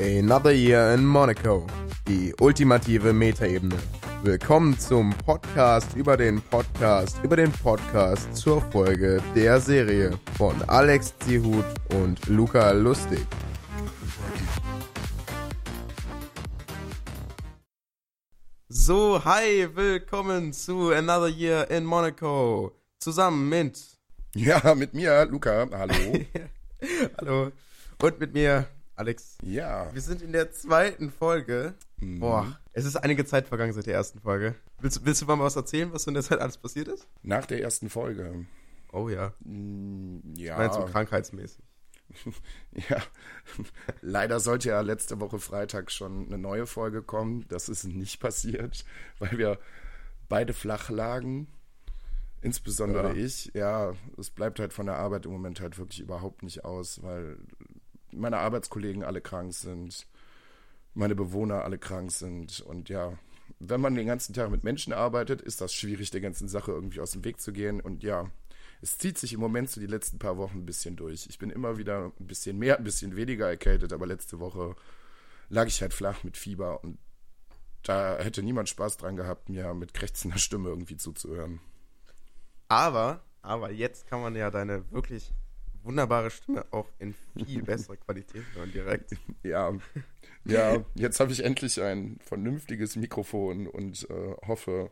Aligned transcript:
Another 0.00 0.50
Year 0.50 0.92
in 0.92 1.06
Monaco. 1.06 1.66
Die 2.08 2.34
ultimative 2.40 3.12
Metaebene. 3.12 3.76
Willkommen 4.24 4.76
zum 4.76 5.10
Podcast 5.10 5.94
über 5.94 6.16
den 6.16 6.42
Podcast 6.42 7.22
über 7.22 7.36
den 7.36 7.52
Podcast 7.52 8.34
zur 8.36 8.60
Folge 8.72 9.22
der 9.36 9.60
Serie 9.60 10.18
von 10.36 10.60
Alex 10.68 11.14
Zihut 11.20 11.64
und 11.94 12.26
Luca 12.26 12.72
Lustig. 12.72 13.24
So, 18.68 19.24
hi, 19.24 19.68
willkommen 19.74 20.52
zu 20.52 20.90
Another 20.90 21.28
Year 21.28 21.70
in 21.70 21.84
Monaco. 21.84 22.72
Zusammen 22.98 23.48
mit. 23.48 23.80
Ja, 24.34 24.74
mit 24.74 24.92
mir, 24.92 25.24
Luca. 25.26 25.68
Hallo. 25.70 25.94
Hallo. 27.18 27.52
Und 28.02 28.18
mit 28.18 28.34
mir, 28.34 28.66
Alex. 28.96 29.38
Ja. 29.42 29.92
Wir 29.92 30.00
sind 30.00 30.22
in 30.22 30.32
der 30.32 30.52
zweiten 30.52 31.10
Folge. 31.10 31.74
Mhm. 31.98 32.20
Boah, 32.20 32.58
es 32.72 32.84
ist 32.84 32.96
einige 32.96 33.24
Zeit 33.24 33.48
vergangen 33.48 33.72
seit 33.72 33.86
der 33.86 33.94
ersten 33.94 34.20
Folge. 34.20 34.54
Willst, 34.80 35.04
willst 35.04 35.22
du 35.22 35.26
mal 35.26 35.38
was 35.38 35.56
erzählen, 35.56 35.92
was 35.92 36.06
in 36.06 36.14
der 36.14 36.22
Zeit 36.22 36.38
alles 36.40 36.56
passiert 36.58 36.88
ist? 36.88 37.06
Nach 37.22 37.44
der 37.46 37.60
ersten 37.60 37.90
Folge. 37.90 38.46
Oh 38.92 39.08
ja. 39.08 39.32
Mm, 39.40 40.34
Ja. 40.36 40.52
Ich 40.54 40.58
meine 40.58 40.72
so 40.72 40.92
krankheitsmäßig. 40.92 41.58
ja. 42.90 43.02
Leider 44.02 44.38
sollte 44.38 44.68
ja 44.68 44.80
letzte 44.82 45.18
Woche 45.20 45.38
Freitag 45.40 45.90
schon 45.90 46.26
eine 46.26 46.38
neue 46.38 46.66
Folge 46.66 47.02
kommen. 47.02 47.44
Das 47.48 47.68
ist 47.68 47.84
nicht 47.84 48.20
passiert, 48.20 48.84
weil 49.18 49.36
wir 49.38 49.58
beide 50.28 50.52
flach 50.52 50.90
lagen. 50.90 51.48
Insbesondere 52.42 53.16
Ja. 53.16 53.24
ich. 53.24 53.50
Ja, 53.54 53.94
es 54.18 54.30
bleibt 54.30 54.60
halt 54.60 54.72
von 54.74 54.86
der 54.86 54.96
Arbeit 54.96 55.24
im 55.24 55.32
Moment 55.32 55.60
halt 55.60 55.78
wirklich 55.78 56.00
überhaupt 56.00 56.42
nicht 56.42 56.64
aus, 56.64 57.02
weil 57.02 57.38
meine 58.16 58.38
Arbeitskollegen 58.38 59.02
alle 59.02 59.20
krank 59.20 59.52
sind, 59.54 60.06
meine 60.94 61.14
Bewohner 61.14 61.64
alle 61.64 61.78
krank 61.78 62.12
sind 62.12 62.60
und 62.60 62.88
ja, 62.88 63.18
wenn 63.58 63.80
man 63.80 63.94
den 63.94 64.06
ganzen 64.06 64.34
Tag 64.34 64.50
mit 64.50 64.64
Menschen 64.64 64.92
arbeitet, 64.92 65.42
ist 65.42 65.60
das 65.60 65.72
schwierig, 65.74 66.10
der 66.10 66.20
ganzen 66.20 66.48
Sache 66.48 66.72
irgendwie 66.72 67.00
aus 67.00 67.12
dem 67.12 67.24
Weg 67.24 67.40
zu 67.40 67.52
gehen 67.52 67.80
und 67.80 68.02
ja, 68.02 68.30
es 68.80 68.98
zieht 68.98 69.18
sich 69.18 69.32
im 69.32 69.40
Moment 69.40 69.70
so 69.70 69.80
die 69.80 69.86
letzten 69.86 70.18
paar 70.18 70.36
Wochen 70.36 70.58
ein 70.58 70.66
bisschen 70.66 70.96
durch. 70.96 71.26
Ich 71.28 71.38
bin 71.38 71.50
immer 71.50 71.78
wieder 71.78 72.12
ein 72.20 72.26
bisschen 72.26 72.58
mehr, 72.58 72.76
ein 72.76 72.84
bisschen 72.84 73.16
weniger 73.16 73.48
erkältet, 73.48 73.92
aber 73.92 74.06
letzte 74.06 74.40
Woche 74.40 74.76
lag 75.48 75.66
ich 75.66 75.80
halt 75.80 75.94
flach 75.94 76.22
mit 76.24 76.36
Fieber 76.36 76.82
und 76.84 76.98
da 77.82 78.18
hätte 78.18 78.42
niemand 78.42 78.68
Spaß 78.68 78.96
dran 78.96 79.16
gehabt, 79.16 79.48
mir 79.48 79.74
mit 79.74 79.94
krächzender 79.94 80.38
Stimme 80.38 80.70
irgendwie 80.70 80.96
zuzuhören. 80.96 81.60
Aber, 82.68 83.22
aber 83.42 83.70
jetzt 83.70 84.06
kann 84.06 84.20
man 84.20 84.34
ja 84.34 84.50
deine 84.50 84.90
wirklich 84.90 85.32
wunderbare 85.84 86.30
Stimme 86.30 86.64
auch 86.70 86.88
in 86.98 87.14
viel 87.46 87.62
besserer 87.64 87.96
Qualität 87.96 88.44
hören 88.54 88.72
direkt. 88.72 89.16
Ja, 89.42 89.72
ja, 90.44 90.84
jetzt 90.94 91.20
habe 91.20 91.32
ich 91.32 91.44
endlich 91.44 91.80
ein 91.80 92.18
vernünftiges 92.22 92.96
Mikrofon 92.96 93.66
und 93.66 94.08
äh, 94.10 94.36
hoffe, 94.46 94.90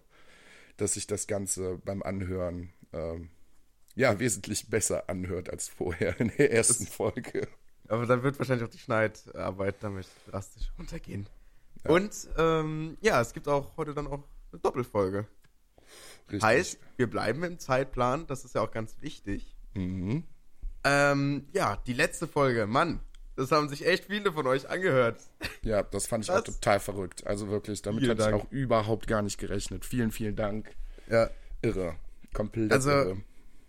dass 0.76 0.94
sich 0.94 1.06
das 1.06 1.26
Ganze 1.26 1.78
beim 1.78 2.02
Anhören 2.02 2.72
ähm, 2.92 3.30
ja 3.94 4.18
wesentlich 4.18 4.70
besser 4.70 5.08
anhört 5.08 5.50
als 5.50 5.68
vorher 5.68 6.18
in 6.20 6.32
der 6.36 6.52
ersten 6.52 6.86
Folge. 6.86 7.48
Aber 7.88 8.06
dann 8.06 8.22
wird 8.22 8.38
wahrscheinlich 8.38 8.66
auch 8.66 8.72
die 8.72 8.78
Schneidarbeit 8.78 9.76
damit 9.80 10.06
drastisch 10.30 10.72
runtergehen. 10.78 11.26
Ja. 11.84 11.90
Und 11.90 12.28
ähm, 12.38 12.96
ja, 13.00 13.20
es 13.20 13.34
gibt 13.34 13.48
auch 13.48 13.76
heute 13.76 13.92
dann 13.92 14.06
auch 14.06 14.24
eine 14.52 14.60
Doppelfolge. 14.62 15.26
Richtig. 16.26 16.42
Heißt, 16.42 16.78
wir 16.96 17.10
bleiben 17.10 17.42
im 17.42 17.58
Zeitplan, 17.58 18.26
das 18.26 18.44
ist 18.44 18.54
ja 18.54 18.62
auch 18.62 18.70
ganz 18.70 18.96
wichtig. 19.00 19.54
Mhm. 19.74 20.24
Ähm, 20.84 21.46
ja, 21.52 21.76
die 21.86 21.92
letzte 21.92 22.26
Folge, 22.26 22.66
Mann, 22.66 23.00
das 23.36 23.50
haben 23.52 23.68
sich 23.68 23.86
echt 23.86 24.06
viele 24.06 24.32
von 24.32 24.46
euch 24.46 24.68
angehört. 24.68 25.20
Ja, 25.62 25.82
das 25.82 26.06
fand 26.06 26.24
ich 26.24 26.30
Was? 26.30 26.40
auch 26.40 26.44
total 26.44 26.80
verrückt. 26.80 27.26
Also 27.26 27.48
wirklich, 27.48 27.82
damit 27.82 28.02
Vielen 28.02 28.18
hatte 28.18 28.28
ich 28.28 28.42
auch 28.42 28.50
überhaupt 28.50 29.06
gar 29.06 29.22
nicht 29.22 29.38
gerechnet. 29.38 29.84
Vielen, 29.84 30.10
vielen 30.10 30.36
Dank. 30.36 30.74
Ja, 31.08 31.30
Irre. 31.62 31.96
Komplett 32.34 32.72
Also- 32.72 32.90
irre. 32.90 33.16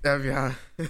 ja 0.03 0.23
wir, 0.23 0.55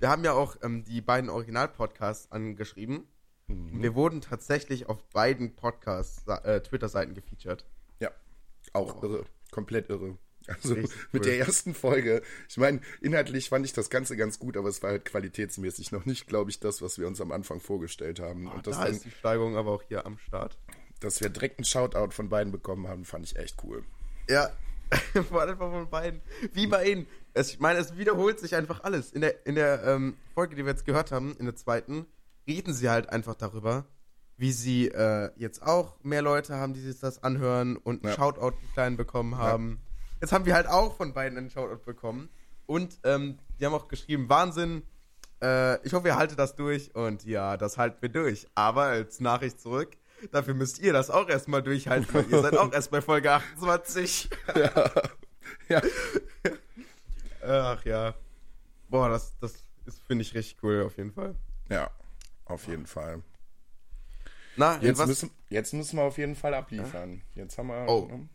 wir 0.00 0.08
haben 0.08 0.24
ja 0.24 0.32
auch 0.32 0.56
ähm, 0.62 0.84
die 0.84 1.00
beiden 1.00 1.30
Original-Podcasts 1.30 2.30
angeschrieben. 2.32 3.04
Mhm. 3.46 3.82
Wir 3.82 3.94
wurden 3.94 4.20
tatsächlich 4.20 4.88
auf 4.88 5.02
beiden 5.10 5.54
Podcasts, 5.54 6.26
äh, 6.26 6.60
Twitter-Seiten 6.60 7.14
gefeatured. 7.14 7.64
Ja, 8.00 8.10
auch 8.72 9.02
irre. 9.02 9.24
Komplett 9.50 9.88
irre. 9.88 10.16
Also 10.46 10.74
Richtig 10.74 10.96
mit 11.12 11.22
cool. 11.24 11.30
der 11.30 11.38
ersten 11.38 11.74
Folge, 11.74 12.22
ich 12.48 12.56
meine, 12.56 12.80
inhaltlich 13.00 13.48
fand 13.50 13.64
ich 13.66 13.72
das 13.72 13.88
Ganze 13.90 14.16
ganz 14.16 14.38
gut, 14.38 14.56
aber 14.56 14.68
es 14.68 14.82
war 14.82 14.90
halt 14.90 15.04
qualitätsmäßig 15.04 15.92
noch 15.92 16.06
nicht, 16.06 16.26
glaube 16.26 16.50
ich, 16.50 16.58
das, 16.60 16.82
was 16.82 16.98
wir 16.98 17.06
uns 17.06 17.20
am 17.20 17.30
Anfang 17.30 17.60
vorgestellt 17.60 18.18
haben. 18.20 18.50
Und 18.50 18.66
das 18.66 18.76
da 18.76 18.84
dann, 18.84 18.94
ist 18.94 19.04
die 19.04 19.10
Steigerung 19.10 19.56
aber 19.56 19.70
auch 19.70 19.82
hier 19.82 20.04
am 20.06 20.18
Start. 20.18 20.58
dass 21.00 21.20
wir 21.20 21.28
direkt 21.28 21.58
einen 21.58 21.64
Shoutout 21.66 22.10
von 22.12 22.28
beiden 22.28 22.52
bekommen 22.52 22.88
haben, 22.88 23.04
fand 23.04 23.24
ich 23.26 23.36
echt 23.36 23.56
cool. 23.62 23.84
Ja, 24.28 24.50
vor 25.28 25.42
allem 25.42 25.56
von 25.56 25.88
beiden. 25.88 26.20
Wie 26.52 26.66
bei 26.66 26.84
ihnen. 26.88 27.06
Es, 27.32 27.50
ich 27.50 27.60
meine, 27.60 27.78
es 27.78 27.96
wiederholt 27.96 28.40
sich 28.40 28.56
einfach 28.56 28.82
alles. 28.82 29.12
In 29.12 29.20
der, 29.20 29.46
in 29.46 29.54
der 29.54 29.84
ähm, 29.84 30.16
Folge, 30.34 30.56
die 30.56 30.64
wir 30.64 30.72
jetzt 30.72 30.84
gehört 30.84 31.12
haben, 31.12 31.36
in 31.38 31.44
der 31.44 31.54
zweiten, 31.54 32.06
reden 32.48 32.74
sie 32.74 32.90
halt 32.90 33.08
einfach 33.08 33.36
darüber, 33.36 33.86
wie 34.36 34.50
sie 34.50 34.88
äh, 34.88 35.30
jetzt 35.36 35.62
auch 35.62 36.02
mehr 36.02 36.22
Leute 36.22 36.56
haben, 36.56 36.74
die 36.74 36.80
sich 36.80 36.98
das 36.98 37.22
anhören 37.22 37.76
und 37.76 38.02
einen 38.02 38.10
Ja. 38.10 38.16
Shoutout 38.16 38.56
einen 38.58 38.72
kleinen 38.72 38.96
bekommen 38.96 39.36
haben. 39.38 39.80
Jetzt 40.20 40.32
haben 40.32 40.44
wir 40.44 40.54
halt 40.54 40.66
auch 40.66 40.96
von 40.96 41.12
beiden 41.12 41.38
einen 41.38 41.50
Shoutout 41.50 41.84
bekommen. 41.84 42.28
Und 42.66 42.98
ähm, 43.04 43.38
die 43.58 43.66
haben 43.66 43.74
auch 43.74 43.88
geschrieben, 43.88 44.28
Wahnsinn, 44.28 44.82
äh, 45.42 45.84
ich 45.84 45.92
hoffe, 45.92 46.08
ihr 46.08 46.16
haltet 46.16 46.38
das 46.38 46.56
durch. 46.56 46.94
Und 46.94 47.24
ja, 47.24 47.56
das 47.56 47.78
halten 47.78 47.98
wir 48.00 48.08
durch. 48.10 48.46
Aber 48.54 48.84
als 48.84 49.20
Nachricht 49.20 49.60
zurück, 49.60 49.96
dafür 50.30 50.54
müsst 50.54 50.78
ihr 50.78 50.92
das 50.92 51.10
auch 51.10 51.28
erstmal 51.28 51.62
durchhalten, 51.62 52.12
weil 52.12 52.30
ihr 52.30 52.42
seid 52.42 52.56
auch 52.56 52.72
erst 52.72 52.90
bei 52.90 53.00
Folge 53.00 53.32
28. 53.32 54.30
Ja, 55.68 55.82
Ach 57.42 57.84
ja. 57.84 58.14
Boah, 58.88 59.08
das, 59.08 59.36
das 59.38 59.54
ist, 59.86 60.02
finde 60.06 60.22
ich, 60.22 60.34
richtig 60.34 60.62
cool, 60.62 60.82
auf 60.84 60.96
jeden 60.96 61.12
Fall. 61.12 61.34
ja, 61.68 61.90
auf 62.44 62.66
jeden 62.66 62.86
Fall. 62.86 63.22
Na, 64.56 64.78
Jetzt 64.80 65.06
müssen, 65.06 65.30
jetzt 65.48 65.72
müssen 65.72 65.96
wir 65.96 66.02
auf 66.02 66.18
jeden 66.18 66.34
Fall 66.34 66.54
abliefern. 66.54 67.22
Jetzt 67.34 67.56
haben 67.56 67.68
wir. 67.68 67.88
Oh. 67.88 68.06
ne? 68.10 68.28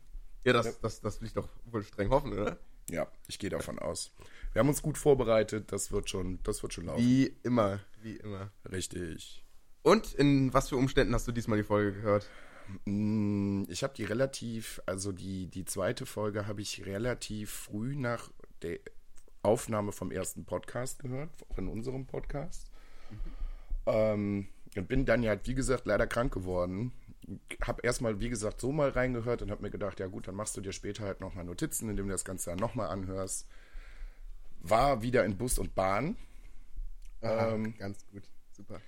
ja, 0.45 0.53
das, 0.53 0.79
das, 0.79 1.01
das 1.01 1.21
will 1.21 1.27
ich 1.27 1.33
doch 1.33 1.49
wohl 1.75 1.83
streng 1.83 2.09
hoffen, 2.09 2.33
oder? 2.33 2.57
Ja, 2.89 3.07
ich 3.27 3.37
gehe 3.39 3.49
davon 3.49 3.77
aus. 3.79 4.11
Wir 4.53 4.59
haben 4.61 4.69
uns 4.69 4.81
gut 4.81 4.97
vorbereitet, 4.97 5.71
das 5.71 5.91
wird 5.91 6.09
schon, 6.09 6.39
das 6.43 6.63
wird 6.63 6.73
schon 6.73 6.85
laufen. 6.85 7.01
Wie 7.03 7.35
immer, 7.43 7.79
wie 8.01 8.15
immer. 8.17 8.51
Richtig. 8.71 9.43
Und 9.83 10.13
in 10.13 10.53
was 10.53 10.69
für 10.69 10.77
Umständen 10.77 11.13
hast 11.13 11.27
du 11.27 11.31
diesmal 11.31 11.57
die 11.59 11.63
Folge 11.63 11.93
gehört? 11.93 12.27
Mm, 12.85 13.63
Ich 13.67 13.83
habe 13.83 13.93
die 13.93 14.03
relativ, 14.03 14.81
also 14.85 15.11
die, 15.11 15.47
die 15.47 15.65
zweite 15.65 16.05
Folge 16.05 16.47
habe 16.47 16.61
ich 16.61 16.85
relativ 16.85 17.51
früh 17.51 17.95
nach 17.95 18.31
der 18.61 18.79
Aufnahme 19.43 19.91
vom 19.91 20.11
ersten 20.11 20.45
Podcast 20.45 20.99
gehört, 20.99 21.29
von 21.53 21.67
unserem 21.67 22.07
Podcast. 22.07 22.71
Ähm, 23.85 24.47
und 24.75 24.87
bin 24.87 25.05
dann 25.05 25.21
ja, 25.23 25.37
wie 25.45 25.53
gesagt, 25.55 25.85
leider 25.85 26.07
krank 26.07 26.33
geworden. 26.33 26.91
Hab 27.61 27.83
erstmal, 27.83 28.19
wie 28.19 28.29
gesagt, 28.29 28.61
so 28.61 28.71
mal 28.71 28.89
reingehört 28.89 29.41
und 29.41 29.51
habe 29.51 29.63
mir 29.63 29.71
gedacht, 29.71 29.99
ja 29.99 30.07
gut, 30.07 30.27
dann 30.27 30.35
machst 30.35 30.55
du 30.57 30.61
dir 30.61 30.71
später 30.73 31.03
halt 31.05 31.21
nochmal 31.21 31.45
Notizen, 31.45 31.89
indem 31.89 32.07
du 32.07 32.11
das 32.13 32.25
Ganze 32.25 32.51
dann 32.51 32.59
nochmal 32.59 32.89
anhörst. 32.89 33.47
War 34.61 35.01
wieder 35.01 35.23
in 35.25 35.37
Bus 35.37 35.57
und 35.59 35.75
Bahn. 35.75 36.17
Aha, 37.21 37.55
Ähm, 37.55 37.75
ganz 37.77 38.05
gut, 38.07 38.23
super. 38.51 38.81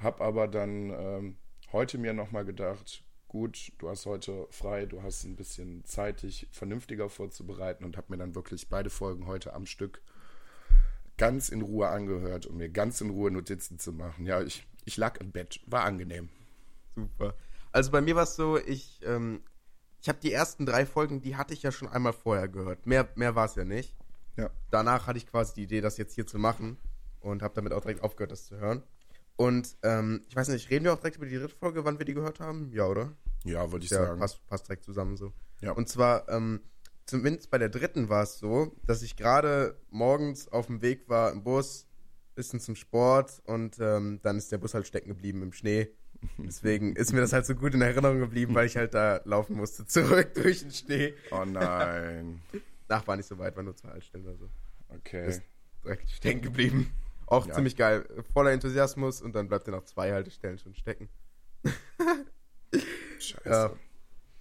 Hab 0.00 0.20
aber 0.20 0.48
dann 0.48 0.90
ähm, 0.90 1.36
heute 1.72 1.98
mir 1.98 2.12
nochmal 2.12 2.44
gedacht, 2.44 3.04
gut, 3.28 3.72
du 3.78 3.88
hast 3.88 4.06
heute 4.06 4.46
frei, 4.50 4.86
du 4.86 5.02
hast 5.02 5.24
ein 5.24 5.36
bisschen 5.36 5.84
Zeit, 5.84 6.22
dich 6.22 6.48
vernünftiger 6.52 7.10
vorzubereiten 7.10 7.84
und 7.84 7.96
habe 7.96 8.06
mir 8.10 8.18
dann 8.18 8.34
wirklich 8.34 8.68
beide 8.68 8.90
Folgen 8.90 9.26
heute 9.26 9.52
am 9.54 9.66
Stück 9.66 10.02
ganz 11.18 11.48
in 11.48 11.62
Ruhe 11.62 11.88
angehört, 11.88 12.46
um 12.46 12.56
mir 12.56 12.68
ganz 12.70 13.00
in 13.00 13.10
Ruhe 13.10 13.30
Notizen 13.30 13.78
zu 13.78 13.92
machen. 13.92 14.26
Ja, 14.26 14.40
ich, 14.42 14.66
ich 14.84 14.96
lag 14.96 15.20
im 15.20 15.32
Bett, 15.32 15.60
war 15.66 15.84
angenehm. 15.84 16.28
Super. 16.94 17.34
Also 17.72 17.90
bei 17.90 18.00
mir 18.00 18.16
war 18.16 18.24
es 18.24 18.36
so, 18.36 18.58
ich, 18.58 19.00
ähm, 19.04 19.42
ich 20.00 20.08
habe 20.08 20.18
die 20.20 20.32
ersten 20.32 20.66
drei 20.66 20.86
Folgen, 20.86 21.20
die 21.20 21.36
hatte 21.36 21.54
ich 21.54 21.62
ja 21.62 21.72
schon 21.72 21.88
einmal 21.88 22.12
vorher 22.12 22.48
gehört. 22.48 22.86
Mehr, 22.86 23.08
mehr 23.14 23.34
war 23.34 23.46
es 23.46 23.54
ja 23.54 23.64
nicht. 23.64 23.96
Ja. 24.36 24.50
Danach 24.70 25.06
hatte 25.06 25.18
ich 25.18 25.26
quasi 25.26 25.54
die 25.54 25.64
Idee, 25.64 25.80
das 25.80 25.96
jetzt 25.96 26.14
hier 26.14 26.26
zu 26.26 26.38
machen 26.38 26.78
und 27.20 27.42
habe 27.42 27.54
damit 27.54 27.72
auch 27.72 27.80
direkt 27.80 28.02
aufgehört, 28.02 28.30
das 28.30 28.46
zu 28.46 28.56
hören. 28.56 28.82
Und 29.36 29.76
ähm, 29.82 30.22
ich 30.28 30.34
weiß 30.36 30.48
nicht, 30.48 30.70
reden 30.70 30.84
wir 30.84 30.92
auch 30.92 30.98
direkt 30.98 31.16
über 31.16 31.26
die 31.26 31.36
dritte 31.36 31.54
Folge, 31.56 31.84
wann 31.84 31.98
wir 31.98 32.06
die 32.06 32.14
gehört 32.14 32.40
haben? 32.40 32.70
Ja, 32.72 32.86
oder? 32.86 33.12
Ja, 33.44 33.70
würde 33.70 33.84
ich 33.84 33.90
Ja, 33.90 34.06
sagen. 34.06 34.20
passt, 34.20 34.44
passt 34.46 34.68
direkt 34.68 34.84
zusammen 34.84 35.16
so. 35.16 35.32
Ja. 35.60 35.72
Und 35.72 35.88
zwar, 35.88 36.28
ähm, 36.28 36.60
zumindest 37.06 37.50
bei 37.50 37.58
der 37.58 37.68
dritten 37.68 38.08
war 38.08 38.22
es 38.22 38.38
so, 38.38 38.76
dass 38.84 39.02
ich 39.02 39.16
gerade 39.16 39.80
morgens 39.90 40.48
auf 40.48 40.66
dem 40.66 40.82
Weg 40.82 41.08
war 41.08 41.30
im 41.32 41.42
Bus, 41.44 41.86
bisschen 42.34 42.60
zum 42.60 42.76
Sport 42.76 43.42
und 43.46 43.78
ähm, 43.80 44.20
dann 44.22 44.38
ist 44.38 44.52
der 44.52 44.58
Bus 44.58 44.74
halt 44.74 44.86
stecken 44.86 45.08
geblieben 45.08 45.42
im 45.42 45.52
Schnee. 45.52 45.88
Deswegen 46.38 46.96
ist 46.96 47.12
mir 47.12 47.20
das 47.20 47.32
halt 47.32 47.46
so 47.46 47.54
gut 47.54 47.74
in 47.74 47.80
Erinnerung 47.82 48.18
geblieben, 48.18 48.54
weil 48.54 48.66
ich 48.66 48.76
halt 48.76 48.94
da 48.94 49.20
laufen 49.24 49.56
musste, 49.56 49.86
zurück 49.86 50.34
durch 50.34 50.60
den 50.60 50.70
Schnee. 50.72 51.14
Oh 51.30 51.44
nein. 51.44 52.40
Nach 52.88 53.06
war 53.06 53.16
nicht 53.16 53.26
so 53.28 53.38
weit, 53.38 53.54
war 53.56 53.62
nur 53.62 53.76
zwei 53.76 53.90
Haltestellen 53.90 54.26
oder 54.26 54.36
so. 54.36 54.48
Okay. 54.88 55.28
Ist 55.28 55.42
direkt 55.84 56.10
stecken 56.10 56.42
geblieben. 56.42 56.92
Auch 57.26 57.46
Ja. 57.46 57.54
ziemlich 57.54 57.76
geil. 57.76 58.04
Voller 58.32 58.52
Enthusiasmus 58.52 59.20
und 59.22 59.34
dann 59.34 59.48
bleibt 59.48 59.68
er 59.68 59.72
nach 59.72 59.84
zwei 59.84 60.12
Haltestellen 60.12 60.58
schon 60.58 60.74
stecken. 60.74 61.08
Scheiße. 63.18 63.48
Ja. 63.48 63.72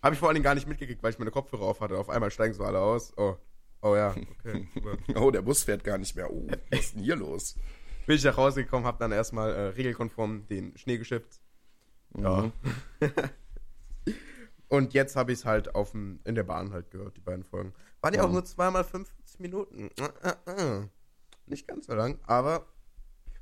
Habe 0.01 0.13
ich 0.13 0.19
vor 0.19 0.29
allen 0.29 0.35
Dingen 0.35 0.43
gar 0.43 0.55
nicht 0.55 0.67
mitgekriegt, 0.67 1.01
weil 1.03 1.11
ich 1.11 1.19
meine 1.19 1.31
Kopfhörer 1.31 1.63
auf 1.63 1.81
hatte. 1.81 1.97
Auf 1.97 2.09
einmal 2.09 2.31
steigen 2.31 2.53
so 2.53 2.63
alle 2.63 2.79
aus. 2.79 3.13
Oh, 3.17 3.35
oh 3.81 3.95
ja, 3.95 4.15
okay. 4.39 4.67
Oh, 5.15 5.31
der 5.31 5.41
Bus 5.41 5.63
fährt 5.63 5.83
gar 5.83 5.97
nicht 5.97 6.15
mehr. 6.15 6.31
Oh, 6.31 6.47
was 6.71 6.79
ist 6.79 6.95
denn 6.95 7.03
hier 7.03 7.15
los? 7.15 7.55
Bin 8.05 8.15
ich 8.15 8.23
nach 8.23 8.37
Hause 8.37 8.63
gekommen, 8.63 8.85
habe 8.85 8.99
dann 8.99 9.11
erstmal 9.11 9.51
äh, 9.53 9.61
regelkonform 9.69 10.47
den 10.47 10.77
Schnee 10.77 10.97
geschippt. 10.97 11.39
Ja. 12.15 12.41
Mhm. 12.43 12.51
Und 14.69 14.93
jetzt 14.93 15.15
habe 15.15 15.31
ich 15.31 15.39
es 15.39 15.45
halt 15.45 15.75
auf 15.75 15.91
dem, 15.91 16.19
in 16.25 16.35
der 16.35 16.43
Bahn 16.43 16.73
halt 16.73 16.91
gehört, 16.91 17.15
die 17.15 17.21
beiden 17.21 17.43
Folgen. 17.45 17.73
Waren 18.01 18.13
ja 18.13 18.23
auch 18.23 18.27
Mhm. 18.27 18.33
nur 18.33 18.45
zweimal 18.45 18.83
50 18.83 19.39
Minuten. 19.39 19.89
Äh, 19.97 20.29
äh, 20.51 20.81
äh. 20.81 20.87
Nicht 21.45 21.67
ganz 21.67 21.85
so 21.87 21.93
lang, 21.93 22.19
aber 22.23 22.67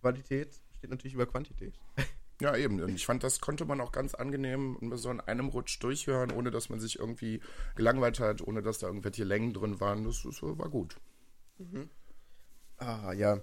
Qualität 0.01 0.61
steht 0.77 0.91
natürlich 0.91 1.13
über 1.15 1.25
Quantität. 1.25 1.79
Ja, 2.41 2.53
eben. 2.57 2.81
Und 2.81 2.93
ich 2.93 3.05
fand, 3.05 3.23
das 3.23 3.39
konnte 3.39 3.63
man 3.63 3.79
auch 3.79 3.93
ganz 3.93 4.13
angenehm 4.13 4.77
so 4.95 5.09
in 5.09 5.21
einem 5.21 5.47
Rutsch 5.47 5.81
durchhören, 5.81 6.31
ohne 6.31 6.51
dass 6.51 6.67
man 6.67 6.81
sich 6.81 6.99
irgendwie 6.99 7.39
gelangweilt 7.75 8.19
hat, 8.19 8.41
ohne 8.41 8.61
dass 8.61 8.79
da 8.79 8.87
irgendwelche 8.87 9.23
Längen 9.23 9.53
drin 9.53 9.79
waren. 9.79 10.03
Das, 10.03 10.21
das 10.21 10.41
war 10.41 10.67
gut. 10.69 10.97
Ah, 12.75 13.13
ja. 13.13 13.39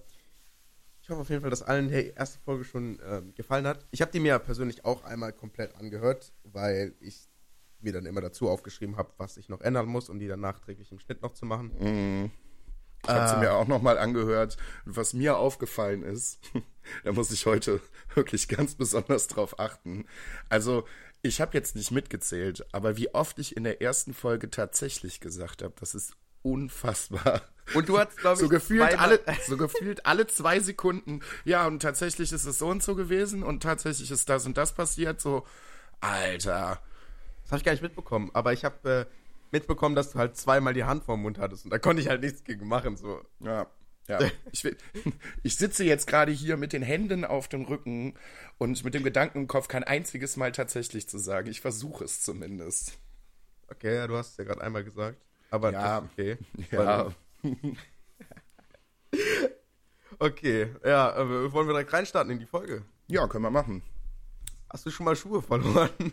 Hoffe 1.12 1.22
auf 1.22 1.28
jeden 1.28 1.42
Fall, 1.42 1.50
dass 1.50 1.62
allen 1.62 1.88
die 1.88 2.12
erste 2.16 2.38
Folge 2.40 2.64
schon 2.64 2.98
ähm, 3.06 3.34
gefallen 3.34 3.66
hat. 3.66 3.84
Ich 3.90 4.00
habe 4.00 4.10
die 4.10 4.20
mir 4.20 4.38
persönlich 4.38 4.84
auch 4.84 5.04
einmal 5.04 5.32
komplett 5.32 5.76
angehört, 5.76 6.32
weil 6.44 6.94
ich 7.00 7.28
mir 7.80 7.92
dann 7.92 8.06
immer 8.06 8.20
dazu 8.20 8.48
aufgeschrieben 8.48 8.96
habe, 8.96 9.12
was 9.18 9.36
ich 9.36 9.48
noch 9.48 9.60
ändern 9.60 9.86
muss, 9.86 10.08
um 10.08 10.18
die 10.18 10.28
dann 10.28 10.40
nachträglich 10.40 10.90
im 10.90 10.98
Schnitt 10.98 11.20
noch 11.20 11.34
zu 11.34 11.44
machen. 11.44 11.72
Mhm. 11.78 12.30
Ich 13.04 13.10
habe 13.10 13.28
sie 13.28 13.36
mir 13.36 13.52
auch 13.52 13.66
nochmal 13.66 13.98
angehört. 13.98 14.56
Was 14.84 15.12
mir 15.12 15.36
aufgefallen 15.36 16.02
ist, 16.02 16.38
da 17.04 17.12
muss 17.12 17.30
ich 17.30 17.46
heute 17.46 17.80
wirklich 18.14 18.48
ganz 18.48 18.74
besonders 18.76 19.26
drauf 19.26 19.58
achten. 19.58 20.06
Also, 20.48 20.86
ich 21.20 21.40
habe 21.40 21.56
jetzt 21.56 21.76
nicht 21.76 21.90
mitgezählt, 21.90 22.64
aber 22.72 22.96
wie 22.96 23.14
oft 23.14 23.38
ich 23.38 23.56
in 23.56 23.64
der 23.64 23.82
ersten 23.82 24.14
Folge 24.14 24.50
tatsächlich 24.50 25.20
gesagt 25.20 25.62
habe, 25.62 25.74
das 25.78 25.94
ist 25.94 26.16
unfassbar. 26.42 27.42
Und 27.74 27.88
du 27.88 27.98
hast, 27.98 28.16
glaube 28.18 28.34
ich, 28.34 28.40
so 28.40 28.48
gefühlt 28.48 28.98
alle, 28.98 29.20
so 29.46 29.56
gefühlt 29.56 30.04
alle 30.04 30.26
zwei 30.26 30.60
Sekunden. 30.60 31.20
Ja, 31.44 31.66
und 31.66 31.80
tatsächlich 31.80 32.32
ist 32.32 32.44
es 32.44 32.58
so 32.58 32.68
und 32.68 32.82
so 32.82 32.94
gewesen 32.94 33.42
und 33.42 33.62
tatsächlich 33.62 34.10
ist 34.10 34.28
das 34.28 34.46
und 34.46 34.56
das 34.56 34.74
passiert. 34.74 35.20
So, 35.20 35.46
Alter. 36.00 36.82
Das 37.42 37.52
habe 37.52 37.58
ich 37.58 37.64
gar 37.64 37.72
nicht 37.72 37.82
mitbekommen, 37.82 38.30
aber 38.34 38.52
ich 38.52 38.64
habe 38.64 38.90
äh, 38.90 39.06
mitbekommen, 39.50 39.94
dass 39.94 40.12
du 40.12 40.18
halt 40.18 40.36
zweimal 40.36 40.74
die 40.74 40.84
Hand 40.84 41.04
vorm 41.04 41.22
Mund 41.22 41.38
hattest 41.38 41.64
und 41.64 41.70
da 41.70 41.78
konnte 41.78 42.02
ich 42.02 42.08
halt 42.08 42.22
nichts 42.22 42.44
gegen 42.44 42.66
machen. 42.66 42.96
So. 42.96 43.20
Ja. 43.40 43.66
Ja, 44.08 44.18
ich, 44.52 44.64
will, 44.64 44.76
ich 45.42 45.56
sitze 45.56 45.84
jetzt 45.84 46.06
gerade 46.06 46.32
hier 46.32 46.56
mit 46.56 46.72
den 46.72 46.82
Händen 46.82 47.24
auf 47.24 47.48
dem 47.48 47.64
Rücken 47.64 48.14
und 48.58 48.84
mit 48.84 48.94
dem 48.94 49.04
Gedanken 49.04 49.38
im 49.38 49.46
Kopf, 49.46 49.68
kein 49.68 49.84
einziges 49.84 50.36
Mal 50.36 50.52
tatsächlich 50.52 51.08
zu 51.08 51.18
sagen. 51.18 51.48
Ich 51.48 51.60
versuche 51.60 52.04
es 52.04 52.20
zumindest. 52.20 52.98
Okay, 53.68 53.94
ja, 53.94 54.06
du 54.06 54.16
hast 54.16 54.32
es 54.32 54.36
ja 54.38 54.44
gerade 54.44 54.60
einmal 54.60 54.84
gesagt. 54.84 55.22
Aber 55.52 55.70
Ja. 55.70 55.98
okay. 56.02 56.38
Ja, 56.70 57.12
Okay, 60.18 60.74
ja, 60.84 61.16
äh, 61.18 61.52
wollen 61.52 61.66
wir 61.66 61.72
direkt 61.74 61.92
reinstarten 61.92 62.32
in 62.32 62.38
die 62.38 62.46
Folge? 62.46 62.84
ja 63.08 63.26
können 63.26 63.44
wir 63.44 63.50
machen. 63.50 63.82
Hast 64.70 64.86
du 64.86 64.90
schon 64.90 65.04
mal 65.04 65.16
Schuhe 65.16 65.42
verloren? 65.42 65.90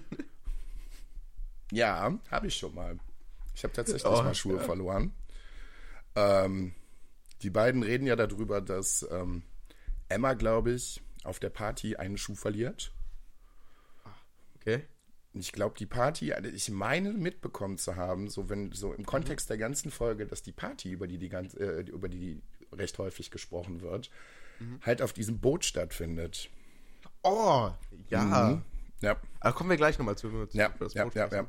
Ja, 1.72 2.18
habe 2.32 2.48
ich 2.48 2.56
schon 2.58 2.74
mal. 2.74 2.98
Ich 3.54 3.64
habe 3.64 3.72
tatsächlich 3.74 4.04
Oh, 4.12 4.24
mal 4.24 4.34
Schuhe 4.34 4.56
ja. 4.58 4.64
verloren. 4.64 5.14
Ähm, 6.16 6.74
die 7.44 7.52
beiden 7.52 7.84
reden 7.84 8.08
ja 8.08 8.16
darüber, 8.16 8.60
dass 8.60 9.08
ähm, 9.12 9.44
Emma, 10.08 10.34
glaube 10.34 10.72
ich, 10.72 11.00
auf 11.24 11.38
der 11.40 11.52
Party 11.52 11.96
einen 11.96 12.18
Schuh 12.18 12.34
verliert. 12.34 12.92
Okay. 14.56 14.88
Ich 15.34 15.52
glaube, 15.52 15.76
die 15.78 15.86
Party, 15.86 16.34
also 16.34 16.50
ich 16.50 16.70
meine 16.72 17.12
mitbekommen 17.14 17.78
zu 17.78 17.96
haben, 17.96 18.30
so 18.30 18.50
wenn 18.50 18.72
so 18.72 18.94
im 18.94 19.06
Kontext 19.06 19.50
der 19.50 19.58
ganzen 19.58 19.92
Folge, 19.92 20.26
dass 20.26 20.42
die 20.42 20.52
Party, 20.52 20.92
über 20.92 21.08
die 21.08 21.18
die 21.20 21.30
ganz, 21.30 21.54
äh, 21.54 21.81
über 21.81 22.10
die 22.10 22.42
recht 22.72 22.98
häufig 22.98 23.30
gesprochen 23.31 23.81
wird, 23.81 24.10
halt 24.81 25.02
auf 25.02 25.14
diesem 25.14 25.40
Boot 25.40 25.66
stattfindet. 25.66 26.50
Oh, 27.24 27.70
ja. 28.10 28.24
Mhm. 28.24 28.62
Ja, 29.02 29.16
Aber 29.40 29.54
kommen 29.56 29.70
wir 29.70 29.78
gleich 29.78 29.98
nochmal 29.98 30.18
zu. 30.18 30.30
zu 30.48 30.58
ja, 30.58 30.74
das 30.80 30.94
ja, 30.94 31.04
Boot 31.06 31.16
ja, 31.16 31.28
ja. 31.31 31.46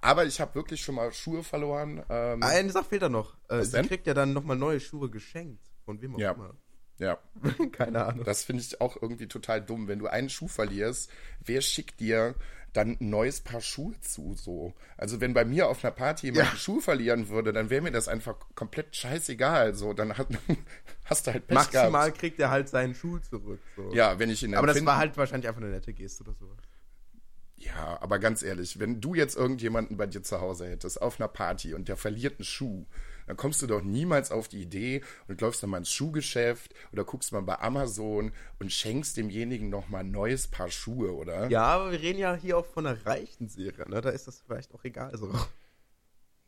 Aber 0.00 0.24
ich 0.24 0.40
habe 0.40 0.54
wirklich 0.54 0.80
schon 0.80 0.94
mal 0.94 1.12
Schuhe 1.12 1.42
verloren. 1.42 2.02
Ähm, 2.08 2.42
Eine 2.42 2.70
Sache 2.70 2.86
fehlt 2.86 3.02
da 3.02 3.08
noch. 3.10 3.36
Äh, 3.50 3.62
sie 3.62 3.72
denn? 3.72 3.86
kriegt 3.88 4.06
ja 4.06 4.14
dann 4.14 4.32
nochmal 4.32 4.56
neue 4.56 4.80
Schuhe 4.80 5.10
geschenkt. 5.10 5.62
Von 5.84 6.00
wem 6.00 6.14
auch 6.14 6.18
Ja. 6.20 6.32
immer. 6.32 6.54
ja, 6.98 7.18
Keine 7.72 8.06
Ahnung. 8.06 8.24
das 8.24 8.44
finde 8.44 8.62
ich 8.62 8.80
auch 8.80 8.96
irgendwie 9.02 9.28
total 9.28 9.60
dumm. 9.60 9.86
Wenn 9.88 9.98
du 9.98 10.06
einen 10.06 10.30
Schuh 10.30 10.48
verlierst, 10.48 11.10
wer 11.44 11.60
schickt 11.60 12.00
dir 12.00 12.34
dann 12.74 12.98
ein 13.00 13.08
neues 13.10 13.40
Paar 13.40 13.60
Schuhe 13.62 13.98
zu? 14.00 14.34
So, 14.34 14.74
also 14.98 15.20
wenn 15.20 15.32
bei 15.32 15.44
mir 15.44 15.68
auf 15.68 15.82
einer 15.84 15.90
Party 15.92 16.26
jemand 16.26 16.44
Ja. 16.44 16.50
einen 16.50 16.58
Schuh 16.58 16.80
verlieren 16.80 17.28
würde, 17.30 17.52
dann 17.52 17.70
wäre 17.70 17.80
mir 17.82 17.90
das 17.92 18.08
einfach 18.08 18.36
komplett 18.54 18.94
scheißegal. 18.94 19.74
So, 19.74 19.92
dann 19.94 20.18
hat, 20.18 20.28
hast 21.06 21.26
du 21.26 21.32
halt 21.32 21.46
Pech 21.46 21.54
Maximal 21.54 22.06
gehabt. 22.08 22.18
kriegt 22.18 22.38
er 22.40 22.50
halt 22.50 22.68
seinen 22.68 22.94
Schuh 22.94 23.18
zurück. 23.18 23.60
So. 23.76 23.92
Ja, 23.94 24.18
wenn 24.18 24.28
ich 24.30 24.42
ihn 24.42 24.54
Aber 24.54 24.66
das 24.66 24.76
empfinden- 24.76 24.86
war 24.88 24.98
halt 24.98 25.16
wahrscheinlich 25.16 25.48
einfach 25.48 25.62
eine 25.62 25.70
nette 25.70 25.92
Geste 25.94 26.22
oder 26.24 26.34
so. 26.38 26.50
Ja, 27.56 27.98
aber 28.02 28.18
ganz 28.18 28.42
ehrlich, 28.42 28.78
wenn 28.78 29.00
du 29.00 29.14
jetzt 29.14 29.36
irgendjemanden 29.36 29.96
bei 29.96 30.06
dir 30.06 30.22
zu 30.22 30.40
Hause 30.40 30.68
hättest, 30.68 31.00
auf 31.00 31.18
einer 31.18 31.28
Party 31.28 31.72
und 31.72 31.88
der 31.88 31.96
verliert 31.96 32.34
einen 32.38 32.44
Schuh, 32.44 32.84
dann 33.26 33.36
kommst 33.36 33.62
du 33.62 33.66
doch 33.66 33.82
niemals 33.82 34.30
auf 34.30 34.48
die 34.48 34.62
Idee 34.62 35.02
und 35.28 35.40
läufst 35.40 35.62
dann 35.62 35.70
mal 35.70 35.78
ins 35.78 35.90
Schuhgeschäft 35.92 36.74
oder 36.92 37.04
guckst 37.04 37.32
mal 37.32 37.42
bei 37.42 37.58
Amazon 37.60 38.32
und 38.58 38.72
schenkst 38.72 39.16
demjenigen 39.16 39.68
noch 39.70 39.88
mal 39.88 39.98
ein 40.00 40.10
neues 40.10 40.48
Paar 40.48 40.70
Schuhe, 40.70 41.14
oder? 41.14 41.48
Ja, 41.50 41.64
aber 41.64 41.92
wir 41.92 42.00
reden 42.00 42.18
ja 42.18 42.34
hier 42.34 42.58
auch 42.58 42.66
von 42.66 42.86
einer 42.86 43.04
reichen 43.06 43.48
Serie, 43.48 43.88
ne? 43.88 44.00
Da 44.00 44.10
ist 44.10 44.26
das 44.26 44.40
vielleicht 44.40 44.74
auch 44.74 44.84
egal. 44.84 45.16
So. 45.16 45.32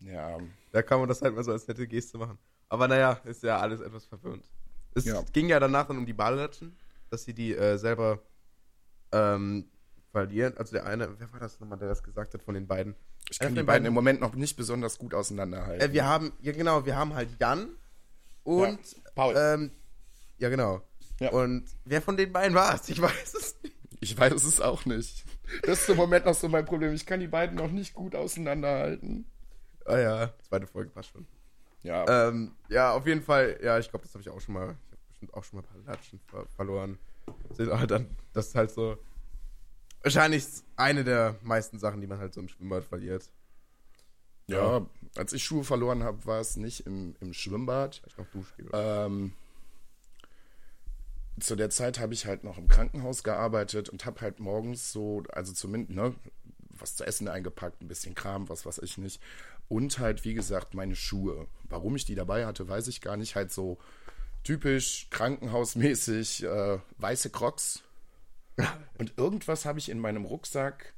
Ja, 0.01 0.39
Da 0.73 0.83
kann 0.83 1.01
man 1.01 1.09
das 1.09 1.23
halt 1.23 1.35
mal 1.35 1.43
so 1.45 1.53
als 1.53 1.67
nette 1.67 1.87
Geste 1.87 2.19
machen. 2.19 2.39
Aber 2.69 2.89
naja, 2.89 3.13
ist 3.25 3.43
ja 3.43 3.59
alles 3.59 3.81
etwas 3.81 4.05
verwirrend. 4.07 4.45
Es 4.95 5.05
Ja. 5.05 5.23
ging 5.33 5.49
ja 5.49 5.61
danach 5.61 5.87
dann 5.87 5.99
um 5.99 6.07
die 6.07 6.13
Ballatschen, 6.13 6.77
dass 7.11 7.25
sie 7.25 7.35
die 7.35 7.55
äh, 7.55 7.79
selber 7.79 8.21
ähm, 9.13 9.71
verlieren. 10.11 10.57
Also 10.59 10.73
der 10.73 10.87
eine, 10.87 11.19
wer 11.19 11.33
war 11.33 11.41
das 11.41 11.61
nochmal, 11.61 11.79
der 11.79 11.89
das 11.89 12.03
gesagt 12.03 12.35
hat 12.35 12.43
von 12.43 12.55
den 12.55 12.67
beiden? 12.67 12.95
Ich 13.31 13.39
kann 13.39 13.51
die 13.51 13.57
den 13.57 13.67
beiden 13.67 13.87
im 13.87 13.95
Moment 13.95 14.21
noch 14.21 14.35
nicht 14.35 14.57
besonders 14.57 14.99
gut 14.99 15.15
auseinanderhalten. 15.15 15.81
Äh, 15.89 15.93
wir 15.93 16.05
haben, 16.05 16.33
ja 16.41 16.53
genau, 16.53 16.87
wir 16.87 16.97
haben 16.97 17.15
halt 17.15 17.29
Jan 17.41 17.69
und 18.45 18.79
Ja, 18.79 19.11
Paul. 19.15 19.35
Ähm, 19.37 19.71
ja 20.39 20.49
genau. 20.49 20.83
Ja. 21.21 21.31
Und 21.31 21.65
wer 21.85 22.03
von 22.03 22.17
den 22.17 22.33
beiden 22.33 22.55
war 22.55 22.75
es? 22.75 22.89
Ich 22.89 23.01
weiß 23.01 23.35
es 23.35 23.57
nicht. 23.63 23.77
Ich 24.01 24.19
weiß 24.19 24.45
es 24.45 24.61
auch 24.61 24.85
nicht. 24.85 25.25
Das 25.63 25.81
ist 25.81 25.89
im 25.89 25.97
Moment 25.97 26.27
noch 26.27 26.35
so 26.35 26.49
mein 26.49 26.65
Problem. 26.65 26.93
Ich 26.93 27.07
kann 27.07 27.21
die 27.21 27.29
beiden 27.29 27.57
noch 27.57 27.71
nicht 27.71 27.95
gut 27.95 28.15
auseinanderhalten. 28.15 29.27
Ah 29.87 29.99
ja, 29.99 30.35
zweite 30.43 30.67
Folge 30.67 30.91
passt 30.91 31.11
schon. 31.11 31.27
Ja, 31.83 32.05
Ähm, 32.29 32.53
ja, 32.69 32.93
auf 32.93 33.07
jeden 33.07 33.23
Fall, 33.23 33.59
ja, 33.63 33.79
ich 33.79 33.89
glaube, 33.89 34.05
das 34.05 34.13
habe 34.15 34.23
ich 34.23 34.29
auch 34.29 34.41
schon 34.41 34.55
mal, 34.55 34.77
ich 34.87 34.93
habe 34.93 35.03
bestimmt 35.09 35.35
auch 35.35 35.45
schon 35.45 35.61
mal 35.61 35.65
ein 35.65 35.85
paar 35.85 35.95
Latschen 35.95 36.21
ver 36.27 36.45
verloren. 36.57 36.99
Das 37.49 37.59
ist 37.61 37.71
halt 37.73 37.91
dann, 37.91 38.07
das 38.33 38.49
ist 38.49 38.55
halt 38.57 38.71
so, 38.73 38.99
wahrscheinlich 40.07 40.47
eine 40.77 41.03
der 41.03 41.37
meisten 41.43 41.81
Sachen, 41.81 42.01
die 42.01 42.07
man 42.07 42.19
halt 42.19 42.33
so 42.33 42.41
im 42.41 42.49
Schwimmbad 42.49 42.85
verliert. 42.85 43.29
ja, 44.47 44.87
als 45.17 45.33
ich 45.33 45.43
Schuhe 45.43 45.65
verloren 45.65 46.05
habe, 46.05 46.25
war 46.27 46.41
es 46.41 46.57
nicht 46.57 46.87
im, 46.87 47.17
im 47.21 47.33
Schwimmbad. 47.33 47.97
Vielleicht 47.97 48.19
noch 48.19 48.27
Duschgel. 48.29 48.71
Ähm, 48.73 49.33
zu 51.41 51.57
der 51.57 51.71
Zeit 51.71 51.99
habe 51.99 52.15
ich 52.15 52.27
halt 52.27 52.45
noch 52.45 52.57
im 52.57 52.69
Krankenhaus 52.69 53.25
gearbeitet 53.25 53.89
und 53.89 54.07
habe 54.07 54.21
halt 54.21 54.39
morgens 54.39 54.93
so, 54.93 55.25
also 55.33 55.53
zumindest, 55.53 55.97
ne, 55.97 56.15
was 56.71 56.95
zu 56.95 57.05
essen 57.05 57.27
eingepackt, 57.27 57.83
ein 57.83 57.89
bisschen 57.89 58.15
Kram, 58.15 58.49
was 58.49 58.65
weiß 58.65 58.79
ich 58.79 58.99
nicht. 58.99 59.21
Und 59.69 59.99
halt, 59.99 60.25
wie 60.25 60.35
gesagt, 60.35 60.75
meine 60.75 60.95
Schuhe. 60.95 61.49
Warum 61.65 61.97
ich 61.97 62.05
die 62.05 62.15
dabei 62.15 62.47
hatte, 62.47 62.69
weiß 62.69 62.87
ich 62.87 63.01
gar 63.01 63.17
nicht. 63.17 63.35
Halt 63.35 63.53
so 63.53 63.79
typisch 64.45 65.09
krankenhausmäßig 65.11 66.45
äh, 66.45 66.79
weiße 66.99 67.31
Crocs. 67.31 67.83
Und 68.99 69.19
irgendwas 69.19 69.65
habe 69.65 69.79
ich 69.79 69.89
in 69.89 69.99
meinem 69.99 70.25
Rucksack 70.25 70.95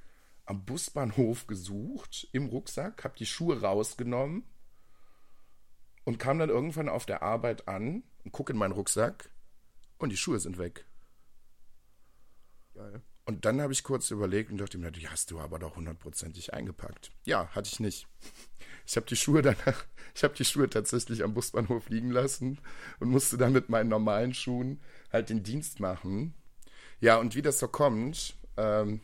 am 0.46 0.64
Busbahnhof 0.64 1.46
gesucht, 1.46 2.28
im 2.32 2.46
Rucksack, 2.46 3.04
habe 3.04 3.18
die 3.18 3.26
Schuhe 3.26 3.60
rausgenommen 3.60 4.44
und 6.04 6.18
kam 6.18 6.38
dann 6.38 6.48
irgendwann 6.48 6.88
auf 6.88 7.04
der 7.04 7.22
Arbeit 7.22 7.68
an 7.68 8.02
und 8.24 8.32
gucke 8.32 8.52
in 8.52 8.58
meinen 8.58 8.72
Rucksack 8.72 9.30
und 9.98 10.10
die 10.10 10.16
Schuhe 10.16 10.40
sind 10.40 10.58
weg. 10.58 10.86
Geil. 12.74 13.02
Und 13.26 13.44
dann 13.44 13.60
habe 13.60 13.74
ich 13.74 13.82
kurz 13.82 14.10
überlegt 14.10 14.50
und 14.50 14.56
dachte 14.56 14.78
mir, 14.78 14.90
die 14.90 15.06
hast 15.06 15.30
du 15.30 15.38
aber 15.38 15.58
doch 15.58 15.76
hundertprozentig 15.76 16.54
eingepackt. 16.54 17.10
Ja, 17.26 17.48
hatte 17.48 17.68
ich 17.70 17.78
nicht. 17.78 18.08
Ich 18.86 18.96
habe 18.96 19.04
die 19.04 19.16
Schuhe 19.16 19.42
dann, 19.42 19.56
ich 20.14 20.24
habe 20.24 20.34
die 20.34 20.46
Schuhe 20.46 20.70
tatsächlich 20.70 21.22
am 21.22 21.34
Busbahnhof 21.34 21.90
liegen 21.90 22.10
lassen 22.10 22.58
und 23.00 23.10
musste 23.10 23.36
dann 23.36 23.52
mit 23.52 23.68
meinen 23.68 23.90
normalen 23.90 24.32
Schuhen 24.32 24.80
halt 25.12 25.28
den 25.28 25.42
Dienst 25.42 25.78
machen. 25.78 26.32
Ja, 27.00 27.18
und 27.18 27.34
wie 27.34 27.42
das 27.42 27.58
so 27.58 27.68
kommt, 27.68 28.34
ähm, 28.56 29.00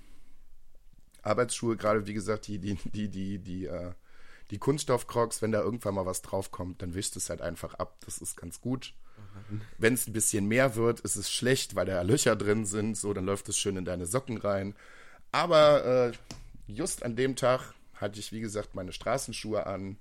Arbeitsschuhe, 1.23 1.77
gerade 1.77 2.07
wie 2.07 2.15
gesagt, 2.15 2.49
die, 2.49 2.59
die, 2.59 2.75
die, 2.93 3.09
die, 3.09 3.39
die, 3.39 3.67
äh, 3.67 3.93
die 4.51 4.59
Kunststoffcrocs, 4.59 5.43
wenn 5.43 5.53
da 5.53 5.61
irgendwann 5.61 5.95
mal 5.95 6.07
was 6.07 6.23
draufkommt, 6.23 6.83
dann 6.83 6.95
wischt 6.95 7.17
es 7.17 7.31
halt 7.31 7.41
einfach 7.41 7.75
ab. 7.75 7.97
Das 8.05 8.19
ist 8.19 8.37
ganz 8.37 8.61
gut. 8.61 8.95
Wenn 9.79 9.95
es 9.95 10.07
ein 10.07 10.13
bisschen 10.13 10.47
mehr 10.47 10.77
wird, 10.77 11.01
ist 11.01 11.17
es 11.17 11.31
schlecht, 11.31 11.75
weil 11.75 11.87
da 11.87 12.03
Löcher 12.03 12.37
drin 12.37 12.65
sind. 12.67 12.97
So, 12.97 13.13
dann 13.13 13.27
läuft 13.27 13.49
es 13.49 13.59
schön 13.59 13.77
in 13.77 13.85
deine 13.85 14.07
Socken 14.07 14.39
rein. 14.39 14.75
Aber 15.33 15.85
äh, 15.85 16.13
just 16.67 17.03
an 17.03 17.17
dem 17.17 17.37
Tag 17.37 17.75
hatte 17.95 18.21
ich, 18.21 18.33
wie 18.33 18.41
gesagt, 18.41 18.75
meine 18.75 18.93
Straßenschuhe 18.93 19.67
an 19.67 19.97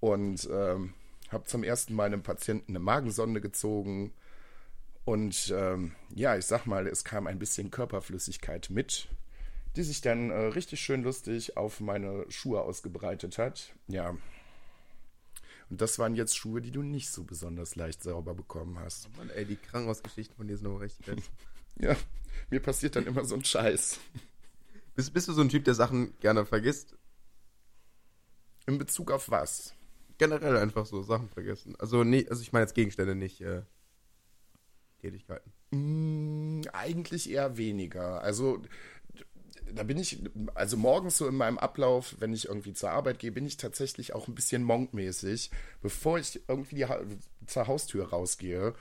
und 0.00 0.48
ähm, 0.50 0.94
habe 1.30 1.44
zum 1.44 1.64
ersten 1.64 1.94
Mal 1.94 2.06
einem 2.06 2.22
Patienten 2.22 2.72
eine 2.72 2.78
Magensonde 2.78 3.40
gezogen. 3.40 4.12
Und 5.04 5.52
ähm, 5.56 5.92
ja, 6.14 6.36
ich 6.36 6.46
sag 6.46 6.66
mal, 6.66 6.86
es 6.86 7.04
kam 7.04 7.26
ein 7.26 7.38
bisschen 7.38 7.70
Körperflüssigkeit 7.70 8.70
mit, 8.70 9.08
die 9.76 9.82
sich 9.82 10.00
dann 10.00 10.30
äh, 10.30 10.34
richtig 10.34 10.80
schön 10.80 11.02
lustig 11.02 11.56
auf 11.56 11.80
meine 11.80 12.24
Schuhe 12.28 12.62
ausgebreitet 12.62 13.38
hat. 13.38 13.74
Ja. 13.88 14.16
Und 15.70 15.80
das 15.80 15.98
waren 15.98 16.14
jetzt 16.14 16.36
Schuhe, 16.36 16.60
die 16.60 16.70
du 16.70 16.82
nicht 16.82 17.10
so 17.10 17.24
besonders 17.24 17.76
leicht 17.76 18.02
sauber 18.02 18.34
bekommen 18.34 18.78
hast. 18.78 19.08
Mann, 19.16 19.30
ey, 19.30 19.44
die 19.44 19.56
Krankenhausgeschichten 19.56 20.36
von 20.36 20.46
dir 20.46 20.56
sind 20.56 20.66
aber 20.66 20.80
richtig 20.80 21.06
fett. 21.06 21.22
Ja, 21.80 21.96
mir 22.50 22.60
passiert 22.60 22.96
dann 22.96 23.06
immer 23.06 23.24
so 23.24 23.34
ein 23.34 23.42
Scheiß. 23.42 23.98
Bist, 24.94 25.14
bist 25.14 25.26
du 25.26 25.32
so 25.32 25.40
ein 25.40 25.48
Typ, 25.48 25.64
der 25.64 25.72
Sachen 25.72 26.12
gerne 26.20 26.44
vergisst? 26.44 26.94
In 28.66 28.76
Bezug 28.76 29.10
auf 29.10 29.30
was? 29.30 29.74
Generell 30.18 30.58
einfach 30.58 30.84
so 30.84 31.02
Sachen 31.02 31.30
vergessen. 31.30 31.74
Also, 31.78 32.04
nee, 32.04 32.26
also 32.28 32.42
ich 32.42 32.52
meine 32.52 32.64
jetzt 32.64 32.74
Gegenstände, 32.74 33.14
nicht 33.14 33.40
äh, 33.40 33.62
Tätigkeiten. 35.02 35.52
Mm, 35.72 36.62
eigentlich 36.72 37.30
eher 37.30 37.56
weniger. 37.56 38.22
Also 38.22 38.62
da 39.74 39.82
bin 39.82 39.98
ich, 39.98 40.18
also 40.54 40.76
morgens 40.76 41.18
so 41.18 41.26
in 41.28 41.36
meinem 41.36 41.58
Ablauf, 41.58 42.16
wenn 42.18 42.32
ich 42.32 42.46
irgendwie 42.46 42.72
zur 42.72 42.90
Arbeit 42.90 43.18
gehe, 43.18 43.32
bin 43.32 43.46
ich 43.46 43.56
tatsächlich 43.56 44.14
auch 44.14 44.28
ein 44.28 44.34
bisschen 44.34 44.62
monkmäßig. 44.62 45.50
Bevor 45.80 46.18
ich 46.18 46.40
irgendwie 46.48 46.76
die, 46.76 46.86
zur 47.46 47.66
Haustür 47.66 48.10
rausgehe, 48.10 48.74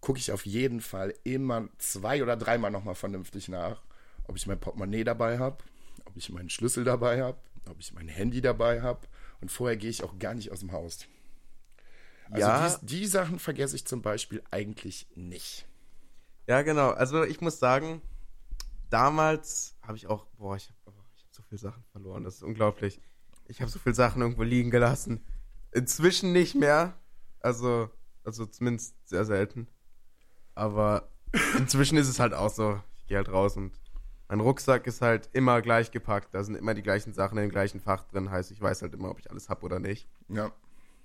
gucke 0.00 0.18
ich 0.18 0.32
auf 0.32 0.46
jeden 0.46 0.80
Fall 0.80 1.14
immer 1.24 1.68
zwei 1.78 2.22
oder 2.22 2.36
dreimal 2.36 2.70
nochmal 2.70 2.94
vernünftig 2.94 3.48
nach, 3.48 3.82
ob 4.26 4.36
ich 4.36 4.46
mein 4.46 4.60
Portemonnaie 4.60 5.04
dabei 5.04 5.38
habe, 5.38 5.58
ob 6.04 6.16
ich 6.16 6.30
meinen 6.30 6.50
Schlüssel 6.50 6.84
dabei 6.84 7.22
habe, 7.22 7.38
ob 7.68 7.80
ich 7.80 7.92
mein 7.92 8.08
Handy 8.08 8.40
dabei 8.40 8.80
habe. 8.82 9.06
Und 9.40 9.50
vorher 9.50 9.76
gehe 9.76 9.90
ich 9.90 10.04
auch 10.04 10.18
gar 10.18 10.34
nicht 10.34 10.52
aus 10.52 10.60
dem 10.60 10.72
Haus. 10.72 11.06
Also 12.30 12.46
Ja. 12.46 12.78
die, 12.82 12.86
die 12.86 13.06
Sachen 13.06 13.38
vergesse 13.38 13.76
ich 13.76 13.86
zum 13.86 14.02
Beispiel 14.02 14.42
eigentlich 14.50 15.06
nicht. 15.14 15.66
Ja, 16.46 16.62
genau. 16.62 16.90
Also 16.90 17.24
ich 17.24 17.40
muss 17.40 17.58
sagen, 17.58 18.00
damals 18.90 19.76
habe 19.82 19.96
ich 19.96 20.06
auch, 20.06 20.26
boah, 20.38 20.56
ich 20.56 20.68
habe 20.86 20.96
ich 21.16 21.24
hab 21.24 21.32
so 21.34 21.42
viele 21.42 21.58
Sachen 21.58 21.84
verloren. 21.92 22.24
Das 22.24 22.36
ist 22.36 22.42
unglaublich. 22.42 23.00
Ich 23.46 23.60
habe 23.60 23.70
so 23.70 23.78
viele 23.78 23.94
Sachen 23.94 24.22
irgendwo 24.22 24.42
liegen 24.42 24.70
gelassen. 24.70 25.24
Inzwischen 25.72 26.32
nicht 26.32 26.54
mehr. 26.54 26.98
Also, 27.40 27.90
also 28.24 28.46
zumindest 28.46 28.94
sehr 29.08 29.24
selten. 29.24 29.68
Aber 30.54 31.08
inzwischen 31.56 31.96
ist 31.98 32.08
es 32.08 32.18
halt 32.20 32.34
auch 32.34 32.50
so. 32.50 32.80
Ich 32.96 33.06
gehe 33.06 33.16
halt 33.16 33.28
raus 33.30 33.56
und 33.56 33.78
mein 34.28 34.40
Rucksack 34.40 34.86
ist 34.86 35.00
halt 35.00 35.30
immer 35.32 35.62
gleich 35.62 35.90
gepackt. 35.90 36.34
Da 36.34 36.42
sind 36.44 36.54
immer 36.56 36.74
die 36.74 36.82
gleichen 36.82 37.14
Sachen 37.14 37.38
im 37.38 37.48
gleichen 37.48 37.80
Fach 37.80 38.04
drin. 38.04 38.30
Heißt, 38.30 38.50
ich 38.50 38.60
weiß 38.60 38.82
halt 38.82 38.92
immer, 38.92 39.10
ob 39.10 39.18
ich 39.18 39.30
alles 39.30 39.48
hab 39.48 39.62
oder 39.62 39.78
nicht. 39.78 40.08
Ja. 40.28 40.50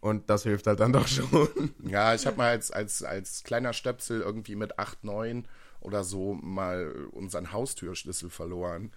Und 0.04 0.30
das 0.30 0.44
hilft 0.44 0.68
halt 0.68 0.82
dann 0.82 0.92
doch 0.92 1.08
schon. 1.08 1.74
Ja, 1.88 2.14
ich 2.14 2.26
habe 2.26 2.36
mal 2.36 2.50
als, 2.50 2.72
als, 2.72 3.04
als 3.04 3.44
kleiner 3.46 3.72
Stöpsel 3.72 4.20
irgendwie 4.20 4.58
mit 4.58 4.78
8, 4.78 5.06
9 5.06 5.48
oder 5.80 6.04
so 6.04 6.34
mal 6.34 6.92
unseren 7.12 7.54
Haustürschlüssel 7.54 8.30
verloren. 8.30 8.92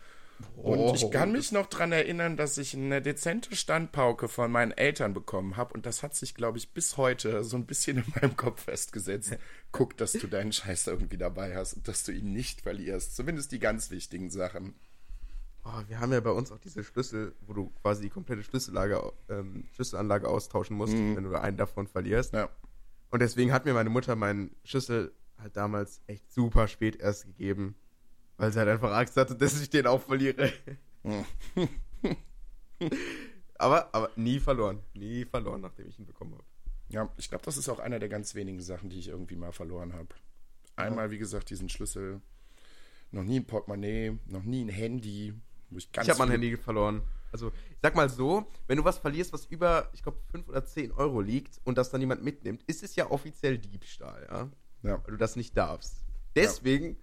Und 0.56 0.78
Oh. 0.78 0.92
ich 0.96 1.08
kann 1.12 1.30
mich 1.30 1.52
noch 1.52 1.66
dran 1.66 1.92
erinnern, 1.92 2.36
dass 2.36 2.58
ich 2.58 2.75
eine 2.75 3.00
dezente 3.00 3.54
Standpauke 3.54 4.26
von 4.26 4.50
meinen 4.50 4.72
Eltern 4.72 5.14
bekommen 5.14 5.56
habe. 5.56 5.75
Und 5.75 5.86
das 5.86 6.02
hat 6.02 6.16
sich, 6.16 6.34
glaube 6.34 6.58
ich, 6.58 6.70
bis 6.72 6.96
heute 6.96 7.44
so 7.44 7.56
ein 7.56 7.66
bisschen 7.66 7.98
in 7.98 8.04
meinem 8.20 8.36
Kopf 8.36 8.64
festgesetzt. 8.64 9.38
Guck, 9.70 9.96
dass 9.96 10.10
du 10.12 10.26
deinen 10.26 10.52
Scheiß 10.52 10.88
irgendwie 10.88 11.18
dabei 11.18 11.54
hast 11.54 11.75
und 11.75 11.86
dass 11.86 12.02
du 12.02 12.10
ihn 12.10 12.32
nicht 12.32 12.62
verlierst. 12.62 13.14
Zumindest 13.14 13.52
die 13.52 13.60
ganz 13.60 13.90
wichtigen 13.92 14.28
Sachen. 14.28 14.75
Oh, 15.68 15.82
wir 15.88 15.99
haben 15.99 16.12
ja 16.12 16.20
bei 16.20 16.30
uns 16.30 16.52
auch 16.52 16.61
diese 16.61 16.85
Schlüssel, 16.85 17.35
wo 17.40 17.52
du 17.52 17.70
quasi 17.82 18.02
die 18.02 18.08
komplette 18.08 18.44
Schlüssellage, 18.44 19.12
ähm, 19.28 19.64
Schlüsselanlage 19.73 20.28
austauschen 20.28 20.76
musst, 20.76 20.92
wenn 20.92 21.25
du 21.25 21.35
einen 21.35 21.56
davon 21.56 21.88
verlierst. 21.88 22.35
Ja. 22.35 22.49
Und 23.11 23.20
deswegen 23.20 23.52
hat 23.52 23.64
mir 23.64 23.75
meine 23.75 23.90
Mutter 23.90 24.14
meinen 24.14 24.54
Schlüssel 24.62 25.12
halt 25.38 25.56
damals 25.56 26.02
echt 26.06 26.30
super 26.32 26.68
spät 26.68 26.96
erst 26.96 27.26
gegeben, 27.26 27.75
weil 28.37 28.52
sie 28.52 28.61
halt 28.61 28.68
einfach 28.68 28.92
Angst 28.92 29.16
hatte, 29.16 29.35
dass 29.37 29.61
ich 29.61 29.68
den 29.68 29.88
auch 29.88 30.02
verliere. 30.02 30.52
aber, 33.58 33.92
aber 33.92 34.11
nie 34.14 34.38
verloren. 34.38 34.80
Nie 34.94 35.25
verloren, 35.25 35.62
nachdem 35.62 35.88
ich 35.88 35.99
ihn 35.99 36.06
bekommen 36.06 36.35
habe. 36.35 36.44
Ja, 36.90 37.12
ich 37.16 37.28
glaube, 37.28 37.44
das 37.44 37.56
ist 37.56 37.68
auch 37.68 37.80
einer 37.80 37.99
der 37.99 38.08
ganz 38.08 38.37
wenigen 38.37 38.61
Sachen, 38.61 38.88
die 38.88 39.00
ich 39.00 39.08
irgendwie 39.08 39.35
mal 39.35 39.50
verloren 39.52 39.94
habe. 39.94 40.11
Einmal, 40.76 41.11
wie 41.11 41.18
gesagt, 41.18 41.50
diesen 41.50 41.68
Schlüssel. 41.68 42.20
Noch 43.11 43.25
nie 43.25 43.40
ein 43.40 43.46
Portemonnaie, 43.46 44.18
noch 44.26 44.44
nie 44.44 44.64
ein 44.64 44.68
Handy. 44.68 45.35
Ich 45.70 45.88
ich 46.00 46.11
habe 46.11 46.18
mein 46.18 46.30
Handy 46.30 46.56
verloren. 46.56 47.02
Also, 47.32 47.49
ich 47.70 47.78
sag 47.82 47.94
mal 47.94 48.08
so, 48.08 48.46
wenn 48.66 48.78
du 48.78 48.85
was 48.85 48.99
verlierst, 48.99 49.32
was 49.32 49.46
über, 49.46 49.90
ich 49.92 50.02
glaube, 50.02 50.18
5 50.30 50.49
oder 50.49 50.64
10 50.64 50.92
Euro 50.92 51.20
liegt 51.20 51.61
und 51.64 51.76
das 51.76 51.90
dann 51.90 52.00
jemand 52.00 52.23
mitnimmt, 52.23 52.62
ist 52.66 52.82
es 52.82 52.96
ja 52.96 53.11
offiziell 53.11 53.58
Diebstahl, 53.58 54.26
ja? 54.30 54.50
Ja. 54.82 55.02
Weil 55.04 55.12
du 55.12 55.16
das 55.16 55.37
nicht 55.37 55.56
darfst. 55.56 55.96
Deswegen 56.35 56.96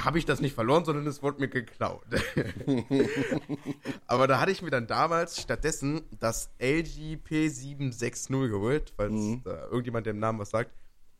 habe 0.00 0.18
ich 0.18 0.24
das 0.24 0.40
nicht 0.40 0.54
verloren, 0.54 0.84
sondern 0.84 1.06
es 1.06 1.22
wurde 1.22 1.40
mir 1.40 1.48
geklaut. 1.48 2.04
Aber 4.06 4.26
da 4.26 4.40
hatte 4.40 4.52
ich 4.52 4.62
mir 4.62 4.70
dann 4.70 4.86
damals 4.86 5.40
stattdessen 5.40 6.02
das 6.18 6.50
LG 6.58 7.18
P760 7.28 8.48
geholt, 8.48 8.92
falls 8.96 9.12
Mhm. 9.12 9.42
da 9.44 9.64
irgendjemand 9.64 10.06
dem 10.06 10.18
Namen 10.18 10.38
was 10.38 10.50
sagt. 10.50 10.72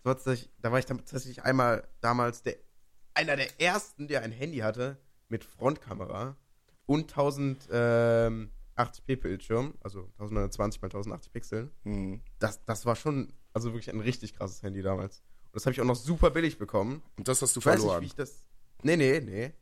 Da 0.05 0.73
war 0.73 0.79
ich 0.79 0.87
tatsächlich 0.87 1.43
einmal 1.43 1.87
damals 2.01 2.43
der, 2.43 2.57
einer 3.15 3.37
der 3.37 3.61
ersten, 3.61 4.09
der 4.09 4.23
ein 4.23 4.33
Handy 4.33 4.59
hatte 4.59 4.97
mit 5.29 5.45
Frontkamera 5.45 6.37
und 6.89 7.13
1080p 7.15 8.49
Bildschirm, 9.21 9.75
also 9.83 10.01
1920 10.19 10.83
x 10.83 10.95
1080 10.95 11.33
Pixeln. 11.33 11.71
Mhm. 11.85 12.23
Das, 12.39 12.65
das 12.65 12.87
war 12.87 12.97
schon, 12.97 13.33
also 13.53 13.73
wirklich 13.73 13.91
ein 13.93 14.01
richtig 14.01 14.35
krasses 14.35 14.63
Handy 14.63 14.83
damals. 14.83 15.23
Und 15.47 15.57
das 15.57 15.67
habe 15.67 15.73
ich 15.73 15.81
auch 15.81 15.85
noch 15.85 15.97
super 15.97 16.31
billig 16.31 16.59
bekommen. 16.59 17.03
Und 17.17 17.29
das 17.29 17.43
hast 17.43 17.55
du 17.57 17.61
Ich 17.61 17.67
weiß 17.67 17.75
nicht, 17.77 17.83
verloren. 17.83 18.03
wie 18.03 18.07
ich 18.07 18.15
das. 18.15 18.47
Nee, 18.83 18.97
nee, 18.97 19.21
nee. 19.21 19.53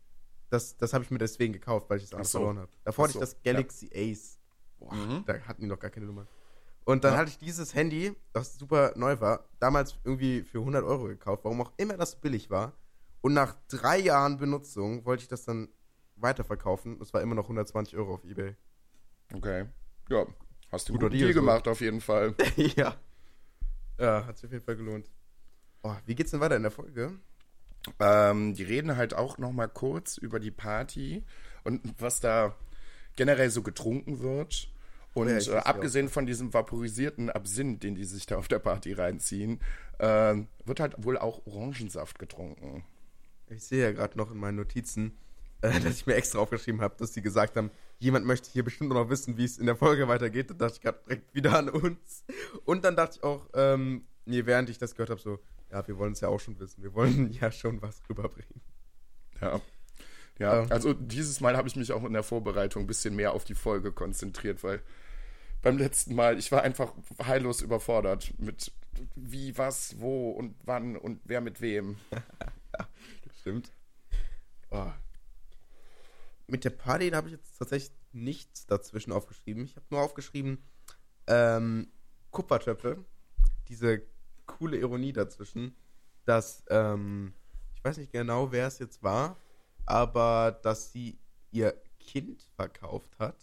Das, 0.51 0.77
das 0.77 0.93
habe 0.93 1.03
ich 1.05 1.11
mir 1.11 1.19
deswegen 1.19 1.53
gekauft, 1.53 1.91
weil 1.91 1.99
ich 1.99 2.05
es 2.05 2.13
Ach 2.13 2.17
anders 2.19 2.33
so. 2.33 2.39
verloren 2.39 2.59
habe. 2.59 2.71
Davor 2.85 3.05
Ach 3.05 3.09
hatte 3.09 3.19
ich 3.19 3.21
das 3.21 3.43
Galaxy 3.43 3.91
Ace. 3.95 4.39
Boah, 4.79 4.95
Mhm. 4.95 5.25
da 5.27 5.39
hatten 5.41 5.63
die 5.63 5.67
noch 5.67 5.79
gar 5.81 5.91
keine 5.91 6.07
Nummer. 6.07 6.27
Und 6.85 7.03
dann 7.03 7.15
Ja. 7.15 7.19
hatte 7.19 7.31
ich 7.31 7.39
dieses 7.39 7.75
Handy, 7.75 8.15
das 8.33 8.57
super 8.57 8.93
neu 8.95 9.19
war, 9.21 9.49
damals 9.59 9.97
irgendwie 10.05 10.43
für 10.45 10.61
100 10.61 10.85
Euro 10.85 11.05
gekauft, 11.07 11.43
warum 11.45 11.61
auch 11.63 11.73
immer 11.79 11.97
das 11.97 12.21
billig 12.21 12.49
war. 12.51 12.75
Und 13.23 13.33
nach 13.35 13.57
drei 13.67 13.99
Jahren 13.99 14.37
Benutzung 14.37 15.05
wollte 15.05 15.23
ich 15.25 15.29
das 15.29 15.45
dann 15.45 15.69
weiterverkaufen. 16.17 16.99
Das 16.99 17.13
war 17.15 17.21
immer 17.23 17.35
noch 17.35 17.45
120 17.45 17.97
Euro 17.97 18.15
auf 18.15 18.25
Ebay. 18.25 18.55
Okay. 19.35 19.67
Ja, 20.09 20.27
hast 20.71 20.89
du 20.89 20.93
Guter 20.93 21.07
gut 21.07 21.15
Deal, 21.15 21.25
Deal 21.25 21.35
gemacht 21.35 21.69
auf 21.69 21.81
jeden 21.81 22.01
Fall. 22.01 22.35
ja. 22.57 22.97
Ja, 23.99 24.27
hat 24.27 24.37
sich 24.37 24.47
auf 24.47 24.53
jeden 24.53 24.65
Fall 24.65 24.77
gelohnt. 24.77 25.11
Oh, 25.83 25.95
wie 26.05 26.15
geht's 26.15 26.31
denn 26.31 26.41
weiter 26.41 26.57
in 26.57 26.63
der 26.63 26.71
Folge? 26.71 27.19
ähm, 28.01 28.55
die 28.55 28.65
reden 28.65 28.97
halt 28.97 29.15
auch 29.15 29.39
noch 29.39 29.53
mal 29.53 29.69
kurz 29.69 30.17
über 30.17 30.41
die 30.41 30.51
Party 30.51 31.25
und 31.65 31.95
was 32.01 32.21
da 32.21 32.55
generell 33.17 33.51
so 33.51 33.63
getrunken 33.63 34.21
wird. 34.21 34.69
Und 35.15 35.29
Ja, 35.29 35.55
äh, 35.55 35.59
abgesehen 35.59 36.09
von 36.09 36.27
diesem 36.27 36.53
vaporisierten 36.53 37.31
Absinth, 37.31 37.83
den 37.83 37.95
die 37.95 38.05
sich 38.05 38.27
da 38.27 38.37
auf 38.37 38.49
der 38.49 38.59
Party 38.59 38.93
reinziehen, 38.93 39.61
äh, 39.99 40.35
wird 40.65 40.81
halt 40.81 40.95
wohl 40.99 41.17
auch 41.17 41.47
Orangensaft 41.47 42.19
getrunken. 42.19 42.85
Ich 43.49 43.65
sehe 43.65 43.83
ja 43.83 43.93
gerade 43.93 44.19
noch 44.19 44.31
in 44.31 44.39
meinen 44.39 44.57
Notizen, 44.57 45.17
äh, 45.71 45.81
dass 45.81 45.95
ich 45.97 46.07
mir 46.07 46.15
extra 46.15 46.39
aufgeschrieben 46.39 46.81
habe, 46.81 46.95
dass 46.99 47.15
sie 47.15 47.23
gesagt 47.23 47.57
haben, 47.57 47.71
jemand 47.99 48.27
möchte 48.27 48.51
hier 48.51 48.65
bestimmt 48.65 48.91
noch 48.91 49.09
wissen, 49.09 49.37
wie 49.37 49.45
es 49.45 49.59
in 49.59 49.67
der 49.67 49.77
Folge 49.77 50.09
weitergeht. 50.09 50.51
Da 50.51 50.55
dachte 50.55 50.75
ich 50.77 50.81
gerade 50.81 50.99
direkt 51.07 51.35
wieder 51.35 51.59
an 51.59 51.69
uns. 51.69 52.25
Und 52.65 52.85
dann 52.85 52.97
dachte 52.97 53.19
ich 53.19 53.25
auch, 53.25 53.47
ähm, 53.55 54.07
nee, 54.25 54.45
während 54.47 54.69
ich 54.71 54.79
das 54.79 54.95
gehört 54.95 55.11
habe, 55.11 55.21
so, 55.21 55.39
ja, 55.71 55.87
wir 55.87 55.99
wollen 55.99 56.13
es 56.13 56.21
ja 56.21 56.29
auch 56.29 56.41
schon 56.41 56.59
wissen. 56.61 56.83
Wir 56.83 56.95
wollen 56.95 57.31
ja 57.41 57.51
schon 57.51 57.81
was 57.83 58.01
rüberbringen. 58.09 58.61
Ja. 59.41 59.61
Ja, 60.39 60.63
Ja. 60.65 60.67
also 60.69 60.93
dieses 60.93 61.41
Mal 61.41 61.57
habe 61.57 61.67
ich 61.69 61.77
mich 61.77 61.93
auch 61.93 62.05
in 62.05 62.13
der 62.13 62.23
Vorbereitung 62.23 62.85
ein 62.85 62.87
bisschen 62.87 63.17
mehr 63.17 63.33
auf 63.33 63.45
die 63.45 63.55
Folge 63.55 63.91
konzentriert, 63.93 64.63
weil 64.63 64.83
beim 65.63 65.79
letzten 65.79 66.15
Mal, 66.15 66.39
ich 66.39 66.53
war 66.53 66.63
einfach 66.63 66.93
heillos 67.25 67.63
überfordert 67.63 68.35
mit 68.39 68.71
wie, 69.15 69.57
was, 69.57 69.99
wo 69.99 70.31
und 70.31 70.55
wann 70.65 70.97
und 70.97 71.21
wer 71.25 71.41
mit 71.41 71.61
wem. 71.61 71.97
Stimmt. 73.41 73.73
Oh. 74.71 74.91
Mit 76.49 76.65
der 76.65 76.71
Party, 76.71 77.11
da 77.11 77.17
habe 77.19 77.29
ich 77.29 77.35
jetzt 77.35 77.59
tatsächlich 77.59 77.93
nichts 78.13 78.67
dazwischen 78.67 79.13
aufgeschrieben. 79.13 79.65
Ich 79.65 79.77
habe 79.77 79.87
nur 79.91 80.01
aufgeschrieben, 80.01 80.63
ähm, 81.27 81.91
Kupfertöpfe. 82.31 83.05
Diese 83.69 84.03
coole 84.47 84.79
Ironie 84.79 85.13
dazwischen, 85.13 85.75
dass, 86.25 86.65
ähm, 86.71 87.35
ich 87.75 87.85
weiß 87.85 87.97
nicht 87.97 88.13
genau, 88.13 88.53
wer 88.53 88.69
es 88.69 88.79
jetzt 88.79 89.03
war, 89.03 89.37
aber 89.87 90.53
dass 90.63 90.93
sie 90.93 91.19
ihr 91.51 91.81
Kind 91.99 92.43
verkauft 92.55 93.19
hat. 93.19 93.37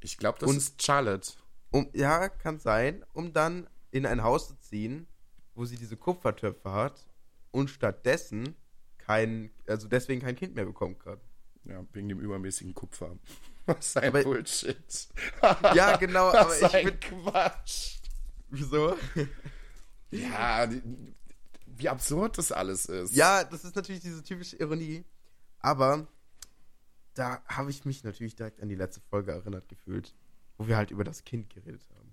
Ich 0.00 0.16
glaube, 0.18 0.38
das 0.40 0.50
Und- 0.50 0.56
ist 0.56 0.82
Charlotte. 0.82 1.32
Um, 1.72 1.88
ja, 1.92 2.28
kann 2.28 2.58
sein, 2.58 3.04
um 3.12 3.32
dann 3.32 3.68
in 3.92 4.04
ein 4.06 4.24
Haus 4.24 4.48
zu 4.48 4.58
ziehen, 4.58 5.06
wo 5.54 5.64
sie 5.64 5.76
diese 5.76 5.96
Kupfertöpfe 5.96 6.72
hat 6.72 7.06
und 7.52 7.70
stattdessen 7.70 8.56
kein, 8.98 9.52
also 9.68 9.86
deswegen 9.86 10.20
kein 10.20 10.34
Kind 10.34 10.56
mehr 10.56 10.64
bekommt 10.64 10.98
gerade. 10.98 11.20
Ja, 11.64 11.84
wegen 11.92 12.08
dem 12.08 12.20
übermäßigen 12.20 12.74
Kupfer. 12.74 13.16
Was 13.66 13.96
ein 13.96 14.08
Aber- 14.08 14.22
Bullshit. 14.22 15.08
Ja, 15.74 15.96
genau, 15.96 16.28
aber 16.32 16.58
ich 16.58 16.66
find- 16.68 17.00
Quatsch. 17.00 17.98
Wieso? 18.48 18.96
Ja, 20.10 20.66
die, 20.66 20.82
wie 21.66 21.88
absurd 21.88 22.36
das 22.38 22.50
alles 22.50 22.86
ist. 22.86 23.14
Ja, 23.14 23.44
das 23.44 23.64
ist 23.64 23.76
natürlich 23.76 24.00
diese 24.02 24.22
typische 24.24 24.56
Ironie. 24.56 25.04
Aber 25.60 26.08
da 27.14 27.42
habe 27.46 27.70
ich 27.70 27.84
mich 27.84 28.02
natürlich 28.02 28.34
direkt 28.34 28.60
an 28.60 28.68
die 28.68 28.74
letzte 28.74 29.00
Folge 29.02 29.30
erinnert 29.32 29.68
gefühlt, 29.68 30.14
wo 30.58 30.66
wir 30.66 30.76
halt 30.76 30.90
über 30.90 31.04
das 31.04 31.22
Kind 31.24 31.50
geredet 31.50 31.82
haben. 31.96 32.12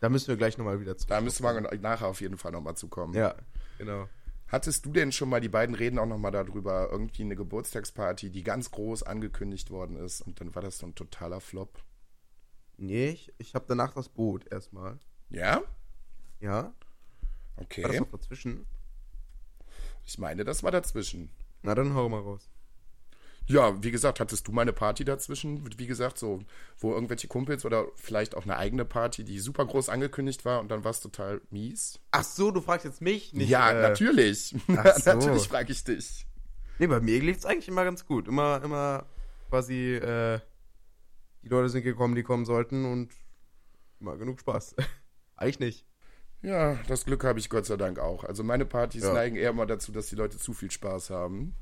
Da 0.00 0.08
müssen 0.08 0.28
wir 0.28 0.36
gleich 0.36 0.58
nochmal 0.58 0.80
wieder 0.80 0.96
zurück. 0.96 1.10
Da 1.10 1.20
müssen 1.20 1.42
wir 1.44 1.60
nachher 1.78 2.06
auf 2.08 2.20
jeden 2.20 2.38
Fall 2.38 2.52
nochmal 2.52 2.76
zukommen. 2.76 3.14
Ja, 3.14 3.34
genau. 3.78 4.08
Hattest 4.48 4.84
du 4.86 4.92
denn 4.92 5.12
schon 5.12 5.28
mal, 5.28 5.40
die 5.40 5.48
beiden 5.48 5.74
reden 5.74 5.98
auch 5.98 6.06
nochmal 6.06 6.32
darüber, 6.32 6.88
irgendwie 6.90 7.22
eine 7.22 7.36
Geburtstagsparty, 7.36 8.30
die 8.30 8.42
ganz 8.42 8.70
groß 8.70 9.02
angekündigt 9.04 9.70
worden 9.70 9.96
ist 9.96 10.22
und 10.22 10.40
dann 10.40 10.54
war 10.54 10.62
das 10.62 10.78
so 10.78 10.86
ein 10.86 10.94
totaler 10.94 11.40
Flop? 11.40 11.82
Nee, 12.78 13.10
ich, 13.10 13.32
ich 13.38 13.54
habe 13.54 13.66
danach 13.68 13.92
das 13.94 14.08
Boot 14.08 14.50
erstmal. 14.50 14.98
Ja? 15.30 15.62
Ja? 16.40 16.72
War 17.82 17.88
das 17.88 18.00
Okay. 18.00 18.00
noch 18.00 18.10
dazwischen? 18.10 18.66
Ich 20.04 20.18
meine, 20.18 20.44
das 20.44 20.62
war 20.62 20.70
dazwischen. 20.70 21.30
Na, 21.62 21.74
dann 21.74 21.94
hau 21.94 22.08
mal 22.08 22.20
raus. 22.20 22.48
Ja, 23.48 23.82
wie 23.82 23.90
gesagt, 23.90 24.20
hattest 24.20 24.46
du 24.46 24.52
mal 24.52 24.62
eine 24.62 24.72
Party 24.74 25.04
dazwischen? 25.04 25.66
Wie 25.78 25.86
gesagt, 25.86 26.18
so, 26.18 26.40
wo 26.78 26.92
irgendwelche 26.92 27.28
Kumpels 27.28 27.64
oder 27.64 27.86
vielleicht 27.96 28.34
auch 28.36 28.44
eine 28.44 28.56
eigene 28.56 28.84
Party, 28.84 29.24
die 29.24 29.38
super 29.40 29.64
groß 29.64 29.88
angekündigt 29.88 30.44
war 30.44 30.60
und 30.60 30.68
dann 30.70 30.84
war 30.84 30.90
es 30.90 31.00
total 31.00 31.40
mies? 31.50 31.98
Ach 32.10 32.24
so, 32.24 32.50
du 32.50 32.60
fragst 32.60 32.84
jetzt 32.84 33.00
mich 33.00 33.32
nicht. 33.32 33.48
ja, 33.48 33.70
äh, 33.70 33.82
natürlich. 33.82 34.54
so. 34.66 34.72
natürlich 34.72 35.48
frage 35.48 35.72
ich 35.72 35.82
dich. 35.82 36.26
Nee, 36.78 36.86
bei 36.86 37.00
mir 37.00 37.20
lief 37.20 37.38
es 37.38 37.46
eigentlich 37.46 37.68
immer 37.68 37.84
ganz 37.84 38.06
gut. 38.06 38.28
Immer, 38.28 38.62
immer 38.62 39.06
quasi, 39.48 39.94
äh, 39.94 40.40
die 41.42 41.48
Leute 41.48 41.70
sind 41.70 41.82
gekommen, 41.82 42.14
die 42.14 42.22
kommen 42.22 42.44
sollten 42.44 42.84
und 42.84 43.12
immer 43.98 44.16
genug 44.16 44.40
Spaß. 44.40 44.76
eigentlich 45.36 45.58
nicht. 45.58 45.86
Ja, 46.42 46.78
das 46.86 47.04
Glück 47.04 47.24
habe 47.24 47.38
ich 47.38 47.50
Gott 47.50 47.66
sei 47.66 47.76
Dank 47.76 47.98
auch. 47.98 48.24
Also 48.24 48.44
meine 48.44 48.64
Partys 48.64 49.02
Ja. 49.02 49.12
neigen 49.12 49.36
eher 49.36 49.52
mal 49.52 49.66
dazu, 49.66 49.90
dass 49.90 50.06
die 50.06 50.16
Leute 50.16 50.38
zu 50.38 50.52
viel 50.52 50.70
Spaß 50.70 51.10
haben. 51.10 51.54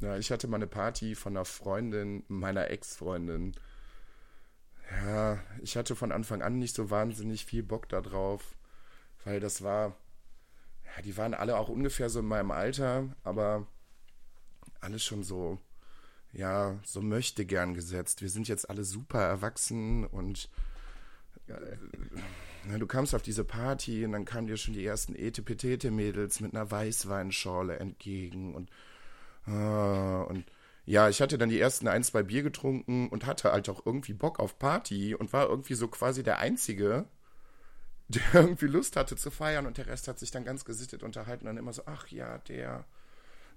Ja, 0.00 0.16
ich 0.18 0.30
hatte 0.30 0.46
mal 0.46 0.56
eine 0.56 0.66
Party 0.66 1.14
von 1.14 1.36
einer 1.36 1.44
Freundin, 1.44 2.22
meiner 2.28 2.70
Ex-Freundin. 2.70 3.54
Ja, 4.90 5.38
ich 5.62 5.76
hatte 5.76 5.96
von 5.96 6.12
Anfang 6.12 6.42
an 6.42 6.58
nicht 6.58 6.74
so 6.74 6.90
wahnsinnig 6.90 7.44
viel 7.44 7.62
Bock 7.62 7.88
da 7.88 8.00
drauf, 8.00 8.56
weil 9.24 9.40
das 9.40 9.62
war, 9.62 9.96
ja, 10.84 11.02
die 11.02 11.16
waren 11.16 11.34
alle 11.34 11.56
auch 11.56 11.68
ungefähr 11.68 12.08
so 12.08 12.20
in 12.20 12.26
meinem 12.26 12.50
Alter, 12.50 13.08
aber 13.24 13.66
alles 14.80 15.04
schon 15.04 15.24
so, 15.24 15.58
ja, 16.32 16.78
so 16.84 17.00
möchte 17.00 17.46
gern 17.46 17.74
gesetzt. 17.74 18.22
Wir 18.22 18.28
sind 18.28 18.48
jetzt 18.48 18.70
alle 18.70 18.84
super 18.84 19.22
erwachsen 19.22 20.04
und 20.06 20.50
na, 22.64 22.78
du 22.78 22.86
kamst 22.86 23.14
auf 23.14 23.22
diese 23.22 23.44
Party 23.44 24.04
und 24.04 24.12
dann 24.12 24.24
kamen 24.24 24.46
dir 24.46 24.56
schon 24.56 24.74
die 24.74 24.84
ersten 24.84 25.14
Etepetete-Mädels 25.14 26.40
mit 26.40 26.54
einer 26.54 26.70
Weißweinschorle 26.70 27.78
entgegen 27.78 28.54
und, 28.54 28.70
und 29.46 30.44
ja, 30.86 31.08
ich 31.08 31.20
hatte 31.20 31.36
dann 31.36 31.48
die 31.48 31.60
ersten 31.60 31.88
ein, 31.88 32.04
zwei 32.04 32.22
Bier 32.22 32.42
getrunken 32.42 33.08
und 33.08 33.26
hatte 33.26 33.52
halt 33.52 33.68
auch 33.68 33.84
irgendwie 33.84 34.12
Bock 34.12 34.38
auf 34.38 34.58
Party 34.58 35.14
und 35.14 35.32
war 35.32 35.48
irgendwie 35.48 35.74
so 35.74 35.88
quasi 35.88 36.22
der 36.22 36.38
Einzige, 36.38 37.06
der 38.08 38.22
irgendwie 38.34 38.66
Lust 38.66 38.96
hatte 38.96 39.16
zu 39.16 39.30
feiern 39.30 39.66
und 39.66 39.78
der 39.78 39.88
Rest 39.88 40.06
hat 40.06 40.18
sich 40.18 40.30
dann 40.30 40.44
ganz 40.44 40.64
gesittet 40.64 41.02
unterhalten 41.02 41.42
und 41.42 41.46
dann 41.46 41.56
immer 41.56 41.72
so, 41.72 41.82
ach 41.86 42.06
ja, 42.08 42.38
der, 42.38 42.84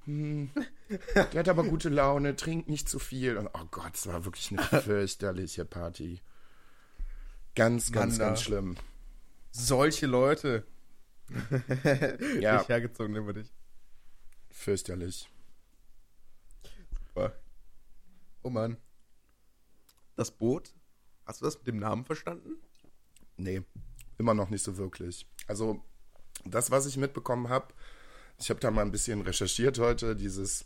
hm, 0.06 0.50
der 1.16 1.40
hat 1.40 1.50
aber 1.50 1.64
gute 1.64 1.90
Laune, 1.90 2.36
trinkt 2.36 2.68
nicht 2.68 2.90
zu 2.90 2.98
viel 2.98 3.38
und 3.38 3.48
oh 3.54 3.66
Gott, 3.70 3.96
es 3.96 4.08
war 4.08 4.26
wirklich 4.26 4.52
eine 4.52 4.64
fürchterliche 4.82 5.66
Party. 5.66 6.22
Ganz, 7.56 7.92
ganz, 7.92 8.18
Mann, 8.18 8.28
ganz 8.28 8.42
schlimm. 8.42 8.76
Solche 9.52 10.08
Leute. 10.08 10.66
Ja. 12.40 12.58
Nicht 12.58 12.70
hergezogen 12.70 13.16
über 13.16 13.34
dich. 13.34 13.52
Fürchterlich. 14.50 15.30
Super. 17.20 17.34
Oh 18.42 18.50
Mann. 18.50 18.78
Das 20.16 20.32
Boot? 20.32 20.74
Hast 21.26 21.42
du 21.42 21.46
das 21.46 21.58
mit 21.58 21.68
dem 21.68 21.80
Namen 21.80 22.06
verstanden? 22.06 22.58
Nee, 23.38 23.62
immer 24.18 24.34
noch 24.34 24.50
nicht 24.50 24.64
so 24.64 24.78
wirklich. 24.78 25.26
Also, 25.48 25.84
das, 26.46 26.72
was 26.72 26.86
ich 26.86 26.98
mitbekommen 26.98 27.50
habe, 27.50 27.74
ich 28.38 28.50
habe 28.50 28.60
da 28.60 28.72
mal 28.72 28.82
ein 28.82 28.92
bisschen 28.92 29.22
recherchiert 29.22 29.80
heute, 29.80 30.16
dieses, 30.16 30.66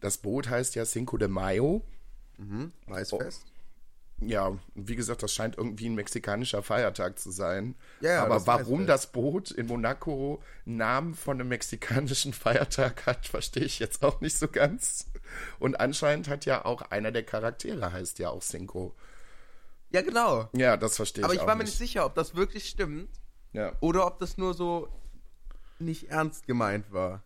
das 0.00 0.18
Boot 0.18 0.48
heißt 0.48 0.74
ja 0.74 0.84
Cinco 0.84 1.16
de 1.16 1.28
Mayo. 1.28 1.84
Maisfest. 2.86 3.51
Ja, 4.28 4.56
wie 4.74 4.94
gesagt, 4.96 5.22
das 5.22 5.32
scheint 5.34 5.56
irgendwie 5.58 5.88
ein 5.88 5.94
mexikanischer 5.94 6.62
Feiertag 6.62 7.18
zu 7.18 7.30
sein. 7.30 7.74
Ja, 8.00 8.12
ja, 8.12 8.22
Aber 8.24 8.34
das 8.34 8.46
warum 8.46 8.86
das 8.86 9.10
Boot 9.12 9.50
in 9.50 9.66
Monaco 9.66 10.42
Namen 10.64 11.14
von 11.14 11.40
einem 11.40 11.48
mexikanischen 11.48 12.32
Feiertag 12.32 13.06
hat, 13.06 13.26
verstehe 13.26 13.64
ich 13.64 13.78
jetzt 13.78 14.02
auch 14.04 14.20
nicht 14.20 14.36
so 14.38 14.48
ganz. 14.48 15.06
Und 15.58 15.80
anscheinend 15.80 16.28
hat 16.28 16.44
ja 16.44 16.64
auch 16.64 16.82
einer 16.82 17.10
der 17.12 17.24
Charaktere 17.24 17.92
heißt 17.92 18.18
ja 18.18 18.30
auch 18.30 18.42
Cinco. 18.42 18.94
Ja, 19.90 20.02
genau. 20.02 20.48
Ja, 20.54 20.76
das 20.76 20.96
verstehe 20.96 21.24
Aber 21.24 21.32
ich 21.32 21.38
ich 21.38 21.42
auch 21.42 21.46
war 21.48 21.54
mir 21.56 21.64
nicht. 21.64 21.76
sicher, 21.76 22.06
ob 22.06 22.14
das 22.14 22.34
wirklich 22.34 22.68
stimmt 22.68 23.08
Ja. 23.52 23.72
oder 23.80 24.06
ob 24.06 24.18
das 24.20 24.38
nur 24.38 24.54
so 24.54 24.88
nicht 25.78 26.10
ernst 26.10 26.46
gemeint 26.46 26.92
war. 26.92 27.22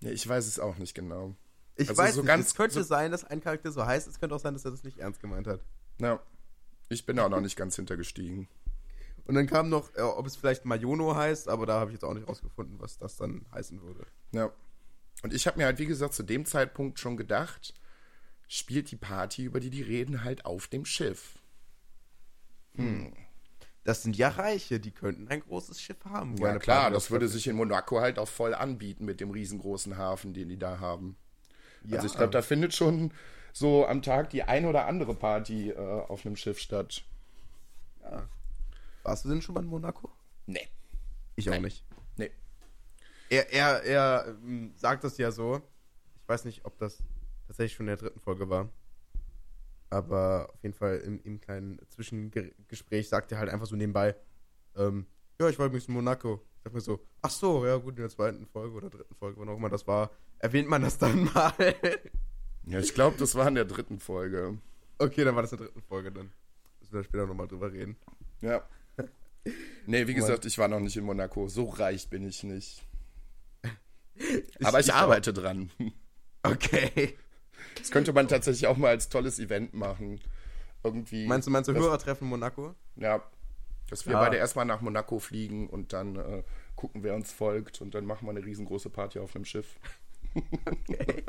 ja, 0.00 0.10
ich 0.10 0.26
weiß 0.28 0.46
es 0.46 0.58
auch 0.58 0.76
nicht 0.78 0.94
genau. 0.94 1.34
Ich 1.76 1.88
Also 1.90 2.02
weiß 2.02 2.14
so 2.14 2.20
nicht, 2.22 2.26
ganz- 2.28 2.46
es 2.48 2.54
könnte 2.54 2.74
so- 2.76 2.82
sein, 2.82 3.10
dass 3.12 3.24
ein 3.24 3.40
Charakter 3.40 3.70
so 3.70 3.84
heißt, 3.86 4.08
es 4.08 4.18
könnte 4.18 4.34
auch 4.34 4.40
sein, 4.40 4.54
dass 4.54 4.64
er 4.64 4.70
das 4.72 4.82
nicht 4.82 4.98
ernst 4.98 5.20
gemeint 5.20 5.46
hat. 5.46 5.60
Ja, 6.00 6.20
ich 6.88 7.06
bin 7.06 7.16
da 7.16 7.26
auch 7.26 7.30
noch 7.30 7.40
nicht 7.40 7.56
ganz 7.56 7.76
hintergestiegen. 7.76 8.48
Und 9.24 9.34
dann 9.34 9.46
kam 9.46 9.68
noch, 9.68 9.94
äh, 9.94 10.00
ob 10.00 10.26
es 10.26 10.36
vielleicht 10.36 10.64
Mayono 10.64 11.14
heißt, 11.14 11.48
aber 11.48 11.66
da 11.66 11.80
habe 11.80 11.90
ich 11.90 11.94
jetzt 11.94 12.04
auch 12.04 12.14
nicht 12.14 12.28
rausgefunden, 12.28 12.80
was 12.80 12.98
das 12.98 13.16
dann 13.16 13.44
heißen 13.52 13.82
würde. 13.82 14.06
Ja. 14.32 14.50
Und 15.22 15.34
ich 15.34 15.46
habe 15.46 15.58
mir 15.58 15.66
halt, 15.66 15.78
wie 15.78 15.86
gesagt, 15.86 16.14
zu 16.14 16.22
dem 16.22 16.46
Zeitpunkt 16.46 16.98
schon 16.98 17.16
gedacht, 17.16 17.74
spielt 18.46 18.90
die 18.90 18.96
Party, 18.96 19.44
über 19.44 19.60
die 19.60 19.70
die 19.70 19.82
reden, 19.82 20.24
halt 20.24 20.46
auf 20.46 20.68
dem 20.68 20.84
Schiff. 20.84 21.38
Das 23.84 24.02
sind 24.02 24.16
ja 24.16 24.28
Reiche, 24.28 24.80
die 24.80 24.90
könnten 24.90 25.28
ein 25.28 25.40
großes 25.40 25.80
Schiff 25.80 26.04
haben. 26.04 26.36
Ja 26.36 26.58
klar, 26.58 26.90
das 26.90 27.10
würde 27.10 27.26
sich 27.26 27.46
in 27.46 27.56
Monaco 27.56 28.00
halt 28.00 28.18
auch 28.18 28.28
voll 28.28 28.54
anbieten 28.54 29.04
mit 29.04 29.20
dem 29.20 29.30
riesengroßen 29.30 29.96
Hafen, 29.96 30.34
den 30.34 30.48
die 30.48 30.58
da 30.58 30.78
haben. 30.78 31.16
Ja. 31.84 31.96
Also 31.96 32.06
ich 32.06 32.14
glaube, 32.14 32.32
da 32.32 32.42
findet 32.42 32.74
schon 32.74 33.12
so 33.58 33.86
am 33.86 34.02
Tag 34.02 34.30
die 34.30 34.42
ein 34.42 34.64
oder 34.66 34.86
andere 34.86 35.14
Party 35.14 35.70
äh, 35.70 35.76
auf 35.76 36.24
einem 36.24 36.36
Schiff 36.36 36.58
statt. 36.58 37.04
ja. 38.02 38.28
Warst 39.02 39.24
du 39.24 39.28
denn 39.30 39.40
schon 39.40 39.54
mal 39.54 39.62
in 39.62 39.68
Monaco? 39.68 40.10
Nee. 40.46 40.68
Ich 41.36 41.48
auch 41.48 41.54
Nein. 41.54 41.62
nicht. 41.62 41.84
Nee. 42.16 42.30
Er, 43.30 43.50
er, 43.52 43.82
er 43.84 44.28
ähm, 44.28 44.72
sagt 44.76 45.04
das 45.04 45.16
ja 45.18 45.30
so. 45.30 45.62
Ich 46.20 46.28
weiß 46.28 46.44
nicht, 46.44 46.64
ob 46.66 46.76
das 46.78 47.02
tatsächlich 47.46 47.74
schon 47.74 47.86
in 47.86 47.96
der 47.96 47.96
dritten 47.96 48.20
Folge 48.20 48.50
war. 48.50 48.68
Aber 49.88 50.50
auf 50.52 50.62
jeden 50.62 50.74
Fall 50.74 50.98
im, 50.98 51.22
im 51.22 51.40
kleinen 51.40 51.80
Zwischengespräch 51.88 53.08
sagt 53.08 53.32
er 53.32 53.38
halt 53.38 53.48
einfach 53.48 53.66
so 53.66 53.76
nebenbei, 53.76 54.14
ähm, 54.76 55.06
ja, 55.40 55.48
ich 55.48 55.58
war 55.58 55.66
übrigens 55.66 55.88
in 55.88 55.94
Monaco. 55.94 56.42
Ich 56.56 56.64
dachte 56.64 56.74
mir 56.74 56.80
so, 56.82 57.00
ach 57.22 57.30
so, 57.30 57.64
ja 57.64 57.76
gut, 57.76 57.94
in 57.96 58.02
der 58.02 58.10
zweiten 58.10 58.46
Folge 58.46 58.74
oder 58.74 58.90
dritten 58.90 59.14
Folge, 59.14 59.40
wann 59.40 59.48
auch 59.48 59.56
immer 59.56 59.70
das 59.70 59.86
war, 59.86 60.10
erwähnt 60.38 60.68
man 60.68 60.82
das 60.82 60.98
dann 60.98 61.24
mal. 61.34 61.54
Ja, 62.68 62.78
ich 62.80 62.94
glaube, 62.94 63.16
das 63.18 63.34
war 63.34 63.48
in 63.48 63.54
der 63.54 63.64
dritten 63.64 63.98
Folge. 63.98 64.58
okay, 64.98 65.24
dann 65.24 65.34
war 65.34 65.42
das 65.42 65.52
in 65.52 65.58
der 65.58 65.66
dritten 65.68 65.82
Folge, 65.82 66.12
dann 66.12 66.30
müssen 66.80 66.92
wir 66.94 67.04
später 67.04 67.26
nochmal 67.26 67.48
drüber 67.48 67.72
reden. 67.72 67.96
Ja. 68.40 68.62
Nee, 69.86 70.06
wie 70.06 70.14
gesagt, 70.14 70.44
ich 70.44 70.58
war 70.58 70.68
noch 70.68 70.80
nicht 70.80 70.96
in 70.96 71.04
Monaco. 71.04 71.48
So 71.48 71.64
reich 71.64 72.10
bin 72.10 72.26
ich 72.28 72.42
nicht. 72.44 72.84
Aber 74.62 74.80
ich, 74.80 74.92
arbeite 74.92 75.32
dran. 75.32 75.70
Okay. 76.42 77.16
Das 77.76 77.90
könnte 77.90 78.12
man 78.12 78.28
tatsächlich 78.28 78.66
auch 78.66 78.76
mal 78.76 78.88
als 78.88 79.08
tolles 79.08 79.38
Event 79.38 79.72
machen. 79.72 80.20
Irgendwie. 80.84 81.26
Meinst 81.26 81.46
du, 81.46 81.50
meinst 81.50 81.68
du 81.68 81.74
Hörertreffen 81.74 82.26
in 82.26 82.30
Monaco? 82.30 82.74
Ja. 82.96 83.22
Dass 83.88 84.04
wir 84.04 84.12
Ja. 84.12 84.20
beide 84.20 84.36
erstmal 84.36 84.66
nach 84.66 84.80
Monaco 84.82 85.18
fliegen 85.18 85.68
und 85.70 85.92
dann 85.94 86.16
äh, 86.16 86.42
gucken, 86.76 87.02
wer 87.02 87.14
uns 87.14 87.32
folgt 87.32 87.80
und 87.80 87.94
dann 87.94 88.04
machen 88.04 88.26
wir 88.26 88.30
eine 88.30 88.44
riesengroße 88.44 88.90
Party 88.90 89.18
auf 89.18 89.34
einem 89.34 89.44
Schiff. 89.46 89.76
Okay. 90.66 91.24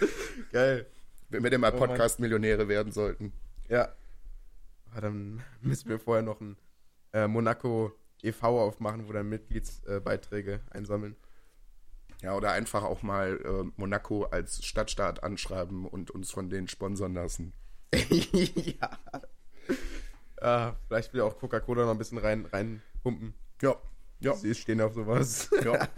Geil. 0.52 0.86
Wenn 1.28 1.42
wir 1.42 1.50
denn 1.50 1.60
mal 1.60 1.72
Oh. 1.74 1.78
Podcast-Millionäre 1.78 2.68
werden 2.68 2.92
sollten. 2.92 3.32
Ja. 3.68 3.94
Ah, 4.94 5.00
dann 5.00 5.42
müssen 5.60 5.88
wir 5.88 5.98
vorher 5.98 6.22
noch 6.22 6.40
ein 6.40 6.56
äh, 7.12 7.26
Monaco 7.26 7.92
e.V. 8.22 8.60
aufmachen, 8.60 9.08
wo 9.08 9.12
dann 9.12 9.28
Mitgliedsbeiträge 9.28 10.60
einsammeln. 10.70 11.16
Ja, 12.22 12.34
oder 12.34 12.52
einfach 12.52 12.84
auch 12.84 13.02
mal 13.02 13.38
äh, 13.44 13.70
Monaco 13.76 14.24
als 14.24 14.64
Stadtstaat 14.64 15.22
anschreiben 15.22 15.86
und 15.86 16.10
uns 16.10 16.30
von 16.30 16.48
denen 16.48 16.68
sponsern 16.68 17.14
lassen. 17.14 17.52
ja. 17.92 18.90
Ah, 20.40 20.74
vielleicht 20.88 21.12
will 21.12 21.20
auch 21.22 21.36
Coca-Cola 21.38 21.84
noch 21.84 21.92
ein 21.92 21.98
bisschen 21.98 22.18
rein, 22.18 22.46
reinpumpen. 22.46 23.34
Ja, 23.60 23.76
ja, 24.20 24.34
Sie 24.34 24.54
stehen 24.54 24.80
auf 24.80 24.94
sowas. 24.94 25.50
ja. 25.64 25.88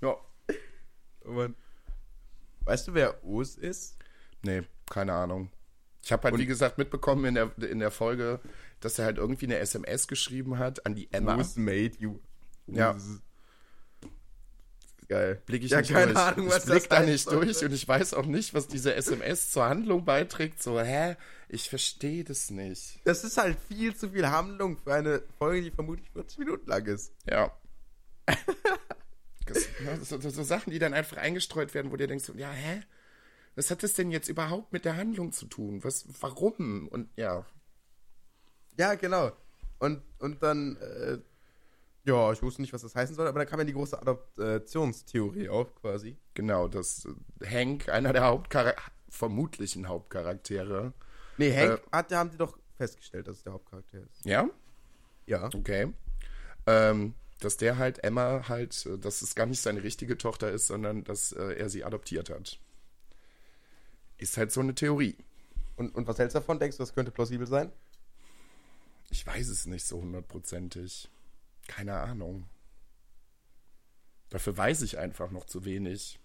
ja. 0.00 0.16
Oh 1.24 1.30
Mann. 1.32 1.54
Weißt 2.64 2.88
du, 2.88 2.94
wer 2.94 3.24
Os 3.24 3.56
ist? 3.56 3.96
Nee, 4.42 4.62
keine 4.90 5.12
Ahnung. 5.12 5.50
Ich 6.02 6.12
habe 6.12 6.24
halt, 6.24 6.34
Und 6.34 6.40
wie 6.40 6.46
gesagt, 6.46 6.76
mitbekommen 6.76 7.24
in 7.24 7.34
der, 7.34 7.50
in 7.58 7.78
der 7.78 7.90
Folge, 7.90 8.40
dass 8.80 8.98
er 8.98 9.06
halt 9.06 9.16
irgendwie 9.16 9.46
eine 9.46 9.58
SMS 9.58 10.06
geschrieben 10.06 10.58
hat 10.58 10.84
an 10.84 10.94
die 10.94 11.10
Emma. 11.12 11.36
Who's 11.38 11.56
made 11.56 11.92
you? 11.98 12.18
Ja. 12.66 12.96
Geil. 15.08 15.42
Blick 15.46 15.62
ich 15.62 15.70
ja, 15.70 15.80
nicht 15.80 15.92
keine 15.92 16.12
durch. 16.12 16.24
Ahnung, 16.24 16.48
was 16.48 16.58
ich 16.58 16.64
blick 16.64 16.78
das 16.80 16.88
da 16.88 16.96
heißt, 16.98 17.08
nicht 17.08 17.26
Leute. 17.26 17.46
durch 17.46 17.64
und 17.64 17.72
ich 17.72 17.86
weiß 17.86 18.14
auch 18.14 18.26
nicht, 18.26 18.54
was 18.54 18.68
diese 18.68 18.94
SMS 18.94 19.50
zur 19.50 19.66
Handlung 19.66 20.04
beiträgt. 20.04 20.62
So, 20.62 20.80
hä? 20.80 21.16
Ich 21.48 21.68
verstehe 21.68 22.24
das 22.24 22.50
nicht. 22.50 23.00
Das 23.04 23.22
ist 23.22 23.36
halt 23.36 23.58
viel 23.68 23.94
zu 23.94 24.10
viel 24.10 24.28
Handlung 24.28 24.78
für 24.78 24.94
eine 24.94 25.22
Folge, 25.38 25.62
die 25.62 25.70
vermutlich 25.70 26.10
40 26.10 26.38
Minuten 26.38 26.68
lang 26.68 26.86
ist. 26.86 27.12
Ja. 27.30 27.52
ja, 29.84 29.96
so, 30.04 30.20
so, 30.20 30.30
so 30.30 30.42
Sachen, 30.42 30.70
die 30.70 30.78
dann 30.78 30.94
einfach 30.94 31.16
eingestreut 31.16 31.74
werden, 31.74 31.90
wo 31.92 31.96
du 31.96 32.06
denkst, 32.06 32.30
ja, 32.36 32.50
hä? 32.50 32.82
Was 33.56 33.70
hat 33.70 33.82
das 33.84 33.92
denn 33.94 34.10
jetzt 34.10 34.28
überhaupt 34.28 34.72
mit 34.72 34.84
der 34.84 34.96
Handlung 34.96 35.30
zu 35.30 35.46
tun? 35.46 35.84
Was, 35.84 36.06
warum? 36.20 36.88
Und 36.88 37.08
ja, 37.16 37.46
Ja, 38.78 38.94
genau. 38.96 39.30
Und, 39.78 40.02
und 40.18 40.42
dann, 40.42 40.76
äh, 40.76 41.18
ja, 42.04 42.32
ich 42.32 42.42
wusste 42.42 42.62
nicht, 42.62 42.72
was 42.72 42.82
das 42.82 42.94
heißen 42.96 43.14
soll, 43.14 43.26
aber 43.28 43.38
dann 43.38 43.48
kam 43.48 43.60
ja 43.60 43.64
die 43.64 43.72
große 43.72 44.00
Adoptionstheorie 44.00 45.48
auf, 45.48 45.74
quasi. 45.76 46.16
genau, 46.34 46.68
dass 46.68 47.06
äh, 47.40 47.46
Hank, 47.46 47.88
einer 47.88 48.12
der 48.12 48.24
Hauptchar 48.24 48.74
vermutlichen 49.08 49.86
Hauptcharaktere, 49.88 50.92
Nee, 51.36 51.52
Hank 51.56 51.80
Äh. 51.80 51.96
hat, 51.96 52.12
haben 52.12 52.30
die 52.30 52.36
doch 52.36 52.58
festgestellt, 52.76 53.28
dass 53.28 53.38
es 53.38 53.42
der 53.44 53.52
Hauptcharakter 53.52 53.98
ist. 54.00 54.24
ja, 54.24 54.48
Ja. 55.26 55.46
okay, 55.54 55.92
ähm, 56.66 57.14
dass 57.44 57.56
der 57.56 57.78
halt 57.78 58.02
Emma 58.02 58.48
halt, 58.48 58.86
äh, 58.86 58.98
dass 58.98 59.22
es 59.22 59.34
gar 59.34 59.46
nicht 59.46 59.60
seine 59.60 59.82
richtige 59.82 60.16
Tochter 60.16 60.50
ist, 60.50 60.66
sondern 60.66 61.04
dass 61.04 61.32
äh, 61.32 61.54
er 61.54 61.68
sie 61.68 61.84
adoptiert 61.84 62.30
hat. 62.30 62.58
Ist 64.18 64.36
halt 64.36 64.52
so 64.52 64.60
eine 64.60 64.74
Theorie. 64.74 65.16
Und, 65.76 65.94
und 65.94 66.06
was 66.06 66.18
hältst 66.18 66.34
du 66.34 66.40
davon? 66.40 66.58
Denkst 66.58 66.76
du, 66.76 66.82
das 66.82 66.94
könnte 66.94 67.10
plausibel 67.10 67.46
sein? 67.46 67.72
Ich 69.10 69.26
weiß 69.26 69.48
es 69.48 69.66
nicht 69.66 69.86
so 69.86 70.00
hundertprozentig. 70.00 71.08
Keine 71.66 71.94
Ahnung. 71.94 72.46
Dafür 74.30 74.56
weiß 74.56 74.82
ich 74.82 74.98
einfach 74.98 75.30
noch 75.30 75.44
zu 75.44 75.64
wenig. 75.64 76.18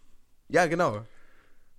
Ja, 0.48 0.66
genau. 0.68 1.06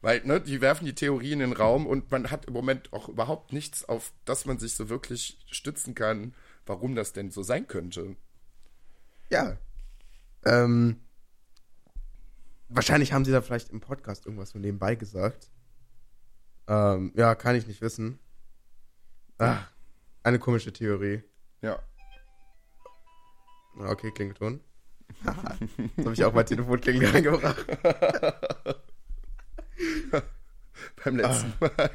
Weil, 0.03 0.25
ne, 0.25 0.41
die 0.41 0.61
werfen 0.61 0.87
die 0.87 0.95
Theorie 0.95 1.33
in 1.33 1.41
den 1.41 1.53
Raum 1.53 1.87
und 1.87 2.11
man 2.11 2.31
hat 2.31 2.47
im 2.47 2.53
Moment 2.53 2.93
auch 2.93 3.09
überhaupt 3.09 3.53
nichts, 3.53 3.85
auf 3.89 4.13
das 4.25 4.47
man 4.47 4.59
sich 4.59 4.75
so 4.75 4.89
wirklich 4.89 5.39
stützen 5.51 5.95
kann, 5.95 6.35
warum 6.67 6.95
das 6.95 7.13
denn 7.13 7.31
so 7.31 7.43
sein 7.43 7.67
könnte. 7.67 8.17
Ja. 9.31 9.57
Ähm, 10.45 11.01
wahrscheinlich 12.69 13.13
haben 13.13 13.25
sie 13.25 13.33
da 13.33 13.41
vielleicht 13.43 13.71
im 13.71 13.81
Podcast 13.81 14.27
irgendwas 14.27 14.51
so 14.51 14.59
nebenbei 14.59 14.95
gesagt. 14.95 15.51
Ähm, 16.67 17.13
ja, 17.17 17.35
kann 17.35 17.57
ich 17.57 17.67
nicht 17.67 17.81
wissen. 17.81 18.19
Ah, 19.39 19.59
eine 20.23 20.39
komische 20.39 20.73
Theorie. 20.73 21.23
Ja. 21.63 21.81
Ah, 23.79 23.91
Okay, 23.91 24.11
Klingelton. 24.13 24.61
Jetzt 25.97 26.05
habe 26.05 26.13
ich 26.13 26.25
auch 26.25 26.33
mal 26.33 26.45
Telefonklingel 26.45 27.11
reingebracht. 27.11 27.67
Beim 31.05 31.17
letzten 31.17 31.53
Mal 31.61 31.91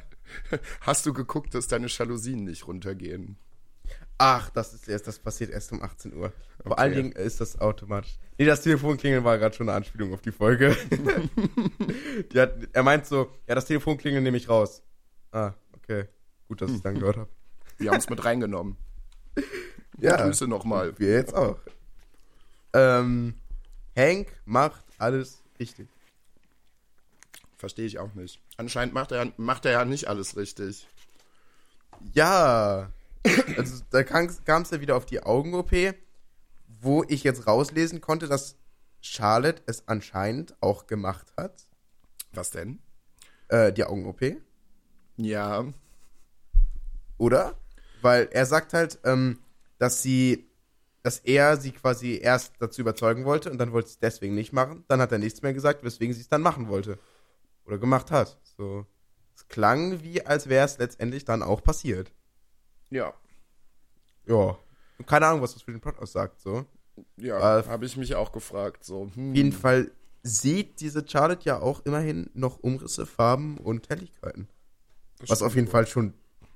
hast 0.81 1.05
du 1.05 1.13
geguckt, 1.13 1.53
dass 1.53 1.67
deine 1.67 1.87
Jalousien 1.87 2.43
nicht 2.43 2.67
runtergehen. 2.67 3.37
Ach, 4.17 4.49
das 4.51 4.73
ist 4.73 4.87
erst, 4.87 5.07
das 5.07 5.19
passiert 5.19 5.51
erst 5.51 5.71
um 5.73 5.81
18 5.81 6.13
Uhr. 6.13 6.31
Vor 6.63 6.71
Okay. 6.71 6.81
allen 6.81 6.93
Dingen 6.95 7.11
ist 7.11 7.41
das 7.41 7.59
automatisch. 7.59 8.17
Nee, 8.37 8.45
das 8.45 8.61
Telefonklingeln 8.61 9.23
war 9.23 9.37
gerade 9.37 9.55
schon 9.55 9.67
eine 9.69 9.75
Anspielung 9.77 10.13
auf 10.13 10.21
die 10.21 10.31
Folge. 10.31 10.75
die 12.31 12.39
hat, 12.39 12.55
er 12.71 12.83
meint 12.83 13.05
so, 13.05 13.29
ja, 13.47 13.55
das 13.55 13.65
Telefonklingeln 13.65 14.23
nehme 14.23 14.37
ich 14.37 14.47
raus. 14.49 14.81
Ah, 15.31 15.53
okay. 15.73 16.05
Gut, 16.47 16.61
dass 16.61 16.69
ich 16.71 16.77
es 16.77 16.81
dann 16.81 16.95
gehört 16.99 17.17
habe. 17.17 17.29
Wir 17.77 17.91
haben 17.91 17.97
es 17.99 18.09
mit 18.09 18.23
reingenommen. 18.23 18.77
Ja. 19.97 20.17
Grüße 20.21 20.45
nochmal. 20.45 20.99
Wir 20.99 21.13
jetzt 21.13 21.33
auch. 21.33 21.57
Ähm, 22.73 23.35
Hank 23.97 24.27
macht 24.43 24.83
alles 24.97 25.41
richtig. 25.57 25.87
Verstehe 27.57 27.85
ich 27.85 27.97
auch 27.97 28.13
nicht. 28.13 28.41
Anscheinend 28.57 28.93
macht 28.93 29.13
er, 29.13 29.31
macht 29.37 29.63
er 29.65 29.71
ja 29.71 29.85
nicht 29.85 30.09
alles 30.09 30.35
richtig. 30.35 30.85
Ja. 32.13 32.91
Also 33.57 33.83
da 33.89 34.03
kam 34.03 34.27
es 34.27 34.71
ja 34.71 34.81
wieder 34.81 34.95
auf 34.95 35.05
die 35.05 35.23
Augen-OP, 35.23 35.71
wo 36.81 37.03
ich 37.07 37.23
jetzt 37.23 37.47
rauslesen 37.47 38.01
konnte, 38.01 38.27
dass 38.27 38.57
Charlotte 39.01 39.61
es 39.65 39.87
anscheinend 39.87 40.55
auch 40.61 40.87
gemacht 40.87 41.33
hat. 41.37 41.67
Was 42.33 42.51
denn? 42.51 42.79
Äh, 43.47 43.71
die 43.71 43.83
Augen-OP. 43.83 44.37
Ja. 45.17 45.65
Oder? 47.17 47.55
Weil 48.01 48.27
er 48.31 48.45
sagt 48.45 48.73
halt, 48.73 48.99
ähm, 49.03 49.39
dass 49.77 50.01
sie, 50.01 50.47
dass 51.03 51.19
er 51.19 51.57
sie 51.57 51.71
quasi 51.71 52.19
erst 52.21 52.53
dazu 52.59 52.81
überzeugen 52.81 53.25
wollte 53.25 53.51
und 53.51 53.57
dann 53.57 53.71
wollte 53.71 53.89
sie 53.89 53.93
es 53.95 53.99
deswegen 53.99 54.35
nicht 54.35 54.53
machen. 54.53 54.83
Dann 54.87 55.01
hat 55.01 55.11
er 55.11 55.19
nichts 55.19 55.41
mehr 55.41 55.53
gesagt, 55.53 55.83
weswegen 55.83 56.13
sie 56.13 56.21
es 56.21 56.29
dann 56.29 56.41
machen 56.41 56.67
wollte. 56.67 56.99
Oder 57.65 57.77
gemacht 57.77 58.11
hat. 58.11 58.37
So. 58.57 58.85
Es 59.35 59.47
klang 59.47 60.03
wie, 60.03 60.25
als 60.25 60.49
wäre 60.49 60.65
es 60.65 60.77
letztendlich 60.77 61.25
dann 61.25 61.43
auch 61.43 61.63
passiert. 61.63 62.11
Ja. 62.89 63.13
Ja. 64.27 64.57
Keine 65.05 65.27
Ahnung, 65.27 65.41
was 65.41 65.53
das 65.53 65.61
für 65.63 65.71
den 65.71 65.81
Plot 65.81 65.99
aussagt, 65.99 66.39
so. 66.39 66.65
Ja, 67.17 67.59
Äh, 67.59 67.65
habe 67.67 67.85
ich 67.85 67.97
mich 67.97 68.15
auch 68.15 68.31
gefragt. 68.31 68.83
So, 68.83 69.09
hm. 69.13 69.31
Auf 69.31 69.35
jeden 69.35 69.51
Fall 69.51 69.91
sieht 70.23 70.79
diese 70.79 71.05
Charlotte 71.07 71.45
ja 71.45 71.59
auch 71.59 71.85
immerhin 71.85 72.29
noch 72.33 72.59
Umrisse, 72.59 73.05
Farben 73.05 73.57
und 73.57 73.89
Helligkeiten. 73.89 74.47
Das 75.19 75.29
Was 75.29 75.41
auf 75.41 75.55
jeden 75.55 75.67
wohl. 75.67 75.71
Fall 75.71 75.87
schon 75.87 76.13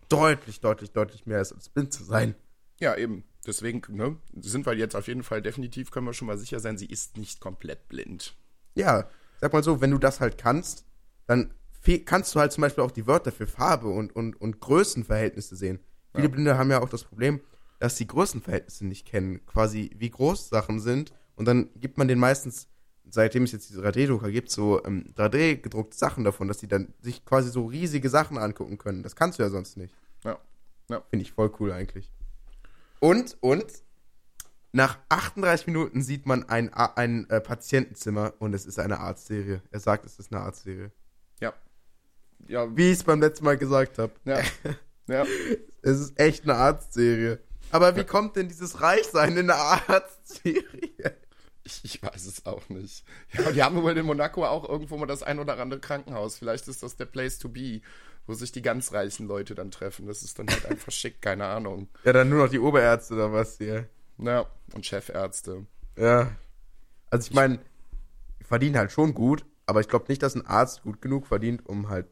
deutlich, 0.08 0.62
deutlich, 0.62 0.92
deutlich 0.92 1.26
mehr 1.26 1.42
ist, 1.42 1.54
als 1.54 1.70
blind 1.70 1.94
zu 1.94 2.04
sein. 2.04 2.36
Ja, 2.80 2.96
eben. 2.96 3.24
Deswegen 3.46 3.82
ne, 3.90 4.18
sind 4.42 4.66
wir 4.66 4.74
jetzt 4.74 4.96
auf 4.96 5.08
jeden 5.08 5.24
Fall 5.24 5.42
definitiv, 5.42 5.92
können 5.92 6.06
wir 6.06 6.14
schon 6.14 6.28
mal 6.28 6.38
sicher 6.38 6.60
sein, 6.60 6.78
sie 6.78 6.86
ist 6.88 7.18
nicht 7.18 7.40
komplett 7.40 7.88
blind. 7.88 8.36
Ja, 8.76 9.10
sag 9.40 9.54
mal 9.54 9.64
so, 9.64 9.82
wenn 9.82 9.92
du 9.92 9.98
das 9.98 10.20
halt 10.20 10.38
kannst, 10.38 10.86
dann 11.26 11.54
kannst 12.06 12.36
du 12.36 12.40
halt 12.40 12.52
zum 12.52 12.62
Beispiel 12.62 12.84
auch 12.84 12.92
die 12.92 13.08
Wörter 13.08 13.32
für 13.32 13.48
Farbe 13.48 13.88
und, 13.90 14.16
und, 14.16 14.40
und 14.40 14.60
Größenverhältnisse 14.60 15.56
sehen. 15.56 15.80
Viele 16.16 16.30
Blinde 16.30 16.58
haben 16.58 16.72
ja 16.72 16.82
auch 16.82 16.90
das 16.90 17.04
Problem, 17.04 17.40
dass 17.80 17.98
sie 17.98 18.08
Größenverhältnisse 18.08 18.86
nicht 18.86 19.06
kennen, 19.06 19.46
quasi 19.46 19.92
wie 19.98 20.10
groß 20.10 20.50
Sachen 20.50 20.80
sind. 20.80 21.14
Und 21.36 21.46
dann 21.46 21.70
gibt 21.76 21.98
man 21.98 22.08
denen 22.08 22.20
meistens, 22.20 22.68
seitdem 23.10 23.44
es 23.44 23.52
jetzt 23.52 23.70
diese 23.70 23.82
3D-Drucker 23.82 24.32
gibt, 24.32 24.52
so 24.52 24.84
ähm, 24.84 25.14
3D-gedruckte 25.16 25.98
Sachen 25.98 26.24
davon, 26.24 26.48
dass 26.48 26.58
die 26.58 26.68
dann 26.68 26.94
sich 27.02 27.24
quasi 27.26 27.50
so 27.50 27.68
riesige 27.68 28.10
Sachen 28.10 28.38
angucken 28.38 28.78
können. 28.78 29.04
Das 29.04 29.16
kannst 29.16 29.40
du 29.40 29.44
ja 29.44 29.50
sonst 29.50 29.78
nicht. 29.78 29.96
Ja. 30.24 30.38
Ja. 30.90 31.02
Finde 31.10 31.24
ich 31.24 31.32
voll 31.32 31.52
cool 31.60 31.72
eigentlich. 31.72 32.12
Und, 33.00 33.38
und, 33.40 33.66
nach 34.72 35.00
38 35.10 35.68
Minuten 35.68 36.02
sieht 36.04 36.26
man 36.26 36.48
ein, 36.48 36.72
ein 36.74 37.28
äh, 37.30 37.42
Patientenzimmer 37.42 38.34
und 38.40 38.54
es 38.54 38.66
ist 38.66 38.78
eine 38.78 39.00
Arztserie. 39.00 39.64
Er 39.72 39.80
sagt, 39.80 40.06
es 40.06 40.20
ist 40.20 40.32
eine 40.32 40.44
Arztserie. 40.44 40.92
Ja. 41.40 41.54
Ja. 42.48 42.76
Wie 42.76 42.92
ich 42.92 43.00
es 43.00 43.04
beim 43.04 43.20
letzten 43.20 43.46
Mal 43.46 43.58
gesagt 43.58 43.98
habe. 43.98 44.12
Ja. 44.26 44.42
ja. 45.08 45.26
Es 45.82 46.00
ist 46.00 46.20
echt 46.20 46.44
eine 46.44 46.56
Arztserie. 46.56 47.40
Aber 47.72 47.96
wie 47.96 48.04
kommt 48.04 48.36
denn 48.36 48.48
dieses 48.48 48.82
Reichsein 48.82 49.38
in 49.38 49.50
eine 49.50 49.56
Arztserie? 49.56 51.16
Ich, 51.64 51.82
ich 51.84 52.02
weiß 52.02 52.26
es 52.26 52.46
auch 52.46 52.68
nicht. 52.70 53.04
Ja, 53.34 53.52
die 53.52 53.62
haben 53.62 53.82
wohl 53.84 53.96
in 53.96 54.06
Monaco 54.06 54.46
auch 54.46 54.68
irgendwo 54.68 54.98
mal 54.98 55.06
das 55.06 55.22
ein 55.22 55.40
oder 55.40 55.60
andere 55.60 55.80
Krankenhaus. 55.80 56.38
Vielleicht 56.38 56.68
ist 56.68 56.82
das 56.82 56.96
der 56.96 57.06
Place 57.06 57.38
to 57.38 57.50
be, 57.50 57.82
wo 58.26 58.34
sich 58.34 58.52
die 58.52 58.62
ganz 58.62 58.92
reichen 58.92 59.28
Leute 59.28 59.54
dann 59.56 59.70
treffen. 59.70 60.08
Das 60.08 60.24
ist 60.24 60.40
dann 60.40 60.48
halt 60.48 60.66
einfach 60.66 60.92
schick, 60.92 61.22
keine 61.22 61.46
Ahnung. 61.46 61.88
Ja, 62.04 62.14
dann 62.14 62.30
nur 62.30 62.44
noch 62.44 62.52
die 62.52 62.60
Oberärzte 62.60 63.14
oder 63.14 63.34
was 63.34 63.58
hier. 63.58 63.88
Ja, 64.18 64.48
und 64.74 64.86
Chefärzte. 64.86 65.66
Ja. 65.96 66.32
Also 67.12 67.30
ich 67.30 67.36
meine, 67.36 67.60
die 68.40 68.44
verdienen 68.46 68.78
halt 68.78 68.92
schon 68.92 69.14
gut, 69.14 69.46
aber 69.66 69.82
ich 69.82 69.88
glaube 69.88 70.06
nicht, 70.10 70.24
dass 70.24 70.36
ein 70.36 70.46
Arzt 70.46 70.84
gut 70.84 71.02
genug 71.02 71.28
verdient, 71.28 71.66
um 71.68 71.90
halt 71.90 72.08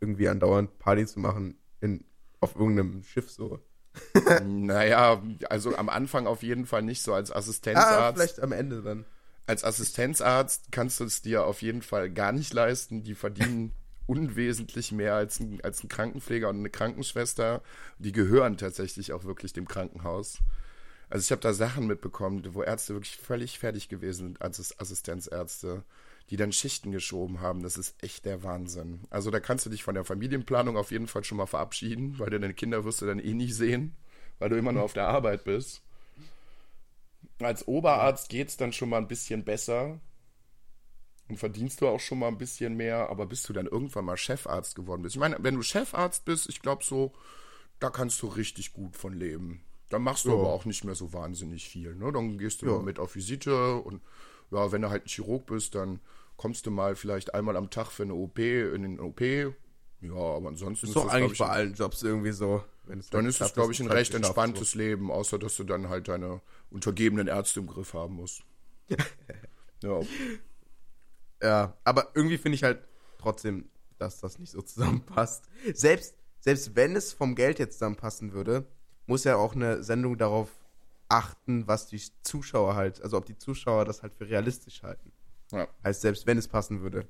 irgendwie 0.00 0.28
andauernd 0.28 0.78
Party 0.78 1.06
zu 1.06 1.20
machen 1.20 1.56
in, 1.80 2.04
auf 2.42 2.56
irgendeinem 2.56 3.02
Schiff 3.04 3.30
so. 3.30 3.58
naja, 4.44 5.22
also 5.50 5.76
am 5.76 5.88
Anfang 5.88 6.26
auf 6.26 6.42
jeden 6.42 6.66
Fall 6.66 6.82
nicht 6.82 7.02
so 7.02 7.12
als 7.14 7.30
Ah, 7.30 7.36
Assistenzarzt. 7.36 8.18
vielleicht 8.18 8.40
am 8.40 8.52
Ende 8.52 8.82
dann. 8.82 9.04
als 9.46 9.64
Assistenzarzt 9.64 10.66
kannst 10.70 11.00
du 11.00 11.04
es 11.04 11.20
dir 11.22 11.44
auf 11.44 11.62
jeden 11.62 11.82
Fall 11.82 12.10
gar 12.10 12.32
nicht 12.32 12.52
leisten. 12.54 13.02
Die 13.04 13.14
verdienen 13.14 13.72
unwesentlich 14.06 14.92
mehr 14.92 15.14
als 15.14 15.40
ein, 15.40 15.60
als 15.62 15.82
ein 15.84 15.88
Krankenpfleger 15.88 16.48
und 16.48 16.58
eine 16.58 16.70
Krankenschwester. 16.70 17.62
Die 17.98 18.12
gehören 18.12 18.56
tatsächlich 18.56 19.12
auch 19.12 19.24
wirklich 19.24 19.52
dem 19.52 19.68
Krankenhaus. 19.68 20.38
Also 21.10 21.24
ich 21.24 21.30
habe 21.30 21.42
da 21.42 21.52
Sachen 21.52 21.86
mitbekommen, 21.86 22.42
wo 22.54 22.62
Ärzte 22.62 22.94
wirklich 22.94 23.18
völlig 23.18 23.58
fertig 23.58 23.90
gewesen 23.90 24.28
sind 24.28 24.42
als 24.42 24.78
Assistenzärzte, 24.80 25.84
die 26.32 26.36
dann 26.38 26.50
Schichten 26.50 26.90
geschoben 26.92 27.40
haben. 27.40 27.62
Das 27.62 27.76
ist 27.76 28.02
echt 28.02 28.24
der 28.24 28.42
Wahnsinn. 28.42 29.02
Also 29.10 29.30
da 29.30 29.38
kannst 29.38 29.66
du 29.66 29.70
dich 29.70 29.82
von 29.84 29.94
der 29.94 30.04
Familienplanung 30.06 30.76
auf 30.78 30.90
jeden 30.90 31.06
Fall 31.06 31.22
schon 31.24 31.36
mal 31.36 31.44
verabschieden, 31.46 32.18
weil 32.18 32.30
deine 32.30 32.54
Kinder 32.54 32.84
wirst 32.86 33.02
du 33.02 33.06
dann 33.06 33.18
eh 33.20 33.34
nicht 33.34 33.54
sehen, 33.54 33.94
weil 34.38 34.48
du 34.48 34.56
immer 34.56 34.72
nur 34.72 34.82
auf 34.82 34.94
der 34.94 35.06
Arbeit 35.08 35.44
bist. 35.44 35.82
Als 37.40 37.66
Oberarzt 37.68 38.28
geht 38.28 38.48
es 38.48 38.56
dann 38.56 38.72
schon 38.72 38.88
mal 38.88 38.98
ein 38.98 39.08
bisschen 39.08 39.44
besser. 39.44 40.00
und 41.28 41.36
verdienst 41.38 41.80
du 41.80 41.88
auch 41.88 42.00
schon 42.00 42.18
mal 42.18 42.28
ein 42.28 42.36
bisschen 42.36 42.74
mehr, 42.76 43.08
aber 43.08 43.24
bis 43.26 43.42
du 43.44 43.52
dann 43.54 43.66
irgendwann 43.66 44.04
mal 44.04 44.16
Chefarzt 44.18 44.74
geworden 44.74 45.02
bist. 45.02 45.14
Ich 45.14 45.20
meine, 45.20 45.36
wenn 45.40 45.54
du 45.54 45.62
Chefarzt 45.62 46.24
bist, 46.26 46.48
ich 46.48 46.60
glaube 46.60 46.84
so, 46.84 47.12
da 47.78 47.88
kannst 47.90 48.20
du 48.22 48.26
richtig 48.26 48.72
gut 48.74 48.96
von 48.96 49.14
leben. 49.14 49.62
Dann 49.88 50.02
machst 50.02 50.24
du 50.26 50.30
Ja. 50.30 50.34
aber 50.34 50.48
auch 50.52 50.64
nicht 50.66 50.84
mehr 50.84 50.94
so 50.94 51.12
wahnsinnig 51.14 51.68
viel. 51.68 51.94
Ne? 51.94 52.12
Dann 52.12 52.36
gehst 52.38 52.60
du 52.62 52.66
Ja. 52.66 52.78
mit 52.80 52.98
auf 52.98 53.14
Visite 53.14 53.76
und 53.76 54.02
ja, 54.50 54.72
wenn 54.72 54.82
du 54.82 54.90
halt 54.90 55.04
ein 55.06 55.08
Chirurg 55.08 55.46
bist, 55.46 55.74
dann 55.74 56.00
kommst 56.42 56.66
du 56.66 56.72
mal 56.72 56.96
vielleicht 56.96 57.34
einmal 57.34 57.56
am 57.56 57.70
Tag 57.70 57.92
für 57.92 58.02
eine 58.02 58.14
OP 58.14 58.40
in 58.40 58.82
den 58.82 58.98
OP. 58.98 59.20
Ja, 59.20 59.54
aber 60.12 60.48
ansonsten 60.48 60.88
Ist 60.88 60.96
doch 60.96 61.04
das, 61.04 61.12
eigentlich 61.12 61.38
bei 61.38 61.46
allen 61.46 61.74
Jobs 61.74 62.02
irgendwie 62.02 62.32
so. 62.32 62.64
Wenn 62.82 62.98
es 62.98 63.10
dann 63.10 63.26
ist 63.26 63.40
es, 63.40 63.54
glaube 63.54 63.70
ich, 63.70 63.78
ein 63.78 63.88
halt 63.88 64.00
recht 64.00 64.12
entspanntes 64.12 64.74
Leben, 64.74 65.12
außer 65.12 65.38
dass 65.38 65.56
du 65.56 65.62
dann 65.62 65.88
halt 65.88 66.08
deine 66.08 66.40
untergebenen 66.68 67.28
Ärzte 67.28 67.60
im 67.60 67.68
Griff 67.68 67.94
haben 67.94 68.16
musst. 68.16 68.42
ja. 68.88 68.96
So. 69.80 70.04
Ja, 71.40 71.76
aber 71.84 72.08
irgendwie 72.14 72.38
finde 72.38 72.56
ich 72.56 72.64
halt 72.64 72.80
trotzdem, 73.18 73.68
dass 73.98 74.18
das 74.18 74.40
nicht 74.40 74.50
so 74.50 74.62
zusammenpasst. 74.62 75.44
Selbst, 75.74 76.16
selbst 76.40 76.74
wenn 76.74 76.96
es 76.96 77.12
vom 77.12 77.36
Geld 77.36 77.60
jetzt 77.60 77.74
zusammenpassen 77.74 78.32
würde, 78.32 78.66
muss 79.06 79.22
ja 79.22 79.36
auch 79.36 79.54
eine 79.54 79.84
Sendung 79.84 80.18
darauf 80.18 80.48
achten, 81.08 81.68
was 81.68 81.86
die 81.86 82.02
Zuschauer 82.24 82.74
halt, 82.74 83.00
also 83.00 83.16
ob 83.16 83.26
die 83.26 83.38
Zuschauer 83.38 83.84
das 83.84 84.02
halt 84.02 84.12
für 84.14 84.28
realistisch 84.28 84.82
halten. 84.82 85.12
Ja. 85.52 85.68
Heißt, 85.84 86.00
selbst 86.00 86.26
wenn 86.26 86.38
es 86.38 86.48
passen 86.48 86.82
würde. 86.82 87.06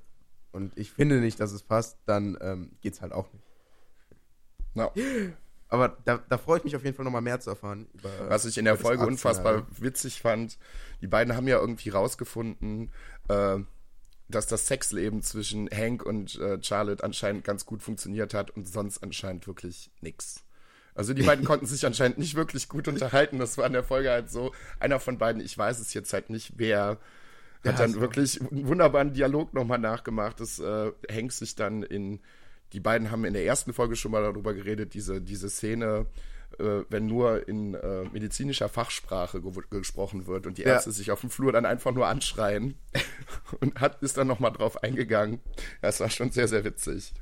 Und 0.52 0.76
ich 0.76 0.90
finde 0.90 1.20
nicht, 1.20 1.40
dass 1.40 1.52
es 1.52 1.62
passt, 1.62 1.98
dann 2.06 2.36
ähm, 2.40 2.72
geht's 2.82 3.00
halt 3.00 3.12
auch 3.12 3.32
nicht. 3.32 3.44
Ja. 4.74 4.92
Aber 5.68 5.96
da, 6.04 6.18
da 6.28 6.36
freue 6.36 6.58
ich 6.58 6.64
mich 6.64 6.76
auf 6.76 6.84
jeden 6.84 6.94
Fall 6.94 7.04
nochmal 7.04 7.22
mehr 7.22 7.40
zu 7.40 7.48
erfahren. 7.48 7.88
Über, 7.94 8.10
Was 8.28 8.44
ich 8.44 8.58
in 8.58 8.66
der 8.66 8.76
Folge 8.76 9.06
unfassbar 9.06 9.66
witzig 9.78 10.20
fand, 10.20 10.58
die 11.00 11.06
beiden 11.06 11.34
haben 11.34 11.48
ja 11.48 11.58
irgendwie 11.58 11.88
rausgefunden, 11.88 12.90
äh, 13.28 13.58
dass 14.28 14.46
das 14.46 14.66
Sexleben 14.66 15.22
zwischen 15.22 15.70
Hank 15.70 16.04
und 16.04 16.38
äh, 16.38 16.62
Charlotte 16.62 17.02
anscheinend 17.02 17.44
ganz 17.44 17.64
gut 17.64 17.82
funktioniert 17.82 18.34
hat 18.34 18.50
und 18.50 18.68
sonst 18.68 19.02
anscheinend 19.02 19.46
wirklich 19.46 19.90
nix. 20.02 20.44
Also 20.94 21.14
die 21.14 21.22
beiden 21.22 21.44
konnten 21.46 21.64
sich 21.64 21.86
anscheinend 21.86 22.18
nicht 22.18 22.34
wirklich 22.34 22.68
gut 22.68 22.86
unterhalten. 22.86 23.38
Das 23.38 23.56
war 23.56 23.66
in 23.66 23.72
der 23.72 23.84
Folge 23.84 24.10
halt 24.10 24.30
so. 24.30 24.52
Einer 24.78 25.00
von 25.00 25.16
beiden, 25.16 25.40
ich 25.40 25.56
weiß 25.56 25.80
es 25.80 25.94
jetzt 25.94 26.12
halt 26.12 26.28
nicht, 26.28 26.52
wer 26.56 26.98
hat 27.64 27.78
Ja, 27.78 27.86
dann 27.86 28.00
wirklich 28.00 28.40
einen 28.40 28.66
wunderbaren 28.68 29.12
Dialog 29.12 29.54
nochmal 29.54 29.78
nachgemacht. 29.78 30.40
Das 30.40 30.58
äh, 30.58 30.92
Hank 31.10 31.32
sich 31.32 31.54
dann 31.54 31.82
in, 31.82 32.20
die 32.72 32.80
beiden 32.80 33.10
haben 33.10 33.24
in 33.24 33.34
der 33.34 33.44
ersten 33.44 33.72
Folge 33.72 33.96
schon 33.96 34.10
mal 34.12 34.22
darüber 34.22 34.54
geredet, 34.54 34.94
diese, 34.94 35.20
diese 35.20 35.48
Szene, 35.48 36.06
äh, 36.58 36.82
wenn 36.88 37.06
nur 37.06 37.46
in 37.48 37.74
äh, 37.74 38.04
medizinischer 38.12 38.68
Fachsprache 38.68 39.40
ge 39.40 39.52
gesprochen 39.70 40.26
wird 40.26 40.46
und 40.46 40.58
die 40.58 40.62
Ja. 40.62 40.70
Ärzte 40.74 40.90
sich 40.92 41.10
auf 41.10 41.20
dem 41.20 41.30
Flur 41.30 41.52
dann 41.52 41.64
einfach 41.66 41.92
nur 41.92 42.06
anschreien 42.08 42.74
und 43.60 43.80
hat 43.80 44.02
ist 44.02 44.16
dann 44.16 44.26
nochmal 44.26 44.52
drauf 44.52 44.82
eingegangen. 44.82 45.40
Das 45.80 46.00
war 46.00 46.10
schon 46.10 46.30
sehr, 46.30 46.48
sehr 46.48 46.64
witzig. 46.64 47.12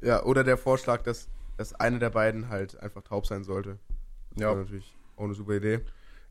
Ja, 0.00 0.22
oder 0.24 0.44
der 0.44 0.56
Vorschlag, 0.56 1.02
dass, 1.02 1.28
dass 1.56 1.74
eine 1.74 1.98
der 1.98 2.10
beiden 2.10 2.48
halt 2.48 2.78
einfach 2.80 3.02
taub 3.02 3.26
sein 3.26 3.44
sollte. 3.44 3.78
Das 4.32 4.42
Ja. 4.42 4.54
natürlich 4.54 4.96
auch 5.16 5.24
eine 5.24 5.34
super 5.34 5.54
Idee. 5.54 5.80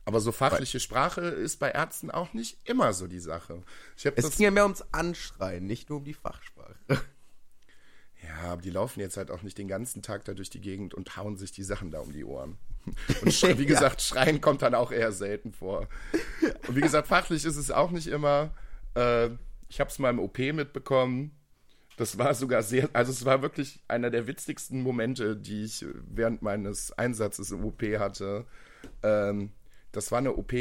Aber 0.05 0.19
so 0.19 0.31
fachliche 0.31 0.79
Sprache 0.79 1.21
ist 1.21 1.59
bei 1.59 1.71
Ärzten 1.71 2.11
auch 2.11 2.33
nicht 2.33 2.57
immer 2.65 2.93
so 2.93 3.07
die 3.07 3.19
Sache. 3.19 3.63
Es 3.95 4.35
ging 4.35 4.45
ja 4.45 4.51
mehr 4.51 4.63
ums 4.63 4.83
Anschreien, 4.91 5.65
nicht 5.65 5.89
nur 5.89 5.99
um 5.99 6.05
die 6.05 6.13
Fachsprache. 6.13 6.75
Ja, 8.25 8.51
aber 8.51 8.61
die 8.61 8.69
laufen 8.69 9.01
jetzt 9.01 9.17
halt 9.17 9.31
auch 9.31 9.41
nicht 9.41 9.57
den 9.57 9.67
ganzen 9.67 10.01
Tag 10.01 10.23
da 10.23 10.33
durch 10.33 10.49
die 10.49 10.61
Gegend 10.61 10.93
und 10.93 11.17
hauen 11.17 11.35
sich 11.35 11.51
die 11.51 11.61
Sachen 11.61 11.91
da 11.91 11.99
um 11.99 12.13
die 12.13 12.23
Ohren. 12.23 12.57
Und 13.21 13.43
wie 13.59 13.65
gesagt, 13.65 14.01
Schreien 14.01 14.39
kommt 14.39 14.61
dann 14.61 14.75
auch 14.75 14.93
eher 14.93 15.11
selten 15.11 15.51
vor. 15.51 15.87
Und 16.67 16.75
wie 16.75 16.81
gesagt, 16.81 17.09
fachlich 17.09 17.43
ist 17.43 17.57
es 17.57 17.69
auch 17.69 17.91
nicht 17.91 18.07
immer. 18.07 18.51
Äh, 18.95 19.31
ich 19.67 19.79
habe 19.79 19.89
es 19.89 19.99
mal 19.99 20.09
im 20.09 20.19
OP 20.19 20.37
mitbekommen. 20.39 21.31
Das 21.97 22.17
war 22.17 22.33
sogar 22.33 22.63
sehr, 22.63 22.89
also 22.93 23.11
es 23.11 23.25
war 23.25 23.41
wirklich 23.41 23.83
einer 23.87 24.09
der 24.09 24.25
witzigsten 24.25 24.81
Momente, 24.81 25.35
die 25.35 25.65
ich 25.65 25.85
während 26.07 26.41
meines 26.41 26.91
Einsatzes 26.93 27.51
im 27.51 27.63
OP 27.65 27.81
hatte. 27.99 28.45
Ähm, 29.03 29.51
das 29.93 30.11
war 30.11 30.17
eine 30.17 30.35
OP, 30.35 30.53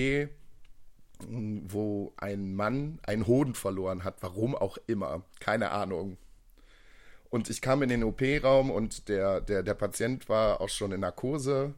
wo 1.29 2.13
ein 2.17 2.55
Mann 2.55 3.01
einen 3.03 3.27
Hoden 3.27 3.55
verloren 3.55 4.05
hat, 4.05 4.23
warum 4.23 4.55
auch 4.55 4.79
immer, 4.87 5.25
keine 5.41 5.71
Ahnung. 5.71 6.17
Und 7.31 7.49
ich 7.49 7.63
kam 7.63 7.83
in 7.83 7.89
den 7.89 8.05
OP-Raum 8.05 8.71
und 8.71 9.09
der, 9.09 9.41
der, 9.41 9.63
der 9.63 9.75
Patient 9.75 10.29
war 10.29 10.61
auch 10.61 10.69
schon 10.69 10.93
in 10.93 11.01
Narkose. 11.01 11.75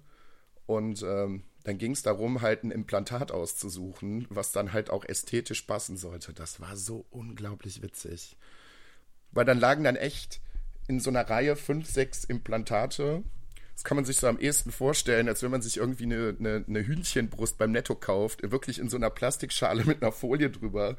Und 0.67 1.03
ähm, 1.03 1.45
dann 1.62 1.79
ging 1.79 1.93
es 1.93 2.03
darum, 2.03 2.43
halt 2.43 2.64
ein 2.64 2.73
Implantat 2.73 3.31
auszusuchen, 3.31 4.27
was 4.31 4.51
dann 4.51 4.73
halt 4.73 4.90
auch 4.90 5.05
ästhetisch 5.05 5.62
passen 5.62 5.97
sollte. 5.97 6.33
Das 6.33 6.61
war 6.61 6.77
so 6.77 7.07
unglaublich 7.11 7.83
witzig. 7.83 8.37
Weil 9.31 9.45
dann 9.45 9.61
lagen 9.61 9.85
dann 9.85 9.97
echt 9.97 10.40
in 10.88 10.99
so 10.99 11.11
einer 11.11 11.29
Reihe 11.29 11.55
fünf, 11.55 11.88
sechs 11.88 12.25
Implantate. 12.25 13.23
Das 13.75 13.85
kann 13.85 13.97
man 13.97 14.05
sich 14.05 14.17
so 14.19 14.29
am 14.29 14.39
ehesten 14.39 14.71
vorstellen, 14.71 15.29
als 15.29 15.43
wenn 15.43 15.51
man 15.51 15.63
sich 15.63 15.77
irgendwie 15.79 16.05
eine, 16.05 16.37
eine, 16.39 16.65
eine 16.67 16.87
Hühnchenbrust 16.87 17.59
beim 17.59 17.73
Netto 17.73 17.95
kauft, 17.95 18.49
wirklich 18.51 18.79
in 18.79 18.89
so 18.89 18.97
einer 18.97 19.11
Plastikschale 19.11 19.85
mit 19.85 20.03
einer 20.03 20.13
Folie 20.13 20.51
drüber. 20.51 20.91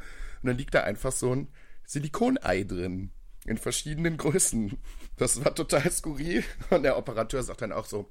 Und 0.41 0.47
dann 0.47 0.57
liegt 0.57 0.73
da 0.73 0.81
einfach 0.81 1.11
so 1.11 1.33
ein 1.33 1.47
Silikonei 1.85 2.63
drin. 2.63 3.11
In 3.45 3.57
verschiedenen 3.57 4.17
Größen. 4.17 4.77
Das 5.17 5.43
war 5.45 5.53
total 5.55 5.89
skurril. 5.91 6.43
Und 6.71 6.83
der 6.83 6.97
Operateur 6.97 7.43
sagt 7.43 7.61
dann 7.61 7.71
auch 7.71 7.85
so, 7.85 8.09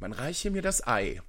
man 0.00 0.12
reiche 0.12 0.50
mir 0.50 0.62
das 0.62 0.86
Ei. 0.86 1.22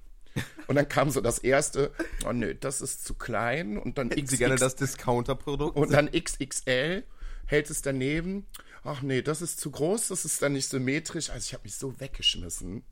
Und 0.66 0.74
dann 0.76 0.88
kam 0.88 1.10
so 1.10 1.20
das 1.22 1.38
erste, 1.38 1.92
oh 2.28 2.32
nö, 2.32 2.54
das 2.54 2.82
ist 2.82 3.06
zu 3.06 3.14
klein. 3.14 3.78
Und 3.78 3.96
dann 3.98 4.10
Hätten 4.10 4.26
Sie 4.26 4.36
gerne 4.36 4.56
XX 4.56 4.60
das 4.64 4.76
Discounter-Produkt? 4.76 5.76
und 5.76 5.92
dann 5.92 6.10
XXL 6.10 7.04
hält 7.46 7.70
es 7.70 7.80
daneben. 7.80 8.46
Ach 8.86 9.02
nee, 9.02 9.20
das 9.20 9.42
ist 9.42 9.58
zu 9.58 9.72
groß, 9.72 10.08
das 10.08 10.24
ist 10.24 10.40
dann 10.42 10.52
nicht 10.52 10.68
symmetrisch. 10.68 11.30
Also 11.30 11.44
ich 11.44 11.54
habe 11.54 11.64
mich 11.64 11.74
so 11.74 11.98
weggeschmissen. 11.98 12.84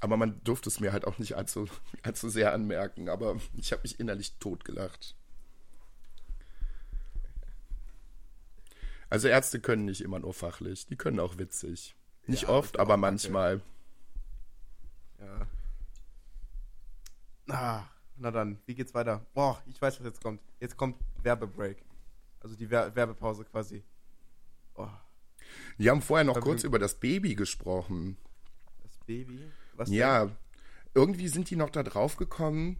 Aber 0.00 0.18
man 0.18 0.44
durfte 0.44 0.68
es 0.68 0.78
mir 0.78 0.92
halt 0.92 1.06
auch 1.06 1.18
nicht 1.18 1.36
allzu, 1.36 1.66
allzu 2.02 2.28
sehr 2.28 2.52
anmerken. 2.52 3.08
Aber 3.08 3.40
ich 3.54 3.72
habe 3.72 3.82
mich 3.82 3.98
innerlich 3.98 4.36
totgelacht. 4.38 5.16
Also 9.08 9.28
Ärzte 9.28 9.58
können 9.58 9.86
nicht 9.86 10.02
immer 10.02 10.18
nur 10.18 10.34
fachlich, 10.34 10.86
die 10.86 10.96
können 10.96 11.20
auch 11.20 11.38
witzig. 11.38 11.94
Nicht 12.26 12.42
Ja, 12.42 12.48
oft, 12.50 12.78
aber 12.78 12.98
manchmal. 12.98 13.62
Ja. 15.18 15.46
Ah, 17.48 17.84
na 18.16 18.30
dann, 18.30 18.58
wie 18.66 18.74
geht's 18.74 18.92
weiter? 18.92 19.24
Boah, 19.32 19.62
ich 19.66 19.80
weiß, 19.80 19.98
was 19.98 20.06
jetzt 20.06 20.22
kommt. 20.22 20.42
Jetzt 20.60 20.76
kommt 20.76 20.96
Werbebreak. 21.22 21.82
Also 22.40 22.54
die 22.54 22.68
Wer 22.68 22.94
Werbepause 22.94 23.44
quasi. 23.44 23.82
Oh, 24.76 24.88
Die 25.78 25.90
haben 25.90 26.02
vorher 26.02 26.24
noch 26.24 26.36
Aber- 26.36 26.44
kurz 26.44 26.64
über 26.64 26.78
das 26.78 26.94
Baby 26.94 27.34
gesprochen. 27.34 28.16
das 28.82 28.98
Baby? 29.06 29.40
Was 29.74 29.88
denn? 29.88 29.98
Ja, 29.98 30.30
irgendwie 30.94 31.28
sind 31.28 31.50
die 31.50 31.56
noch 31.56 31.70
da 31.70 31.82
drauf 31.82 32.16
gekommen, 32.16 32.78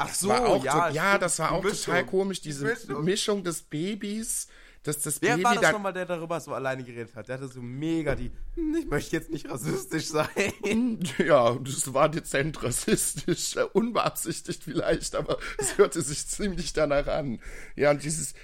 Ach 0.00 0.14
so, 0.14 0.28
ja, 0.28 0.88
to- 0.88 0.94
ja, 0.94 1.18
das 1.18 1.40
war 1.40 1.50
auch 1.50 1.62
Mischung. 1.64 1.86
total 1.86 2.06
komisch, 2.06 2.40
Die 2.40 2.50
diese 2.50 2.64
Mischung. 2.66 3.04
Mischung. 3.04 3.42
des 3.44 3.62
Babys, 3.62 4.46
dass 4.84 5.00
das 5.00 5.20
Wer 5.20 5.32
Baby 5.32 5.42
war 5.42 5.54
das 5.54 5.62
dann. 5.62 5.72
nochmal, 5.72 5.92
der 5.92 6.06
darüber 6.06 6.38
so 6.40 6.54
alleine 6.54 6.84
geredet 6.84 7.16
hat? 7.16 7.26
Der 7.26 7.34
hatte 7.36 7.48
so 7.48 7.60
mega 7.60 8.14
die, 8.14 8.30
hm, 8.54 8.76
ich 8.76 8.86
möchte 8.86 9.16
jetzt 9.16 9.28
nicht 9.30 9.50
rassistisch 9.50 10.06
sein. 10.06 11.00
Ja, 11.18 11.56
das 11.56 11.92
war 11.92 12.08
dezent 12.08 12.62
rassistisch, 12.62 13.56
unbeabsichtigt 13.72 14.62
vielleicht, 14.62 15.16
aber 15.16 15.38
es 15.58 15.76
hörte 15.78 16.00
sich 16.00 16.28
ziemlich 16.28 16.72
danach 16.72 17.08
an. 17.08 17.40
Ja, 17.74 17.90
und 17.90 18.04
dieses 18.04 18.34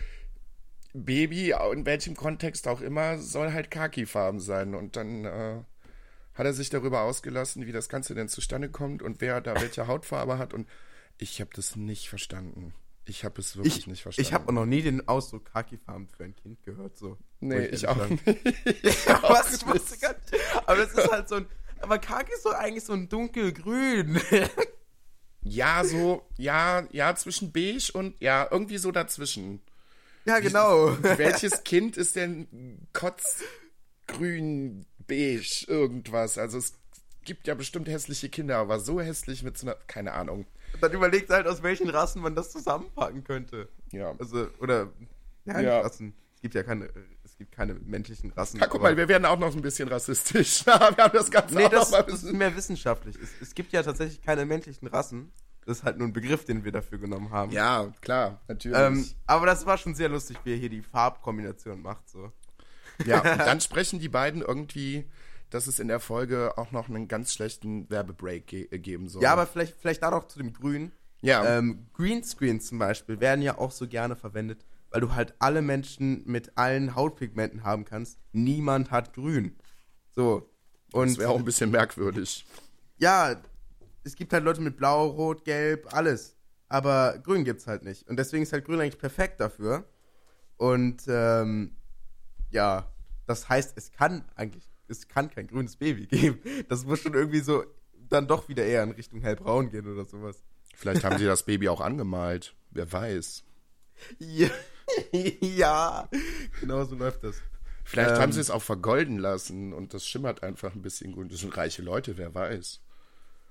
Baby, 0.95 1.53
in 1.73 1.85
welchem 1.85 2.15
Kontext 2.17 2.69
auch 2.69 2.81
immer, 2.81 3.19
soll 3.19 3.53
halt 3.53 3.71
Khaki-Farben 3.71 4.41
sein. 4.41 4.75
Und 4.75 4.97
dann 4.97 5.25
äh, 5.25 5.57
hat 6.35 6.47
er 6.47 6.53
sich 6.55 6.71
darüber 6.71 7.03
ausgelassen, 7.03 7.67
wie 7.67 7.73
das 7.73 7.89
Ganze 7.89 8.15
denn 8.15 8.29
zustande 8.29 8.69
kommt 8.71 9.03
und 9.03 9.21
wer 9.21 9.41
da 9.41 9.61
welche 9.61 9.87
Hautfarbe 9.89 10.39
hat. 10.39 10.55
Und 10.55 10.69
ich 11.19 11.41
habe 11.41 11.51
das 11.55 11.75
nicht 11.77 12.09
verstanden. 12.09 12.75
Ich 13.07 13.25
habe 13.25 13.41
es 13.41 13.57
wirklich 13.57 13.77
Ich, 13.79 13.87
nicht 13.87 14.03
verstanden. 14.03 14.27
ich 14.29 14.33
habe 14.33 14.49
auch 14.49 14.53
noch 14.53 14.67
nie 14.67 14.83
den 14.83 15.07
Ausdruck 15.09 15.45
Kaki-Farben 15.53 16.09
für 16.09 16.25
ein 16.25 16.35
Kind 16.37 16.63
gehört. 16.63 16.97
So. 16.97 17.19
Nee, 17.41 17.67
ich 17.67 17.85
ehrlich 17.85 17.89
auch 17.89 18.09
nicht. 18.09 18.27
Was, 19.23 19.55
ich 19.57 19.67
wusste 19.67 19.99
gar 19.99 20.15
nicht. 20.15 20.43
Aber 20.67 20.77
das 20.77 20.93
ist 20.93 21.11
halt 21.11 21.29
so 21.29 21.35
ein. 21.37 21.47
Aber 21.81 21.99
Kaki 21.99 22.33
ist 22.33 22.47
doch 22.47 22.55
eigentlich 22.55 22.85
so 22.85 22.95
ein 22.95 23.09
dunkelgrün. 23.11 24.19
Ja, 25.43 25.85
so, 25.85 26.23
ja, 26.39 26.87
ja, 26.93 27.15
zwischen 27.17 27.53
beige 27.53 27.91
und 27.93 28.15
ja, 28.21 28.49
irgendwie 28.51 28.79
so 28.79 28.91
dazwischen. 28.91 29.61
Ja, 30.27 30.39
genau. 30.41 30.97
Welches 31.03 31.65
Kind 31.65 31.97
ist 31.97 32.17
denn 32.17 32.87
kotzgrün, 34.07 34.87
beige, 35.07 35.65
irgendwas? 35.69 36.39
Also 36.39 36.59
es 36.59 36.75
gibt 37.25 37.47
ja 37.47 37.55
bestimmt 37.55 37.89
hässliche 37.89 38.29
Kinder, 38.29 38.59
aber 38.59 38.81
so 38.81 39.01
hässlich 39.01 39.43
mit 39.43 39.57
so 39.59 39.67
einer, 39.67 39.77
keine 39.87 40.13
Ahnung. 40.13 40.47
Dann 40.81 40.93
überlegt 40.93 41.31
halt, 41.31 41.47
aus 41.47 41.63
welchen 41.63 41.89
Rassen 41.89 42.21
man 42.21 42.35
das 42.35 42.51
zusammenpacken 42.51 43.25
könnte. 43.25 43.69
Ja. 43.93 44.15
Also, 44.19 44.49
oder. 44.61 44.93
Ja, 45.45 45.61
Ja. 45.61 45.81
Rassen. 45.81 46.15
Es 46.37 46.41
gibt 46.43 46.55
ja 46.55 46.63
keine. 46.63 46.91
Es 47.23 47.39
gibt 47.39 47.53
keine 47.53 47.75
menschlichen 47.75 48.31
Rassen. 48.33 48.61
Ja, 48.61 48.67
guck 48.67 48.83
mal, 48.83 48.97
wir 48.97 49.09
werden 49.09 49.25
auch 49.25 49.39
noch 49.39 49.55
ein 49.57 49.63
bisschen 49.63 49.89
rassistisch. 49.89 50.65
wir 50.67 50.75
haben 50.75 50.97
das 51.13 51.31
Ganze 51.31 51.55
Nee, 51.55 51.65
auch 51.65 51.71
das, 51.71 51.91
noch 51.91 51.91
mal 51.93 51.99
ein 52.01 52.07
das 52.07 52.15
ist 52.17 52.23
bisschen. 52.23 52.39
mehr 52.39 52.57
wissenschaftlich. 52.57 53.17
Es, 53.17 53.31
es 53.41 53.55
gibt 53.55 53.73
ja 53.73 53.83
tatsächlich 53.83 54.21
keine 54.23 54.45
menschlichen 54.47 54.87
Rassen. 54.89 55.33
Das 55.67 55.79
ist 55.79 55.85
halt 55.85 55.99
nur 55.99 56.09
ein 56.09 56.13
Begriff, 56.13 56.45
den 56.45 56.65
wir 56.65 56.73
dafür 56.73 56.99
genommen 56.99 57.31
haben. 57.31 57.53
Ja, 57.53 57.93
klar, 58.01 58.41
natürlich. 58.49 58.79
Ähm, 58.79 59.07
aber 59.27 59.47
das 59.47 59.65
war 59.67 59.79
schon 59.79 59.95
sehr 59.95 60.09
lustig, 60.09 60.37
wie 60.45 60.53
er 60.53 60.59
hier 60.59 60.69
die 60.69 60.83
Farbkombination 60.83 61.81
macht. 61.81 62.09
So. 62.09 62.33
Ja, 63.05 63.19
und 63.33 63.39
dann 63.39 63.61
sprechen 63.61 63.99
die 63.99 64.09
beiden 64.09 64.43
irgendwie, 64.43 65.05
dass 65.51 65.67
es 65.67 65.79
in 65.79 65.89
der 65.89 66.01
Folge 66.01 66.59
auch 66.59 66.71
noch 66.71 66.89
einen 66.89 67.09
ganz 67.09 67.33
schlechten 67.33 67.89
Werbebreak 67.89 68.47
ge 68.47 68.69
äh, 68.71 68.79
geben 68.79 69.09
soll. 69.09 69.23
Ja, 69.23 69.33
aber 69.33 69.47
vielleicht, 69.47 69.75
vielleicht 69.81 70.03
da 70.03 70.11
noch 70.11 70.27
zu 70.29 70.39
dem 70.39 70.53
Grün. 70.53 70.93
Ja. 71.23 71.59
Ähm, 71.59 71.87
Greenscreens 71.95 72.67
zum 72.67 72.79
Beispiel 72.79 73.21
werden 73.21 73.41
ja 73.41 73.57
auch 73.57 73.71
so 73.71 73.89
gerne 73.89 74.17
verwendet, 74.17 74.65
weil 74.91 75.01
du 75.01 75.15
halt 75.15 75.35
alle 75.39 75.63
Menschen 75.63 76.23
mit 76.27 76.59
allen 76.59 76.95
Hautpigmenten 76.95 77.65
haben 77.65 77.85
kannst. 77.87 78.19
Niemand 78.33 78.91
hat 78.91 79.15
Grün. 79.15 79.57
So. 80.11 80.51
das 80.91 81.01
Und 81.01 81.19
wäre 81.19 81.31
auch 81.31 81.39
ein 81.39 81.45
bisschen 81.45 81.71
merkwürdig. 81.71 82.45
ja, 82.99 83.37
es 84.05 84.15
gibt 84.15 84.33
halt 84.33 84.45
Leute 84.45 84.61
mit 84.61 84.77
Blau, 84.77 85.07
Rot, 85.09 85.45
Gelb, 85.45 85.93
alles. 85.93 86.37
Aber 86.69 87.19
Grün 87.23 87.45
gibt's 87.45 87.67
halt 87.67 87.83
nicht. 87.83 88.09
Und 88.09 88.17
deswegen 88.19 88.43
ist 88.43 88.53
halt 88.53 88.65
Grün 88.65 88.81
eigentlich 88.81 88.99
perfekt 88.99 89.41
dafür. 89.41 89.85
Und 90.57 91.03
ähm, 91.09 91.77
ja, 92.51 92.93
das 93.27 93.49
heißt, 93.49 93.77
es 93.77 93.93
kann 93.93 94.25
eigentlich, 94.37 94.71
es 94.89 95.09
kann 95.09 95.31
kein 95.31 95.47
grünes 95.47 95.77
Baby 95.77 96.07
geben. 96.11 96.41
Das 96.69 96.85
muss 96.85 97.01
schon 97.01 97.15
irgendwie 97.15 97.41
so 97.41 97.65
dann 98.09 98.29
doch 98.29 98.49
wieder 98.49 98.65
eher 98.65 98.83
in 98.83 98.93
Richtung 98.93 99.21
hellbraun 99.21 99.71
gehen 99.71 99.91
oder 99.91 100.05
sowas. 100.05 100.45
Vielleicht 100.75 101.05
haben 101.05 101.19
sie 101.19 101.25
das 101.25 101.45
Baby 101.45 101.69
auch 101.69 101.81
angemalt. 101.81 102.55
Wer 102.71 102.91
weiß. 102.93 103.45
Ja, 104.19 104.51
ja 105.41 106.09
genau 106.61 106.85
so 106.85 106.97
läuft 106.97 107.25
das. 107.25 107.37
Vielleicht 107.85 108.13
Ähm. 108.13 108.19
haben 108.19 108.33
sie 108.33 108.41
es 108.41 108.51
auch 108.51 108.63
vergolden 108.63 109.19
lassen 109.19 109.73
und 109.73 109.95
das 109.95 110.07
schimmert 110.07 110.43
einfach 110.43 110.75
ein 110.75 110.83
bisschen 110.83 111.13
grün. 111.13 111.29
Das 111.29 111.41
sind 111.41 111.57
reiche 111.57 111.83
Leute, 111.83 112.17
wer 112.19 112.35
weiß. 112.35 112.81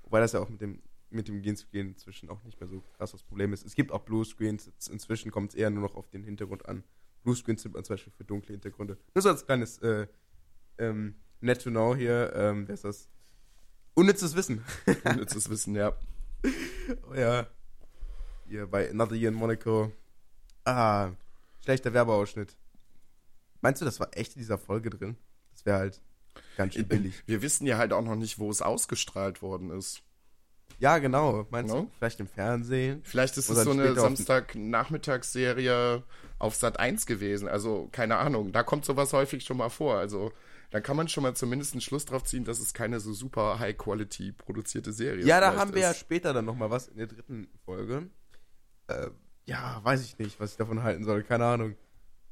Wobei 0.04 0.20
das 0.20 0.32
ja 0.32 0.40
auch 0.40 0.48
mit 0.48 0.60
dem, 0.60 0.82
mit 1.10 1.28
dem 1.28 1.42
Greenscreen 1.42 1.88
inzwischen 1.88 2.28
auch 2.28 2.42
nicht 2.44 2.60
mehr 2.60 2.68
so 2.68 2.82
krass 2.96 3.12
das 3.12 3.22
Problem 3.22 3.52
ist. 3.52 3.64
Es 3.64 3.74
gibt 3.74 3.90
auch 3.90 4.02
Bluescreens, 4.02 4.70
inzwischen 4.90 5.30
kommt 5.30 5.50
es 5.50 5.54
eher 5.56 5.70
nur 5.70 5.82
noch 5.82 5.96
auf 5.96 6.08
den 6.10 6.22
Hintergrund 6.22 6.66
an. 6.68 6.84
Bluescreens 7.22 7.62
sind 7.62 7.74
man 7.74 7.84
zum 7.84 7.94
Beispiel 7.94 8.12
für 8.12 8.24
dunkle 8.24 8.52
Hintergründe. 8.52 8.98
Nur 9.14 9.22
so 9.22 9.30
als 9.30 9.46
kleines 9.46 9.78
äh, 9.78 10.06
ähm, 10.78 11.16
Net 11.40 11.62
to 11.62 11.70
Know 11.70 11.94
hier, 11.94 12.32
ähm, 12.34 12.68
wer 12.68 12.74
ist 12.74 12.84
das? 12.84 13.08
Unnützes 13.94 14.34
Wissen. 14.34 14.64
Ist 14.86 15.48
Wissen, 15.48 15.76
ja. 15.76 15.96
oh 17.08 17.14
ja. 17.14 17.46
Hier 18.48 18.66
bei 18.66 18.90
Another 18.90 19.14
Year 19.14 19.28
in 19.28 19.34
Monaco. 19.34 19.92
Ah, 20.64 21.12
schlechter 21.62 21.92
Werbeausschnitt. 21.92 22.56
Meinst 23.60 23.80
du, 23.80 23.84
das 23.84 24.00
war 24.00 24.08
echt 24.16 24.34
in 24.34 24.40
dieser 24.40 24.58
Folge 24.58 24.90
drin? 24.90 25.16
Das 25.52 25.64
wäre 25.64 25.78
halt 25.78 26.02
ganz 26.56 26.74
schön 26.74 26.88
billig. 26.88 27.22
Wir 27.26 27.42
wissen 27.42 27.66
ja 27.66 27.78
halt 27.78 27.92
auch 27.92 28.02
noch 28.02 28.16
nicht, 28.16 28.38
wo 28.38 28.50
es 28.50 28.62
ausgestrahlt 28.62 29.42
worden 29.42 29.70
ist. 29.70 30.02
Ja, 30.80 30.98
genau. 30.98 31.46
Meinst 31.50 31.72
No? 31.72 31.82
du, 31.82 31.90
vielleicht 31.98 32.18
im 32.20 32.26
Fernsehen? 32.26 33.00
Vielleicht 33.04 33.36
ist 33.36 33.48
es 33.48 33.62
so 33.62 33.70
eine 33.70 33.94
Samstagnachmittagsserie 33.94 36.02
auf 36.38 36.54
Sat 36.54 36.78
1 36.80 37.06
gewesen. 37.06 37.48
Also, 37.48 37.88
keine 37.92 38.16
Ahnung. 38.16 38.52
Da 38.52 38.62
kommt 38.62 38.84
sowas 38.84 39.12
häufig 39.12 39.44
schon 39.44 39.56
mal 39.56 39.68
vor. 39.70 39.96
Also, 39.98 40.32
da 40.70 40.80
kann 40.80 40.96
man 40.96 41.08
schon 41.08 41.22
mal 41.22 41.34
zumindest 41.34 41.74
einen 41.74 41.80
Schluss 41.80 42.04
drauf 42.06 42.24
ziehen, 42.24 42.44
dass 42.44 42.58
es 42.58 42.74
keine 42.74 42.98
so 43.00 43.12
super 43.12 43.58
High-Quality 43.60 44.32
produzierte 44.32 44.92
Serie 44.92 45.24
Ja, 45.24 45.40
da 45.40 45.54
haben 45.56 45.74
wir 45.74 45.82
ja 45.82 45.90
ist. 45.92 46.00
später 46.00 46.32
dann 46.32 46.44
noch 46.44 46.56
mal 46.56 46.70
was 46.70 46.88
in 46.88 46.96
der 46.98 47.06
dritten 47.06 47.48
Folge. 47.64 48.08
Äh, 48.88 49.08
ja, 49.46 49.80
weiß 49.84 50.02
ich 50.04 50.18
nicht, 50.18 50.40
was 50.40 50.52
ich 50.52 50.56
davon 50.56 50.82
halten 50.82 51.04
soll. 51.04 51.22
Keine 51.22 51.44
Ahnung. 51.46 51.76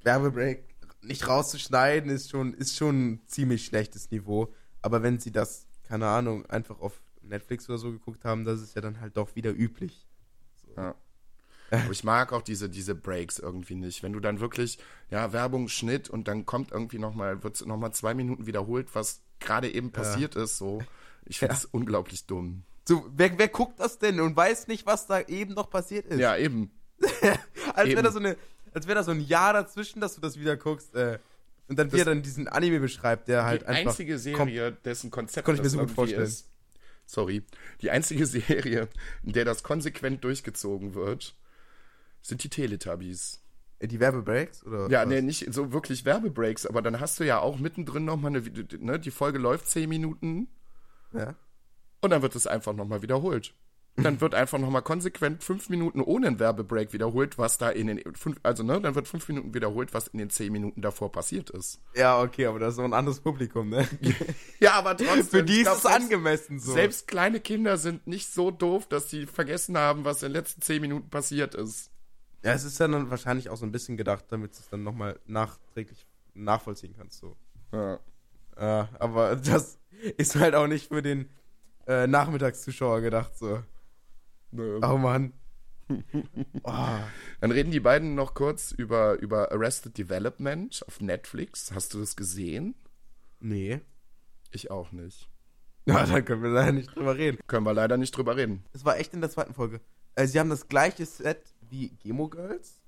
Werbebreak 0.03 0.65
nicht 1.03 1.27
rauszuschneiden 1.29 2.11
ist 2.11 2.31
schon, 2.31 2.55
ist 2.55 2.77
schon 2.77 3.13
ein 3.13 3.21
ziemlich 3.27 3.65
schlechtes 3.65 4.11
Niveau. 4.11 4.53
Aber 4.81 5.03
wenn 5.03 5.19
sie 5.19 5.33
das, 5.33 5.67
keine 5.89 6.07
Ahnung, 6.09 6.47
einfach 6.47 6.81
auf 6.81 7.01
Netflix 7.23 7.69
oder 7.69 7.79
so 7.79 7.91
geguckt 7.93 8.25
haben, 8.25 8.45
das 8.45 8.61
ist 8.61 8.75
ja 8.75 8.81
dann 8.81 9.01
halt 9.01 9.17
doch 9.17 9.35
wieder 9.37 9.53
üblich. 9.53 10.07
Ja. 10.77 10.95
Aber 11.71 11.91
ich 11.91 12.05
mag 12.05 12.33
auch 12.33 12.43
diese, 12.43 12.69
diese 12.69 12.95
Breaks 12.95 13.39
irgendwie 13.39 13.75
nicht. 13.75 14.03
Wenn 14.03 14.13
du 14.13 14.21
dann 14.21 14.41
wirklich, 14.41 14.79
ja, 15.11 15.33
Werbung, 15.33 15.69
Schnitt 15.69 16.11
und 16.11 16.29
dann 16.29 16.45
kommt 16.45 16.71
irgendwie 16.71 16.99
nochmal, 16.99 17.43
wird 17.43 17.65
nochmal 17.67 17.93
zwei 17.95 18.13
Minuten 18.13 18.47
wiederholt, 18.47 18.89
was 18.95 19.23
gerade 19.41 19.73
eben 19.73 19.91
passiert 19.91 20.37
ist, 20.37 20.59
so. 20.59 20.83
Ich 21.25 21.39
finde 21.39 21.55
Ja. 21.55 21.59
es 21.59 21.65
unglaublich 21.65 22.27
dumm. 22.27 22.65
So, 22.87 23.09
wer, 23.15 23.39
wer 23.39 23.49
guckt 23.49 23.81
das 23.81 23.99
denn 23.99 24.21
und 24.21 24.37
weiß 24.37 24.67
nicht, 24.69 24.87
was 24.87 25.07
da 25.07 25.21
eben 25.23 25.55
noch 25.55 25.71
passiert 25.71 26.07
ist? 26.07 26.19
Ja, 26.19 26.37
eben. 26.37 26.71
als 27.75 27.89
wäre 27.89 27.91
eben. 27.91 28.03
da 28.03 28.13
so 28.13 28.19
eine, 28.19 28.37
als 28.75 28.87
wäre 28.87 28.97
da 28.97 29.03
so 29.05 29.11
ein 29.13 29.21
Jahr 29.21 29.53
dazwischen, 29.53 30.01
dass 30.01 30.15
du 30.15 30.21
das 30.21 30.39
wieder 30.39 30.57
guckst. 30.57 30.95
Äh, 30.95 31.19
und 31.69 31.79
dann 31.79 31.89
wie 31.93 31.99
Das- 31.99 32.07
er 32.07 32.15
dann 32.15 32.23
diesen 32.23 32.49
Anime 32.49 32.81
beschreibt, 32.81 33.29
der 33.29 33.45
halt 33.45 33.63
die 33.63 33.67
einfach. 33.67 33.91
einzige 33.93 34.19
Serie, 34.19 34.73
dessen 34.85 35.11
Konzept 35.11 35.45
Konnte 35.45 35.61
ich 35.61 35.65
mir 35.65 35.71
so 35.71 35.79
gut 35.79 35.91
vorstellen. 35.91 36.23
ist. 36.23 36.49
Sorry. 37.07 37.43
Die 37.81 37.91
einzige 37.91 38.27
Serie, 38.77 38.89
in 39.23 39.33
der 39.33 39.45
das 39.45 39.63
konsequent 39.63 40.23
durchgezogen 40.25 40.95
wird, 40.95 41.35
sind 42.21 42.43
die 42.45 42.49
Teletubbies. 42.49 43.41
Äh, 43.79 43.89
Die 43.89 43.99
Werbebreaks? 44.01 44.65
Oder 44.65 44.89
Ja, 44.91 45.03
was? 45.03 45.09
nee, 45.09 45.21
nicht 45.23 45.53
so 45.53 45.73
wirklich 45.73 46.05
Werbebreaks, 46.05 46.67
aber 46.67 46.83
dann 46.83 47.01
hast 47.01 47.19
du 47.21 47.25
ja 47.25 47.41
auch 47.41 47.59
mittendrin 47.59 48.05
nochmal 48.05 48.31
eine, 48.37 48.43
ne, 48.79 49.01
die 49.01 49.11
Folge 49.11 49.39
läuft 49.39 49.69
zehn 49.69 49.89
Minuten 49.89 50.49
Ja. 51.13 51.35
und 52.01 52.11
dann 52.11 52.23
wird 52.23 52.37
es 52.37 52.47
einfach 52.47 52.73
nochmal 52.75 53.03
wiederholt. 53.03 53.55
Dann 53.97 54.23
wird 54.23 54.35
einfach 54.35 54.59
nochmal 54.59 54.81
konsequent 54.81 55.45
fünf 55.45 55.69
Minuten 55.69 56.01
ohne 56.01 56.29
einen 56.29 56.39
Werbebreak 56.39 56.95
wiederholt, 56.95 57.37
was 57.37 57.59
da 57.59 57.69
in 57.69 57.89
den 57.89 58.01
fünf, 58.15 58.39
also 58.43 58.63
ne, 58.63 58.81
dann 58.81 58.95
wird 58.95 59.07
fünf 59.07 59.29
Minuten 59.29 59.53
wiederholt, 59.53 59.93
was 59.93 60.09
in 60.09 60.19
den 60.19 60.31
zehn 60.31 60.51
Minuten 60.51 60.81
davor 60.81 61.13
passiert 61.13 61.51
ist. 61.51 61.79
ja, 61.95 62.21
okay, 62.23 62.47
aber 62.47 62.59
das 62.59 62.71
ist 62.71 62.77
so 62.77 62.83
ein 62.85 62.95
anderes 62.95 63.21
Publikum, 63.21 63.69
ne? 63.69 63.87
Ja, 64.61 64.73
aber 64.75 64.97
trotzdem. 64.97 65.25
Für 65.25 65.43
die 65.45 65.61
ist 65.61 65.65
glaub, 65.65 65.77
es 65.79 65.87
angemessen 65.87 66.59
so. 66.59 66.73
Selbst 66.73 67.07
kleine 67.07 67.41
Kinder 67.41 67.77
sind 67.77 68.07
nicht 68.07 68.33
so 68.33 68.51
doof, 68.51 68.87
dass 68.89 69.11
sie 69.11 69.27
vergessen 69.27 69.77
haben, 69.77 70.07
was 70.07 70.23
in 70.23 70.29
den 70.29 70.35
letzten 70.35 70.63
zehn 70.63 70.81
Minuten 70.81 71.11
passiert 71.11 71.55
ist. 71.55 71.91
ja, 72.43 72.53
es 72.53 72.65
ist 72.65 72.79
ja 72.81 72.89
dann 72.89 73.11
wahrscheinlich 73.11 73.51
auch 73.51 73.57
so 73.57 73.67
ein 73.67 73.73
bisschen 73.73 73.99
gedacht, 73.99 74.25
damit 74.31 74.55
du 74.55 74.61
es 74.61 74.71
dann 74.71 74.83
nochmal 74.85 75.21
nachträglich 75.27 76.07
nachvollziehen 76.35 76.95
kannst. 76.97 77.19
So. 77.19 77.37
Ja. 77.73 77.99
Ja, 78.59 78.89
aber 78.99 79.37
das 79.37 79.79
ist 80.17 80.35
halt 80.37 80.55
auch 80.55 80.67
nicht 80.67 80.89
für 80.89 81.03
den 81.03 81.29
äh, 81.87 82.07
Nachmittagszuschauer 82.07 83.01
gedacht, 83.03 83.37
so. 83.37 83.63
Nö. 84.53 84.81
Oh 84.83 84.99
Mann. 84.99 85.33
Oh. 85.89 86.71
Dann 87.41 87.51
reden 87.51 87.71
die 87.71 87.81
beiden 87.81 88.15
noch 88.15 88.35
kurz 88.35 88.73
über, 88.73 89.19
über 89.19 89.53
Arrested 89.53 89.99
Development 89.99 90.83
auf 90.87 91.01
Netflix. 91.01 91.73
Hast 91.75 91.95
du 91.95 92.01
das 92.01 92.17
gesehen? 92.17 92.75
Nee. 93.41 93.81
Ich 94.53 94.71
auch 94.71 94.93
nicht. 94.93 95.29
Ja, 95.87 96.07
da 96.07 96.21
können 96.21 96.43
wir 96.43 96.51
leider 96.51 96.73
nicht 96.73 96.95
drüber 96.95 97.17
reden. 97.17 97.39
Können 97.47 97.67
wir 97.67 97.75
leider 97.75 97.97
nicht 97.97 98.17
drüber 98.17 98.37
reden. 98.37 98.65
Es 98.73 98.85
war 98.85 98.99
echt 98.99 99.15
in 99.15 99.21
der 99.21 99.31
zweiten 99.31 99.55
Folge. 99.55 99.81
Äh, 100.15 100.27
sie 100.27 100.39
haben 100.39 100.51
das 100.51 100.69
gleiche 100.69 101.05
Set 101.05 101.43
wie 101.69 101.89
Gemo 102.03 102.29
Girls. 102.29 102.81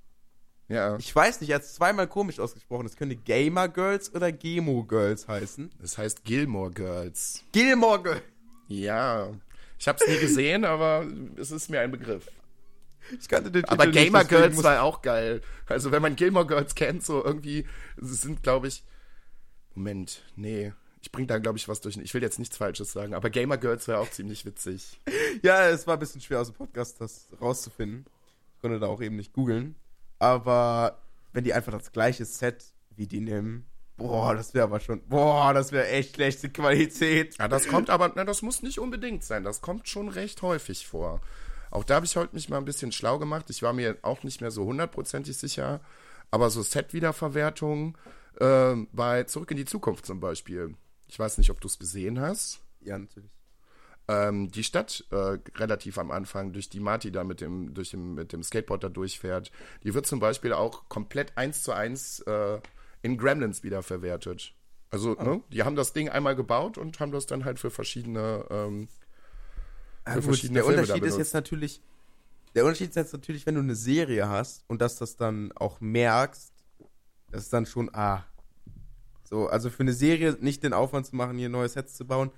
Ja. 0.68 0.96
Ich 0.96 1.14
weiß 1.14 1.40
nicht, 1.40 1.50
er 1.50 1.57
hat 1.57 1.62
es 1.62 1.74
zweimal 1.74 2.07
komisch 2.07 2.38
ausgesprochen. 2.38 2.87
Es 2.87 2.96
könnte 2.96 3.16
Gamer 3.16 3.68
Girls 3.68 4.14
oder 4.14 4.33
Gemo 4.33 4.85
Girls 4.85 5.29
heißen. 5.29 5.70
Das 5.81 5.98
heißt 5.98 6.24
Gilmore 6.24 6.70
Girls. 6.70 7.44
Gilmore 7.53 8.03
Girls. 8.03 8.22
Ja. 8.68 9.33
Ich 9.78 9.88
habe 9.88 9.98
es 10.00 10.08
nie 10.08 10.18
gesehen, 10.18 10.64
aber 10.64 11.06
es 11.37 11.50
ist 11.50 11.70
mir 11.70 11.80
ein 11.80 11.90
Begriff. 11.90 12.28
Ich 13.20 13.28
kannte 13.28 13.50
den 13.50 13.64
Aber 13.66 13.84
Titel 13.84 13.98
nicht, 13.98 14.04
Gamer 14.06 14.24
deswegen 14.24 14.42
Girls 14.42 14.64
war 14.64 14.82
auch 14.82 15.02
geil. 15.02 15.42
Also 15.66 15.92
wenn 15.92 16.02
man 16.02 16.16
Gilmore 16.16 16.46
Girls 16.46 16.74
kennt, 16.74 17.04
so 17.04 17.22
irgendwie, 17.24 17.66
sind 17.96 18.42
glaube 18.42 18.68
ich, 18.68 18.82
Moment, 19.74 20.22
nee, 20.37 20.72
ich 21.02 21.12
bring 21.12 21.26
da 21.26 21.38
glaube 21.38 21.58
ich 21.58 21.68
was 21.68 21.80
durch. 21.80 21.96
Ich 21.98 22.14
will 22.14 22.22
jetzt 22.22 22.38
nichts 22.38 22.56
Falsches 22.56 22.92
sagen, 22.92 23.12
aber 23.14 23.28
Gamer 23.28 23.58
Girls 23.58 23.87
war 23.88 24.00
auch 24.00 24.10
ziemlich 24.10 24.44
witzig. 24.44 25.00
Ja, 25.42 25.68
es 25.68 25.87
war 25.87 25.94
ein 25.94 26.00
bisschen 26.00 26.20
schwer 26.20 26.40
aus 26.40 26.46
dem 26.46 26.54
Podcast 26.54 27.00
das 27.00 27.26
rauszufinden. 27.40 28.06
Ich 28.54 28.62
konnte 28.62 28.78
da 28.78 28.87
auch 28.87 29.02
eben 29.02 29.16
nicht 29.16 29.32
googeln. 29.32 29.74
Aber 30.20 31.02
wenn 31.32 31.42
die 31.42 31.52
einfach 31.52 31.72
das 31.72 31.90
gleiche 31.90 32.24
Set 32.24 32.64
wie 32.94 33.08
die 33.08 33.20
nehmen, 33.20 33.66
boah, 33.96 34.35
das 34.35 34.54
wäre 34.54 34.64
aber 34.64 34.80
schon, 34.80 35.00
boah, 35.09 35.52
das 35.54 35.72
wäre 35.72 35.88
echt 35.88 36.14
schlechte 36.16 36.48
Qualität. 36.50 37.37
Ja, 37.38 37.48
das 37.48 37.66
kommt 37.68 37.90
aber, 37.90 38.12
na, 38.14 38.24
das 38.24 38.42
muss 38.42 38.62
nicht 38.62 38.78
unbedingt 38.78 39.24
sein. 39.24 39.44
Das 39.44 39.61
kommt 39.61 39.88
schon 39.88 40.09
recht 40.09 40.42
häufig 40.42 40.87
vor. 40.87 41.21
Auch 41.71 41.85
da 41.85 41.96
habe 41.96 42.06
ich 42.06 42.16
heute 42.16 42.35
mich 42.35 42.48
mal 42.48 42.58
ein 42.58 42.64
bisschen 42.64 42.92
schlau 42.92 43.19
gemacht. 43.19 43.50
Ich 43.50 43.62
war 43.62 43.73
mir 43.73 43.96
auch 44.02 44.23
nicht 44.23 44.40
mehr 44.40 44.50
so 44.50 44.64
hundertprozentig 44.64 45.37
sicher. 45.37 45.81
Aber 46.31 46.50
so 46.50 46.62
Set-Wiederverwertung 46.62 47.96
äh, 48.40 48.75
bei 48.92 49.25
Zurück 49.25 49.50
in 49.50 49.56
die 49.56 49.64
Zukunft 49.64 50.06
zum 50.06 50.21
Beispiel. 50.21 50.75
Ich 51.08 51.19
weiß 51.19 51.38
nicht, 51.38 51.50
ob 51.50 51.60
du 51.60 51.69
es 51.69 51.79
gesehen 51.79 52.21
hast. 52.21 52.60
Ja, 52.81 52.98
natürlich. 52.98 53.31
ähm, 54.08 54.50
die 54.50 54.64
Stadt 54.64 55.04
äh, 55.10 55.38
relativ 55.56 55.98
am 55.98 56.10
Anfang, 56.10 56.52
durch 56.52 56.69
die 56.69 56.81
Marty 56.81 57.10
da 57.10 57.25
mit 57.25 57.40
dem, 57.40 57.73
durch 57.75 57.90
dem, 57.90 58.14
mit 58.14 58.33
dem 58.33 58.42
Skateboard 58.42 58.85
da 58.85 58.88
durchfährt, 58.88 59.50
die 59.83 59.94
wird 59.94 60.06
zum 60.06 60.21
Beispiel 60.21 60.52
auch 60.52 60.88
komplett 60.88 61.37
eins 61.38 61.62
zu 61.62 61.73
eins 61.73 62.21
äh, 62.21 62.60
in 63.05 63.19
Gremlins 63.19 63.63
wiederverwertet. 63.63 64.55
Also, 64.90 65.15
ne, 65.15 65.42
die 65.52 65.63
haben 65.63 65.77
das 65.77 65.92
Ding 65.92 66.09
einmal 66.09 66.35
gebaut 66.35 66.79
und 66.79 66.98
haben 67.00 67.13
das 67.13 67.27
dann 67.27 67.44
halt 67.44 67.59
für 67.59 67.71
verschiedene, 67.71 68.46
ähm, 68.48 68.88
Ja, 70.07 70.13
für 70.15 70.21
gut, 70.21 70.25
verschiedene 70.25 70.61
der 70.61 70.65
Filme 70.65 70.81
Unterschied 70.81 71.05
ist 71.05 71.19
jetzt 71.19 71.35
natürlich, 71.35 71.83
der 72.55 72.65
Unterschied 72.65 72.90
ist 72.90 72.96
jetzt 72.96 73.13
natürlich, 73.13 73.44
wenn 73.44 73.57
du 73.57 73.61
eine 73.61 73.75
Serie 73.75 74.29
hast 74.29 74.65
und 74.69 74.81
dass 74.81 74.96
das 74.96 75.17
dann 75.17 75.52
auch 75.52 75.81
merkst, 75.81 76.52
das 77.31 77.42
ist 77.44 77.52
dann 77.52 77.67
schon, 77.67 77.90
ah, 77.94 78.25
so, 79.25 79.48
also 79.48 79.69
für 79.69 79.83
eine 79.83 79.92
Serie 79.92 80.38
nicht 80.40 80.63
den 80.63 80.73
Aufwand 80.73 81.07
zu 81.07 81.17
machen, 81.17 81.37
hier 81.37 81.50
neue 81.50 81.69
Sets 81.69 81.94
zu 81.94 82.07
bauen. 82.07 82.31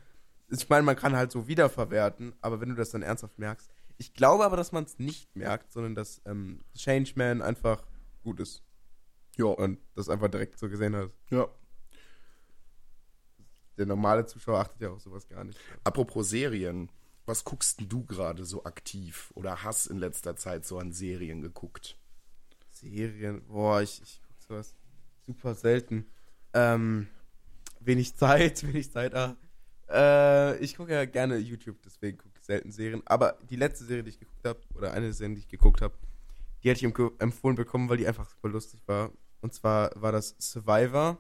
Ich 0.49 0.69
meine, 0.69 0.83
man 0.83 0.97
kann 0.97 1.15
halt 1.15 1.31
so 1.31 1.47
wiederverwerten, 1.47 2.35
aber 2.41 2.61
wenn 2.61 2.71
du 2.71 2.75
das 2.75 2.91
dann 2.91 3.03
ernsthaft 3.03 3.39
merkst, 3.39 3.71
Ich 3.99 4.15
glaube 4.15 4.45
aber, 4.45 4.57
dass 4.57 4.73
man 4.73 4.85
es 4.85 4.99
nicht 4.99 5.35
merkt, 5.37 5.73
sondern 5.73 5.95
dass 5.95 6.21
ähm, 6.27 6.61
Changeman 6.75 7.41
einfach 7.41 7.85
gut 8.23 8.41
ist. 8.41 8.63
Ja. 9.37 9.47
Und 9.47 9.79
das 9.95 10.09
einfach 10.09 10.29
direkt 10.29 10.59
so 10.59 10.69
gesehen 10.69 10.97
hat. 10.97 11.11
Ja. 11.31 11.49
Der 13.79 13.87
normale 13.87 14.25
Zuschauer 14.27 14.61
achtet 14.61 14.81
ja 14.81 14.91
auf 14.91 15.01
sowas 15.03 15.29
gar 15.29 15.45
nicht. 15.45 15.59
Apropos 15.85 16.31
Serien, 16.31 16.91
was 17.27 17.45
guckst 17.45 17.81
denn 17.81 17.89
du 17.89 18.05
gerade 18.05 18.45
so 18.45 18.65
aktiv 18.65 19.33
oder 19.35 19.63
hast 19.65 19.87
in 19.87 19.99
letzter 19.99 20.37
Zeit 20.37 20.65
so 20.65 20.79
an 20.79 20.93
Serien 20.93 21.43
geguckt? 21.43 21.99
Serien, 22.71 23.45
boah, 23.47 23.83
ich, 23.83 24.01
ich 24.03 24.23
gucke 24.23 24.43
sowas 24.43 24.75
super 25.27 25.55
selten. 25.55 26.07
Ähm, 26.55 27.09
wenig 27.81 28.17
Zeit, 28.17 28.63
wenig 28.67 28.91
Zeit, 28.91 29.15
ah. 29.15 29.37
Äh, 29.89 30.57
ich 30.59 30.77
gucke 30.77 30.93
ja 30.93 31.05
gerne 31.05 31.37
YouTube, 31.37 31.77
deswegen 31.85 32.19
gucke 32.19 32.39
ich 32.39 32.45
selten 32.45 32.73
Serien. 32.73 33.03
Aber 33.07 33.39
die 33.51 33.57
letzte 33.57 33.85
Serie, 33.85 34.03
die 34.05 34.11
ich 34.11 34.19
geguckt 34.21 34.45
habe, 34.45 34.61
oder 34.75 34.93
eine 34.93 35.13
Serie, 35.13 35.35
die 35.35 35.41
ich 35.41 35.49
geguckt 35.49 35.83
habe, 35.83 35.95
die 36.63 36.71
hätte 36.71 36.85
ich 36.85 36.93
empf- 36.93 37.21
empfohlen 37.21 37.57
bekommen, 37.57 37.89
weil 37.89 37.99
die 37.99 38.07
einfach 38.07 38.29
super 38.29 38.49
lustig 38.49 38.81
war. 38.87 39.11
Und 39.41 39.55
zwar 39.55 39.91
war 40.01 40.13
das 40.13 40.35
Survivor. 40.39 41.19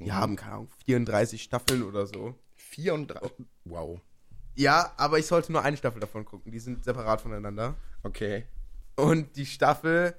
Die 0.00 0.04
Mhm. 0.06 0.12
haben, 0.14 0.36
keine 0.36 0.52
Ahnung, 0.54 0.68
34 0.84 1.42
Staffeln 1.42 1.82
oder 1.82 2.06
so. 2.06 2.34
34. 2.56 3.46
Wow. 3.64 4.00
Ja, 4.54 4.92
aber 4.96 5.18
ich 5.18 5.26
sollte 5.26 5.52
nur 5.52 5.62
eine 5.62 5.76
Staffel 5.76 6.00
davon 6.00 6.24
gucken. 6.24 6.52
Die 6.52 6.58
sind 6.58 6.84
separat 6.84 7.20
voneinander. 7.20 7.76
Okay. 8.02 8.44
Und 8.96 9.36
die 9.36 9.46
Staffel, 9.46 10.14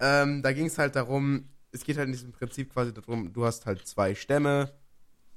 ähm, 0.00 0.42
da 0.42 0.52
ging 0.52 0.66
es 0.66 0.76
halt 0.78 0.96
darum, 0.96 1.48
es 1.70 1.84
geht 1.84 1.96
halt 1.96 2.06
in 2.06 2.12
diesem 2.12 2.32
Prinzip 2.32 2.72
quasi 2.72 2.92
darum, 2.92 3.32
du 3.32 3.44
hast 3.44 3.64
halt 3.64 3.86
zwei 3.86 4.14
Stämme 4.14 4.72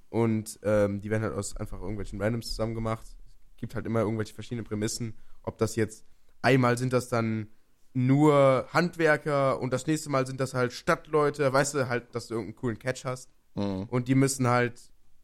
und 0.10 0.60
ähm, 0.64 1.00
die 1.00 1.10
werden 1.10 1.24
halt 1.24 1.34
aus 1.34 1.56
einfach 1.56 1.80
irgendwelchen 1.80 2.22
Randoms 2.22 2.48
zusammen 2.50 2.76
gemacht. 2.76 3.06
Es 3.52 3.58
gibt 3.58 3.76
halt 3.76 3.86
immer 3.86 4.02
irgendwelche 4.02 4.34
verschiedene 4.34 4.64
Prämissen. 4.64 5.14
Ob 5.44 5.58
das 5.58 5.76
jetzt, 5.78 6.04
einmal 6.42 6.78
sind 6.78 6.92
das 6.92 7.08
dann 7.08 7.48
nur 7.96 8.68
Handwerker 8.74 9.60
und 9.60 9.72
das 9.72 9.88
nächste 9.88 10.10
Mal 10.10 10.28
sind 10.28 10.40
das 10.40 10.54
halt 10.54 10.74
Stadtleute, 10.74 11.52
weißt 11.52 11.74
du 11.76 11.88
halt, 11.90 12.14
dass 12.14 12.28
du 12.28 12.34
irgendeinen 12.36 12.56
coolen 12.58 12.80
Catch 12.80 13.06
hast. 13.06 13.30
Mhm. 13.56 13.84
Und 13.84 14.08
die 14.08 14.16
müssen 14.16 14.48
halt 14.48 14.80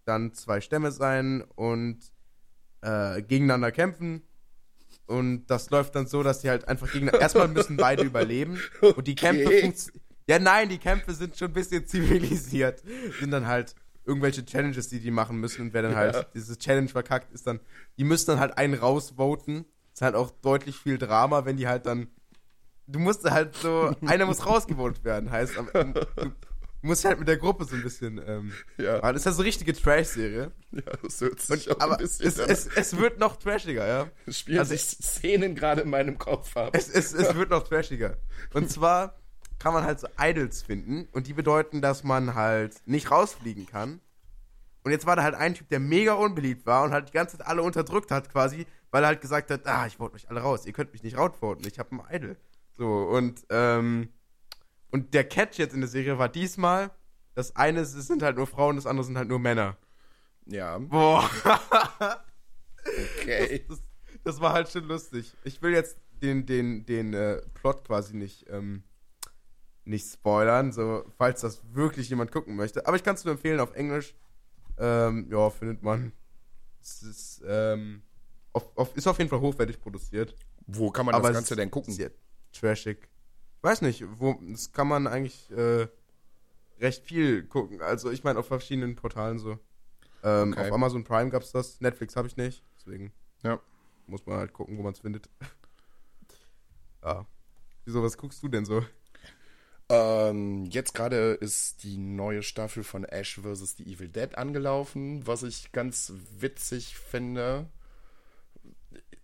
dann 0.05 0.33
zwei 0.33 0.61
Stämme 0.61 0.91
sein 0.91 1.43
und 1.55 1.99
äh, 2.81 3.21
gegeneinander 3.21 3.71
kämpfen. 3.71 4.23
Und 5.05 5.47
das 5.47 5.69
läuft 5.69 5.95
dann 5.95 6.07
so, 6.07 6.23
dass 6.23 6.39
die 6.39 6.49
halt 6.49 6.67
einfach 6.69 6.87
gegeneinander. 6.87 7.19
Erstmal 7.21 7.49
müssen 7.49 7.75
beide 7.75 8.03
überleben. 8.03 8.57
Und 8.81 9.07
die 9.07 9.15
Kämpfe. 9.15 9.73
Ja, 10.27 10.39
nein, 10.39 10.69
die 10.69 10.77
Kämpfe 10.77 11.13
sind 11.13 11.35
schon 11.37 11.49
ein 11.49 11.53
bisschen 11.53 11.85
zivilisiert. 11.85 12.81
Sind 13.19 13.31
dann 13.31 13.45
halt 13.47 13.75
irgendwelche 14.05 14.45
Challenges, 14.45 14.87
die 14.87 15.01
die 15.01 15.11
machen 15.11 15.37
müssen. 15.37 15.63
Und 15.63 15.73
wer 15.73 15.81
dann 15.81 15.95
halt 15.95 16.15
Ja. 16.15 16.23
diese 16.33 16.57
Challenge 16.57 16.87
verkackt, 16.87 17.33
ist 17.33 17.45
dann. 17.45 17.59
Die 17.97 18.05
müssen 18.05 18.27
dann 18.27 18.39
halt 18.39 18.57
einen 18.57 18.75
rausvoten. 18.75 19.65
Ist 19.93 20.01
halt 20.01 20.15
auch 20.15 20.31
deutlich 20.31 20.77
viel 20.77 20.97
Drama, 20.97 21.43
wenn 21.43 21.57
die 21.57 21.67
halt 21.67 21.85
dann. 21.85 22.07
Du 22.87 22.99
musst 22.99 23.23
halt 23.29 23.55
so. 23.55 23.95
einer 24.05 24.25
muss 24.25 24.45
rausgevotet 24.45 25.03
werden. 25.03 25.31
Heißt, 25.31 25.57
am- 25.57 25.69
du 25.73 26.31
musst 26.81 27.05
halt 27.05 27.19
mit 27.19 27.27
der 27.27 27.37
Gruppe 27.37 27.65
so 27.65 27.75
ein 27.75 27.83
bisschen. 27.83 28.21
Ähm, 28.25 28.51
Ja. 28.77 28.97
aber 28.97 29.13
das 29.13 29.21
ist 29.21 29.25
ja 29.25 29.31
so 29.31 29.41
eine 29.41 29.47
richtige 29.47 29.73
Trash-Serie. 29.73 30.51
Ja, 30.71 30.81
das 31.03 31.21
hört 31.21 31.39
sich 31.41 31.69
auch 31.71 31.79
Aber 31.79 31.97
ein 31.99 32.03
es, 32.05 32.17
bisschen 32.17 32.49
es, 32.49 32.67
es 32.67 32.97
wird 32.97 33.19
noch 33.19 33.35
trashiger, 33.37 33.87
ja. 33.87 34.07
Es 34.25 34.39
spielen 34.39 34.59
also 34.59 34.71
sich 34.71 34.81
Szenen 34.83 35.55
gerade 35.55 35.81
in 35.81 35.89
meinem 35.89 36.17
Kopf 36.17 36.55
ab. 36.57 36.71
Es, 36.73 36.89
es, 36.89 37.13
es 37.13 37.35
wird 37.35 37.49
noch 37.49 37.63
trashiger. 37.67 38.17
Und 38.53 38.69
zwar 38.71 39.15
kann 39.59 39.73
man 39.73 39.83
halt 39.83 39.99
so 39.99 40.07
Idols 40.19 40.63
finden 40.63 41.07
und 41.11 41.27
die 41.27 41.33
bedeuten, 41.33 41.81
dass 41.81 42.03
man 42.03 42.33
halt 42.35 42.75
nicht 42.87 43.11
rausfliegen 43.11 43.67
kann. 43.67 44.01
Und 44.83 44.91
jetzt 44.91 45.05
war 45.05 45.15
da 45.15 45.21
halt 45.21 45.35
ein 45.35 45.53
Typ, 45.53 45.69
der 45.69 45.79
mega 45.79 46.13
unbeliebt 46.13 46.65
war 46.65 46.83
und 46.83 46.91
halt 46.91 47.09
die 47.09 47.13
ganze 47.13 47.37
Zeit 47.37 47.45
alle 47.45 47.61
unterdrückt 47.61 48.09
hat 48.09 48.31
quasi, 48.31 48.65
weil 48.89 49.03
er 49.03 49.07
halt 49.09 49.21
gesagt 49.21 49.51
hat, 49.51 49.67
ah, 49.67 49.85
ich 49.85 49.97
vote 49.97 50.15
euch 50.15 50.27
alle 50.31 50.39
raus, 50.39 50.65
ihr 50.65 50.73
könnt 50.73 50.91
mich 50.93 51.03
nicht 51.03 51.17
rausvoten, 51.17 51.67
ich 51.67 51.77
habe 51.77 51.91
einen 51.91 52.01
Idol. 52.15 52.37
So, 52.81 53.03
und, 53.09 53.45
ähm, 53.51 54.09
und 54.89 55.13
der 55.13 55.23
Catch 55.23 55.59
jetzt 55.59 55.75
in 55.75 55.81
der 55.81 55.87
Serie 55.87 56.17
war 56.17 56.29
diesmal, 56.29 56.89
das 57.35 57.55
eine 57.55 57.81
ist- 57.81 57.91
sind 57.91 58.23
halt 58.23 58.37
nur 58.37 58.47
Frauen, 58.47 58.75
das 58.75 58.87
andere 58.87 59.05
sind 59.05 59.19
halt 59.19 59.27
nur 59.27 59.37
Männer. 59.37 59.77
Ja, 60.47 60.79
Boah. 60.79 61.29
okay. 63.19 63.63
Das, 63.69 63.83
das 64.23 64.41
war 64.41 64.53
halt 64.53 64.69
schon 64.69 64.85
lustig. 64.85 65.31
Ich 65.43 65.61
will 65.61 65.73
jetzt 65.73 65.97
den, 66.23 66.47
den, 66.47 66.83
den 66.87 67.13
äh, 67.13 67.43
Plot 67.53 67.85
quasi 67.85 68.15
nicht, 68.15 68.47
ähm, 68.49 68.81
nicht 69.85 70.11
spoilern, 70.11 70.71
so 70.71 71.05
falls 71.19 71.41
das 71.41 71.61
wirklich 71.75 72.09
jemand 72.09 72.31
gucken 72.31 72.55
möchte. 72.55 72.87
Aber 72.87 72.95
ich 72.95 73.03
kann 73.03 73.13
es 73.13 73.23
nur 73.23 73.33
empfehlen 73.35 73.59
auf 73.59 73.75
Englisch. 73.75 74.15
Ähm, 74.79 75.27
ja, 75.29 75.51
findet 75.51 75.83
man. 75.83 76.13
Es 76.81 77.03
ist, 77.03 77.43
ähm, 77.45 78.01
auf, 78.53 78.75
auf, 78.75 78.97
ist 78.97 79.05
auf 79.05 79.19
jeden 79.19 79.29
Fall 79.29 79.39
hochwertig 79.39 79.79
produziert. 79.79 80.33
Wo 80.65 80.89
kann 80.89 81.05
man 81.05 81.13
aber 81.13 81.27
das 81.27 81.37
Ganze 81.37 81.53
ist 81.53 81.59
denn 81.59 81.69
gucken? 81.69 81.93
Sehr 81.93 82.09
trashig. 82.51 83.07
Ich 83.57 83.63
weiß 83.63 83.81
nicht, 83.81 84.03
wo, 84.19 84.39
das 84.41 84.71
kann 84.71 84.87
man 84.87 85.07
eigentlich 85.07 85.49
äh, 85.51 85.87
recht 86.79 87.03
viel 87.05 87.43
gucken. 87.43 87.81
Also 87.81 88.09
ich 88.11 88.23
meine 88.23 88.39
auf 88.39 88.47
verschiedenen 88.47 88.95
Portalen 88.95 89.39
so. 89.39 89.59
Ähm, 90.23 90.53
Okay. 90.53 90.67
Auf 90.67 90.73
Amazon 90.73 91.03
Prime 91.03 91.29
gab's 91.29 91.51
das, 91.51 91.79
Netflix 91.81 92.15
habe 92.15 92.27
ich 92.27 92.37
nicht, 92.37 92.63
deswegen 92.77 93.11
Ja. 93.43 93.59
muss 94.07 94.25
man 94.25 94.37
halt 94.37 94.53
gucken, 94.53 94.77
wo 94.77 94.83
man 94.83 94.93
es 94.93 94.99
findet. 94.99 95.29
ja. 97.03 97.25
Wieso, 97.85 98.03
was 98.03 98.17
guckst 98.17 98.41
du 98.43 98.47
denn 98.47 98.65
so? 98.65 98.83
Ähm, 99.89 100.65
jetzt 100.67 100.93
gerade 100.93 101.33
ist 101.33 101.83
die 101.83 101.97
neue 101.97 102.43
Staffel 102.43 102.83
von 102.83 103.03
Ash 103.03 103.39
vs. 103.41 103.75
The 103.77 103.83
Evil 103.91 104.07
Dead 104.07 104.37
angelaufen, 104.37 105.25
was 105.27 105.43
ich 105.43 105.71
ganz 105.71 106.13
witzig 106.39 106.95
finde. 106.97 107.67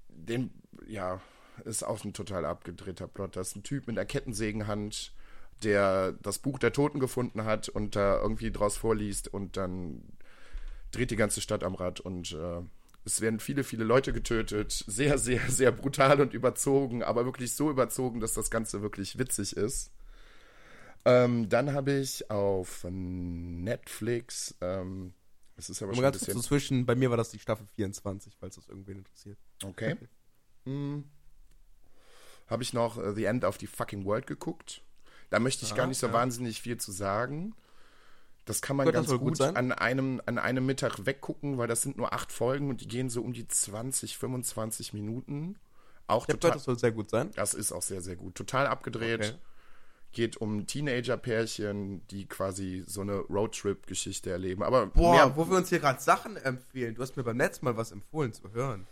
Den, 0.10 0.52
ja, 0.88 1.22
ist 1.66 1.84
auch 1.84 2.04
ein 2.04 2.14
total 2.14 2.46
abgedrehter 2.46 3.08
Plot. 3.08 3.36
Das 3.36 3.50
ist 3.50 3.56
ein 3.56 3.64
Typ 3.64 3.88
mit 3.88 3.98
einer 3.98 4.06
Kettensägenhand, 4.06 5.14
der 5.64 6.14
das 6.14 6.40
Buch 6.40 6.60
der 6.60 6.74
Toten 6.74 7.00
gefunden 7.00 7.46
hat 7.46 7.70
und 7.70 7.96
da 7.96 8.20
irgendwie 8.20 8.52
draus 8.52 8.78
vorliest 8.78 9.34
und 9.34 9.58
dann 9.58 10.04
dreht 10.92 11.12
die 11.12 11.16
ganze 11.16 11.42
Stadt 11.42 11.64
am 11.64 11.76
Rad 11.76 12.00
und 12.00 12.32
äh, 12.32 12.62
es 13.08 13.22
werden 13.22 13.40
viele, 13.40 13.64
viele 13.64 13.84
Leute 13.84 14.14
getötet. 14.14 14.84
Sehr, 14.86 15.18
sehr, 15.18 15.50
sehr 15.50 15.72
brutal 15.72 16.22
und 16.22 16.34
überzogen, 16.34 17.04
aber 17.04 17.26
wirklich 17.26 17.54
so 17.56 17.70
überzogen, 17.70 18.20
dass 18.20 18.34
das 18.34 18.52
Ganze 18.52 18.82
wirklich 18.82 19.18
witzig 19.18 19.56
ist. 19.56 19.92
Ähm, 21.06 21.48
dann 21.48 21.74
habe 21.74 21.94
ich 21.94 22.30
auf 22.30 22.86
Netflix, 22.90 24.56
ähm, 24.60 25.14
das 25.56 25.70
ist 25.70 25.82
aber 25.82 25.94
schon 25.94 26.04
ein 26.04 26.12
ganz 26.12 26.18
kurz 26.18 26.26
bisschen. 26.26 26.42
dazwischen, 26.42 26.86
bei 26.86 26.96
mir 26.96 27.10
war 27.10 27.18
das 27.18 27.30
die 27.30 27.40
Staffel 27.40 27.66
24, 27.76 28.36
falls 28.38 28.56
das 28.56 28.68
irgendwen 28.68 28.98
interessiert. 28.98 29.40
Okay. 29.64 29.96
hm. 30.66 31.06
Habe 32.48 32.64
ich 32.64 32.74
noch 32.74 32.98
äh, 32.98 33.14
The 33.14 33.26
End 33.26 33.44
of 33.44 33.58
the 33.60 33.68
Fucking 33.68 34.06
World 34.06 34.28
geguckt. 34.28 34.82
Da 35.30 35.40
möchte 35.40 35.66
ich 35.66 35.76
gar 35.76 35.86
Ah, 35.86 35.88
nicht 35.88 36.00
so 36.00 36.08
ja. 36.08 36.14
wahnsinnig 36.14 36.62
viel 36.62 36.78
zu 36.78 36.92
sagen. 36.92 37.54
Das 38.46 38.62
kann 38.62 38.78
man 38.78 38.86
das 38.86 38.94
ganz 38.96 39.10
gut 39.10 39.20
gut, 39.38 39.42
an, 39.42 39.74
einem, 39.74 40.22
an 40.26 40.38
einem 40.38 40.66
Mittag 40.66 41.06
weggucken, 41.06 41.58
weil 41.58 41.68
das 41.68 41.82
sind 41.82 41.98
nur 41.98 42.14
acht 42.14 42.32
Folgen 42.32 42.70
und 42.70 42.80
die 42.80 42.88
gehen 42.88 43.10
so 43.10 43.22
um 43.22 43.34
die 43.34 43.46
20, 43.46 44.18
25 44.18 44.94
Minuten. 44.94 45.58
Auch 46.08 46.24
Ich 46.24 46.28
total. 46.28 46.40
gehört, 46.52 46.56
das 46.56 46.64
soll 46.64 46.80
sehr 46.80 46.94
gut 46.94 47.10
sein. 47.10 47.32
Das 47.36 47.54
ist 47.54 47.74
auch 47.74 47.82
sehr, 47.82 48.02
sehr 48.02 48.16
gut. 48.16 48.36
Total 48.36 48.66
abgedreht. 48.68 49.20
Okay. 49.20 49.34
Geht 50.14 50.38
um 50.38 50.66
Teenager-Pärchen, 50.66 52.08
die 52.08 52.26
quasi 52.28 52.84
so 52.88 53.02
eine 53.02 53.18
Roadtrip-Geschichte 53.18 54.30
erleben. 54.32 54.64
Aber 54.64 54.88
Boah, 54.88 55.14
mehr, 55.14 55.36
wo 55.36 55.50
wir 55.50 55.58
uns 55.58 55.68
hier 55.68 55.80
gerade 55.80 56.00
Sachen 56.02 56.38
empfehlen. 56.38 56.96
Du 56.96 57.02
hast 57.02 57.18
mir 57.18 57.24
beim 57.24 57.38
letzten 57.38 57.66
Mal 57.66 57.76
was 57.76 57.92
empfohlen 57.92 58.32
zu 58.32 58.54
hören. 58.54 58.88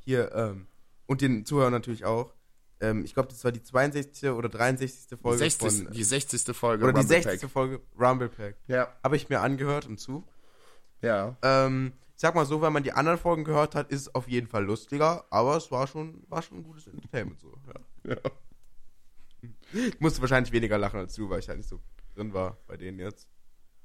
Hier, 0.00 0.32
ähm, 0.34 0.66
und 1.06 1.22
den 1.22 1.46
Zuhörern 1.46 1.72
natürlich 1.72 2.04
auch. 2.04 2.34
Ähm, 2.82 3.04
ich 3.04 3.14
glaube, 3.14 3.28
das 3.28 3.42
war 3.44 3.52
die 3.52 3.62
62. 3.62 4.28
oder 4.30 4.48
63. 4.48 5.06
die, 5.08 5.16
Folge 5.16 5.38
60, 5.38 5.84
von. 5.84 5.92
die 5.92 6.04
60. 6.04 6.56
Folge. 6.56 6.84
oder 6.84 6.92
die 6.92 6.98
Rumble 7.00 7.22
60. 7.22 7.40
Pack. 7.42 7.50
Folge 7.50 7.80
Rumble 7.98 8.28
Pack. 8.28 8.56
Ja, 8.66 8.94
Habe 9.02 9.16
ich 9.16 9.28
mir 9.28 9.40
angehört 9.40 9.86
und 9.86 9.98
zu. 9.98 10.24
ja. 11.00 11.36
Ähm, 11.42 11.92
ich 12.14 12.20
sag 12.20 12.34
mal 12.36 12.46
so, 12.46 12.60
wenn 12.62 12.72
man 12.72 12.82
die 12.84 12.92
anderen 12.92 13.18
Folgen 13.18 13.42
gehört 13.42 13.74
hat, 13.74 13.90
ist 13.90 14.02
es 14.02 14.14
auf 14.14 14.28
jeden 14.28 14.46
Fall 14.46 14.64
lustiger, 14.64 15.24
aber 15.30 15.56
es 15.56 15.72
war 15.72 15.86
schon, 15.88 16.22
war 16.28 16.40
schon 16.42 16.58
ein 16.58 16.62
gutes 16.62 16.86
Entertainment 16.86 17.40
so. 17.40 17.52
Ja. 18.04 18.14
ja. 18.14 18.16
Ich 19.72 19.98
musste 20.00 20.20
wahrscheinlich 20.20 20.52
weniger 20.52 20.78
lachen 20.78 21.00
als 21.00 21.14
du, 21.14 21.28
weil 21.30 21.40
ich 21.40 21.48
halt 21.48 21.58
nicht 21.58 21.68
so 21.68 21.80
drin 22.14 22.32
war 22.32 22.58
bei 22.68 22.76
denen 22.76 23.00
jetzt. 23.00 23.26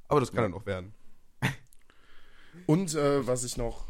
Aber 0.08 0.20
das 0.20 0.30
kann 0.30 0.38
Ja. 0.38 0.42
dann 0.44 0.52
noch 0.52 0.66
werden. 0.68 0.94
Und 2.68 2.94
äh, 2.96 3.26
was 3.26 3.44
ich 3.44 3.58
noch 3.58 3.88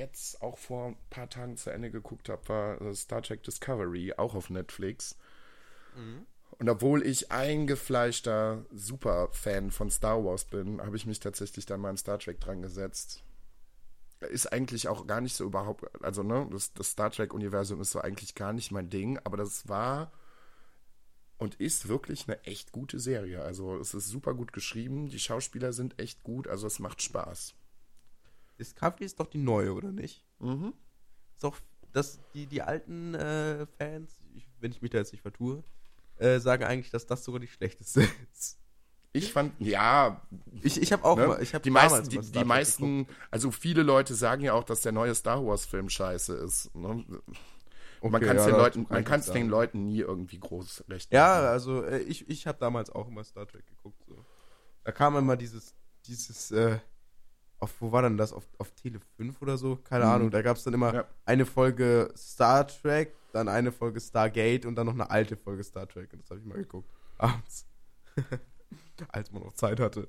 jetzt 0.00 0.42
auch 0.42 0.58
vor 0.58 0.88
ein 0.88 0.96
paar 1.10 1.28
Tagen 1.28 1.56
zu 1.56 1.70
Ende 1.70 1.90
geguckt 1.90 2.28
habe, 2.28 2.48
war 2.48 2.80
äh, 2.80 2.94
Star 2.94 3.22
Trek 3.22 3.42
Discovery, 3.42 4.14
auch 4.16 4.34
auf 4.34 4.50
Netflix. 4.50 5.16
Und 6.58 6.68
obwohl 6.68 7.06
ich 7.06 7.30
eingefleischter 7.30 8.64
Superfan 8.72 9.70
von 9.70 9.90
Star 9.90 10.24
Wars 10.24 10.44
bin, 10.44 10.80
habe 10.80 10.96
ich 10.96 11.06
mich 11.06 11.20
tatsächlich 11.20 11.66
dann 11.66 11.80
mal 11.80 11.90
an 11.90 11.96
Star 11.96 12.18
Trek 12.18 12.40
dran 12.40 12.62
gesetzt. 12.62 13.22
Ist 14.20 14.52
eigentlich 14.52 14.88
auch 14.88 15.06
gar 15.06 15.20
nicht 15.20 15.34
so 15.34 15.44
überhaupt, 15.44 15.84
also 16.04 16.22
ne, 16.22 16.46
das, 16.50 16.74
das 16.74 16.90
Star 16.90 17.10
Trek-Universum 17.10 17.80
ist 17.80 17.92
so 17.92 18.00
eigentlich 18.00 18.34
gar 18.34 18.52
nicht 18.52 18.70
mein 18.72 18.90
Ding, 18.90 19.18
aber 19.24 19.38
das 19.38 19.68
war 19.68 20.12
und 21.38 21.54
ist 21.54 21.88
wirklich 21.88 22.28
eine 22.28 22.42
echt 22.44 22.72
gute 22.72 23.00
Serie. 23.00 23.42
Also 23.42 23.78
es 23.78 23.94
ist 23.94 24.08
super 24.08 24.34
gut 24.34 24.52
geschrieben, 24.52 25.08
die 25.08 25.18
Schauspieler 25.18 25.72
sind 25.72 25.98
echt 25.98 26.22
gut, 26.22 26.46
also 26.46 26.66
es 26.66 26.78
macht 26.78 27.00
Spaß. 27.00 27.54
Discovery 28.60 29.04
ist 29.04 29.18
doch 29.18 29.26
die 29.26 29.38
neue, 29.38 29.72
oder 29.72 29.90
nicht? 29.90 30.24
Mhm. 30.38 30.74
Ist 31.34 31.42
doch 31.42 31.56
dass 31.92 32.20
die, 32.34 32.46
die 32.46 32.62
alten 32.62 33.14
äh, 33.14 33.66
Fans, 33.78 34.22
ich, 34.34 34.48
wenn 34.60 34.70
ich 34.70 34.82
mich 34.82 34.90
da 34.90 34.98
jetzt 34.98 35.12
nicht 35.12 35.22
vertue, 35.22 35.64
äh, 36.18 36.38
sagen 36.38 36.64
eigentlich, 36.64 36.90
dass 36.90 37.06
das 37.06 37.24
sogar 37.24 37.40
die 37.40 37.48
schlechteste 37.48 38.02
ist. 38.32 38.58
Ich 39.12 39.32
fand, 39.32 39.52
ja. 39.60 40.24
Ich, 40.62 40.80
ich 40.80 40.92
habe 40.92 41.04
auch 41.04 41.16
ne? 41.16 41.26
mal, 41.26 41.42
ich 41.42 41.52
habe 41.54 41.62
die 41.62 41.70
meisten, 41.70 42.08
die, 42.08 42.20
die 42.20 42.44
meisten, 42.44 43.08
also 43.30 43.50
viele 43.50 43.82
Leute 43.82 44.14
sagen 44.14 44.42
ja 44.42 44.52
auch, 44.52 44.62
dass 44.62 44.82
der 44.82 44.92
neue 44.92 45.14
Star 45.16 45.44
Wars 45.44 45.66
Film 45.66 45.88
scheiße 45.88 46.34
ist. 46.34 46.72
Ne? 46.76 47.04
Okay, 48.00 48.12
man 48.12 48.20
kann 48.22 48.36
es 48.36 48.44
ja, 48.44 48.50
den, 48.50 48.56
Leuten, 48.56 48.86
man 48.88 49.04
kann's 49.04 49.30
den 49.32 49.48
Leuten 49.48 49.86
nie 49.86 49.98
irgendwie 49.98 50.38
groß 50.38 50.84
recht 50.88 51.12
Ja, 51.12 51.26
machen. 51.26 51.46
also 51.46 51.84
äh, 51.84 51.98
ich, 51.98 52.28
ich 52.30 52.46
habe 52.46 52.58
damals 52.58 52.90
auch 52.90 53.08
immer 53.08 53.24
Star 53.24 53.48
Trek 53.48 53.66
geguckt. 53.66 54.00
So. 54.06 54.24
Da 54.84 54.92
kam 54.92 55.16
immer 55.16 55.36
dieses, 55.36 55.74
dieses, 56.06 56.52
äh, 56.52 56.78
auf, 57.60 57.80
wo 57.80 57.92
war 57.92 58.02
denn 58.02 58.16
das? 58.16 58.32
Auf, 58.32 58.48
auf 58.58 58.72
Tele 58.72 59.00
5 59.16 59.40
oder 59.42 59.58
so? 59.58 59.76
Keine 59.76 60.06
mhm. 60.06 60.10
Ahnung. 60.10 60.30
Da 60.30 60.42
gab 60.42 60.56
es 60.56 60.64
dann 60.64 60.74
immer 60.74 60.94
ja. 60.94 61.04
eine 61.24 61.46
Folge 61.46 62.12
Star 62.16 62.66
Trek, 62.66 63.14
dann 63.32 63.48
eine 63.48 63.70
Folge 63.70 64.00
Stargate 64.00 64.66
und 64.66 64.74
dann 64.76 64.86
noch 64.86 64.94
eine 64.94 65.10
alte 65.10 65.36
Folge 65.36 65.62
Star 65.62 65.86
Trek. 65.86 66.12
Und 66.12 66.22
das 66.22 66.30
habe 66.30 66.40
ich 66.40 66.46
mal 66.46 66.58
geguckt. 66.58 66.90
Abends. 67.18 67.66
Als 69.08 69.30
man 69.30 69.42
noch 69.42 69.52
Zeit 69.52 69.78
hatte. 69.78 70.08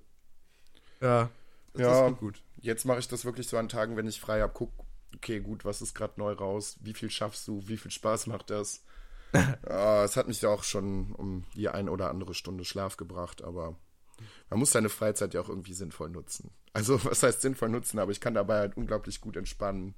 Ja. 1.02 1.30
Das 1.74 1.82
ja, 1.82 2.10
gut. 2.10 2.43
Jetzt 2.58 2.86
mache 2.86 2.99
ich 2.99 3.08
das 3.08 3.26
wirklich 3.26 3.47
so 3.47 3.58
an 3.58 3.70
Tagen, 3.70 3.95
wenn 3.95 4.08
ich 4.08 4.20
frei 4.20 4.41
habe. 4.41 4.54
Guck, 4.54 4.72
okay, 5.16 5.39
gut, 5.39 5.66
was 5.66 5.82
ist 5.82 5.93
gerade 5.93 6.14
neu 6.18 6.34
raus? 6.34 6.78
Wie 6.82 6.93
viel 6.93 7.10
schaffst 7.10 7.47
du? 7.47 7.68
Wie 7.68 7.78
viel 7.78 7.91
Spaß 7.91 8.28
macht 8.28 8.49
das? 8.49 8.84
ja, 9.34 10.04
es 10.04 10.18
hat 10.18 10.28
mich 10.28 10.41
ja 10.41 10.49
auch 10.49 10.64
schon 10.64 11.14
um 11.14 11.45
die 11.56 11.70
ein 11.70 11.88
oder 11.88 12.10
andere 12.10 12.34
Stunde 12.34 12.66
Schlaf 12.66 12.97
gebracht, 12.97 13.41
aber 13.41 13.78
man 14.49 14.59
muss 14.59 14.72
seine 14.72 14.89
Freizeit 14.89 15.34
ja 15.34 15.41
auch 15.41 15.49
irgendwie 15.49 15.74
sinnvoll 15.74 16.09
nutzen. 16.09 16.51
Also, 16.74 17.03
was 17.05 17.24
heißt 17.24 17.41
sinnvoll 17.41 17.69
nutzen, 17.69 17.99
aber 17.99 18.11
ich 18.11 18.22
kann 18.22 18.34
dabei 18.34 18.59
halt 18.59 18.78
unglaublich 18.78 19.22
gut 19.22 19.38
entspannen. 19.38 19.95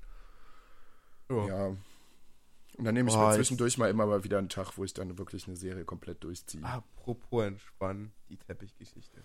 Oh. 1.30 1.46
Ja. 1.48 1.68
Und 2.76 2.86
dann 2.86 2.96
nehme 2.96 3.10
ich 3.10 3.16
oh, 3.16 3.20
mir 3.20 3.36
zwischendurch 3.36 3.78
mal 3.78 3.90
immer 3.90 4.06
mal 4.06 4.24
wieder 4.24 4.40
einen 4.40 4.50
Tag, 4.50 4.78
wo 4.78 4.84
ich 4.84 4.94
dann 4.94 5.18
wirklich 5.18 5.48
eine 5.48 5.56
Serie 5.56 5.86
komplett 5.86 6.24
durchziehe. 6.24 6.64
Apropos 6.64 7.44
entspannen, 7.44 8.14
die 8.30 8.38
Teppichgeschichte. 8.38 9.24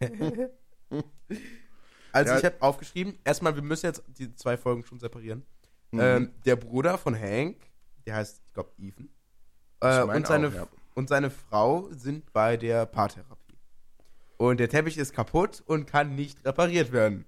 Also 2.12 2.32
ja. 2.32 2.38
ich 2.38 2.44
habe 2.44 2.56
aufgeschrieben, 2.60 3.18
erstmal, 3.24 3.54
wir 3.54 3.62
müssen 3.62 3.86
jetzt 3.86 4.02
die 4.18 4.34
zwei 4.34 4.56
Folgen 4.56 4.84
schon 4.84 4.98
separieren. 4.98 5.46
Mhm. 5.92 6.00
Ähm, 6.00 6.34
der 6.44 6.56
Bruder 6.56 6.98
von 6.98 7.14
Hank, 7.14 7.56
der 8.06 8.16
heißt, 8.16 8.42
ich 8.46 8.52
glaube, 8.52 8.70
Ethan. 8.78 9.08
Äh, 9.80 10.02
und, 10.02 10.26
seine, 10.26 10.48
auch, 10.48 10.54
ja. 10.54 10.68
Und 10.94 11.08
seine 11.08 11.30
Frau 11.30 11.88
sind 11.90 12.32
bei 12.32 12.56
der 12.56 12.86
Paartherapie. 12.86 13.58
Und 14.36 14.58
der 14.58 14.68
Teppich 14.68 14.96
ist 14.96 15.12
kaputt 15.12 15.62
und 15.66 15.86
kann 15.86 16.14
nicht 16.14 16.44
repariert 16.44 16.92
werden. 16.92 17.26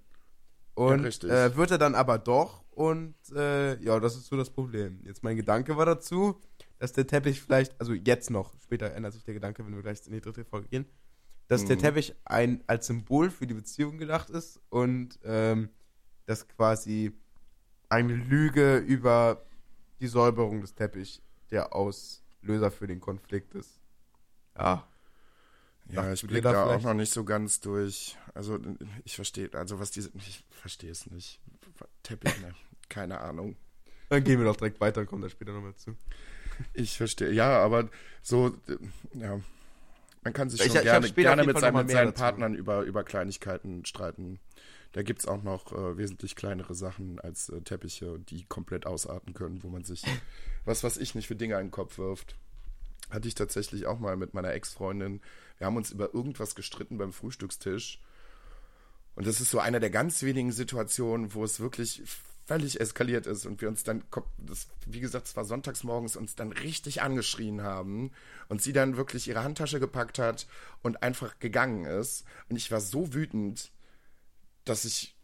Und 0.74 1.22
ja, 1.22 1.46
äh, 1.46 1.56
wird 1.56 1.70
er 1.70 1.78
dann 1.78 1.94
aber 1.94 2.18
doch. 2.18 2.62
Und 2.70 3.14
äh, 3.34 3.78
ja, 3.82 4.00
das 4.00 4.16
ist 4.16 4.26
so 4.26 4.36
das 4.36 4.50
Problem. 4.50 5.00
Jetzt 5.04 5.22
mein 5.22 5.36
Gedanke 5.36 5.76
war 5.76 5.84
dazu, 5.84 6.40
dass 6.78 6.92
der 6.92 7.06
Teppich 7.06 7.42
vielleicht, 7.42 7.78
also 7.78 7.92
jetzt 7.92 8.30
noch, 8.30 8.54
später 8.62 8.94
ändert 8.94 9.12
sich 9.12 9.24
der 9.24 9.34
Gedanke, 9.34 9.64
wenn 9.64 9.74
wir 9.74 9.82
gleich 9.82 10.00
in 10.06 10.12
die 10.14 10.20
dritte 10.20 10.44
Folge 10.44 10.68
gehen, 10.68 10.86
dass 11.48 11.64
mhm. 11.64 11.68
der 11.68 11.78
Teppich 11.78 12.14
ein, 12.24 12.64
als 12.66 12.86
Symbol 12.86 13.30
für 13.30 13.46
die 13.46 13.54
Beziehung 13.54 13.98
gedacht 13.98 14.30
ist 14.30 14.60
und 14.70 15.18
ähm, 15.22 15.68
dass 16.24 16.48
quasi 16.48 17.12
eine 17.90 18.14
Lüge 18.14 18.78
über 18.78 19.44
die 20.00 20.06
Säuberung 20.06 20.62
des 20.62 20.74
Teppichs 20.74 21.20
der 21.50 21.76
Auslöser 22.42 22.70
für 22.70 22.86
den 22.86 23.00
Konflikt 23.00 23.54
ist. 23.54 23.78
Ja. 24.56 24.86
Ja, 25.88 26.12
ich 26.12 26.22
blicke 26.22 26.42
da, 26.42 26.52
da 26.52 26.64
auch 26.66 26.82
noch 26.82 26.94
nicht 26.94 27.12
so 27.12 27.24
ganz 27.24 27.60
durch. 27.60 28.16
Also 28.34 28.58
ich 29.04 29.16
verstehe, 29.16 29.50
also 29.52 29.78
was 29.80 29.90
diese, 29.90 30.10
ich 30.14 30.44
verstehe 30.50 30.90
es 30.90 31.10
nicht. 31.10 31.40
Teppich, 32.02 32.40
ne? 32.40 32.54
keine 32.88 33.20
Ahnung. 33.20 33.56
Dann 34.08 34.22
gehen 34.22 34.38
wir 34.38 34.46
doch 34.46 34.56
direkt 34.56 34.80
weiter 34.80 35.00
und 35.00 35.06
kommen 35.06 35.22
da 35.22 35.28
später 35.28 35.52
nochmal 35.52 35.74
zu. 35.74 35.96
Ich 36.72 36.96
verstehe, 36.96 37.32
ja, 37.32 37.58
aber 37.58 37.88
so, 38.22 38.56
ja, 39.14 39.40
man 40.22 40.32
kann 40.32 40.50
sich 40.50 40.60
schon 40.60 40.76
ich, 40.76 40.82
gerne, 40.82 41.10
gerne 41.10 41.44
mit, 41.44 41.58
seinen, 41.58 41.76
mit 41.76 41.90
seinen 41.90 42.12
Partnern 42.12 42.54
über, 42.54 42.82
über 42.82 43.02
Kleinigkeiten 43.04 43.84
streiten. 43.84 44.38
Da 44.92 45.02
gibt 45.02 45.20
es 45.20 45.26
auch 45.26 45.42
noch 45.42 45.72
äh, 45.72 45.96
wesentlich 45.96 46.36
kleinere 46.36 46.74
Sachen 46.74 47.18
als 47.18 47.48
äh, 47.48 47.60
Teppiche, 47.62 48.18
die 48.18 48.44
komplett 48.44 48.86
ausarten 48.86 49.32
können, 49.32 49.62
wo 49.62 49.68
man 49.68 49.84
sich, 49.84 50.04
was 50.64 50.84
weiß 50.84 50.98
ich 50.98 51.14
nicht, 51.14 51.26
für 51.26 51.36
Dinge 51.36 51.54
in 51.54 51.66
den 51.66 51.70
Kopf 51.70 51.98
wirft. 51.98 52.36
Hatte 53.10 53.28
ich 53.28 53.34
tatsächlich 53.34 53.86
auch 53.86 53.98
mal 53.98 54.16
mit 54.16 54.34
meiner 54.34 54.52
Ex-Freundin. 54.52 55.20
Wir 55.58 55.66
haben 55.66 55.76
uns 55.76 55.90
über 55.90 56.14
irgendwas 56.14 56.54
gestritten 56.54 56.98
beim 56.98 57.12
Frühstückstisch. 57.12 58.00
Und 59.14 59.26
das 59.26 59.40
ist 59.40 59.50
so 59.50 59.58
eine 59.58 59.80
der 59.80 59.90
ganz 59.90 60.22
wenigen 60.22 60.52
Situationen, 60.52 61.34
wo 61.34 61.44
es 61.44 61.60
wirklich 61.60 62.02
völlig 62.46 62.80
eskaliert 62.80 63.26
ist 63.26 63.46
und 63.46 63.60
wir 63.60 63.68
uns 63.68 63.84
dann, 63.84 64.02
das, 64.38 64.68
wie 64.86 65.00
gesagt, 65.00 65.26
es 65.26 65.36
war 65.36 65.44
sonntags 65.44 65.84
morgens, 65.84 66.16
uns 66.16 66.34
dann 66.34 66.52
richtig 66.52 67.00
angeschrien 67.00 67.62
haben 67.62 68.10
und 68.48 68.60
sie 68.60 68.72
dann 68.72 68.96
wirklich 68.96 69.28
ihre 69.28 69.44
Handtasche 69.44 69.80
gepackt 69.80 70.18
hat 70.18 70.46
und 70.82 71.02
einfach 71.02 71.38
gegangen 71.38 71.84
ist. 71.84 72.24
Und 72.48 72.56
ich 72.56 72.70
war 72.70 72.80
so 72.80 73.14
wütend, 73.14 73.70
dass 74.64 74.84
ich 74.84 75.16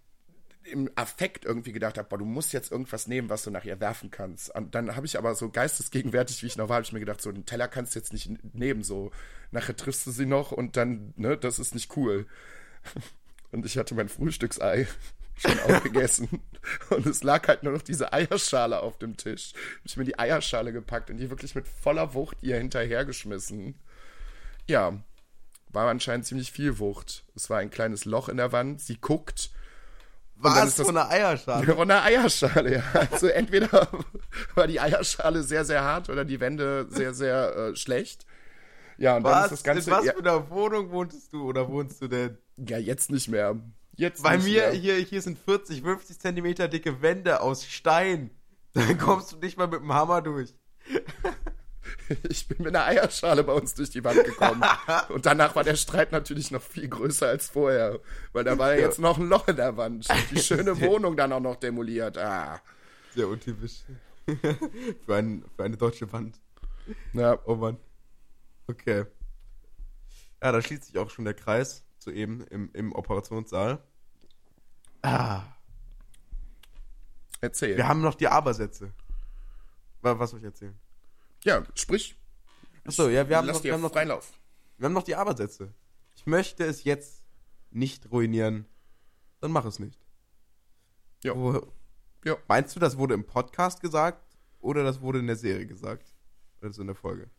im 0.64 0.90
Affekt 0.96 1.44
irgendwie 1.44 1.72
gedacht 1.72 1.98
habe, 1.98 2.08
boah, 2.08 2.18
du 2.18 2.24
musst 2.24 2.52
jetzt 2.52 2.70
irgendwas 2.70 3.06
nehmen, 3.06 3.30
was 3.30 3.42
du 3.44 3.50
nach 3.50 3.64
ihr 3.64 3.80
werfen 3.80 4.10
kannst. 4.10 4.54
Und 4.54 4.74
dann 4.74 4.96
habe 4.96 5.06
ich 5.06 5.18
aber 5.18 5.34
so 5.34 5.50
geistesgegenwärtig, 5.50 6.42
wie 6.42 6.46
ich 6.46 6.56
noch 6.56 6.68
war, 6.68 6.76
habe 6.76 6.84
ich 6.84 6.92
mir 6.92 7.00
gedacht, 7.00 7.20
so 7.20 7.30
einen 7.30 7.46
Teller 7.46 7.68
kannst 7.68 7.94
du 7.94 7.98
jetzt 7.98 8.12
nicht 8.12 8.30
nehmen, 8.54 8.82
so 8.82 9.10
nachher 9.50 9.76
triffst 9.76 10.06
du 10.06 10.10
sie 10.10 10.26
noch 10.26 10.52
und 10.52 10.76
dann, 10.76 11.14
ne, 11.16 11.36
das 11.36 11.58
ist 11.58 11.74
nicht 11.74 11.96
cool. 11.96 12.26
Und 13.50 13.64
ich 13.64 13.78
hatte 13.78 13.94
mein 13.94 14.10
Frühstücksei 14.10 14.86
schon 15.38 15.58
aufgegessen. 15.60 16.28
Und 16.90 17.06
es 17.06 17.22
lag 17.22 17.48
halt 17.48 17.62
nur 17.62 17.72
noch 17.72 17.80
diese 17.80 18.12
Eierschale 18.12 18.80
auf 18.80 18.98
dem 18.98 19.16
Tisch. 19.16 19.54
Ich 19.84 19.96
mir 19.96 20.04
die 20.04 20.18
Eierschale 20.18 20.70
gepackt 20.70 21.08
und 21.08 21.16
die 21.16 21.30
wirklich 21.30 21.54
mit 21.54 21.66
voller 21.66 22.12
Wucht 22.12 22.36
ihr 22.42 22.58
hinterhergeschmissen. 22.58 23.74
Ja, 24.66 25.02
war 25.70 25.88
anscheinend 25.88 26.26
ziemlich 26.26 26.52
viel 26.52 26.78
Wucht. 26.78 27.24
Es 27.34 27.50
war 27.50 27.58
ein 27.58 27.70
kleines 27.70 28.04
Loch 28.04 28.28
in 28.28 28.36
der 28.36 28.52
Wand. 28.52 28.80
Sie 28.80 29.00
guckt. 29.00 29.50
Was? 30.36 30.74
Von 30.74 30.96
einer 30.96 31.10
Eierschale? 31.10 31.74
Von 31.74 31.90
einer 31.90 32.02
Eierschale, 32.04 32.76
ja. 32.76 32.82
Also 33.10 33.26
entweder 33.26 33.88
war 34.54 34.66
die 34.66 34.80
Eierschale 34.80 35.42
sehr, 35.42 35.64
sehr 35.64 35.82
hart 35.82 36.08
oder 36.10 36.24
die 36.24 36.38
Wände 36.38 36.86
sehr, 36.90 37.12
sehr 37.12 37.56
äh, 37.56 37.76
schlecht. 37.76 38.24
Ja, 38.98 39.16
und 39.16 39.24
was? 39.24 39.32
dann 39.32 39.44
ist 39.44 39.50
das 39.50 39.64
Ganze. 39.64 39.90
In 39.90 39.96
was 39.96 40.04
für 40.04 40.18
einer 40.18 40.50
Wohnung 40.50 40.90
wohntest 40.90 41.32
du 41.32 41.44
oder 41.44 41.68
wohnst 41.68 42.00
du 42.02 42.08
denn? 42.08 42.38
Ja, 42.56 42.78
jetzt 42.78 43.10
nicht 43.10 43.28
mehr. 43.28 43.56
Jetzt 43.96 44.22
Bei 44.22 44.38
mir, 44.38 44.70
hier, 44.70 44.94
hier 44.94 45.22
sind 45.22 45.38
40, 45.38 45.82
50 45.82 46.20
Zentimeter 46.20 46.68
dicke 46.68 47.02
Wände 47.02 47.40
aus 47.40 47.64
Stein. 47.64 48.30
Dann 48.74 48.96
kommst 48.96 49.32
du 49.32 49.38
nicht 49.38 49.58
mal 49.58 49.66
mit 49.66 49.80
dem 49.80 49.92
Hammer 49.92 50.22
durch. 50.22 50.54
Ich 52.28 52.48
bin 52.48 52.58
mit 52.58 52.74
einer 52.74 52.86
Eierschale 52.86 53.44
bei 53.44 53.52
uns 53.52 53.74
durch 53.74 53.90
die 53.90 54.02
Wand 54.04 54.24
gekommen. 54.24 54.62
Und 55.08 55.26
danach 55.26 55.54
war 55.54 55.64
der 55.64 55.76
Streit 55.76 56.12
natürlich 56.12 56.50
noch 56.50 56.62
viel 56.62 56.88
größer 56.88 57.28
als 57.28 57.48
vorher. 57.48 58.00
Weil 58.32 58.44
da 58.44 58.58
war 58.58 58.74
ja 58.74 58.80
jetzt 58.80 58.98
noch 58.98 59.18
ein 59.18 59.28
Loch 59.28 59.48
in 59.48 59.56
der 59.56 59.76
Wand. 59.76 60.08
Die 60.30 60.40
schöne 60.40 60.80
Wohnung 60.80 61.16
dann 61.16 61.32
auch 61.32 61.40
noch 61.40 61.56
demoliert. 61.56 62.18
Ah. 62.18 62.60
Sehr 63.14 63.28
untypisch. 63.28 63.84
für, 64.26 65.16
ein, 65.16 65.44
für 65.56 65.64
eine 65.64 65.76
deutsche 65.76 66.10
Wand. 66.12 66.40
Ja. 67.12 67.38
Oh 67.44 67.56
Mann. 67.56 67.78
Okay. 68.66 69.04
Ja, 70.42 70.52
da 70.52 70.62
schließt 70.62 70.84
sich 70.84 70.98
auch 70.98 71.10
schon 71.10 71.24
der 71.24 71.34
Kreis 71.34 71.84
zu 71.98 72.10
eben 72.10 72.42
im, 72.48 72.70
im 72.72 72.92
Operationssaal. 72.92 73.82
Ah. 75.02 75.42
Erzähl. 77.40 77.76
Wir 77.76 77.88
haben 77.88 78.02
noch 78.02 78.14
die 78.14 78.28
Abersätze. 78.28 78.92
Was 80.00 80.30
soll 80.30 80.40
ich 80.40 80.44
erzählen? 80.44 80.78
Ja, 81.44 81.64
sprich. 81.74 82.16
Achso, 82.84 83.08
ja, 83.08 83.28
wir 83.28 83.36
haben, 83.36 83.46
noch, 83.46 83.62
wir 83.62 83.72
haben 83.72 83.82
noch 83.82 83.92
Freilauf. 83.92 84.32
Wir 84.76 84.86
haben 84.86 84.92
noch 84.92 85.02
die 85.02 85.14
Abersätze. 85.14 85.72
Ich 86.16 86.26
möchte 86.26 86.64
es 86.64 86.84
jetzt 86.84 87.24
nicht 87.70 88.10
ruinieren. 88.10 88.66
Dann 89.40 89.52
mach 89.52 89.64
es 89.64 89.78
nicht. 89.78 90.00
Ja. 91.22 91.36
Wo, 91.36 91.72
ja. 92.24 92.36
Meinst 92.48 92.74
du, 92.74 92.80
das 92.80 92.96
wurde 92.98 93.14
im 93.14 93.24
Podcast 93.24 93.80
gesagt 93.80 94.36
oder 94.60 94.84
das 94.84 95.00
wurde 95.00 95.18
in 95.18 95.26
der 95.26 95.36
Serie 95.36 95.66
gesagt? 95.66 96.12
Oder 96.60 96.72
so 96.72 96.80
in 96.80 96.88
der 96.88 96.96
Folge? 96.96 97.30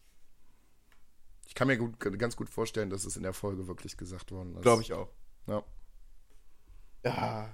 Ich 1.48 1.56
kann 1.56 1.68
mir 1.68 1.78
gut, 1.78 2.00
ganz 2.00 2.36
gut 2.36 2.50
vorstellen, 2.50 2.90
dass 2.90 3.06
es 3.06 3.18
in 3.18 3.24
der 3.24 3.34
Folge 3.34 3.68
wirklich 3.68 3.98
gesagt 3.98 4.32
worden 4.32 4.56
ist. 4.56 4.62
Glaube 4.62 4.82
ich 4.84 4.94
auch. 4.94 5.10
Ja. 5.48 5.64
Ja. 7.04 7.50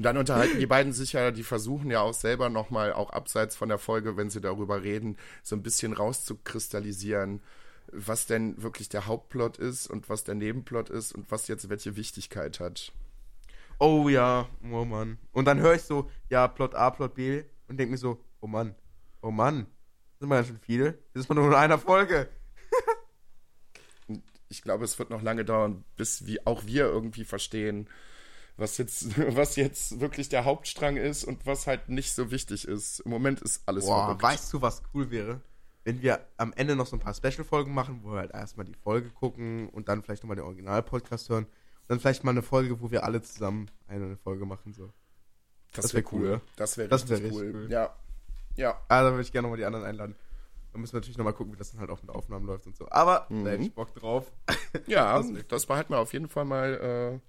Und 0.00 0.04
dann 0.04 0.16
unterhalten 0.16 0.58
die 0.58 0.66
beiden 0.66 0.94
sich 0.94 1.12
ja, 1.12 1.30
die 1.30 1.42
versuchen 1.42 1.90
ja 1.90 2.00
auch 2.00 2.14
selber 2.14 2.48
nochmal, 2.48 2.94
auch 2.94 3.10
abseits 3.10 3.54
von 3.54 3.68
der 3.68 3.76
Folge, 3.76 4.16
wenn 4.16 4.30
sie 4.30 4.40
darüber 4.40 4.82
reden, 4.82 5.18
so 5.42 5.54
ein 5.54 5.62
bisschen 5.62 5.92
rauszukristallisieren, 5.92 7.42
was 7.92 8.24
denn 8.24 8.62
wirklich 8.62 8.88
der 8.88 9.04
Hauptplot 9.06 9.58
ist 9.58 9.88
und 9.88 10.08
was 10.08 10.24
der 10.24 10.36
Nebenplot 10.36 10.88
ist 10.88 11.12
und 11.12 11.30
was 11.30 11.48
jetzt 11.48 11.68
welche 11.68 11.96
Wichtigkeit 11.96 12.60
hat. 12.60 12.92
Oh 13.78 14.08
ja, 14.08 14.48
oh 14.72 14.86
Mann. 14.86 15.18
Und 15.32 15.44
dann 15.44 15.58
höre 15.58 15.74
ich 15.74 15.82
so, 15.82 16.10
ja, 16.30 16.48
Plot 16.48 16.74
A, 16.74 16.88
Plot 16.88 17.14
B 17.14 17.44
und 17.68 17.76
denke 17.76 17.92
mir 17.92 17.98
so, 17.98 18.24
oh 18.40 18.46
Mann, 18.46 18.74
oh 19.20 19.30
Mann, 19.30 19.66
das 20.12 20.20
sind 20.20 20.28
wir 20.30 20.36
ja 20.36 20.44
schon 20.44 20.60
viele. 20.60 20.92
Das 21.12 21.24
ist 21.24 21.28
man 21.28 21.36
nur 21.36 21.48
in 21.48 21.52
einer 21.52 21.76
Folge 21.76 22.30
ich 24.48 24.62
glaube, 24.62 24.86
es 24.86 24.98
wird 24.98 25.10
noch 25.10 25.20
lange 25.20 25.44
dauern, 25.44 25.84
bis 25.96 26.24
wir, 26.24 26.40
auch 26.46 26.64
wir 26.64 26.86
irgendwie 26.86 27.24
verstehen, 27.24 27.86
was 28.60 28.78
jetzt, 28.78 29.18
was 29.36 29.56
jetzt 29.56 29.98
wirklich 30.00 30.28
der 30.28 30.44
Hauptstrang 30.44 30.96
ist 30.96 31.24
und 31.24 31.46
was 31.46 31.66
halt 31.66 31.88
nicht 31.88 32.12
so 32.12 32.30
wichtig 32.30 32.66
ist. 32.68 33.00
Im 33.00 33.10
Moment 33.10 33.40
ist 33.40 33.62
alles 33.66 33.86
Boah, 33.86 34.04
verrückt. 34.04 34.22
weißt 34.22 34.52
du, 34.52 34.62
was 34.62 34.82
cool 34.94 35.10
wäre? 35.10 35.40
Wenn 35.82 36.02
wir 36.02 36.20
am 36.36 36.52
Ende 36.52 36.76
noch 36.76 36.86
so 36.86 36.94
ein 36.96 37.00
paar 37.00 37.14
Special-Folgen 37.14 37.72
machen, 37.74 38.00
wo 38.04 38.12
wir 38.12 38.18
halt 38.20 38.32
erstmal 38.32 38.66
die 38.66 38.74
Folge 38.74 39.08
gucken 39.10 39.68
und 39.70 39.88
dann 39.88 40.02
vielleicht 40.02 40.22
nochmal 40.22 40.36
den 40.36 40.44
Original-Podcast 40.44 41.28
hören. 41.30 41.44
Und 41.44 41.88
dann 41.88 42.00
vielleicht 42.00 42.22
mal 42.22 42.30
eine 42.32 42.42
Folge, 42.42 42.80
wo 42.80 42.90
wir 42.90 43.02
alle 43.04 43.22
zusammen 43.22 43.70
eine 43.88 44.16
Folge 44.18 44.44
machen. 44.44 44.72
So. 44.74 44.92
das 45.72 45.94
wär 45.94 46.04
wär 46.04 46.12
cool. 46.12 46.40
Das 46.56 46.76
wäre 46.76 46.88
Das 46.88 47.08
wär 47.08 47.16
richtig, 47.18 47.32
richtig 47.32 47.54
cool. 47.54 47.62
cool. 47.64 47.72
Ja. 47.72 47.96
Ja. 48.56 48.78
Ah, 48.88 49.02
da 49.02 49.10
würde 49.10 49.22
ich 49.22 49.32
gerne 49.32 49.46
nochmal 49.46 49.58
die 49.58 49.64
anderen 49.64 49.86
einladen. 49.86 50.14
Dann 50.72 50.82
müssen 50.82 50.92
wir 50.92 50.98
natürlich 51.00 51.16
nochmal 51.18 51.32
gucken, 51.32 51.52
wie 51.54 51.56
das 51.56 51.70
dann 51.72 51.80
halt 51.80 51.90
auch 51.90 52.00
mit 52.02 52.10
Aufnahmen 52.10 52.46
läuft 52.46 52.66
und 52.66 52.76
so. 52.76 52.86
Aber 52.90 53.26
Mhm. 53.30 53.44
da 53.44 53.50
hätte 53.52 53.62
ich 53.64 53.74
Bock 53.74 53.94
drauf. 53.94 54.30
Ja, 54.86 55.16
Das 55.22 55.26
das 55.48 55.66
behalten 55.66 55.92
wir 55.94 55.98
auf 55.98 56.12
jeden 56.12 56.28
Fall 56.28 56.44
mal 56.44 57.20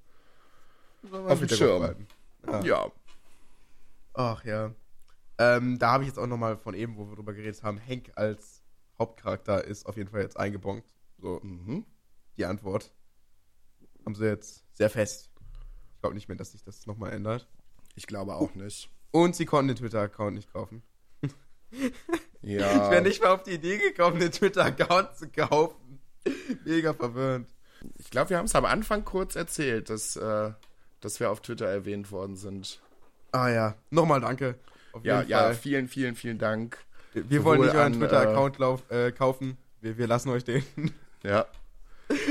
Auf 1.12 1.40
dem 1.40 1.50
Schirm. 1.50 2.08
Ja. 2.48 2.60
äh, 2.60 2.68
ja. 2.68 2.92
Ach 4.14 4.44
ja. 4.44 4.74
Ähm, 5.38 5.80
da 5.80 5.92
habe 5.94 6.04
ich 6.04 6.10
jetzt 6.10 6.20
auch 6.20 6.28
nochmal 6.28 6.58
von 6.58 6.74
eben, 6.74 6.98
wo 6.98 7.08
wir 7.10 7.16
drüber 7.16 7.34
geredet 7.34 7.64
haben, 7.64 7.80
Hank 7.86 8.12
als 8.16 8.62
Hauptcharakter 9.00 9.64
ist 9.64 9.86
auf 9.88 9.98
jeden 9.98 10.10
Fall 10.10 10.22
jetzt 10.22 10.38
eingebongt. 10.38 10.84
So, 11.20 11.40
Mhm. 11.44 11.86
die 12.38 12.46
Antwort. 12.46 12.92
Haben 14.06 14.16
sie 14.16 14.26
jetzt 14.26 14.64
sehr 14.74 14.90
fest. 14.90 15.30
Ich 15.96 16.02
glaube 16.02 16.16
nicht 16.16 16.28
mehr, 16.28 16.38
dass 16.38 16.52
sich 16.52 16.64
das 16.64 16.86
nochmal 16.88 17.12
ändert. 17.14 17.48
Ich 17.96 18.08
glaube 18.08 18.36
auch 18.36 18.54
nicht. 18.56 18.90
Und 19.12 19.36
sie 19.36 19.46
konnten 19.46 19.70
den 19.70 19.78
Twitter-Account 19.78 20.36
nicht 20.36 20.52
kaufen. 20.52 20.84
Ja. 22.42 22.86
Ich 22.86 22.92
wäre 22.92 23.02
nicht 23.04 23.22
mal 23.22 23.30
auf 23.30 23.44
die 23.44 23.52
Idee 23.52 23.78
gekommen, 23.78 24.20
den 24.20 24.32
Twitter-Account 24.32 25.16
zu 25.16 25.30
kaufen. 25.30 26.00
Mega 26.66 26.92
verwirrend. 26.94 27.48
Ich 27.98 28.10
glaube, 28.10 28.32
wir 28.32 28.38
haben 28.40 28.46
es 28.46 28.56
am 28.56 28.66
Anfang 28.66 29.06
kurz 29.06 29.36
erzählt, 29.36 29.90
dass, 29.90 30.16
äh, 30.16 30.52
dass 31.02 31.20
wir 31.20 31.30
auf 31.32 31.42
Twitter 31.42 31.68
erwähnt 31.68 32.12
worden 32.12 32.36
sind. 32.36 32.80
Ah 33.32 33.50
ja, 33.50 33.76
nochmal 33.90 34.22
danke. 34.22 34.56
Auf 34.94 35.04
Ja, 35.06 35.22
ja, 35.22 35.40
Fall. 35.40 35.56
vielen, 35.56 35.88
vielen, 35.88 36.16
vielen 36.16 36.38
Dank. 36.38 36.78
Wir, 37.14 37.30
wir 37.30 37.44
wollen 37.44 37.62
nicht 37.62 37.76
euren 37.76 37.94
Twitter-Account 37.94 38.58
lauf- 38.58 38.90
äh, 38.90 39.12
kaufen. 39.12 39.58
Wir, 39.82 39.98
wir 39.98 40.08
lassen 40.08 40.30
euch 40.30 40.44
den. 40.44 40.64
Ja. 41.24 41.46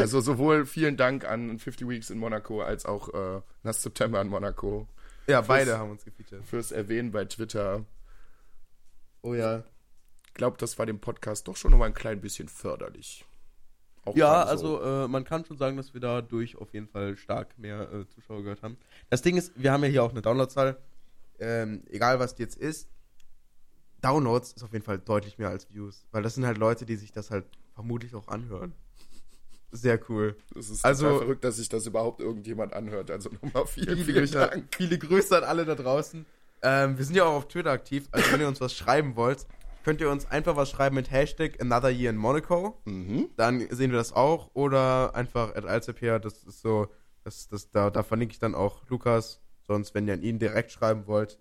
Also 0.01 0.21
sowohl 0.21 0.67
vielen 0.67 0.97
Dank 0.97 1.25
an 1.25 1.59
50 1.59 1.89
Weeks 1.89 2.11
in 2.11 2.19
Monaco 2.19 2.61
als 2.61 2.85
auch 2.87 3.09
äh, 3.15 3.41
Last 3.63 3.83
September 3.83 4.21
in 4.21 4.27
Monaco 4.29 4.89
ja, 5.29 5.39
Fürs- 5.43 5.47
beide 5.47 5.79
haben 5.79 5.91
uns 5.93 6.05
gefeatured. 6.05 6.45
fürs 6.45 6.73
Erwähnen 6.73 7.13
bei 7.13 7.25
Twitter. 7.25 7.85
Oh 9.23 9.33
ja. 9.35 9.63
Ich 10.27 10.35
glaube, 10.35 10.57
das 10.59 10.79
war 10.79 10.87
dem 10.87 10.99
Podcast 11.01 11.47
doch 11.49 11.57
schon 11.57 11.71
noch 11.71 11.79
mal 11.79 11.87
ein 11.87 11.95
klein 11.95 12.21
bisschen 12.21 12.49
förderlich. 12.49 13.25
Auch 14.05 14.17
Ja, 14.17 14.43
also 14.45 14.81
äh, 14.83 15.09
man 15.09 15.25
kann 15.25 15.45
schon 15.45 15.59
sagen, 15.59 15.77
dass 15.77 15.93
wir 15.95 16.01
dadurch 16.01 16.57
auf 16.57 16.73
jeden 16.73 16.89
Fall 16.89 17.17
stark 17.17 17.59
mehr 17.59 17.93
äh, 17.93 18.07
Zuschauer 18.09 18.43
gehört 18.43 18.63
haben. 18.63 18.77
Das 19.11 19.23
Ding 19.23 19.37
ist, 19.37 19.53
wir 19.57 19.73
haben 19.73 19.83
ja 19.85 19.91
hier 19.91 20.03
auch 20.03 20.11
eine 20.11 20.23
Downloadzahl. 20.23 20.77
Ähm, 21.39 21.83
egal 21.91 22.19
was 22.19 22.35
die 22.35 22.43
jetzt 22.43 22.57
ist, 22.57 22.89
Downloads 24.03 24.53
ist 24.53 24.63
auf 24.63 24.73
jeden 24.73 24.85
Fall 24.85 24.99
deutlich 24.99 25.39
mehr 25.39 25.49
als 25.51 25.69
Views. 25.71 26.07
Weil 26.11 26.23
das 26.23 26.35
sind 26.35 26.47
halt 26.47 26.59
Leute, 26.59 26.87
die 26.87 26.97
sich 26.97 27.13
das 27.13 27.31
halt 27.31 27.45
vermutlich 27.75 28.15
auch 28.15 28.29
anhören. 28.29 28.73
Sehr 29.73 30.01
cool. 30.09 30.37
Es 30.59 30.71
ist 30.71 30.85
also- 30.85 31.19
verrückt, 31.19 31.45
dass 31.45 31.57
sich 31.57 31.69
das 31.69 31.87
überhaupt 31.87 32.21
irgendjemand 32.21 32.73
anhört. 32.73 33.11
Also 33.11 33.31
nochmal 33.43 33.67
vielen, 33.67 33.89
Viele 33.97 34.05
vielen 34.05 34.19
Grüße, 34.19 34.39
Dank. 34.39 34.75
viele 34.75 34.99
Grüße 34.99 35.37
an 35.37 35.45
alle 35.45 35.65
da 35.65 35.75
draußen. 35.75 36.27
Ähm, 36.63 36.99
wir 36.99 37.05
sind 37.05 37.15
ja 37.15 37.25
auch 37.25 37.35
auf 37.35 37.49
Twitter 37.49 37.71
aktiv. 37.71 38.09
Also 38.11 38.33
wenn 38.33 38.41
ihr 38.41 38.49
uns 38.49 38.61
was 38.61 38.75
schreiben 38.75 39.15
wollt, 39.17 39.47
könnt 39.85 40.01
ihr 40.01 40.11
uns 40.11 40.27
einfach 40.31 40.57
was 40.57 40.71
schreiben 40.71 40.95
mit 40.97 41.11
Hashtag 41.11 41.61
Another 41.61 41.91
Year 41.91 42.11
in 42.11 42.17
Monaco. 42.17 42.81
Mhm. 42.85 43.31
dann 43.37 43.61
sehen 43.71 43.91
wir 43.91 43.99
das 43.99 44.13
auch. 44.13 44.51
Oder 44.55 45.15
einfach 45.15 45.55
at 45.55 45.65
Alzepia, 45.65 46.19
das 46.19 46.43
ist 46.45 46.61
so, 46.61 46.89
das, 47.25 47.49
das, 47.49 47.71
da, 47.71 47.91
da 47.91 48.03
verlinke 48.03 48.33
ich 48.33 48.39
dann 48.39 48.55
auch 48.55 48.89
Lukas. 48.89 49.41
Sonst, 49.67 49.95
wenn 49.95 50.09
ihr 50.09 50.15
an 50.15 50.23
ihn 50.23 50.39
direkt 50.39 50.73
schreiben 50.73 51.07
wollt, 51.07 51.39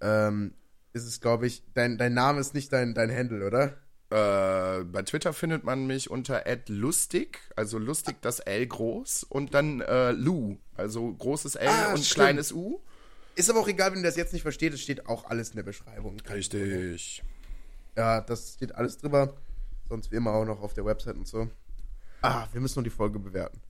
ähm, 0.00 0.54
ist 0.92 1.04
es, 1.06 1.20
glaube 1.20 1.46
ich, 1.46 1.62
dein, 1.74 1.98
dein 1.98 2.14
Name 2.14 2.40
ist 2.40 2.54
nicht 2.54 2.72
dein, 2.72 2.94
dein 2.94 3.14
Handle, 3.14 3.46
oder? 3.46 3.76
Äh, 4.10 4.84
bei 4.84 5.02
Twitter 5.02 5.34
findet 5.34 5.64
man 5.64 5.86
mich 5.86 6.08
unter 6.10 6.42
lustig, 6.68 7.40
also 7.56 7.78
lustig 7.78 8.16
das 8.22 8.40
L 8.40 8.66
groß 8.66 9.24
und 9.24 9.52
dann 9.52 9.82
äh, 9.82 10.12
Lu, 10.12 10.56
also 10.76 11.12
großes 11.12 11.56
L 11.56 11.68
Ah, 11.68 11.92
und 11.92 11.98
stimmt. 12.02 12.14
kleines 12.14 12.52
U. 12.52 12.80
Ist 13.34 13.50
aber 13.50 13.60
auch 13.60 13.68
egal, 13.68 13.92
wenn 13.92 13.98
ihr 13.98 14.04
das 14.04 14.16
jetzt 14.16 14.32
nicht 14.32 14.42
versteht, 14.42 14.72
es 14.72 14.80
steht 14.80 15.06
auch 15.06 15.26
alles 15.26 15.50
in 15.50 15.56
der 15.56 15.62
Beschreibung. 15.62 16.16
Richtig. 16.32 17.22
Ja, 17.98 18.20
das 18.20 18.54
steht 18.54 18.76
alles 18.76 18.98
drüber. 18.98 19.34
Sonst 19.88 20.12
wie 20.12 20.16
immer 20.16 20.32
auch 20.32 20.44
noch 20.44 20.60
auf 20.62 20.72
der 20.72 20.84
Website 20.84 21.16
und 21.16 21.26
so. 21.26 21.50
Ah, 22.22 22.46
wir 22.52 22.60
müssen 22.60 22.78
noch 22.78 22.84
die 22.84 22.90
Folge 22.90 23.18
bewerten. 23.18 23.60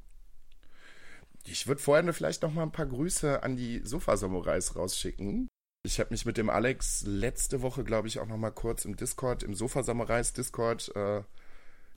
Ich 1.45 1.67
würde 1.67 1.81
vorher 1.81 2.13
vielleicht 2.13 2.43
noch 2.43 2.53
mal 2.53 2.65
ein 2.65 2.73
paar 2.73 2.85
Grüße 2.85 3.43
an 3.43 3.57
die 3.57 3.81
Sofa-Samurais 3.83 4.77
rausschicken. 4.77 5.49
Ich 5.83 5.99
habe 5.99 6.11
mich 6.11 6.27
mit 6.27 6.37
dem 6.37 6.51
Alex 6.51 7.05
letzte 7.07 7.63
Woche, 7.63 7.85
glaube 7.85 8.09
ich, 8.09 8.19
auch 8.19 8.27
noch 8.27 8.37
mal 8.37 8.51
kurz 8.51 8.85
im 8.85 8.97
Discord, 8.97 9.43
im 9.43 9.55
Sofa-Samurais 9.55 10.35
Discord 10.35 10.95
äh, 10.95 11.23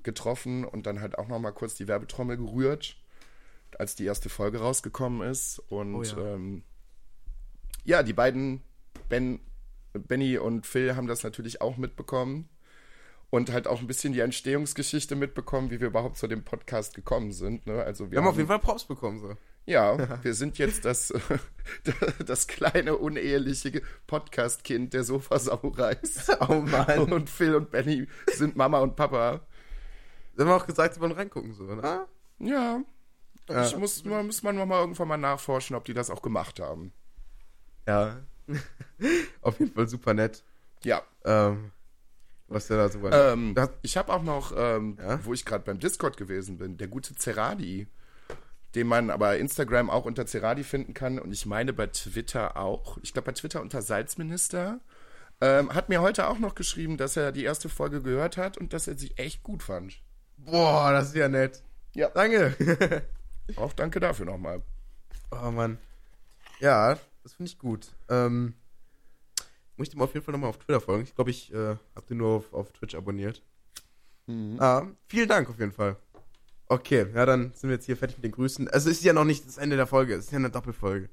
getroffen 0.03 0.63
und 0.63 0.85
dann 0.85 1.01
halt 1.01 1.17
auch 1.17 1.27
noch 1.27 1.39
mal 1.39 1.51
kurz 1.51 1.75
die 1.75 1.89
Werbetrommel 1.89 2.37
gerührt, 2.37 2.95
als 3.77 3.95
die 3.95 4.05
erste 4.05 4.29
Folge 4.29 4.59
rausgekommen 4.59 5.29
ist. 5.29 5.59
Und 5.67 5.95
Oh 5.95 6.03
ja. 6.03 6.17
ähm, 6.17 6.63
ja 7.83 8.03
die 8.03 8.13
beiden, 8.13 8.61
ben, 9.09 9.41
Benny 9.93 10.37
und 10.37 10.65
Phil, 10.65 10.95
haben 10.95 11.07
das 11.07 11.23
natürlich 11.23 11.61
auch 11.61 11.77
mitbekommen. 11.77 12.49
Und 13.29 13.49
halt 13.53 13.65
auch 13.65 13.79
ein 13.79 13.87
bisschen 13.87 14.11
die 14.11 14.19
Entstehungsgeschichte 14.19 15.15
mitbekommen, 15.15 15.71
wie 15.71 15.79
wir 15.79 15.87
überhaupt 15.87 16.17
zu 16.17 16.27
dem 16.27 16.43
Podcast 16.43 16.95
gekommen 16.95 17.31
sind. 17.31 17.65
Ne? 17.65 17.81
Also 17.81 18.11
Wir 18.11 18.17
haben 18.19 18.27
auf 18.27 18.35
jeden 18.35 18.49
Fall 18.49 18.59
Props 18.59 18.83
bekommen, 18.83 19.19
so. 19.19 19.37
ja, 19.65 19.97
wir 20.23 20.33
sind 20.33 20.57
jetzt 20.57 20.83
das, 20.83 21.13
das 22.25 22.47
kleine, 22.47 22.97
uneheliche 22.97 23.81
Podcast-Kind 24.07 24.93
der 24.93 25.05
Sofa-Samurais. 25.05 26.27
Oh 26.49 26.55
Mann. 26.55 27.13
Und 27.13 27.29
Phil 27.29 27.55
und 27.55 27.71
Benny 27.71 28.05
sind 28.33 28.57
Mama 28.57 28.79
und 28.79 28.97
Papa. 28.97 29.39
Sie 30.35 30.41
haben 30.43 30.49
auch 30.51 30.67
gesagt, 30.67 30.95
sie 30.95 30.99
wollen 30.99 31.13
reingucken, 31.13 31.53
so, 31.53 31.63
ne? 31.63 32.05
Ja. 32.39 32.81
Ja. 33.49 33.65
Ich 33.65 33.77
muss, 33.77 34.03
man- 34.03 34.25
muss 34.25 34.43
man 34.43 34.57
noch 34.57 34.65
mal 34.65 34.81
irgendwann 34.81 35.07
mal 35.07 35.15
nachforschen, 35.17 35.77
ob 35.77 35.85
die 35.85 35.93
das 35.93 36.09
auch 36.09 36.21
gemacht 36.21 36.59
haben. 36.59 36.91
Ja. 37.87 38.19
Auf 39.41 39.59
jeden 39.59 39.73
Fall 39.73 39.87
super 39.87 40.13
nett. 40.13 40.43
Ja. 40.83 41.01
Ähm, 41.25 41.71
was 42.47 42.67
der 42.67 42.77
da 42.77 42.89
super. 42.89 43.33
Ähm, 43.33 43.53
Das- 43.55 43.69
ich 43.81 43.97
habe 43.97 44.11
auch 44.13 44.23
noch, 44.23 44.53
ähm, 44.55 44.97
Ja? 44.99 45.23
wo 45.25 45.33
ich 45.33 45.45
gerade 45.45 45.63
beim 45.63 45.79
Discord 45.79 46.17
gewesen 46.17 46.57
bin, 46.57 46.77
der 46.77 46.87
gute 46.87 47.13
Ceradi, 47.15 47.87
den 48.75 48.87
man 48.87 49.09
aber 49.09 49.37
Instagram 49.37 49.89
auch 49.89 50.05
unter 50.05 50.25
Ceradi 50.25 50.63
finden 50.63 50.93
kann 50.93 51.19
und 51.19 51.31
ich 51.31 51.45
meine 51.45 51.73
bei 51.73 51.87
Twitter 51.87 52.57
auch. 52.57 52.97
Ich 53.01 53.13
glaube 53.13 53.27
bei 53.27 53.31
Twitter 53.33 53.61
unter 53.61 53.81
Salzminister. 53.81 54.79
Ähm, 55.43 55.73
hat 55.73 55.89
mir 55.89 56.01
heute 56.01 56.27
auch 56.27 56.37
noch 56.39 56.53
geschrieben, 56.55 56.97
dass 56.97 57.17
er 57.17 57.31
die 57.31 57.43
erste 57.43 57.67
Folge 57.67 58.01
gehört 58.01 58.37
hat 58.37 58.57
und 58.57 58.73
dass 58.73 58.87
er 58.87 58.97
sie 58.97 59.11
echt 59.17 59.41
gut 59.43 59.63
fand. 59.63 59.99
Boah, 60.37 60.91
das 60.91 61.09
ist 61.09 61.15
ja 61.15 61.27
nett. 61.29 61.63
Ja. 61.95 62.09
Danke. 62.09 63.01
Auch 63.57 63.73
danke 63.73 63.99
dafür 63.99 64.25
nochmal. 64.25 64.61
oh 65.31 65.51
Mann. 65.51 65.77
Ja, 66.59 66.97
das 67.23 67.33
finde 67.33 67.49
ich 67.51 67.57
gut. 67.59 67.93
Ähm, 68.09 68.53
muss 69.77 69.87
ich 69.87 69.91
dem 69.93 70.01
auf 70.01 70.13
jeden 70.13 70.23
Fall 70.25 70.33
nochmal 70.33 70.49
auf 70.49 70.57
Twitter 70.59 70.81
folgen. 70.81 71.03
Ich 71.03 71.15
glaube, 71.15 71.31
ich 71.31 71.51
äh, 71.53 71.75
habe 71.95 72.05
den 72.09 72.17
nur 72.17 72.29
auf, 72.37 72.53
auf 72.53 72.71
Twitch 72.71 72.95
abonniert. 72.95 73.41
Ah, 74.59 74.87
vielen 75.07 75.27
Dank 75.27 75.49
auf 75.49 75.59
jeden 75.59 75.73
Fall. 75.73 75.97
Okay, 76.67 77.05
ja, 77.13 77.25
dann 77.25 77.51
sind 77.53 77.69
wir 77.69 77.75
jetzt 77.75 77.85
hier 77.85 77.97
fertig 77.97 78.17
mit 78.17 78.23
den 78.23 78.31
Grüßen. 78.31 78.69
Also 78.69 78.89
es 78.89 78.97
ist 78.99 79.03
ja 79.03 79.11
noch 79.11 79.25
nicht 79.25 79.45
das 79.45 79.57
Ende 79.57 79.75
der 79.75 79.87
Folge, 79.87 80.13
es 80.13 80.25
ist 80.25 80.31
ja 80.31 80.37
eine 80.37 80.49
Doppelfolge. 80.49 81.09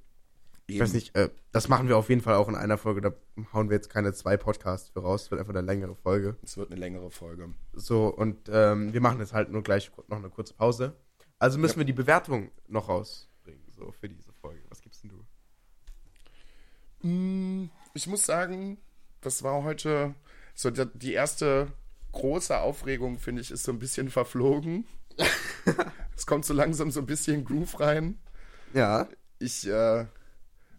Ich 0.70 0.78
weiß 0.78 0.92
nicht, 0.92 1.16
äh, 1.16 1.30
das 1.50 1.68
machen 1.68 1.88
wir 1.88 1.96
auf 1.96 2.10
jeden 2.10 2.20
Fall 2.20 2.34
auch 2.34 2.46
in 2.46 2.54
einer 2.54 2.76
Folge. 2.76 3.00
Da 3.00 3.12
hauen 3.54 3.70
wir 3.70 3.76
jetzt 3.76 3.88
keine 3.88 4.12
zwei 4.12 4.36
Podcasts 4.36 4.90
für 4.90 5.00
raus. 5.00 5.22
Es 5.22 5.30
wird 5.30 5.40
einfach 5.40 5.54
eine 5.54 5.66
längere 5.66 5.96
Folge. 5.96 6.36
Es 6.42 6.58
wird 6.58 6.70
eine 6.70 6.78
längere 6.78 7.10
Folge. 7.10 7.54
So, 7.72 8.06
und 8.08 8.50
ähm, 8.52 8.92
wir 8.92 9.00
machen 9.00 9.18
jetzt 9.18 9.32
halt 9.32 9.50
nur 9.50 9.62
gleich 9.62 9.90
noch 10.08 10.18
eine 10.18 10.28
kurze 10.28 10.52
Pause. 10.54 10.94
Also 11.38 11.58
müssen 11.58 11.76
Ja. 11.76 11.78
wir 11.78 11.86
die 11.86 11.92
Bewertung 11.94 12.50
noch 12.68 12.88
rausbringen, 12.88 13.64
so 13.70 13.90
für 13.92 14.10
diese 14.10 14.32
Folge. 14.34 14.60
Was 14.68 14.82
gibst 14.82 15.02
denn 15.02 15.10
du? 15.10 17.08
Mm, 17.08 17.70
Ich 17.98 18.06
muss 18.06 18.24
sagen, 18.24 18.78
das 19.22 19.42
war 19.42 19.64
heute 19.64 20.14
so 20.54 20.70
die 20.70 21.14
erste 21.14 21.66
große 22.12 22.56
Aufregung, 22.56 23.18
finde 23.18 23.42
ich, 23.42 23.50
ist 23.50 23.64
so 23.64 23.72
ein 23.72 23.80
bisschen 23.80 24.08
verflogen. 24.08 24.86
es 26.16 26.24
kommt 26.24 26.44
so 26.44 26.54
langsam 26.54 26.92
so 26.92 27.00
ein 27.00 27.06
bisschen 27.06 27.44
Groove 27.44 27.80
rein. 27.80 28.16
Ja. 28.72 29.08
Ich, 29.40 29.66
äh, 29.66 30.06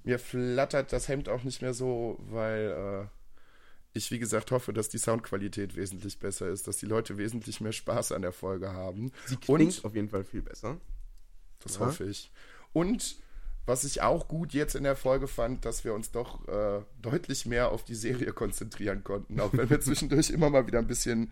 mir 0.06 0.18
flattert 0.18 0.94
das 0.94 1.10
Hemd 1.10 1.28
auch 1.28 1.44
nicht 1.44 1.62
mehr 1.62 1.74
so, 1.74 2.18
weil 2.22 3.10
äh, 3.12 3.98
ich, 3.98 4.12
wie 4.12 4.20
gesagt, 4.20 4.52
hoffe, 4.52 4.72
dass 4.72 4.88
die 4.88 4.98
Soundqualität 4.98 5.76
wesentlich 5.76 6.20
besser 6.20 6.48
ist, 6.48 6.70
dass 6.70 6.78
die 6.78 6.86
Leute 6.86 7.18
wesentlich 7.18 7.60
mehr 7.60 7.74
Spaß 7.74 8.14
an 8.14 8.22
der 8.22 8.32
Folge 8.32 8.72
haben. 8.72 9.12
Sie 9.26 9.36
klingt 9.36 9.60
Und 9.80 9.84
auf 9.84 9.94
jeden 9.94 10.08
Fall 10.08 10.24
viel 10.24 10.42
besser. 10.42 10.78
Das 11.60 11.74
Ja. 11.76 11.82
hoffe 11.82 12.06
ich. 12.06 12.32
Und 12.72 13.18
was 13.70 13.84
ich 13.84 14.02
auch 14.02 14.28
gut 14.28 14.52
jetzt 14.54 14.76
in 14.76 14.84
der 14.84 14.96
Folge 14.96 15.28
fand, 15.28 15.64
dass 15.64 15.86
wir 15.86 15.94
uns 15.94 16.12
doch 16.12 16.48
äh, 16.48 16.82
deutlich 17.02 17.46
mehr 17.46 17.72
auf 17.72 17.84
die 17.84 17.96
Serie 17.96 18.34
konzentrieren 18.34 19.04
konnten, 19.04 19.40
auch 19.40 19.54
wenn 19.54 19.70
wir 19.70 19.80
zwischendurch 19.88 20.32
immer 20.32 20.50
mal 20.50 20.68
wieder 20.68 20.80
ein 20.80 20.88
bisschen 20.88 21.32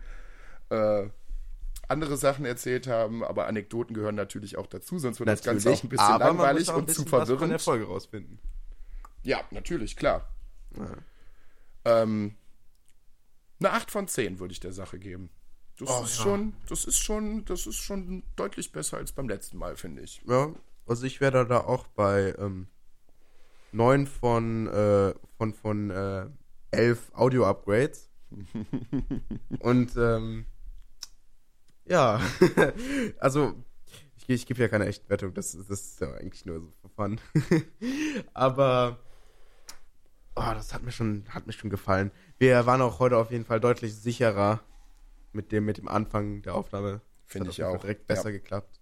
äh, 0.70 1.08
andere 1.88 2.16
Sachen 2.16 2.44
erzählt 2.44 2.86
haben, 2.86 3.24
aber 3.24 3.46
Anekdoten 3.46 3.94
gehören 3.94 4.14
natürlich 4.14 4.56
auch 4.56 4.66
dazu, 4.66 4.98
sonst 4.98 5.18
wird 5.20 5.28
das 5.28 5.44
Natürlich, 5.44 5.64
Ganze 5.64 5.78
auch 5.78 5.82
ein 5.84 5.88
bisschen 5.88 6.18
langweilig 6.18 6.68
ein 6.70 6.76
und 6.76 6.86
bisschen 6.86 7.06
zu 7.06 7.12
was 7.12 7.28
von 7.28 7.28
der 7.28 7.38
verwirrend. 7.38 7.62
Folge 7.62 7.84
rausfinden. 7.86 8.38
Ja, 9.24 9.40
natürlich, 9.50 9.96
klar. 9.96 10.28
Ja. 10.76 12.02
Ähm, 12.02 12.34
eine 13.58 13.72
8 13.72 13.90
von 13.90 14.06
10 14.06 14.38
würde 14.38 14.52
ich 14.52 14.60
der 14.60 14.72
Sache 14.72 14.98
geben. 14.98 15.30
Das 15.78 15.88
Oh, 15.90 16.04
ist 16.04 16.16
ja. 16.18 16.22
schon, 16.24 16.54
das 16.68 16.84
ist 16.84 16.98
schon, 16.98 17.44
das 17.46 17.66
ist 17.66 17.76
schon 17.76 18.22
deutlich 18.36 18.70
besser 18.72 18.98
als 18.98 19.12
beim 19.12 19.28
letzten 19.28 19.58
Mal, 19.58 19.76
finde 19.76 20.02
ich. 20.02 20.22
Ja, 20.26 20.52
also 20.88 21.04
ich 21.06 21.20
wäre 21.20 21.46
da 21.46 21.60
auch 21.60 21.86
bei 21.88 22.34
ähm, 22.38 22.68
9 23.72 24.06
von, 24.06 24.66
äh, 24.68 25.14
von, 25.36 25.54
von 25.54 25.90
äh, 25.90 26.26
11 26.70 27.12
Audio-Upgrades. 27.14 28.10
Und 29.60 29.96
ähm, 29.96 30.46
ja, 31.86 32.20
also 33.18 33.54
ich, 34.16 34.28
ich 34.28 34.46
gebe 34.46 34.60
ja 34.60 34.68
keine 34.68 34.86
echte 34.86 35.08
Wertung, 35.08 35.32
das, 35.34 35.52
das 35.52 35.70
ist 35.70 36.00
ja 36.00 36.12
eigentlich 36.14 36.44
nur 36.44 36.60
so 36.60 36.72
für 36.82 36.88
Fun. 36.90 37.20
Aber 38.34 38.98
oh, 40.36 40.52
das 40.54 40.74
hat 40.74 40.82
mir 40.82 40.92
schon, 40.92 41.24
hat 41.30 41.46
mir 41.46 41.52
schon 41.52 41.70
gefallen. 41.70 42.10
Wir 42.38 42.66
waren 42.66 42.82
auch 42.82 42.98
heute 42.98 43.16
auf 43.16 43.30
jeden 43.30 43.44
Fall 43.44 43.60
deutlich 43.60 43.94
sicherer 43.94 44.60
mit 45.32 45.52
dem, 45.52 45.64
mit 45.64 45.78
dem 45.78 45.88
Anfang 45.88 46.42
der 46.42 46.54
Aufnahme. 46.54 47.00
Finde 47.24 47.50
ich 47.50 47.62
auch, 47.62 47.80
Direkt 47.80 48.08
ja. 48.08 48.14
besser 48.14 48.32
geklappt. 48.32 48.80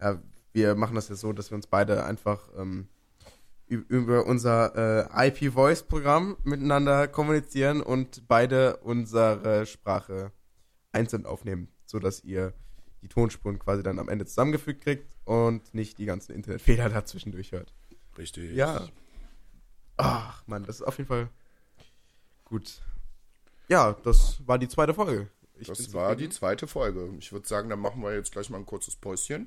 Ja, 0.00 0.20
wir 0.58 0.74
machen 0.74 0.96
das 0.96 1.08
ja 1.08 1.14
so, 1.14 1.32
dass 1.32 1.52
wir 1.52 1.56
uns 1.56 1.68
beide 1.68 2.04
einfach 2.04 2.48
ähm, 2.56 2.88
über 3.68 4.26
unser 4.26 5.08
äh, 5.14 5.28
IP-Voice-Programm 5.28 6.36
miteinander 6.42 7.06
kommunizieren 7.06 7.80
und 7.80 8.26
beide 8.26 8.78
unsere 8.78 9.66
Sprache 9.66 10.32
einzeln 10.90 11.26
aufnehmen, 11.26 11.68
sodass 11.86 12.24
ihr 12.24 12.54
die 13.02 13.08
Tonspuren 13.08 13.60
quasi 13.60 13.84
dann 13.84 14.00
am 14.00 14.08
Ende 14.08 14.26
zusammengefügt 14.26 14.82
kriegt 14.82 15.14
und 15.24 15.72
nicht 15.74 15.98
die 15.98 16.06
ganzen 16.06 16.34
Internetfehler 16.34 16.88
dazwischendurch 16.88 17.52
hört. 17.52 17.72
Richtig. 18.16 18.56
Ja. 18.56 18.88
Ach, 19.96 20.44
Mann, 20.48 20.64
das 20.64 20.76
ist 20.76 20.82
auf 20.82 20.98
jeden 20.98 21.08
Fall 21.08 21.28
gut. 22.44 22.82
Ja, 23.68 23.92
das 24.02 24.44
war 24.44 24.58
die 24.58 24.68
zweite 24.68 24.94
Folge. 24.94 25.28
Ich 25.60 25.68
Das 25.68 25.92
war 25.92 26.16
die 26.16 26.30
zweite 26.30 26.66
Folge. 26.66 27.10
Ich 27.18 27.30
würde 27.32 27.46
sagen, 27.46 27.68
dann 27.68 27.80
machen 27.80 28.02
wir 28.02 28.14
jetzt 28.14 28.32
gleich 28.32 28.50
mal 28.50 28.58
ein 28.58 28.66
kurzes 28.66 28.96
Päuschen. 28.96 29.46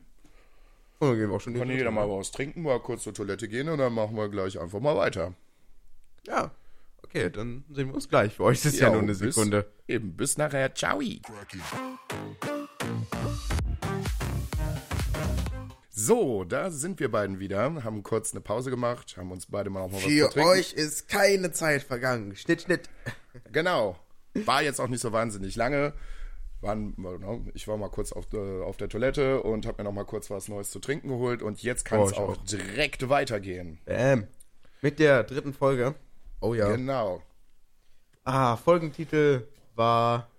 Und 1.01 1.07
dann 1.09 1.17
gehen 1.17 1.29
wir 1.31 1.35
auch 1.35 1.41
schon 1.41 1.55
Kann 1.55 1.67
jeder 1.71 1.89
mal 1.89 2.05
ne? 2.07 2.13
was 2.13 2.29
trinken, 2.29 2.61
mal 2.61 2.79
kurz 2.79 3.01
zur 3.01 3.13
Toilette 3.15 3.47
gehen 3.47 3.67
und 3.69 3.79
dann 3.79 3.91
machen 3.91 4.15
wir 4.15 4.29
gleich 4.29 4.59
einfach 4.59 4.79
mal 4.79 4.95
weiter. 4.95 5.33
Ja. 6.27 6.51
Okay, 7.03 7.31
dann 7.31 7.63
sehen 7.73 7.87
wir 7.87 7.95
uns 7.95 8.07
gleich. 8.07 8.35
Für 8.35 8.43
euch 8.43 8.59
ist 8.59 8.65
es 8.75 8.79
ja, 8.79 8.85
Ja, 8.85 8.93
nur 8.93 9.01
eine 9.01 9.15
bis- 9.15 9.33
Sekunde. 9.33 9.65
Eben, 9.87 10.15
bis 10.15 10.37
nachher. 10.37 10.75
Ciao. 10.75 11.01
So, 15.89 16.43
da 16.43 16.69
sind 16.69 16.99
wir 16.99 17.09
beiden 17.09 17.39
wieder, 17.39 17.83
haben 17.83 18.03
kurz 18.03 18.31
eine 18.33 18.41
Pause 18.41 18.69
gemacht, 18.69 19.17
haben 19.17 19.31
uns 19.31 19.47
beide 19.47 19.71
mal 19.71 19.79
noch 19.79 19.89
mal 19.89 19.95
was 19.97 20.03
zu 20.03 20.29
Für 20.31 20.45
euch 20.45 20.73
ist 20.73 21.09
keine 21.09 21.51
Zeit 21.51 21.81
vergangen. 21.81 22.35
Schnitt, 22.35 22.61
Schnitt. 22.61 22.89
Genau. 23.51 23.97
War 24.45 24.61
jetzt 24.61 24.79
auch 24.79 24.87
nicht 24.87 25.01
so 25.01 25.11
wahnsinnig 25.11 25.55
lange. 25.55 25.93
Waren, 26.61 27.49
ich 27.55 27.67
war 27.67 27.75
mal 27.77 27.89
kurz 27.89 28.11
auf, 28.11 28.27
der- 28.27 28.63
auf 28.65 28.77
der 28.77 28.87
Toilette 28.87 29.41
und 29.41 29.65
habe 29.65 29.81
mir 29.81 29.89
noch 29.89 29.95
mal 29.95 30.05
kurz 30.05 30.29
was 30.29 30.47
Neues 30.47 30.69
zu 30.69 30.79
trinken 30.79 31.07
geholt 31.09 31.41
und 31.41 31.63
jetzt 31.63 31.85
kann 31.85 32.01
es 32.01 32.13
auch 32.13 32.29
auch. 32.29 32.37
direkt 32.37 33.09
weitergehen. 33.09 33.79
Bam. 33.85 34.27
Mit 34.81 34.99
der 34.99 35.23
dritten 35.23 35.53
Folge. 35.53 35.95
Oh 36.39 36.53
ja. 36.53 36.71
Genau. 36.75 37.21
Ah, 38.23 38.55
Folgentitel 38.57 39.47
war. 39.75 40.29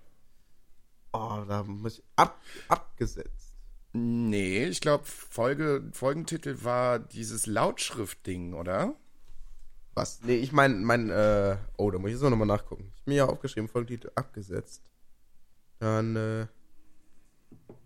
Oh, 1.13 1.43
da 1.49 1.63
muss 1.65 1.99
ich. 1.99 2.05
Ab, 2.17 2.41
abgesetzt. 2.69 3.53
Nee, 3.93 4.65
ich 4.67 4.81
glaube, 4.81 5.05
Folge, 5.05 5.83
Folgentitel 5.93 6.57
war 6.63 6.99
dieses 6.99 7.47
Lautschrift-Ding, 7.47 8.55
oder? 8.55 8.95
Was? 9.95 10.21
Nee, 10.23 10.37
ich 10.37 10.53
meine, 10.53 10.77
mein, 10.77 11.11
äh. 11.11 11.57
Oh, 11.77 11.91
da 11.91 11.99
muss 11.99 12.13
ich 12.13 12.17
so 12.17 12.31
nochmal 12.31 12.47
nachgucken. 12.47 12.91
Ich 12.95 13.01
hab 13.01 13.07
mir 13.09 13.15
ja 13.17 13.27
aufgeschrieben, 13.27 13.69
Folgentitel 13.69 14.11
abgesetzt. 14.15 14.81
Dann, 15.83 16.15
äh. 16.15 16.47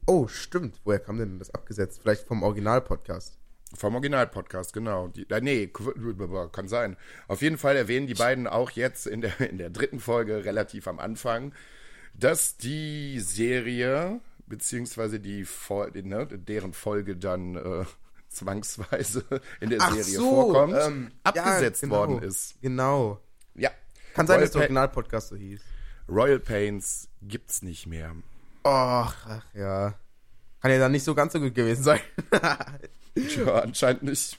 Oh, 0.04 0.28
stimmt. 0.28 0.82
Woher 0.84 0.98
kam 0.98 1.16
denn 1.16 1.38
das 1.38 1.50
abgesetzt? 1.50 2.00
Vielleicht 2.02 2.28
vom 2.28 2.42
Original-Podcast. 2.42 3.38
Vom 3.74 3.94
Original-Podcast, 3.94 4.74
genau. 4.74 5.08
Die, 5.08 5.26
äh, 5.30 5.40
nee, 5.40 5.68
kann 6.52 6.68
sein. 6.68 6.98
Auf 7.26 7.40
jeden 7.40 7.56
Fall 7.56 7.74
erwähnen 7.74 8.06
die 8.06 8.12
beiden 8.12 8.48
auch 8.48 8.70
jetzt 8.72 9.06
in 9.06 9.22
der, 9.22 9.40
in 9.40 9.56
der 9.56 9.70
dritten 9.70 9.98
Folge 9.98 10.44
relativ 10.44 10.88
am 10.88 10.98
Anfang, 10.98 11.54
dass 12.12 12.58
die 12.58 13.18
Serie, 13.20 14.20
beziehungsweise 14.46 15.18
die, 15.18 15.46
ne, 15.94 16.26
deren 16.26 16.74
Folge 16.74 17.16
dann 17.16 17.56
äh, 17.56 17.84
zwangsweise 18.28 19.24
in 19.60 19.70
der 19.70 19.80
Ach 19.80 19.94
Serie 19.94 20.18
so, 20.18 20.30
vorkommt, 20.30 20.76
ähm, 20.78 21.12
abgesetzt 21.24 21.80
ja, 21.80 21.88
genau. 21.88 21.98
worden 21.98 22.22
ist. 22.22 22.60
Genau. 22.60 23.22
Ja. 23.54 23.70
Kann 24.12 24.26
sein, 24.26 24.34
Royal, 24.34 24.44
dass 24.44 24.52
der 24.52 24.60
Original-Podcast 24.60 25.28
so 25.28 25.36
hieß. 25.36 25.62
Royal 26.08 26.38
Pains 26.38 27.08
gibt's 27.22 27.62
nicht 27.62 27.86
mehr. 27.86 28.10
Och, 28.64 29.14
ach 29.28 29.44
ja. 29.54 29.94
Kann 30.60 30.70
ja 30.70 30.78
dann 30.78 30.92
nicht 30.92 31.04
so 31.04 31.14
ganz 31.14 31.32
so 31.32 31.40
gut 31.40 31.54
gewesen 31.54 31.82
sein. 31.82 32.00
Ja, 33.34 33.62
anscheinend 33.62 34.02
nicht. 34.02 34.38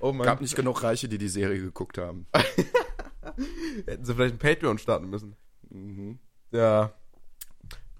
oh 0.00 0.12
Mann. 0.12 0.26
Gab 0.26 0.40
nicht 0.40 0.56
genug 0.56 0.82
Reiche, 0.82 1.08
die 1.08 1.18
die 1.18 1.28
Serie 1.28 1.60
geguckt 1.60 1.98
haben. 1.98 2.26
Hätten 3.86 4.04
sie 4.04 4.12
vielleicht 4.12 4.34
ein 4.34 4.38
Patreon 4.40 4.78
starten 4.78 5.08
müssen. 5.08 5.36
Mhm. 5.70 6.18
Ja. 6.50 6.92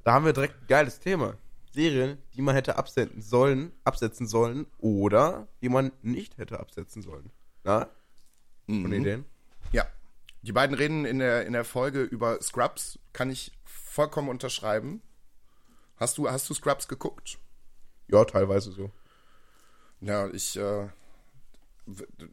Da 0.03 0.13
haben 0.13 0.25
wir 0.25 0.33
direkt 0.33 0.61
ein 0.63 0.67
geiles 0.67 0.99
Thema. 0.99 1.35
Serien, 1.73 2.19
die 2.35 2.43
man 2.43 2.57
hätte 2.57 2.77
absetzen 2.79 3.23
sollen, 3.23 3.71
absetzen 3.85 4.27
sollen 4.27 4.67
oder 4.79 5.47
die 5.63 5.69
man 5.69 5.93
nicht 6.03 6.37
hätte 6.39 6.59
absetzen 6.59 7.03
sollen. 7.03 7.31
Na? 7.63 7.89
Von 8.67 8.83
Mhm. 8.83 8.93
Ideen? 8.93 9.25
Ja. 9.71 9.87
Die 10.43 10.53
beiden 10.53 10.77
reden 10.77 11.05
in 11.05 11.19
der, 11.19 11.45
in 11.47 11.53
der 11.53 11.65
Folge 11.65 12.03
über 12.03 12.41
Scrubs. 12.41 12.99
Kann 13.13 13.31
ich 13.31 13.53
vollkommen 13.65 14.29
unterschreiben. 14.29 15.03
Hast 15.97 16.19
du, 16.19 16.31
hast 16.31 16.49
du 16.51 16.55
Scrubs 16.55 16.89
geguckt? 16.89 17.39
Ja, 18.09 18.25
teilweise 18.25 18.71
so. 18.73 18.91
Ja, 20.01 20.29
ich 20.29 20.57
äh, 20.57 20.89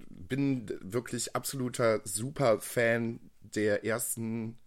bin 0.10 0.70
wirklich 0.82 1.36
absoluter 1.36 2.02
Super-Fan 2.04 3.20
der 3.42 3.86
ersten, 3.86 4.58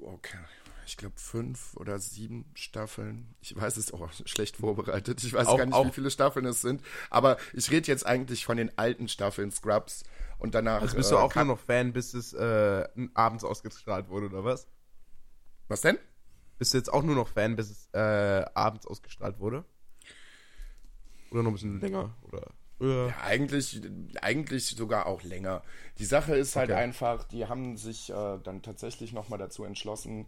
okay, 0.00 0.38
ich 0.86 0.96
glaube 0.96 1.18
fünf 1.18 1.74
oder 1.76 1.98
sieben 1.98 2.50
Staffeln. 2.54 3.34
Ich 3.40 3.54
weiß 3.56 3.76
es 3.76 3.92
auch 3.92 4.10
schlecht 4.26 4.56
vorbereitet. 4.56 5.22
Ich 5.22 5.32
weiß 5.32 5.46
Auch- 5.46 5.56
gar 5.58 5.66
nicht, 5.66 5.74
auch- 5.74 5.86
wie 5.86 5.92
viele 5.92 6.10
Staffeln 6.10 6.44
es 6.46 6.60
sind. 6.60 6.82
Aber 7.10 7.38
ich 7.54 7.70
rede 7.70 7.86
jetzt 7.88 8.04
eigentlich 8.04 8.44
von 8.44 8.56
den 8.56 8.76
alten 8.76 9.08
Staffeln 9.08 9.50
Scrubs. 9.50 10.04
Und 10.40 10.54
danach. 10.54 10.80
Also 10.82 10.96
bist 10.96 11.10
du 11.10 11.16
äh, 11.16 11.18
auch 11.18 11.32
kam- 11.32 11.46
nur 11.46 11.56
noch 11.56 11.62
Fan, 11.62 11.92
bis 11.92 12.14
es 12.14 12.32
äh, 12.32 12.88
abends 13.14 13.44
ausgestrahlt 13.44 14.08
wurde, 14.08 14.26
oder 14.26 14.44
was? 14.44 14.66
Was 15.68 15.82
denn? 15.82 15.98
Bist 16.58 16.74
du 16.74 16.78
jetzt 16.78 16.92
auch 16.92 17.02
nur 17.02 17.14
noch 17.14 17.28
Fan, 17.28 17.56
bis 17.56 17.70
es 17.70 17.88
äh, 17.92 18.44
abends 18.54 18.86
ausgestrahlt 18.86 19.38
wurde? 19.38 19.64
Oder 21.30 21.42
noch 21.42 21.50
ein 21.50 21.54
bisschen 21.54 21.80
länger? 21.80 22.16
Oder? 22.22 22.46
Ja, 22.80 23.14
eigentlich, 23.22 23.82
eigentlich 24.22 24.66
sogar 24.66 25.06
auch 25.06 25.22
länger. 25.22 25.62
Die 25.98 26.06
Sache 26.06 26.34
ist 26.34 26.56
halt 26.56 26.70
Okay. 26.70 26.80
einfach, 26.80 27.24
die 27.24 27.46
haben 27.46 27.76
sich 27.76 28.10
äh, 28.10 28.38
dann 28.42 28.62
tatsächlich 28.62 29.12
nochmal 29.12 29.38
dazu 29.38 29.64
entschlossen. 29.64 30.26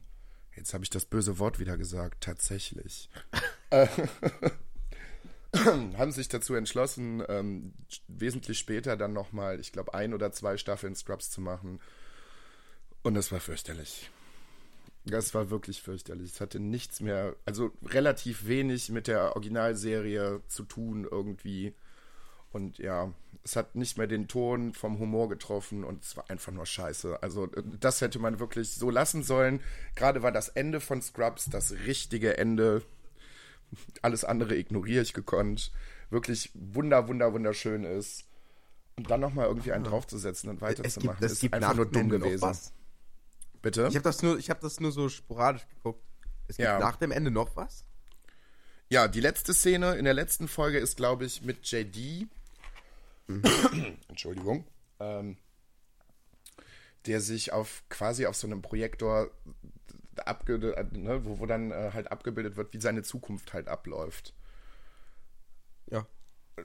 Jetzt 0.54 0.74
habe 0.74 0.84
ich 0.84 0.90
das 0.90 1.06
böse 1.06 1.38
Wort 1.38 1.58
wieder 1.58 1.78
gesagt, 1.78 2.22
tatsächlich. 2.22 3.08
Haben 5.54 6.12
sich 6.12 6.28
dazu 6.28 6.54
entschlossen, 6.54 7.22
ähm, 7.28 7.74
wesentlich 8.08 8.58
später 8.58 8.96
dann 8.96 9.12
nochmal, 9.12 9.60
ich 9.60 9.72
glaube, 9.72 9.94
ein 9.94 10.14
oder 10.14 10.32
zwei 10.32 10.56
Staffeln 10.56 10.94
Scrubs 10.94 11.30
zu 11.30 11.40
machen. 11.40 11.80
Und 13.02 13.16
es 13.16 13.32
war 13.32 13.40
fürchterlich. 13.40 14.10
Das 15.04 15.34
war 15.34 15.50
wirklich 15.50 15.82
fürchterlich. 15.82 16.32
Es 16.32 16.40
hatte 16.40 16.60
nichts 16.60 17.00
mehr, 17.00 17.34
also 17.44 17.72
relativ 17.84 18.46
wenig 18.46 18.90
mit 18.90 19.08
der 19.08 19.34
Originalserie 19.34 20.40
zu 20.46 20.62
tun 20.62 21.06
irgendwie. 21.10 21.74
Und 22.52 22.78
ja, 22.78 23.12
es 23.44 23.56
hat 23.56 23.74
nicht 23.74 23.98
mehr 23.98 24.06
den 24.06 24.28
Ton 24.28 24.72
vom 24.72 24.98
Humor 24.98 25.28
getroffen 25.28 25.84
und 25.84 26.04
es 26.04 26.16
war 26.16 26.30
einfach 26.30 26.52
nur 26.52 26.66
scheiße. 26.66 27.22
Also 27.22 27.46
äh, 27.46 27.62
das 27.80 28.00
hätte 28.00 28.18
man 28.18 28.38
wirklich 28.38 28.74
so 28.74 28.90
lassen 28.90 29.22
sollen. 29.22 29.60
Gerade 29.96 30.22
war 30.22 30.32
das 30.32 30.48
Ende 30.48 30.80
von 30.80 31.02
Scrubs 31.02 31.50
das 31.50 31.72
richtige 31.86 32.38
Ende. 32.38 32.82
Alles 34.02 34.24
andere 34.24 34.56
ignoriere 34.56 35.02
ich 35.02 35.12
gekonnt. 35.12 35.72
Wirklich 36.10 36.50
wunder, 36.54 37.08
wunder, 37.08 37.32
wunderschön 37.32 37.84
ist. 37.84 38.24
Und 38.96 39.10
dann 39.10 39.20
nochmal 39.20 39.46
irgendwie 39.46 39.72
einen 39.72 39.84
draufzusetzen 39.84 40.50
und 40.50 40.60
weiterzumachen, 40.60 41.18
gibt, 41.20 41.22
es 41.22 41.32
ist 41.32 41.40
gibt 41.40 41.54
einfach 41.54 41.74
nur 41.74 41.86
dumm 41.86 42.02
Ende 42.02 42.18
noch 42.18 42.26
gewesen. 42.26 42.42
was. 42.42 42.72
Bitte? 43.62 43.86
Ich 43.88 43.94
habe 43.94 44.02
das, 44.04 44.22
nur- 44.22 44.38
ich 44.38 44.50
hab 44.50 44.60
das 44.60 44.80
nur 44.80 44.92
so 44.92 45.08
sporadisch 45.08 45.66
geguckt. 45.68 46.02
Es 46.48 46.56
gibt 46.56 46.66
Ja. 46.68 46.78
nach 46.78 46.96
dem 46.96 47.10
Ende 47.12 47.30
noch 47.30 47.56
was? 47.56 47.84
Ja, 48.90 49.08
die 49.08 49.20
letzte 49.20 49.54
Szene 49.54 49.94
in 49.94 50.04
der 50.04 50.12
letzten 50.12 50.48
Folge 50.48 50.78
ist, 50.78 50.96
glaube 50.98 51.24
ich, 51.24 51.40
mit 51.42 51.64
JD. 51.70 52.26
Entschuldigung. 54.08 54.64
Ähm, 55.00 55.36
der 57.06 57.20
sich 57.20 57.52
auf 57.52 57.82
quasi 57.88 58.26
auf 58.26 58.36
so 58.36 58.46
einem 58.46 58.62
Projektor 58.62 59.30
abge, 60.16 60.58
ne, 60.92 61.24
wo, 61.24 61.38
wo 61.38 61.46
dann 61.46 61.70
äh, 61.70 61.90
halt 61.92 62.10
abgebildet 62.12 62.56
wird, 62.56 62.72
wie 62.74 62.80
seine 62.80 63.02
Zukunft 63.02 63.52
halt 63.52 63.68
abläuft. 63.68 64.34
Ja. 65.90 66.06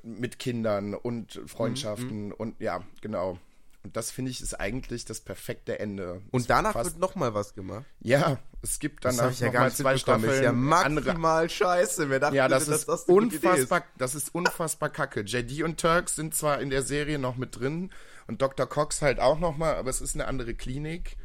Mit 0.03 0.39
Kindern 0.39 0.93
und 0.93 1.41
Freundschaften 1.47 2.31
und 2.31 2.59
ja, 2.61 2.83
genau. 3.01 3.39
Und 3.83 3.95
das 3.95 4.11
finde 4.11 4.31
ich 4.31 4.41
ist 4.41 4.53
eigentlich 4.59 5.05
das 5.05 5.21
perfekte 5.21 5.79
Ende. 5.79 6.21
Und 6.31 6.41
Es 6.41 6.47
danach 6.47 6.73
fast- 6.73 6.91
wird 6.91 6.99
noch 6.99 7.15
mal 7.15 7.33
was 7.33 7.53
gemacht. 7.53 7.85
ja, 8.01 8.37
es 8.61 8.79
gibt 8.79 9.05
Das 9.05 9.15
danach 9.15 9.31
ich 9.31 9.39
ja 9.39 9.47
noch 9.47 9.53
gar 9.53 9.59
mal 9.61 9.65
nicht 9.67 9.77
zwei. 9.77 9.97
Staffeln. 9.97 10.29
Ist 10.31 10.41
ja 10.41 10.49
andere, 10.49 11.05
maximal 11.05 11.49
scheiße. 11.49 12.09
Wer 12.09 12.19
dachte, 12.19 12.35
ja, 12.35 12.47
das 12.49 12.67
ist 12.67 12.83
Idee 12.89 13.11
unfassbar, 13.13 13.83
das 13.97 14.13
ist 14.15 14.35
unfassbar 14.35 14.89
kacke. 14.89 15.21
JD 15.21 15.63
und 15.63 15.79
Turks 15.79 16.15
sind 16.15 16.35
zwar 16.35 16.59
in 16.59 16.69
der 16.69 16.81
Serie 16.81 17.17
noch 17.17 17.37
mit 17.37 17.57
drin 17.57 17.91
und 18.27 18.41
Dr. 18.41 18.65
Cox 18.67 19.01
halt 19.01 19.21
auch 19.21 19.39
noch 19.39 19.55
mal, 19.55 19.75
aber 19.75 19.89
es 19.89 20.01
ist 20.01 20.15
eine 20.15 20.27
andere 20.27 20.53
Klinik. 20.53 21.15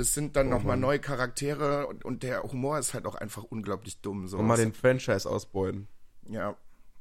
Es 0.00 0.14
sind 0.14 0.34
dann 0.36 0.48
noch 0.48 0.62
mal 0.64 0.76
neue 0.76 0.98
Charaktere 0.98 1.86
und, 1.86 2.04
und 2.04 2.22
der 2.22 2.42
Humor 2.42 2.78
ist 2.78 2.94
halt 2.94 3.06
auch 3.06 3.14
einfach 3.14 3.44
unglaublich 3.44 4.00
dumm. 4.00 4.26
So. 4.28 4.38
Und 4.38 4.46
mal 4.46 4.56
den 4.56 4.72
Franchise 4.72 5.28
ausbeuten. 5.28 5.88
ja, 6.28 6.56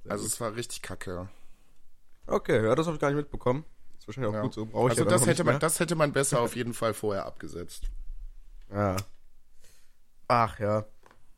also 0.07 0.25
es 0.25 0.39
war 0.41 0.55
richtig 0.55 0.81
kacke. 0.81 1.29
Okay, 2.27 2.63
ja, 2.63 2.75
das 2.75 2.85
habe 2.87 2.95
ich 2.95 3.01
gar 3.01 3.09
nicht 3.09 3.17
mitbekommen. 3.17 3.65
Ist 3.97 4.07
wahrscheinlich 4.07 4.29
auch 4.31 4.35
Ja. 4.35 4.41
gut 4.41 4.53
so. 4.53 4.65
Brauche 4.65 4.87
ich 4.87 4.99
also 4.99 5.03
ja 5.03 5.09
das 5.09 5.25
hätte 5.27 5.43
man, 5.43 5.53
mehr. 5.53 5.59
das 5.59 5.79
hätte 5.79 5.95
man 5.95 6.13
besser 6.13 6.41
auf 6.41 6.55
jeden 6.55 6.73
Fall 6.73 6.93
vorher 6.93 7.25
abgesetzt. 7.25 7.89
Ja. 8.71 8.95
Ach 10.27 10.59
ja. 10.59 10.85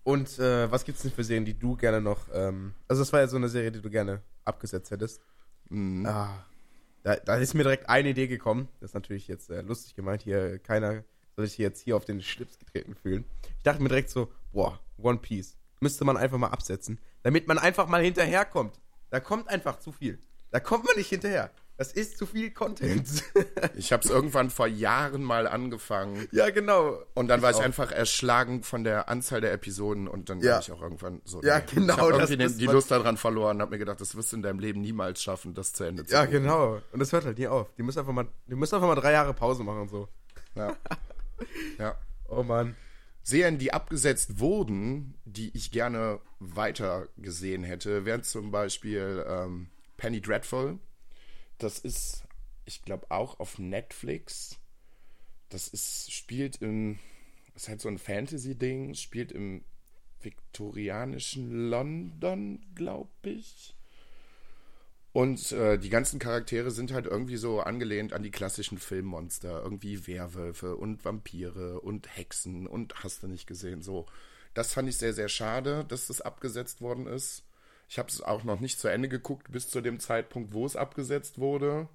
Und 0.03 0.37
äh, 0.39 0.71
was 0.71 0.83
gibt's 0.83 1.03
denn 1.03 1.11
für 1.11 1.23
Serien, 1.23 1.45
die 1.45 1.57
du 1.57 1.75
gerne 1.75 2.01
noch. 2.01 2.27
Ähm, 2.33 2.73
also, 2.87 3.01
das 3.01 3.13
war 3.13 3.19
ja 3.21 3.27
so 3.27 3.37
eine 3.37 3.49
Serie, 3.49 3.71
die 3.71 3.81
du 3.81 3.89
gerne 3.89 4.21
abgesetzt 4.45 4.91
hättest. 4.91 5.21
Mhm. 5.69 6.05
Ah. 6.05 6.45
Da, 7.03 7.15
da 7.15 7.35
ist 7.37 7.53
mir 7.53 7.63
direkt 7.63 7.89
eine 7.89 8.09
Idee 8.09 8.27
gekommen. 8.27 8.67
Das 8.79 8.91
ist 8.91 8.93
natürlich 8.93 9.27
jetzt 9.27 9.49
äh, 9.49 9.61
lustig 9.61 9.95
gemeint. 9.95 10.21
Hier, 10.23 10.59
keiner 10.59 11.03
sich 11.41 11.57
jetzt 11.57 11.81
hier 11.81 11.95
auf 11.95 12.05
den 12.05 12.21
Schlips 12.21 12.57
getreten 12.59 12.95
fühlen. 12.95 13.25
Ich 13.57 13.63
dachte 13.63 13.81
mir 13.81 13.89
direkt 13.89 14.09
so: 14.09 14.31
Boah, 14.51 14.79
One 14.97 15.17
Piece. 15.19 15.55
Müsste 15.79 16.05
man 16.05 16.17
einfach 16.17 16.37
mal 16.37 16.49
absetzen. 16.49 16.99
Damit 17.23 17.47
man 17.47 17.57
einfach 17.57 17.87
mal 17.87 18.01
hinterherkommt. 18.03 18.79
Da 19.09 19.19
kommt 19.19 19.49
einfach 19.49 19.79
zu 19.79 19.91
viel. 19.91 20.19
Da 20.51 20.59
kommt 20.59 20.85
man 20.85 20.95
nicht 20.95 21.09
hinterher. 21.09 21.49
Das 21.77 21.91
ist 21.93 22.17
zu 22.19 22.27
viel 22.27 22.51
Content. 22.51 23.07
Ich 23.75 23.91
habe 23.91 24.03
es 24.03 24.09
irgendwann 24.11 24.49
vor 24.51 24.67
Jahren 24.67 25.23
mal 25.23 25.47
angefangen 25.47 26.27
ja, 26.31 26.49
genau. 26.51 26.99
und 27.15 27.27
dann 27.27 27.41
war 27.41 27.49
ich 27.51 27.57
auch. 27.57 27.61
einfach 27.61 27.91
erschlagen 27.91 28.61
von 28.63 28.83
der 28.83 29.09
Anzahl 29.09 29.41
der 29.41 29.53
Episoden 29.53 30.07
und 30.07 30.29
dann 30.29 30.39
Ja. 30.41 30.53
war 30.53 30.59
ich 30.59 30.71
auch 30.71 30.81
irgendwann 30.81 31.21
so. 31.25 31.41
Ja, 31.41 31.59
genau, 31.59 31.93
Ich 31.95 31.99
habe 32.01 32.11
irgendwie 32.13 32.37
den, 32.37 32.57
die 32.57 32.65
Lust 32.67 32.91
daran 32.91 33.17
verloren 33.17 33.57
und 33.57 33.61
habe 33.61 33.71
mir 33.71 33.79
gedacht, 33.79 33.99
das 34.01 34.15
wirst 34.15 34.31
du 34.31 34.35
in 34.35 34.43
deinem 34.43 34.59
Leben 34.59 34.81
niemals 34.81 35.23
schaffen, 35.23 35.53
das 35.55 35.73
zu 35.73 35.83
Ende 35.85 36.05
zu 36.05 36.13
Ja, 36.13 36.25
gucken. 36.25 36.43
genau. 36.43 36.81
Und 36.91 36.99
das 36.99 37.11
hört 37.13 37.25
halt 37.25 37.39
nie 37.39 37.47
auf. 37.47 37.73
Die 37.77 37.83
müssen 37.83 37.99
einfach 37.99 38.13
mal, 38.13 38.27
die 38.45 38.55
müssen 38.55 38.75
einfach 38.75 38.87
mal 38.87 38.95
drei 38.95 39.13
Jahre 39.13 39.33
Pause 39.33 39.63
machen 39.63 39.81
und 39.81 39.89
so. 39.89 40.07
Ja. 40.55 40.75
ja. 41.77 41.97
Oh 42.29 42.43
Mann. 42.43 42.75
Serien, 43.23 43.59
die 43.59 43.71
abgesetzt 43.71 44.39
wurden, 44.39 45.13
die 45.25 45.55
ich 45.55 45.71
gerne 45.71 46.19
weiter 46.39 47.07
gesehen 47.17 47.63
hätte, 47.63 48.05
wären 48.05 48.23
zum 48.23 48.51
Beispiel 48.51 49.23
ähm, 49.27 49.69
Penny 49.97 50.21
Dreadful. 50.21 50.79
Das 51.59 51.77
ist, 51.77 52.23
ich 52.65 52.81
glaube, 52.81 53.11
auch 53.11 53.39
auf 53.39 53.59
Netflix. 53.59 54.57
Das 55.49 55.67
ist, 55.67 56.11
spielt 56.11 56.57
im, 56.61 56.97
ist 57.53 57.69
halt 57.69 57.81
so 57.81 57.89
ein 57.89 57.99
Fantasy-Ding, 57.99 58.95
spielt 58.95 59.31
im 59.31 59.63
viktorianischen 60.21 61.69
London, 61.69 62.65
glaube 62.73 63.11
ich. 63.23 63.75
Und 65.13 65.51
äh, 65.51 65.77
die 65.77 65.89
ganzen 65.89 66.19
Charaktere 66.19 66.71
sind 66.71 66.93
halt 66.93 67.05
irgendwie 67.05 67.35
so 67.35 67.59
angelehnt 67.59 68.13
an 68.13 68.23
die 68.23 68.31
klassischen 68.31 68.77
Filmmonster. 68.77 69.61
Irgendwie 69.61 70.07
Werwölfe 70.07 70.77
und 70.77 71.03
Vampire 71.03 71.81
und 71.81 72.15
Hexen 72.15 72.65
und 72.65 73.03
hast 73.03 73.23
du 73.23 73.27
nicht 73.27 73.45
gesehen. 73.45 73.81
So, 73.81 74.05
das 74.53 74.73
fand 74.73 74.87
ich 74.87 74.97
sehr, 74.97 75.13
sehr 75.13 75.27
schade, 75.27 75.85
dass 75.85 76.07
das 76.07 76.21
abgesetzt 76.21 76.79
worden 76.81 77.07
ist. 77.07 77.43
Ich 77.89 77.99
habe 77.99 78.07
es 78.07 78.21
auch 78.21 78.45
noch 78.45 78.61
nicht 78.61 78.79
zu 78.79 78.87
Ende 78.87 79.09
geguckt, 79.09 79.51
bis 79.51 79.69
zu 79.69 79.81
dem 79.81 79.99
Zeitpunkt, 79.99 80.53
wo 80.53 80.65
es 80.65 80.77
abgesetzt 80.77 81.39
wurde. 81.39 81.89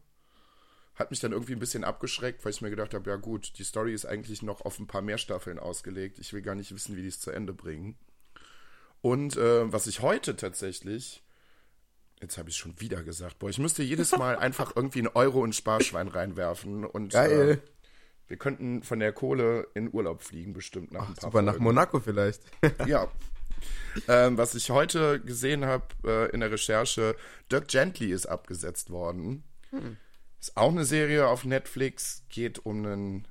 Hat 0.94 1.10
mich 1.10 1.20
dann 1.20 1.32
irgendwie 1.32 1.54
ein 1.54 1.58
bisschen 1.58 1.84
abgeschreckt, 1.84 2.44
weil 2.44 2.52
ich 2.52 2.60
mir 2.60 2.70
gedacht 2.70 2.92
habe, 2.92 3.08
ja 3.08 3.16
gut, 3.16 3.58
die 3.58 3.64
Story 3.64 3.94
ist 3.94 4.04
eigentlich 4.04 4.42
noch 4.42 4.60
auf 4.62 4.78
ein 4.78 4.86
paar 4.86 5.02
mehr 5.02 5.18
Staffeln 5.18 5.58
ausgelegt. 5.58 6.18
Ich 6.18 6.34
will 6.34 6.42
gar 6.42 6.54
nicht 6.54 6.74
wissen, 6.74 6.96
wie 6.96 7.02
die 7.02 7.08
es 7.08 7.20
zu 7.20 7.30
Ende 7.30 7.54
bringen. 7.54 7.96
Und 9.00 9.36
äh, 9.38 9.72
was 9.72 9.86
ich 9.86 10.02
heute 10.02 10.36
tatsächlich 10.36 11.22
Jetzt 12.20 12.38
habe 12.38 12.48
ich 12.48 12.56
schon 12.56 12.80
wieder 12.80 13.02
gesagt. 13.02 13.38
Boah, 13.38 13.50
ich 13.50 13.58
müsste 13.58 13.82
jedes 13.82 14.12
Mal 14.12 14.36
einfach 14.38 14.74
irgendwie 14.74 15.00
einen 15.00 15.08
Euro 15.08 15.44
in 15.44 15.52
Sparschwein 15.52 16.08
reinwerfen. 16.08 16.84
Und 16.84 17.12
Geil. 17.12 17.50
Äh, 17.62 17.70
wir 18.28 18.38
könnten 18.38 18.82
von 18.82 18.98
der 18.98 19.12
Kohle 19.12 19.68
in 19.74 19.92
Urlaub 19.92 20.22
fliegen, 20.22 20.52
bestimmt 20.52 20.90
nach 20.90 21.08
ein 21.08 21.14
paar 21.14 21.30
Super, 21.30 21.42
nach. 21.42 21.58
Monaco 21.58 22.00
vielleicht. 22.00 22.42
Ja. 22.86 23.08
ähm, 24.08 24.36
was 24.36 24.54
ich 24.54 24.70
heute 24.70 25.20
gesehen 25.20 25.64
habe 25.64 25.86
äh, 26.04 26.30
in 26.32 26.40
der 26.40 26.50
Recherche, 26.50 27.16
Dirk 27.50 27.68
Gently 27.68 28.10
ist 28.10 28.26
abgesetzt 28.26 28.90
worden. 28.90 29.44
Ist 30.40 30.56
auch 30.56 30.70
eine 30.70 30.84
Serie 30.84 31.28
auf 31.28 31.44
Netflix, 31.44 32.24
geht 32.28 32.64
um 32.64 32.84
einen 32.84 33.28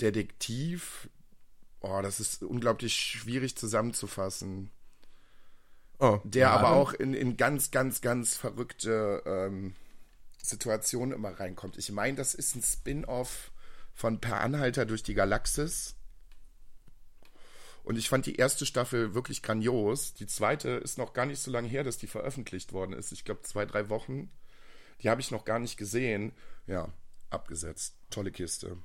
Detektiv. 0.00 1.08
Oh, 1.80 2.00
das 2.02 2.20
ist 2.20 2.42
unglaublich 2.42 2.94
schwierig 2.94 3.56
zusammenzufassen 3.56 4.70
Oh, 6.00 6.18
der 6.24 6.40
ja, 6.40 6.50
aber 6.50 6.70
auch 6.72 6.94
in, 6.94 7.12
in 7.12 7.36
ganz, 7.36 7.70
ganz, 7.70 8.00
ganz 8.00 8.36
verrückte 8.36 9.22
ähm, 9.26 9.74
Situationen 10.42 11.14
immer 11.14 11.38
reinkommt. 11.38 11.76
Ich 11.76 11.92
meine, 11.92 12.16
das 12.16 12.34
ist 12.34 12.56
ein 12.56 12.62
Spin-off 12.62 13.52
von 13.92 14.20
Per 14.20 14.40
Anhalter 14.40 14.86
durch 14.86 15.02
die 15.02 15.14
Galaxis. 15.14 15.94
Und 17.82 17.96
ich 17.96 18.08
fand 18.08 18.26
die 18.26 18.36
erste 18.36 18.66
Staffel 18.66 19.14
wirklich 19.14 19.42
grandios. 19.42 20.14
Die 20.14 20.26
zweite 20.26 20.70
ist 20.70 20.96
noch 20.96 21.12
gar 21.12 21.26
nicht 21.26 21.40
so 21.40 21.50
lange 21.50 21.68
her, 21.68 21.84
dass 21.84 21.98
die 21.98 22.06
veröffentlicht 22.06 22.72
worden 22.72 22.92
ist. 22.92 23.12
Ich 23.12 23.24
glaube, 23.24 23.42
zwei, 23.42 23.66
drei 23.66 23.88
Wochen. 23.90 24.30
Die 25.02 25.10
habe 25.10 25.20
ich 25.20 25.30
noch 25.30 25.44
gar 25.44 25.58
nicht 25.58 25.76
gesehen. 25.76 26.32
Ja, 26.66 26.88
abgesetzt. 27.30 27.96
Tolle 28.10 28.30
Kiste. 28.30 28.76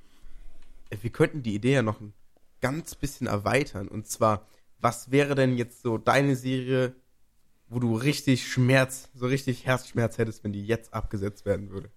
Ey, 0.90 1.02
Wir 1.02 1.10
könnten 1.10 1.42
die 1.42 1.54
Idee 1.54 1.74
ja 1.74 1.82
noch 1.82 2.00
ein 2.00 2.14
ganz 2.60 2.94
bisschen 2.94 3.26
erweitern. 3.26 3.88
Und 3.88 4.06
zwar, 4.06 4.46
was 4.80 5.10
wäre 5.10 5.34
denn 5.34 5.56
jetzt 5.56 5.82
so 5.82 5.98
deine 5.98 6.36
Serie, 6.36 6.94
wo 7.68 7.78
du 7.80 7.96
richtig 7.96 8.50
Schmerz, 8.50 9.08
so 9.14 9.26
richtig 9.26 9.66
Herzschmerz 9.66 10.18
hättest, 10.18 10.44
wenn 10.44 10.52
die 10.52 10.64
jetzt 10.64 10.94
abgesetzt 10.94 11.44
werden 11.44 11.70
würde? 11.70 11.90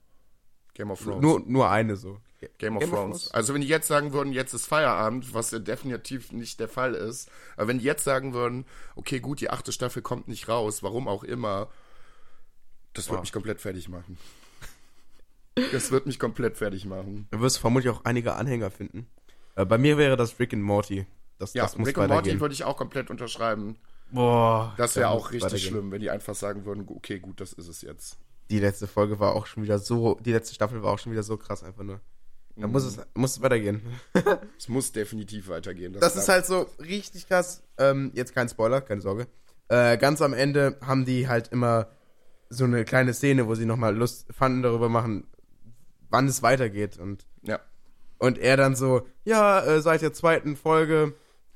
Game 0.74 0.92
of 0.92 1.02
Thrones. 1.04 1.22
Nur, 1.22 1.42
nur 1.42 1.70
eine 1.70 1.96
so. 1.96 2.20
Game 2.58 2.78
of 2.78 2.90
Thrones. 2.90 3.32
Also 3.32 3.54
wenn 3.54 3.62
die 3.62 3.68
jetzt 3.68 3.88
sagen 3.88 4.14
würden, 4.14 4.32
jetzt 4.32 4.54
ist 4.54 4.66
Feierabend, 4.66 5.34
was 5.34 5.52
ja 5.52 5.60
definitiv 5.60 6.32
nicht 6.32 6.60
der 6.60 6.70
Fall 6.70 6.94
ist, 6.96 7.30
aber 7.58 7.68
wenn 7.68 7.80
die 7.80 7.86
jetzt 7.86 8.06
sagen 8.06 8.34
würden, 8.34 8.66
okay, 8.96 9.20
gut, 9.20 9.42
die 9.42 9.50
achte 9.50 9.72
Staffel 9.74 10.02
kommt 10.02 10.28
nicht 10.30 10.48
raus, 10.48 10.82
warum 10.82 11.08
auch 11.10 11.24
immer, 11.24 11.70
das 12.94 13.08
wird 13.10 13.18
Wow. 13.18 13.24
mich 13.24 13.32
komplett 13.34 13.62
fertig 13.62 13.90
machen. 13.90 14.18
Das 15.74 15.92
wird 15.92 16.06
mich 16.06 16.20
komplett 16.20 16.56
fertig 16.56 16.86
machen. 16.86 17.28
Du 17.32 17.42
wirst 17.42 17.58
vermutlich 17.58 17.92
auch 17.92 18.06
einige 18.06 18.36
Anhänger 18.36 18.72
finden. 18.72 19.08
Äh, 19.56 19.66
bei 19.66 19.78
mir 19.78 19.98
wäre 19.98 20.16
das 20.16 20.40
Rick 20.40 20.54
and 20.54 20.64
Morty. 20.64 21.06
Das, 21.38 21.54
Ja, 21.54 21.64
das 21.64 21.78
muss 21.78 21.90
Rick 21.90 21.98
und 21.98 22.08
Morty 22.08 22.40
würde 22.40 22.54
ich 22.54 22.64
auch 22.64 22.78
komplett 22.78 23.10
unterschreiben. 23.10 23.76
Boah, 24.12 24.74
Das 24.78 24.94
da 24.94 25.02
wäre 25.02 25.10
auch 25.12 25.32
richtig 25.32 25.66
schlimm, 25.66 25.92
wenn 25.92 26.02
die 26.02 26.10
einfach 26.10 26.36
sagen 26.36 26.66
würden, 26.66 26.86
okay, 26.88 27.20
gut, 27.20 27.40
das 27.42 27.54
ist 27.54 27.68
es 27.68 27.82
jetzt. 27.82 28.18
Die 28.50 28.60
letzte 28.60 28.88
Folge 28.88 29.20
war 29.20 29.36
auch 29.36 29.46
schon 29.46 29.62
wieder 29.64 29.78
so, 29.78 30.16
die 30.22 30.32
letzte 30.32 30.56
Staffel 30.56 30.82
war 30.82 30.92
auch 30.94 31.00
schon 31.00 31.12
wieder 31.12 31.24
so 31.24 31.38
krass 31.38 31.64
einfach 31.64 31.84
nur. 31.84 32.02
Da 32.56 32.68
muss 32.68 32.84
es, 32.84 33.00
muss 33.14 33.38
es 33.38 33.42
weitergehen. 33.42 33.82
Es 34.58 34.68
muss 34.68 34.92
definitiv 34.92 35.48
weitergehen. 35.48 35.94
Das 35.94 36.16
ist 36.18 36.28
halt 36.28 36.46
so 36.46 36.68
richtig 36.80 37.28
krass. 37.28 37.62
Ähm, 37.78 38.12
jetzt 38.16 38.34
kein 38.36 38.50
Spoiler, 38.50 38.82
keine 38.82 39.00
Sorge. 39.02 39.28
Äh, 39.70 39.98
ganz 39.98 40.22
am 40.22 40.34
Ende 40.34 40.78
haben 40.82 41.06
die 41.06 41.28
halt 41.30 41.50
immer 41.50 41.88
so 42.50 42.66
eine 42.66 42.84
kleine 42.84 43.14
Szene, 43.14 43.48
wo 43.48 43.56
sie 43.56 43.66
nochmal 43.66 43.96
Lust 43.96 44.26
fanden 44.34 44.64
darüber 44.64 44.90
machen, 44.90 45.28
wann 46.10 46.28
es 46.28 46.42
weitergeht. 46.42 46.98
Und, 46.98 47.26
Ja. 47.44 47.60
und 48.18 48.38
er 48.40 48.58
dann 48.58 48.76
so, 48.76 49.08
ja, 49.24 49.64
äh, 49.64 49.82
seit 49.82 50.02
der 50.02 50.12
zweiten 50.12 50.58
Folge 50.58 51.14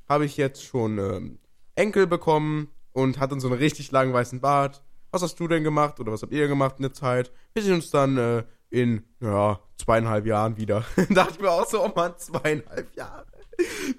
habe 0.08 0.24
ich 0.24 0.36
jetzt 0.38 0.64
schon 0.64 0.96
ähm, 0.98 1.38
Enkel 1.74 2.06
bekommen 2.06 2.68
und 2.92 3.18
hat 3.18 3.32
dann 3.32 3.40
so 3.40 3.48
einen 3.48 3.58
richtig 3.58 3.90
langen 3.90 4.12
weißen 4.12 4.40
Bart. 4.40 4.82
Was 5.10 5.22
hast 5.22 5.38
du 5.38 5.48
denn 5.48 5.64
gemacht 5.64 6.00
oder 6.00 6.12
was 6.12 6.22
habt 6.22 6.32
ihr 6.32 6.48
gemacht 6.48 6.76
in 6.78 6.82
der 6.82 6.92
Zeit? 6.92 7.30
Wir 7.52 7.62
sehen 7.62 7.74
uns 7.74 7.90
dann 7.90 8.16
äh, 8.16 8.44
in, 8.70 9.04
ja, 9.20 9.60
zweieinhalb 9.78 10.26
Jahren 10.26 10.56
wieder. 10.56 10.84
da 10.96 11.04
dachte 11.14 11.34
ich 11.34 11.40
mir 11.40 11.50
auch 11.50 11.68
so, 11.68 11.84
oh 11.84 11.92
Mann, 11.94 12.14
zweieinhalb 12.18 12.94
Jahre. 12.96 13.26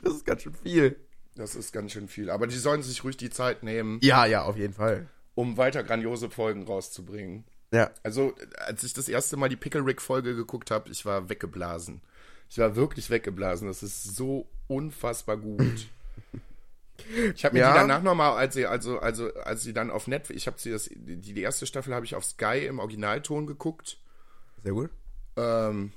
Das 0.03 0.13
ist 0.13 0.25
ganz 0.25 0.41
schön 0.41 0.53
viel. 0.53 0.99
Das 1.35 1.55
ist 1.55 1.71
ganz 1.71 1.91
schön 1.93 2.07
viel. 2.07 2.29
Aber 2.29 2.47
die 2.47 2.57
sollen 2.57 2.83
sich 2.83 3.03
ruhig 3.03 3.15
die 3.17 3.29
Zeit 3.29 3.63
nehmen, 3.63 3.99
Ja, 4.01 4.25
ja, 4.25 4.43
auf 4.43 4.57
jeden 4.57 4.73
Fall. 4.73 5.07
um 5.35 5.57
weiter 5.57 5.83
grandiose 5.83 6.29
Folgen 6.29 6.63
rauszubringen. 6.63 7.45
Ja. 7.71 7.91
Also, 8.03 8.33
als 8.65 8.83
ich 8.83 8.93
das 8.93 9.09
erste 9.09 9.35
Mal 9.37 9.49
die 9.49 9.55
Pickle 9.57 9.85
Rick 9.85 10.01
Folge 10.01 10.35
geguckt 10.35 10.71
habe, 10.71 10.89
ich 10.89 11.05
war 11.05 11.29
weggeblasen. 11.29 12.01
Ich 12.49 12.57
war 12.57 12.75
wirklich 12.75 13.09
weggeblasen. 13.09 13.67
Das 13.67 13.83
ist 13.83 14.15
so 14.15 14.47
unfassbar 14.67 15.37
gut. 15.37 15.87
Ich 17.35 17.43
habe 17.45 17.55
mir 17.55 17.61
Ja. 17.61 17.73
die 17.73 17.79
danach 17.79 18.01
nochmal, 18.01 18.31
als 18.37 18.53
sie, 18.55 18.65
also, 18.65 18.99
also, 18.99 19.33
als 19.35 19.61
sie 19.63 19.73
dann 19.73 19.91
auf 19.91 20.07
Netflix, 20.07 20.41
ich 20.41 20.47
habe 20.47 20.59
sie 20.59 20.71
das, 20.71 20.89
die, 20.91 21.17
die 21.33 21.41
erste 21.41 21.65
Staffel 21.65 21.93
habe 21.93 22.05
ich 22.05 22.15
auf 22.15 22.23
Sky 22.25 22.65
im 22.67 22.79
Originalton 22.79 23.47
geguckt. 23.47 23.97
Sehr 24.63 24.73
gut. 24.73 24.89
Ähm, 25.35 25.91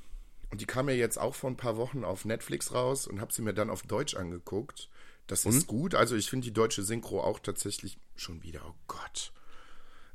Und 0.50 0.60
die 0.60 0.66
kam 0.66 0.88
ja 0.88 0.94
jetzt 0.94 1.18
auch 1.18 1.34
vor 1.34 1.50
ein 1.50 1.56
paar 1.56 1.76
Wochen 1.76 2.04
auf 2.04 2.24
Netflix 2.24 2.72
raus 2.72 3.06
und 3.06 3.20
habe 3.20 3.32
sie 3.32 3.42
mir 3.42 3.54
dann 3.54 3.70
auf 3.70 3.82
Deutsch 3.82 4.14
angeguckt. 4.16 4.88
Das 5.26 5.44
ist 5.44 5.66
gut. 5.66 5.94
Also 5.94 6.16
ich 6.16 6.30
finde 6.30 6.44
die 6.46 6.52
deutsche 6.54 6.82
Synchro 6.82 7.22
auch 7.22 7.38
tatsächlich 7.38 7.98
schon 8.16 8.42
wieder, 8.42 8.62
oh 8.66 8.74
Gott. 8.86 9.32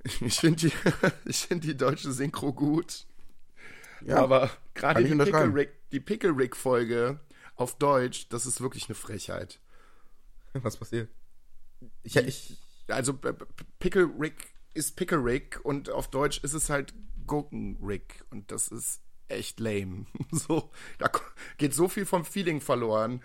Ich 0.19 0.39
finde 0.41 0.67
die, 0.67 0.71
ich 1.29 1.37
find 1.47 1.63
die 1.63 1.77
deutsche 1.77 2.11
Synchro 2.11 2.51
gut. 2.51 3.05
Ja, 4.01 4.17
aber 4.17 4.51
gerade 4.73 5.01
die 5.01 5.15
Pickle, 5.15 5.53
Rick, 5.55 5.71
die 5.93 5.99
Pickle 6.01 6.35
Rick 6.35 6.57
Folge 6.57 7.19
auf 7.55 7.77
Deutsch, 7.77 8.27
das 8.27 8.45
ist 8.45 8.59
wirklich 8.59 8.87
eine 8.89 8.95
Frechheit. 8.95 9.59
Was 10.61 10.77
passiert? 10.77 11.09
Ich, 12.03 12.15
ich, 12.15 12.57
also 12.87 13.17
Pickle 13.79 14.09
Rick 14.19 14.53
ist 14.73 14.95
Pickle 14.95 15.23
Rick 15.23 15.59
und 15.63 15.89
auf 15.89 16.07
Deutsch 16.07 16.43
ist 16.43 16.53
es 16.53 16.69
halt 16.69 16.93
Gurken 17.27 17.77
Rick 17.81 18.23
und 18.29 18.51
das 18.51 18.67
ist 18.69 19.01
echt 19.27 19.59
lame. 19.59 20.05
So, 20.31 20.71
da 20.97 21.09
geht 21.57 21.73
so 21.73 21.87
viel 21.87 22.05
vom 22.05 22.25
Feeling 22.25 22.61
verloren. 22.61 23.21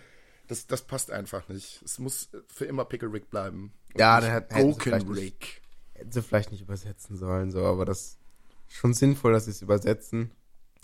Das, 0.47 0.67
das 0.67 0.83
passt 0.83 1.11
einfach 1.11 1.49
nicht. 1.49 1.83
Es 1.83 1.99
muss 1.99 2.31
für 2.49 2.65
immer 2.65 2.85
Pickle 2.85 3.13
Rick 3.13 3.31
bleiben. 3.31 3.73
Ja, 3.97 4.21
der 4.21 4.33
hat 4.33 4.51
Gurken 4.51 5.13
Rick. 5.13 5.63
Hätten 5.95 6.13
sie 6.13 6.23
vielleicht 6.23 6.53
nicht 6.53 6.63
übersetzen 6.63 7.17
sollen, 7.17 7.51
so, 7.51 7.65
aber 7.65 7.85
das 7.85 8.19
ist 8.69 8.77
schon 8.77 8.95
sinnvoll, 8.95 9.33
dass 9.33 9.47
sie 9.47 9.51
es 9.51 9.63
übersetzen. 9.63 10.31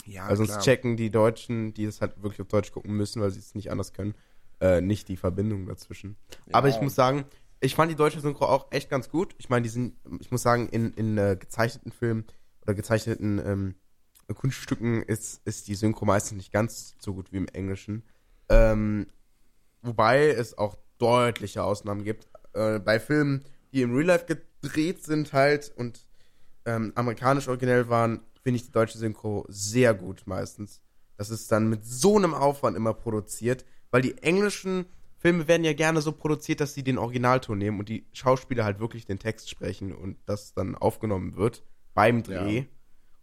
Ja, 0.07 0.28
weil 0.28 0.36
sonst 0.36 0.51
klar. 0.51 0.62
checken 0.62 0.97
die 0.97 1.11
Deutschen, 1.11 1.72
die 1.72 1.84
es 1.84 2.01
halt 2.01 2.22
wirklich 2.22 2.42
auf 2.42 2.49
Deutsch 2.49 2.72
gucken 2.72 2.95
müssen, 2.95 3.22
weil 3.22 3.30
sie 3.30 3.38
es 3.38 3.55
nicht 3.55 3.70
anders 3.70 3.92
können, 3.92 4.14
äh, 4.61 4.80
nicht 4.80 5.09
die 5.09 5.16
Verbindung 5.16 5.66
dazwischen. 5.66 6.16
Ja. 6.46 6.55
Aber 6.55 6.68
ich 6.68 6.80
muss 6.80 6.94
sagen, 6.94 7.24
ich 7.61 7.74
fand 7.74 7.90
die 7.90 7.96
deutsche 7.96 8.20
Synchro 8.20 8.46
auch 8.46 8.66
echt 8.70 8.90
ganz 8.90 9.09
gut. 9.09 9.34
Ich 9.38 9.48
meine, 9.48 9.62
die 9.62 9.68
sind, 9.68 9.94
ich 10.20 10.30
muss 10.30 10.42
sagen, 10.42 10.68
in, 10.68 10.92
in 10.94 11.18
äh, 11.18 11.36
gezeichneten 11.38 11.92
Filmen 11.92 12.24
oder 12.62 12.74
gezeichneten 12.74 13.40
ähm, 13.44 13.74
Kunststücken 14.34 15.02
ist, 15.02 15.40
ist 15.44 15.68
die 15.68 15.74
Synchro 15.74 16.05
meistens 16.05 16.36
nicht 16.36 16.52
ganz 16.52 16.94
so 16.98 17.14
gut 17.14 17.32
wie 17.32 17.38
im 17.38 17.48
Englischen. 17.48 18.02
Ähm, 18.48 19.07
wobei 19.82 20.28
es 20.28 20.57
auch 20.57 20.76
deutliche 20.98 21.62
Ausnahmen 21.62 22.05
gibt. 22.05 22.28
Äh, 22.52 22.78
bei 22.78 23.00
Filmen, 23.00 23.44
die 23.72 23.82
im 23.82 23.94
Real 23.94 24.07
Life 24.07 24.26
gedreht 24.26 25.02
sind 25.05 25.32
halt 25.32 25.72
und 25.76 26.00
ähm, 26.64 26.92
amerikanisch 26.94 27.48
originell 27.48 27.88
waren, 27.88 28.20
finde 28.42 28.57
ich 28.57 28.66
die 28.66 28.72
deutsche 28.72 28.98
Synchro 28.98 29.44
sehr 29.48 29.94
gut 29.94 30.22
meistens. 30.26 30.80
Das 31.16 31.30
ist 31.30 31.50
dann 31.52 31.68
mit 31.68 31.84
so 31.84 32.16
einem 32.16 32.34
Aufwand 32.34 32.76
immer 32.76 32.94
produziert, 32.94 33.64
weil 33.95 34.03
die 34.03 34.18
englischen 34.24 34.86
Filme 35.18 35.47
werden 35.47 35.62
ja 35.62 35.72
gerne 35.72 36.03
so 36.03 36.11
produziert, 36.11 36.61
dass 36.61 36.74
sie 36.74 36.82
den 36.82 36.99
Originalton 36.99 37.57
nehmen 37.57 37.78
und 37.78 37.88
die 37.88 38.05
Schauspieler 38.12 38.64
halt 38.64 38.80
wirklich 38.80 39.07
den 39.07 39.20
Text 39.20 39.49
sprechen 39.49 39.95
und 39.95 40.16
das 40.26 40.53
dann 40.53 40.74
aufgenommen 40.74 41.36
wird 41.36 41.62
beim 41.95 42.24
Dreh. 42.24 42.59
Ja. 42.59 42.64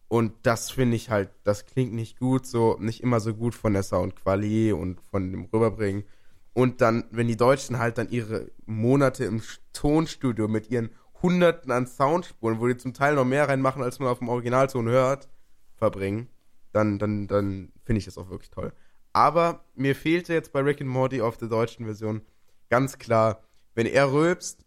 Und 0.07 0.31
das 0.43 0.71
finde 0.71 0.95
ich 0.95 1.09
halt, 1.09 1.29
das 1.43 1.65
klingt 1.65 1.91
nicht 1.91 2.19
gut, 2.19 2.45
so 2.45 2.77
nicht 2.79 3.03
immer 3.03 3.19
so 3.19 3.33
gut 3.33 3.53
von 3.53 3.73
der 3.73 3.83
Soundqualität 3.83 4.71
und 4.71 5.01
von 5.01 5.29
dem 5.33 5.43
Rüberbringen. 5.43 6.05
Und 6.53 6.79
dann, 6.79 7.03
wenn 7.11 7.27
die 7.27 7.35
Deutschen 7.35 7.77
halt 7.77 7.97
dann 7.97 8.09
ihre 8.09 8.49
Monate 8.65 9.25
im 9.25 9.41
Tonstudio 9.73 10.47
mit 10.47 10.71
ihren 10.71 10.91
Hunderten 11.21 11.69
an 11.69 11.85
Soundspuren, 11.85 12.61
wo 12.61 12.67
die 12.67 12.77
zum 12.77 12.93
Teil 12.93 13.15
noch 13.15 13.25
mehr 13.25 13.49
reinmachen, 13.49 13.83
als 13.83 13.99
man 13.99 14.07
auf 14.07 14.19
dem 14.19 14.29
Originalton 14.29 14.87
hört, 14.87 15.27
verbringen, 15.75 16.29
dann, 16.71 16.97
dann, 16.97 17.27
dann 17.27 17.73
finde 17.83 17.99
ich 17.99 18.05
das 18.05 18.17
auch 18.17 18.29
wirklich 18.29 18.51
toll. 18.51 18.71
Aber 19.13 19.65
mir 19.75 19.95
fehlte 19.95 20.33
jetzt 20.33 20.53
bei 20.53 20.61
Rick 20.61 20.81
and 20.81 20.89
Morty 20.89 21.21
auf 21.21 21.37
der 21.37 21.49
deutschen 21.49 21.85
Version 21.85 22.21
ganz 22.69 22.97
klar, 22.97 23.43
wenn 23.75 23.85
er 23.85 24.11
rülpst, 24.11 24.65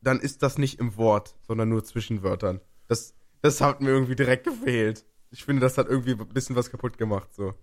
dann 0.00 0.20
ist 0.20 0.42
das 0.42 0.58
nicht 0.58 0.78
im 0.78 0.96
Wort, 0.96 1.36
sondern 1.46 1.68
nur 1.68 1.84
zwischen 1.84 2.22
Wörtern. 2.22 2.60
Das, 2.88 3.14
das 3.40 3.60
hat 3.60 3.80
mir 3.80 3.90
irgendwie 3.90 4.16
direkt 4.16 4.44
gefehlt. 4.44 5.04
Ich 5.30 5.44
finde, 5.44 5.60
das 5.60 5.78
hat 5.78 5.88
irgendwie 5.88 6.12
ein 6.12 6.28
bisschen 6.28 6.56
was 6.56 6.70
kaputt 6.70 6.98
gemacht, 6.98 7.32
so. 7.34 7.54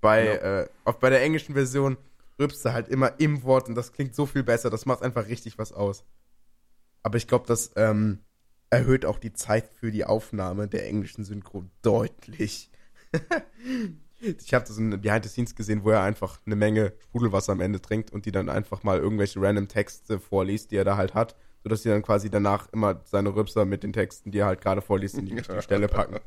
Bei, 0.00 0.24
ja. 0.24 0.60
äh, 0.62 0.68
auch 0.84 0.94
bei 0.94 1.10
der 1.10 1.22
englischen 1.22 1.54
Version 1.54 1.96
rülpst 2.38 2.64
er 2.64 2.72
halt 2.72 2.88
immer 2.88 3.20
im 3.20 3.42
Wort 3.42 3.68
und 3.68 3.74
das 3.74 3.92
klingt 3.92 4.14
so 4.14 4.26
viel 4.26 4.42
besser. 4.42 4.70
Das 4.70 4.86
macht 4.86 5.02
einfach 5.02 5.28
richtig 5.28 5.58
was 5.58 5.72
aus. 5.72 6.04
Aber 7.02 7.16
ich 7.16 7.26
glaube, 7.26 7.46
das 7.46 7.72
ähm, 7.76 8.20
erhöht 8.70 9.04
auch 9.04 9.18
die 9.18 9.32
Zeit 9.32 9.68
für 9.68 9.90
die 9.90 10.04
Aufnahme 10.04 10.68
der 10.68 10.86
englischen 10.86 11.24
Synchro 11.24 11.64
deutlich. 11.82 12.70
ich 14.22 14.54
habe 14.54 14.64
das 14.66 14.78
in 14.78 15.00
Behind 15.00 15.24
the 15.24 15.28
Scenes 15.28 15.54
gesehen, 15.54 15.84
wo 15.84 15.90
er 15.90 16.02
einfach 16.02 16.38
eine 16.46 16.56
Menge 16.56 16.92
Sprudelwasser 17.04 17.52
am 17.52 17.60
Ende 17.60 17.80
trinkt 17.80 18.12
und 18.12 18.24
die 18.24 18.32
dann 18.32 18.48
einfach 18.48 18.82
mal 18.82 18.98
irgendwelche 18.98 19.40
random 19.40 19.68
Texte 19.68 20.20
vorliest, 20.20 20.70
die 20.70 20.76
er 20.76 20.84
da 20.84 20.96
halt 20.96 21.14
hat, 21.14 21.36
sodass 21.62 21.82
sie 21.82 21.88
dann 21.88 22.02
quasi 22.02 22.30
danach 22.30 22.68
immer 22.72 23.00
seine 23.04 23.34
Rübser 23.34 23.64
mit 23.64 23.82
den 23.82 23.92
Texten, 23.92 24.30
die 24.30 24.38
er 24.38 24.46
halt 24.46 24.60
gerade 24.60 24.80
vorliest, 24.80 25.18
in 25.18 25.26
die 25.26 25.34
richtige 25.34 25.62
Stelle 25.62 25.88
packen. 25.88 26.20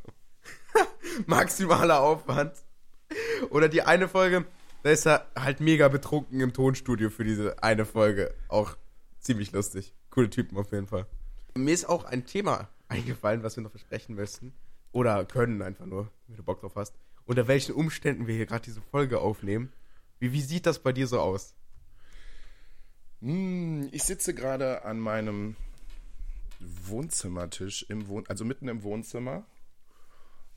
Maximaler 1.25 2.01
Aufwand. 2.01 2.53
Oder 3.49 3.69
die 3.69 3.81
eine 3.81 4.07
Folge, 4.07 4.45
da 4.83 4.89
ist 4.89 5.05
er 5.07 5.27
halt 5.37 5.61
mega 5.61 5.87
betrunken 5.87 6.41
im 6.41 6.53
Tonstudio 6.53 7.09
für 7.09 7.23
diese 7.23 7.63
eine 7.63 7.85
Folge. 7.85 8.33
Auch 8.49 8.75
ziemlich 9.19 9.51
lustig. 9.51 9.93
Coole 10.09 10.29
Typen 10.29 10.57
auf 10.57 10.71
jeden 10.71 10.87
Fall. 10.87 11.05
Mir 11.55 11.73
ist 11.73 11.87
auch 11.87 12.03
ein 12.03 12.25
Thema 12.25 12.69
eingefallen, 12.89 13.43
was 13.43 13.55
wir 13.55 13.63
noch 13.63 13.71
besprechen 13.71 14.15
müssen. 14.15 14.53
Oder 14.91 15.25
können 15.25 15.61
einfach 15.61 15.85
nur, 15.85 16.11
wenn 16.27 16.37
du 16.37 16.43
Bock 16.43 16.61
drauf 16.61 16.75
hast. 16.75 16.93
Unter 17.25 17.47
welchen 17.47 17.73
Umständen 17.73 18.27
wir 18.27 18.35
hier 18.35 18.45
gerade 18.45 18.65
diese 18.65 18.81
Folge 18.81 19.19
aufnehmen. 19.19 19.71
Wie, 20.19 20.31
wie 20.31 20.41
sieht 20.41 20.65
das 20.65 20.79
bei 20.79 20.91
dir 20.91 21.07
so 21.07 21.19
aus? 21.19 21.55
Hm, 23.21 23.89
ich 23.91 24.03
sitze 24.03 24.33
gerade 24.33 24.85
an 24.85 24.99
meinem 24.99 25.55
Wohnzimmertisch, 26.59 27.85
im 27.89 28.07
Wohn 28.07 28.25
also 28.27 28.45
mitten 28.45 28.67
im 28.67 28.83
Wohnzimmer. 28.83 29.45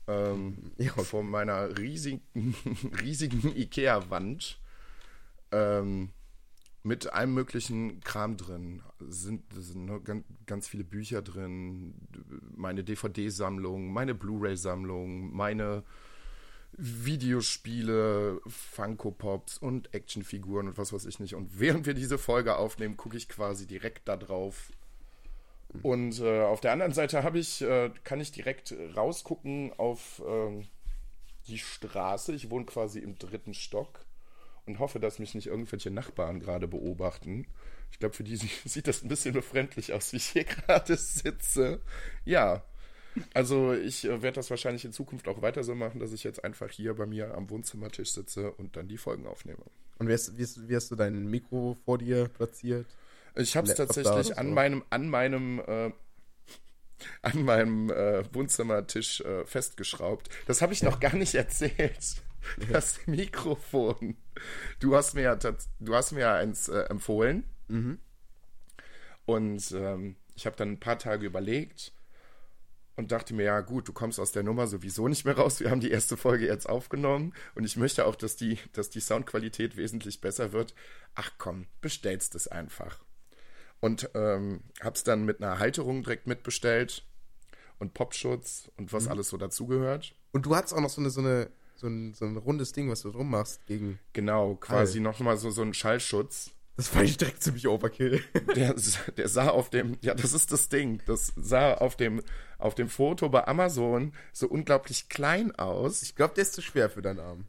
Ähm, 0.07 0.71
ja. 0.77 0.91
Vor 0.91 1.23
meiner 1.23 1.77
riesigen, 1.77 2.21
riesigen 3.01 3.55
Ikea-Wand. 3.55 4.59
Ähm, 5.51 6.09
mit 6.83 7.11
allem 7.11 7.33
möglichen 7.33 7.99
Kram 8.01 8.37
drin. 8.37 8.83
Sind, 8.99 9.43
sind 9.53 10.05
ganz, 10.05 10.25
ganz 10.45 10.67
viele 10.67 10.83
Bücher 10.83 11.21
drin, 11.21 11.93
meine 12.55 12.83
DVD-Sammlung, 12.83 13.91
meine 13.91 14.15
Blu-ray-Sammlung, 14.15 15.35
meine 15.35 15.83
Videospiele, 16.81 18.39
Funko 18.47 19.11
Pops 19.11 19.57
und 19.57 19.93
Actionfiguren 19.93 20.69
und 20.69 20.77
was 20.77 20.93
weiß 20.93 21.05
ich 21.05 21.19
nicht. 21.19 21.35
Und 21.35 21.59
während 21.59 21.85
wir 21.85 21.93
diese 21.93 22.17
Folge 22.17 22.55
aufnehmen, 22.55 22.95
gucke 22.95 23.17
ich 23.17 23.27
quasi 23.27 23.67
direkt 23.67 24.07
da 24.07 24.15
drauf. 24.15 24.71
Und 25.83 26.19
äh, 26.19 26.41
auf 26.41 26.61
der 26.61 26.71
anderen 26.71 26.93
Seite 26.93 27.23
habe 27.23 27.37
ich, 27.37 27.61
äh, 27.61 27.91
kann 28.03 28.21
ich 28.21 28.31
direkt 28.31 28.73
rausgucken 28.95 29.73
auf 29.77 30.21
äh, 30.25 30.65
die 31.47 31.59
Straße. 31.59 32.33
Ich 32.33 32.49
wohne 32.49 32.65
quasi 32.65 32.99
im 32.99 33.17
dritten 33.17 33.53
Stock 33.53 34.05
und 34.65 34.79
hoffe, 34.79 34.99
dass 34.99 35.19
mich 35.19 35.35
nicht 35.35 35.47
irgendwelche 35.47 35.91
Nachbarn 35.91 36.39
gerade 36.39 36.67
beobachten. 36.67 37.45
Ich 37.91 37.99
glaube, 37.99 38.15
für 38.15 38.23
die 38.23 38.35
sieht 38.65 38.87
das 38.87 39.03
ein 39.03 39.09
bisschen 39.09 39.33
befremdlich 39.33 39.93
aus, 39.93 40.13
wie 40.13 40.17
ich 40.17 40.27
hier 40.27 40.45
gerade 40.45 40.95
sitze. 40.95 41.81
Ja, 42.23 42.63
also 43.33 43.73
ich 43.73 44.05
äh, 44.05 44.21
werde 44.21 44.35
das 44.35 44.49
wahrscheinlich 44.49 44.85
in 44.85 44.91
Zukunft 44.91 45.27
auch 45.27 45.41
weiter 45.41 45.63
so 45.63 45.75
machen, 45.75 45.99
dass 45.99 46.13
ich 46.13 46.23
jetzt 46.23 46.43
einfach 46.43 46.69
hier 46.69 46.93
bei 46.95 47.05
mir 47.05 47.35
am 47.35 47.49
Wohnzimmertisch 47.49 48.11
sitze 48.11 48.51
und 48.51 48.75
dann 48.75 48.87
die 48.87 48.97
Folgen 48.97 49.25
aufnehme. 49.27 49.63
Und 49.97 50.07
wie 50.07 50.13
hast, 50.13 50.37
wie 50.37 50.43
hast, 50.43 50.69
wie 50.69 50.75
hast 50.75 50.91
du 50.91 50.95
dein 50.95 51.29
Mikro 51.29 51.77
vor 51.85 51.97
dir 51.97 52.27
platziert? 52.27 52.85
Ich 53.35 53.55
habe 53.55 53.67
es 53.67 53.75
tatsächlich 53.75 54.37
an 54.37 54.53
meinem, 54.53 54.83
an 54.89 55.09
meinem, 55.09 55.59
äh, 55.59 55.91
an 57.21 57.43
meinem 57.43 57.89
äh, 57.89 58.23
Wohnzimmertisch 58.33 59.21
äh, 59.21 59.45
festgeschraubt. 59.45 60.29
Das 60.47 60.61
habe 60.61 60.73
ich 60.73 60.81
ja. 60.81 60.89
noch 60.89 60.99
gar 60.99 61.15
nicht 61.15 61.35
erzählt. 61.35 62.21
Das 62.71 63.05
Mikrofon. 63.05 64.15
Du 64.79 64.95
hast 64.95 65.13
mir 65.13 65.23
ja, 65.23 65.35
du 65.35 65.95
hast 65.95 66.13
mir 66.13 66.21
ja 66.21 66.35
eins 66.35 66.69
äh, 66.69 66.81
empfohlen. 66.83 67.43
Mhm. 67.67 67.99
Und 69.25 69.71
ähm, 69.73 70.15
ich 70.35 70.45
habe 70.45 70.55
dann 70.55 70.71
ein 70.71 70.79
paar 70.79 70.97
Tage 70.97 71.25
überlegt 71.25 71.91
und 72.99 73.13
dachte 73.13 73.33
mir, 73.33 73.43
ja 73.43 73.61
gut, 73.61 73.87
du 73.87 73.93
kommst 73.93 74.19
aus 74.19 74.33
der 74.33 74.43
Nummer 74.43 74.67
sowieso 74.67 75.07
nicht 75.07 75.23
mehr 75.23 75.37
raus. 75.37 75.61
Wir 75.61 75.71
haben 75.71 75.79
die 75.79 75.89
erste 75.89 76.17
Folge 76.17 76.45
jetzt 76.45 76.67
aufgenommen 76.67 77.33
und 77.55 77.63
ich 77.63 77.77
möchte 77.77 78.05
auch, 78.05 78.15
dass 78.15 78.35
die, 78.35 78.59
dass 78.73 78.89
die 78.89 78.99
Soundqualität 78.99 79.77
wesentlich 79.77 80.19
besser 80.19 80.51
wird. 80.51 80.75
Ach 81.15 81.31
komm, 81.37 81.67
bestellst 81.79 82.35
es 82.35 82.49
einfach. 82.49 82.99
Und 83.79 84.09
ähm, 84.15 84.63
hab's 84.81 85.05
dann 85.05 85.23
mit 85.23 85.41
einer 85.41 85.59
Halterung 85.59 86.03
direkt 86.03 86.27
mitbestellt 86.27 87.05
und 87.79 87.93
Popschutz 87.93 88.69
und 88.75 88.91
was 88.91 89.05
mhm. 89.05 89.11
alles 89.11 89.29
so 89.29 89.37
dazugehört. 89.37 90.13
Und 90.33 90.45
du 90.45 90.53
hattest 90.53 90.73
auch 90.73 90.81
noch 90.81 90.89
so 90.89 90.99
eine, 90.99 91.09
so 91.09 91.21
eine, 91.21 91.49
so 91.75 91.87
ein, 91.87 92.13
so 92.13 92.25
ein 92.25 92.35
rundes 92.35 92.73
Ding, 92.73 92.89
was 92.89 93.03
du 93.03 93.11
drum 93.11 93.29
machst 93.29 93.65
gegen. 93.65 93.97
Genau, 94.11 94.55
quasi 94.55 94.99
nochmal 94.99 95.37
so, 95.37 95.51
so 95.51 95.61
ein 95.61 95.73
Schallschutz. 95.73 96.51
Das 96.79 96.87
fand 96.87 97.09
ich 97.09 97.17
direkt 97.17 97.43
ziemlich 97.43 97.67
overkill. 97.67 98.23
Der, 98.55 98.73
der 99.17 99.27
sah 99.27 99.49
auf 99.49 99.69
dem, 99.69 99.97
ja, 99.99 100.13
das 100.13 100.31
ist 100.31 100.53
das 100.53 100.69
Ding. 100.69 101.01
Das 101.07 101.33
sah 101.35 101.73
auf 101.73 101.97
dem, 101.97 102.23
auf 102.57 102.73
dem 102.73 102.87
Foto 102.87 103.27
bei 103.27 103.45
Amazon 103.45 104.13
so 104.31 104.47
unglaublich 104.47 105.09
klein 105.09 105.53
aus. 105.57 106.03
Ich 106.03 106.15
glaube, 106.15 106.35
der 106.35 106.43
ist 106.43 106.53
zu 106.53 106.61
schwer 106.61 106.89
für 106.89 107.01
deinen 107.01 107.19
Arm. 107.19 107.47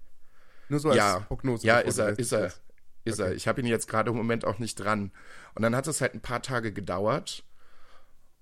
Nur 0.69 0.81
so 0.81 0.89
als 0.89 0.99
ja, 0.99 1.21
Prognose. 1.21 1.65
Ja, 1.65 1.79
ist 1.79 1.99
er, 1.99 2.19
ist 2.19 2.33
er. 2.33 2.53
Ist 3.05 3.21
okay. 3.21 3.31
er. 3.31 3.35
Ich 3.37 3.47
habe 3.47 3.61
ihn 3.61 3.69
jetzt 3.69 3.87
gerade 3.87 4.11
im 4.11 4.17
Moment 4.17 4.45
auch 4.45 4.59
nicht 4.59 4.75
dran. 4.75 5.13
Und 5.55 5.63
dann 5.63 5.77
hat 5.77 5.87
es 5.87 6.01
halt 6.01 6.15
ein 6.15 6.23
paar 6.23 6.43
Tage 6.43 6.73
gedauert. 6.73 7.45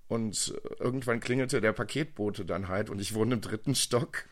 Und 0.07 0.55
irgendwann 0.79 1.19
klingelte 1.19 1.61
der 1.61 1.73
Paketbote 1.73 2.45
dann 2.45 2.67
halt 2.67 2.89
und 2.89 2.99
ich 2.99 3.13
wohne 3.13 3.35
im 3.35 3.41
dritten 3.41 3.75
Stock. 3.75 4.25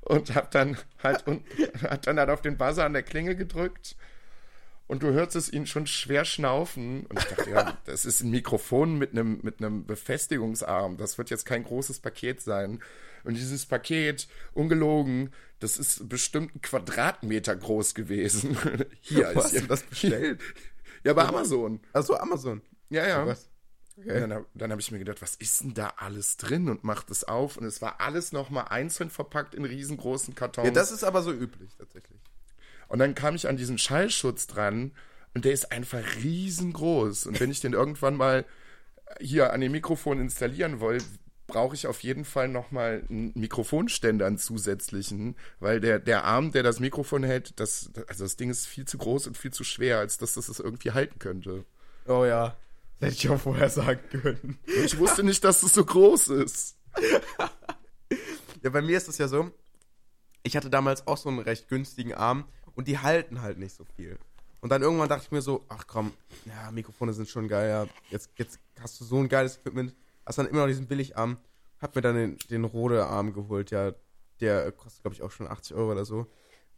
und 0.00 0.34
hab 0.34 0.52
dann 0.52 0.78
halt 1.02 1.26
und 1.26 1.44
hat 1.82 2.06
dann 2.06 2.18
halt 2.18 2.30
auf 2.30 2.40
den 2.40 2.56
Buzzer 2.56 2.86
an 2.86 2.94
der 2.94 3.02
Klinge 3.02 3.36
gedrückt 3.36 3.94
und 4.90 5.04
du 5.04 5.12
hörst 5.12 5.36
es 5.36 5.52
ihn 5.52 5.66
schon 5.66 5.86
schwer 5.86 6.24
schnaufen 6.24 7.06
und 7.06 7.16
ich 7.20 7.24
dachte, 7.26 7.48
ja, 7.48 7.78
das 7.84 8.04
ist 8.04 8.22
ein 8.22 8.30
Mikrofon 8.30 8.98
mit 8.98 9.12
einem 9.12 9.38
mit 9.42 9.60
einem 9.60 9.86
Befestigungsarm, 9.86 10.96
das 10.96 11.16
wird 11.16 11.30
jetzt 11.30 11.46
kein 11.46 11.62
großes 11.62 12.00
Paket 12.00 12.40
sein 12.40 12.82
und 13.22 13.34
dieses 13.34 13.66
Paket 13.66 14.26
ungelogen, 14.52 15.32
das 15.60 15.78
ist 15.78 16.08
bestimmt 16.08 16.56
ein 16.56 16.60
Quadratmeter 16.60 17.54
groß 17.54 17.94
gewesen. 17.94 18.56
Hier 19.00 19.30
Wo 19.32 19.40
ist 19.40 19.54
du 19.54 19.66
das 19.68 19.84
bestellt? 19.84 20.40
Ja, 21.04 21.12
bei 21.12 21.24
Amazon. 21.24 21.78
Achso, 21.92 22.16
Amazon. 22.16 22.60
Ja, 22.88 23.06
ja. 23.06 23.22
Und 23.22 23.36
Okay. 23.96 24.20
dann, 24.28 24.46
dann 24.54 24.70
habe 24.70 24.80
ich 24.80 24.90
mir 24.90 24.98
gedacht, 24.98 25.20
was 25.20 25.34
ist 25.34 25.60
denn 25.60 25.74
da 25.74 25.92
alles 25.98 26.38
drin? 26.38 26.70
Und 26.70 26.84
macht 26.84 27.10
es 27.10 27.24
auf. 27.24 27.58
Und 27.58 27.66
es 27.66 27.82
war 27.82 28.00
alles 28.00 28.32
nochmal 28.32 28.68
einzeln 28.70 29.10
verpackt 29.10 29.54
in 29.54 29.66
riesengroßen 29.66 30.34
Kartons. 30.34 30.68
Ja, 30.68 30.72
das 30.72 30.90
ist 30.90 31.04
aber 31.04 31.22
so 31.22 31.32
üblich, 31.32 31.76
tatsächlich. 31.76 32.18
Und 32.90 32.98
dann 32.98 33.14
kam 33.14 33.36
ich 33.36 33.48
an 33.48 33.56
diesen 33.56 33.78
Schallschutz 33.78 34.48
dran. 34.48 34.92
Und 35.32 35.44
der 35.44 35.52
ist 35.52 35.70
einfach 35.70 36.02
riesengroß. 36.22 37.26
Und 37.26 37.38
wenn 37.38 37.52
ich 37.52 37.60
den 37.60 37.72
irgendwann 37.72 38.16
mal 38.16 38.44
hier 39.20 39.52
an 39.52 39.60
dem 39.60 39.70
Mikrofon 39.70 40.20
installieren 40.20 40.80
will, 40.80 40.98
brauche 41.46 41.76
ich 41.76 41.86
auf 41.86 42.00
jeden 42.00 42.24
Fall 42.24 42.48
nochmal 42.48 43.04
einen 43.08 43.32
Mikrofonständer, 43.36 44.26
einen 44.26 44.38
zusätzlichen, 44.38 45.36
weil 45.60 45.80
der, 45.80 46.00
der 46.00 46.24
Arm, 46.24 46.50
der 46.50 46.64
das 46.64 46.80
Mikrofon 46.80 47.22
hält, 47.22 47.60
das, 47.60 47.90
also 48.08 48.24
das 48.24 48.36
Ding 48.36 48.50
ist 48.50 48.66
viel 48.66 48.86
zu 48.86 48.98
groß 48.98 49.28
und 49.28 49.38
viel 49.38 49.52
zu 49.52 49.62
schwer, 49.62 49.98
als 49.98 50.18
dass 50.18 50.34
das 50.34 50.48
es 50.48 50.58
irgendwie 50.58 50.90
halten 50.90 51.20
könnte. 51.20 51.64
Oh 52.08 52.24
ja. 52.24 52.56
Das 52.98 53.10
hätte 53.10 53.18
ich 53.18 53.30
auch 53.30 53.40
vorher 53.40 53.70
sagen 53.70 54.00
können. 54.10 54.58
Ich 54.84 54.98
wusste 54.98 55.22
nicht, 55.22 55.44
dass 55.44 55.62
es 55.62 55.74
so 55.74 55.84
groß 55.84 56.28
ist. 56.28 56.76
Ja, 58.62 58.68
bei 58.68 58.82
mir 58.82 58.98
ist 58.98 59.08
es 59.08 59.16
ja 59.16 59.26
so, 59.26 59.50
ich 60.42 60.56
hatte 60.56 60.68
damals 60.70 61.06
auch 61.06 61.16
so 61.16 61.28
einen 61.28 61.38
recht 61.38 61.68
günstigen 61.68 62.14
Arm 62.14 62.44
und 62.74 62.88
die 62.88 62.98
halten 62.98 63.40
halt 63.42 63.58
nicht 63.58 63.74
so 63.74 63.84
viel. 63.96 64.18
Und 64.60 64.70
dann 64.70 64.82
irgendwann 64.82 65.08
dachte 65.08 65.24
ich 65.24 65.30
mir 65.32 65.40
so, 65.42 65.64
ach 65.68 65.86
komm, 65.86 66.12
ja, 66.44 66.70
Mikrofone 66.70 67.12
sind 67.12 67.28
schon 67.28 67.48
geil, 67.48 67.68
ja, 67.70 67.86
jetzt, 68.10 68.30
jetzt 68.36 68.58
hast 68.80 69.00
du 69.00 69.04
so 69.04 69.16
ein 69.18 69.28
geiles 69.28 69.56
Equipment, 69.58 69.94
hast 70.26 70.38
dann 70.38 70.46
immer 70.46 70.60
noch 70.60 70.66
diesen 70.66 70.86
Billigarm, 70.86 71.38
hab 71.80 71.94
mir 71.96 72.02
dann 72.02 72.14
den, 72.14 72.38
den 72.50 72.64
Rode-Arm 72.64 73.32
geholt, 73.32 73.70
ja, 73.70 73.92
der 74.40 74.70
kostet, 74.72 75.02
glaube 75.02 75.14
ich, 75.14 75.22
auch 75.22 75.30
schon 75.30 75.48
80 75.48 75.74
Euro 75.76 75.92
oder 75.92 76.04
so. 76.04 76.26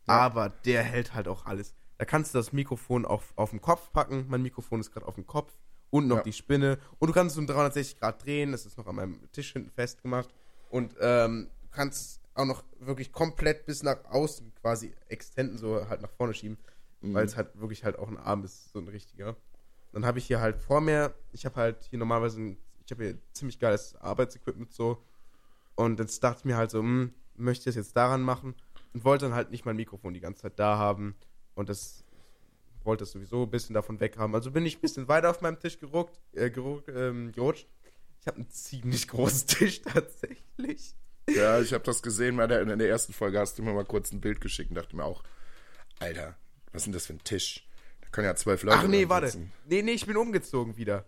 Aber 0.06 0.48
der 0.48 0.82
hält 0.82 1.14
halt 1.14 1.28
auch 1.28 1.46
alles. 1.46 1.74
Da 1.98 2.04
kannst 2.04 2.34
du 2.34 2.38
das 2.38 2.52
Mikrofon 2.52 3.04
auf, 3.04 3.32
auf 3.36 3.50
den 3.50 3.60
Kopf 3.60 3.92
packen, 3.92 4.26
mein 4.28 4.42
Mikrofon 4.42 4.80
ist 4.80 4.92
gerade 4.92 5.06
auf 5.06 5.14
dem 5.16 5.26
Kopf 5.26 5.52
und 5.90 6.08
noch 6.08 6.18
Ja. 6.18 6.22
die 6.22 6.32
Spinne 6.32 6.78
und 6.98 7.08
du 7.08 7.12
kannst 7.14 7.34
es 7.34 7.38
um 7.38 7.46
360 7.46 8.00
Grad 8.00 8.24
drehen, 8.24 8.52
das 8.52 8.64
ist 8.66 8.78
noch 8.78 8.86
an 8.86 8.96
meinem 8.96 9.30
Tisch 9.32 9.52
hinten 9.52 9.70
festgemacht 9.70 10.30
und 10.70 10.94
ähm, 11.00 11.48
du 11.62 11.68
kannst 11.70 12.20
auch 12.34 12.44
noch 12.44 12.64
wirklich 12.78 13.12
komplett 13.12 13.66
bis 13.66 13.82
nach 13.82 14.04
außen 14.06 14.52
quasi 14.60 14.94
extenden, 15.08 15.58
so 15.58 15.88
halt 15.88 16.00
nach 16.00 16.10
vorne 16.10 16.34
schieben, 16.34 16.58
weil 17.00 17.24
es 17.24 17.36
halt 17.36 17.58
wirklich 17.60 17.84
halt 17.84 17.98
auch 17.98 18.08
ein 18.08 18.16
Arm 18.16 18.44
ist, 18.44 18.72
so 18.72 18.78
ein 18.78 18.88
richtiger. 18.88 19.36
Dann 19.92 20.06
habe 20.06 20.18
ich 20.18 20.26
hier 20.26 20.40
halt 20.40 20.56
vor 20.56 20.80
mir, 20.80 21.14
ich 21.32 21.44
habe 21.44 21.56
halt 21.56 21.82
hier 21.84 21.98
normalerweise, 21.98 22.40
ein, 22.40 22.58
ich 22.84 22.90
habe 22.90 23.04
hier 23.04 23.18
ziemlich 23.32 23.58
geiles 23.58 23.94
Arbeitsequipment 23.96 24.72
so 24.72 25.02
und 25.74 25.98
jetzt 25.98 26.22
dachte 26.24 26.40
ich 26.40 26.44
mir 26.44 26.56
halt 26.56 26.70
so, 26.70 26.78
hm, 26.78 27.12
möchte 27.34 27.60
ich 27.60 27.74
das 27.74 27.86
jetzt 27.86 27.96
daran 27.96 28.22
machen 28.22 28.54
und 28.94 29.04
wollte 29.04 29.26
dann 29.26 29.34
halt 29.34 29.50
nicht 29.50 29.64
mein 29.64 29.76
Mikrofon 29.76 30.14
die 30.14 30.20
ganze 30.20 30.42
Zeit 30.42 30.58
da 30.58 30.78
haben 30.78 31.16
und 31.54 31.68
das 31.68 32.04
wollte 32.84 33.04
es 33.04 33.12
sowieso 33.12 33.44
ein 33.44 33.50
bisschen 33.50 33.74
davon 33.74 34.00
weg 34.00 34.16
haben. 34.18 34.34
Also 34.34 34.50
bin 34.50 34.66
ich 34.66 34.78
ein 34.78 34.80
bisschen 34.80 35.08
weiter 35.08 35.30
auf 35.30 35.40
meinem 35.40 35.60
Tisch 35.60 35.78
geruckt, 35.78 36.18
äh, 36.32 36.50
geruckt, 36.50 36.88
ähm, 36.88 37.32
gerutscht. 37.32 37.68
Ich 38.20 38.26
habe 38.26 38.38
einen 38.38 38.50
ziemlich 38.50 39.08
großen 39.08 39.46
Tisch 39.58 39.82
tatsächlich. 39.82 40.94
Ja, 41.28 41.60
ich 41.60 41.72
habe 41.72 41.84
das 41.84 42.02
gesehen, 42.02 42.36
der, 42.36 42.62
in 42.62 42.78
der 42.78 42.88
ersten 42.88 43.12
Folge 43.12 43.38
hast 43.38 43.58
du 43.58 43.62
mir 43.62 43.72
mal 43.72 43.84
kurz 43.84 44.12
ein 44.12 44.20
Bild 44.20 44.40
geschickt 44.40 44.70
und 44.70 44.76
dachte 44.76 44.96
mir 44.96 45.04
auch, 45.04 45.22
Alter, 46.00 46.36
was 46.72 46.82
ist 46.82 46.86
denn 46.86 46.92
das 46.92 47.06
für 47.06 47.12
ein 47.14 47.24
Tisch? 47.24 47.68
Da 48.00 48.08
können 48.08 48.26
ja 48.26 48.34
zwölf 48.34 48.62
Leute 48.64 48.78
Ach 48.78 48.88
nee, 48.88 49.08
warte. 49.08 49.28
sitzen. 49.28 49.52
Nee, 49.66 49.82
nee, 49.82 49.92
ich 49.92 50.06
bin 50.06 50.16
umgezogen 50.16 50.76
wieder. 50.76 51.04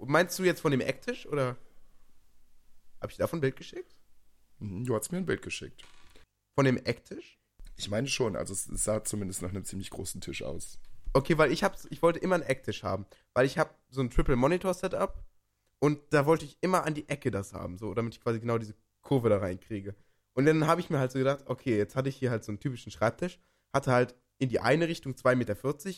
Meinst 0.00 0.38
du 0.38 0.44
jetzt 0.44 0.60
von 0.60 0.70
dem 0.72 0.80
Ecktisch 0.80 1.26
oder? 1.26 1.56
Hab 3.00 3.10
ich 3.10 3.16
davon 3.18 3.38
ein 3.38 3.42
Bild 3.42 3.56
geschickt? 3.56 3.94
Mhm, 4.58 4.84
Du 4.84 4.94
hast 4.96 5.12
mir 5.12 5.18
ein 5.18 5.26
Bild 5.26 5.42
geschickt. 5.42 5.82
Von 6.54 6.64
dem 6.64 6.78
Ecktisch? 6.78 7.38
Ich 7.76 7.90
meine 7.90 8.08
schon, 8.08 8.36
also 8.36 8.52
es 8.52 8.68
es 8.68 8.84
sah 8.84 9.04
zumindest 9.04 9.42
nach 9.42 9.50
einem 9.50 9.64
ziemlich 9.64 9.90
großen 9.90 10.20
Tisch 10.20 10.42
aus. 10.42 10.78
Okay, 11.14 11.36
weil 11.38 11.52
ich 11.52 11.62
hab's, 11.64 11.86
ich 11.90 12.00
wollte 12.02 12.18
immer 12.18 12.36
einen 12.36 12.44
Ecktisch 12.44 12.82
haben, 12.82 13.06
weil 13.34 13.44
ich 13.46 13.58
habe 13.58 13.70
so 13.90 14.00
ein 14.00 14.10
Triple 14.10 14.36
Monitor 14.36 14.72
Setup 14.74 15.22
und 15.78 16.00
da 16.10 16.26
wollte 16.26 16.44
ich 16.44 16.56
immer 16.62 16.84
an 16.84 16.94
die 16.94 17.08
Ecke 17.08 17.30
das 17.30 17.52
haben, 17.52 17.76
so 17.76 17.92
damit 17.94 18.14
ich 18.14 18.20
quasi 18.20 18.40
genau 18.40 18.56
diese 18.58 18.74
Kurve 19.12 19.28
da 19.28 19.36
reinkriege. 19.36 19.94
Und 20.32 20.46
dann 20.46 20.66
habe 20.66 20.80
ich 20.80 20.88
mir 20.88 20.98
halt 20.98 21.12
so 21.12 21.18
gedacht, 21.18 21.44
okay, 21.44 21.76
jetzt 21.76 21.96
hatte 21.96 22.08
ich 22.08 22.16
hier 22.16 22.30
halt 22.30 22.44
so 22.44 22.50
einen 22.50 22.60
typischen 22.60 22.90
Schreibtisch, 22.90 23.38
hatte 23.70 23.92
halt 23.92 24.14
in 24.38 24.48
die 24.48 24.58
eine 24.58 24.88
Richtung 24.88 25.12
2,40 25.12 25.36
Meter, 25.36 25.56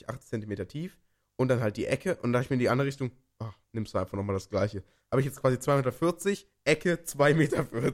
8 0.08 0.22
Zentimeter 0.22 0.66
tief 0.66 0.98
und 1.36 1.46
dann 1.46 1.60
halt 1.60 1.76
die 1.76 1.86
Ecke 1.86 2.16
und 2.22 2.32
da 2.32 2.38
habe 2.38 2.44
ich 2.44 2.50
mir 2.50 2.54
in 2.54 2.60
die 2.60 2.68
andere 2.68 2.88
Richtung, 2.88 3.12
ach, 3.38 3.56
nimmst 3.70 3.94
du 3.94 3.98
einfach 3.98 4.16
nochmal 4.16 4.34
das 4.34 4.50
gleiche. 4.50 4.82
Habe 5.12 5.20
ich 5.20 5.26
jetzt 5.26 5.40
quasi 5.40 5.58
2,40 5.58 6.26
Meter, 6.26 6.46
Ecke 6.64 6.94
2,40 7.04 7.34
Meter. 7.34 7.66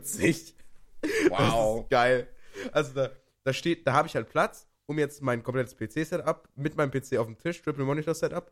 Das 1.03 1.85
ist 1.85 1.91
geil. 1.91 2.29
Also 2.73 2.95
da, 2.95 3.11
da 3.45 3.53
steht, 3.53 3.87
da 3.87 3.93
habe 3.93 4.09
ich 4.09 4.15
halt 4.15 4.31
Platz, 4.31 4.67
um 4.87 4.99
jetzt 4.99 5.21
mein 5.21 5.43
komplettes 5.43 5.77
PC-Setup 5.77 6.49
mit 6.57 6.77
meinem 6.77 6.91
PC 6.91 7.19
auf 7.19 7.27
dem 7.27 7.37
Tisch, 7.37 7.61
Triple 7.61 7.85
Monitor 7.85 8.15
Setup. 8.15 8.51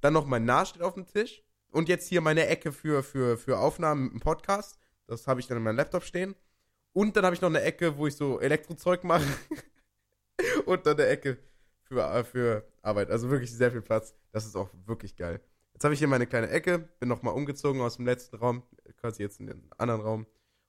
Dann 0.00 0.12
noch 0.12 0.26
mein 0.26 0.44
NAS 0.44 0.70
steht 0.70 0.82
auf 0.82 0.94
dem 0.94 1.06
Tisch. 1.06 1.42
Und 1.70 1.88
jetzt 1.88 2.08
hier 2.08 2.20
meine 2.20 2.46
Ecke 2.46 2.70
für, 2.70 3.02
für, 3.02 3.36
für 3.36 3.58
Aufnahmen 3.58 4.12
im 4.12 4.20
Podcast. 4.20 4.78
Das 5.06 5.26
habe 5.26 5.40
ich 5.40 5.46
dann 5.46 5.56
in 5.58 5.62
meinem 5.62 5.76
Laptop 5.76 6.02
stehen. 6.04 6.34
Und 6.92 7.16
dann 7.16 7.24
habe 7.24 7.34
ich 7.34 7.40
noch 7.40 7.48
eine 7.48 7.62
Ecke, 7.62 7.96
wo 7.96 8.06
ich 8.06 8.16
so 8.16 8.40
Elektrozeug 8.40 9.04
mache. 9.04 9.26
Und 10.66 10.86
dann 10.86 10.98
eine 10.98 11.06
Ecke 11.08 11.38
für, 11.82 12.00
äh, 12.00 12.24
für 12.24 12.66
Arbeit. 12.82 13.10
Also 13.10 13.30
wirklich 13.30 13.52
sehr 13.52 13.70
viel 13.70 13.82
Platz. 13.82 14.14
Das 14.32 14.46
ist 14.46 14.56
auch 14.56 14.70
wirklich 14.86 15.16
geil. 15.16 15.40
Jetzt 15.72 15.84
habe 15.84 15.92
ich 15.94 15.98
hier 15.98 16.08
meine 16.08 16.26
kleine 16.26 16.48
Ecke, 16.50 16.78
bin 17.00 17.08
nochmal 17.08 17.34
umgezogen 17.34 17.80
aus 17.80 17.96
dem 17.96 18.06
letzten 18.06 18.36
Raum, 18.36 18.62
quasi 19.00 19.22
jetzt 19.22 19.40
in 19.40 19.48
den 19.48 19.68
anderen 19.76 20.00
Raum. 20.00 20.26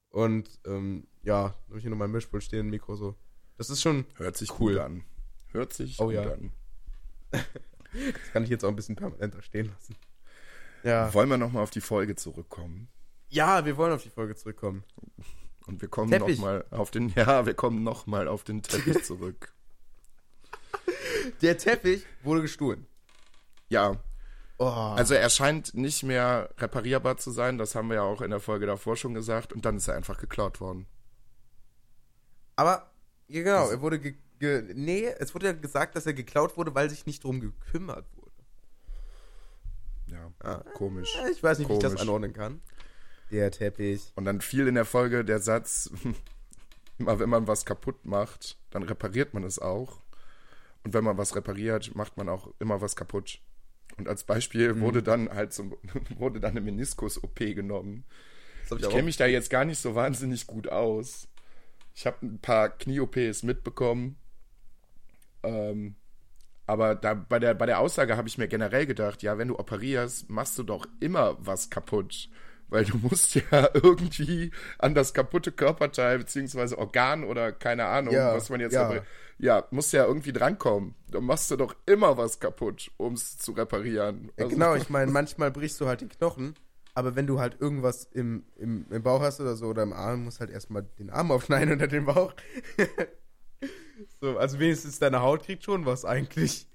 Und 0.10 0.60
ähm, 0.66 1.08
ja, 1.22 1.56
habe 1.68 1.78
ich 1.78 1.82
hier 1.84 1.92
noch 1.92 1.98
mein 1.98 2.12
Mischpult 2.12 2.44
stehen, 2.44 2.68
ein 2.68 2.70
Mikro 2.70 2.96
so. 2.96 3.16
Das 3.58 3.70
ist 3.70 3.82
schon, 3.82 4.06
Hört 4.16 4.36
sich 4.36 4.60
Cool. 4.60 4.80
an. 4.80 5.04
Hört 5.52 5.74
sich 5.74 6.00
Oh 6.00 6.06
gut 6.06 6.16
ja. 6.16 6.34
an. 6.34 6.52
das 7.32 8.32
kann 8.34 8.44
ich 8.44 8.50
jetzt 8.50 8.66
auch 8.66 8.70
ein 8.70 8.76
bisschen 8.76 8.96
permanenter 8.96 9.42
stehen 9.42 9.68
lassen. 9.68 9.96
Ja. 10.84 11.14
Wollen 11.14 11.30
wir 11.30 11.38
nochmal 11.38 11.64
auf 11.64 11.70
die 11.72 11.82
Folge 11.82 12.16
zurückkommen? 12.16 12.88
Ja, 13.30 13.66
wir 13.66 13.78
wollen 13.78 13.94
auf 13.94 14.04
die 14.04 14.10
Folge 14.10 14.36
zurückkommen. 14.36 14.84
Und 15.68 15.82
wir 15.82 15.90
kommen 15.90 16.10
nochmal 16.12 16.66
auf 16.72 16.92
den, 16.92 17.10
ja, 17.10 17.46
wir 17.46 17.54
kommen 17.56 17.84
nochmal 17.84 18.28
auf 18.28 18.44
den 18.44 18.62
Teppich 18.62 19.04
zurück. 19.04 19.54
Der 21.42 21.58
Teppich 21.58 22.06
wurde 22.24 22.42
gestohlen. 22.42 22.86
Ja, 23.70 24.00
Oh, 24.58 24.64
also 24.64 25.16
er 25.16 25.30
scheint 25.30 25.74
nicht 25.74 26.02
mehr 26.04 26.50
reparierbar 26.60 27.18
zu 27.18 27.30
sein, 27.32 27.58
das 27.58 27.76
haben 27.76 27.90
wir 27.90 27.96
ja 27.96 28.04
auch 28.04 28.22
in 28.22 28.30
der 28.30 28.40
Folge 28.40 28.66
davor 28.66 28.96
schon 28.96 29.14
gesagt, 29.14 29.52
und 29.52 29.66
dann 29.66 29.76
ist 29.76 29.90
er 29.90 29.96
einfach 29.96 30.18
geklaut 30.18 30.62
worden. 30.62 30.88
aber, 32.56 32.90
ja, 33.28 33.44
genau, 33.44 33.68
er 33.70 33.82
wurde 33.82 34.00
ge, 34.00 34.16
ge, 34.40 34.62
Nee, 34.74 35.08
es 35.20 35.36
wurde 35.36 35.48
ja 35.48 35.52
gesagt, 35.52 35.98
dass 35.98 36.06
er 36.06 36.14
geklaut 36.14 36.56
wurde, 36.56 36.74
weil 36.74 36.90
sich 36.90 37.06
nicht 37.06 37.22
drum 37.26 37.42
gekümmert 37.42 38.06
wurde. 38.16 38.32
Ja, 40.08 40.32
Ah. 40.40 40.64
komisch. 40.76 41.14
Ich 41.34 41.44
weiß 41.44 41.60
nicht, 41.60 41.68
wie 41.70 41.74
ich 41.74 41.80
das 41.80 41.92
Komisch. 41.92 42.02
anordnen 42.04 42.32
kann. 42.32 42.62
Der 43.32 43.52
Teppich. 43.52 44.12
Und 44.16 44.26
dann 44.26 44.42
fiel 44.42 44.68
in 44.68 44.76
der 44.76 44.86
Folge 44.86 45.26
der 45.26 45.40
Satz, 45.40 45.90
immer 46.98 47.20
wenn 47.20 47.30
man 47.30 47.48
was 47.48 47.66
kaputt 47.66 48.06
macht, 48.06 48.58
dann 48.70 48.84
repariert 48.84 49.34
man 49.34 49.44
es 49.44 49.60
auch. 49.60 50.00
Und 50.84 50.94
wenn 50.94 51.04
man 51.04 51.18
was 51.18 51.36
repariert, 51.36 51.96
macht 51.96 52.18
man 52.18 52.30
auch 52.30 52.54
immer 52.60 52.82
was 52.82 52.96
kaputt. 52.96 53.40
Und 53.98 54.08
als 54.08 54.24
Beispiel 54.24 54.74
Mhm. 54.74 54.82
wurde 54.82 55.02
dann 55.04 55.30
halt 55.30 55.54
so, 55.54 55.78
wurde 56.18 56.40
dann 56.40 56.52
eine 56.52 56.62
Meniskus-OP 56.62 57.54
genommen. 57.56 58.04
Ich 58.66 58.86
auch- 58.86 58.90
kenne 58.92 59.04
mich 59.04 59.18
da 59.18 59.26
jetzt 59.26 59.50
gar 59.50 59.66
nicht 59.66 59.80
so 59.80 59.96
wahnsinnig 59.96 60.48
gut 60.48 60.68
aus. 60.70 61.28
Ich 61.96 62.06
habe 62.06 62.26
ein 62.26 62.40
paar 62.40 62.70
Knie-OPs 62.70 63.44
mitbekommen. 63.44 64.18
Ähm, 65.44 65.96
aber 66.68 66.96
da, 66.96 67.14
bei, 67.14 67.40
der, 67.40 67.54
bei 67.54 67.66
der 67.68 67.80
Aussage 67.80 68.18
habe 68.18 68.28
ich 68.28 68.38
mir 68.38 68.48
generell 68.48 68.86
gedacht, 68.86 69.22
ja, 69.24 69.38
wenn 69.38 69.48
du 69.50 69.60
operierst, 69.60 70.30
machst 70.30 70.58
du 70.58 70.64
doch 70.64 70.88
immer 71.00 71.38
was 71.40 71.70
kaputt. 71.70 72.30
Weil 72.70 72.86
du 72.86 72.98
musst 72.98 73.36
ja 73.36 73.70
irgendwie 73.74 74.52
an 74.80 74.96
das 74.96 75.14
kaputte 75.14 75.52
Körperteil 75.52 76.18
beziehungsweise 76.18 76.78
Organ 76.78 77.24
oder 77.24 77.52
keine 77.52 77.86
Ahnung, 77.86 78.14
Ja, 78.14 78.34
was 78.36 78.50
man 78.50 78.60
jetzt 78.60 78.74
ja. 78.74 78.90
repar- 78.90 79.04
ja, 79.38 79.68
musst 79.70 79.92
ja 79.94 80.06
irgendwie 80.06 80.32
drankommen. 80.34 80.96
Da 81.10 81.20
machst 81.20 81.52
du 81.52 81.58
doch 81.58 81.76
immer 81.86 82.18
was 82.18 82.40
kaputt, 82.40 82.90
um 82.98 83.14
es 83.14 83.38
zu 83.38 83.52
reparieren. 83.52 84.32
Ja, 84.38 84.46
Also- 84.46 84.56
genau, 84.56 84.76
ich 84.76 84.90
meine, 84.90 85.12
manchmal 85.12 85.52
brichst 85.52 85.80
du 85.82 85.88
halt 85.88 86.02
den 86.02 86.10
Knochen, 86.10 86.56
aber 86.94 87.16
wenn 87.16 87.28
du 87.28 87.40
halt 87.40 87.60
irgendwas 87.60 88.06
im, 88.06 88.46
im, 88.56 88.86
im 88.90 89.04
Bauch 89.04 89.22
hast 89.22 89.40
oder 89.42 89.56
so 89.58 89.68
oder 89.68 89.84
im 89.84 89.92
Arm, 89.94 90.24
musst 90.24 90.40
halt 90.40 90.50
erstmal 90.50 90.84
den 90.98 91.10
Arm 91.10 91.30
aufschneiden 91.32 91.74
unter 91.74 91.88
den 91.88 92.06
Bauch. 92.06 92.34
so, 94.22 94.38
also 94.38 94.60
wenigstens 94.60 95.00
deine 95.00 95.22
Haut 95.22 95.44
kriegt 95.44 95.64
schon 95.64 95.86
was 95.86 96.06
eigentlich. 96.06 96.68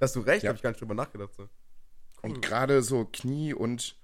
Hast 0.00 0.16
du 0.16 0.20
recht, 0.20 0.42
Ja. 0.44 0.48
habe 0.48 0.56
ich 0.56 0.62
gar 0.62 0.70
nicht 0.70 0.80
drüber 0.80 0.94
nachgedacht. 0.94 1.34
So. 1.34 1.48
Und 2.22 2.42
gerade 2.42 2.82
so 2.82 3.04
Knie 3.10 3.54
und 3.54 3.96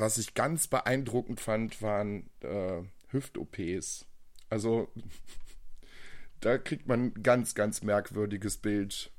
was 0.00 0.18
ich 0.18 0.34
ganz 0.34 0.66
beeindruckend 0.66 1.40
fand, 1.40 1.80
waren 1.82 2.28
äh, 2.40 2.82
Hüft-OPs. 3.08 4.06
Also 4.48 4.88
da 6.40 6.58
kriegt 6.58 6.86
man 6.88 7.06
ein 7.14 7.22
ganz, 7.22 7.54
ganz 7.54 7.82
merkwürdiges 7.82 8.56
Bild. 8.58 9.12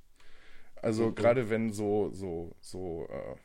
Also 0.81 1.07
Mhm. 1.09 1.15
gerade 1.15 1.49
wenn 1.49 1.71
so, 1.71 2.09
so, 2.13 2.55
so, 2.59 3.07
äh, 3.09 3.35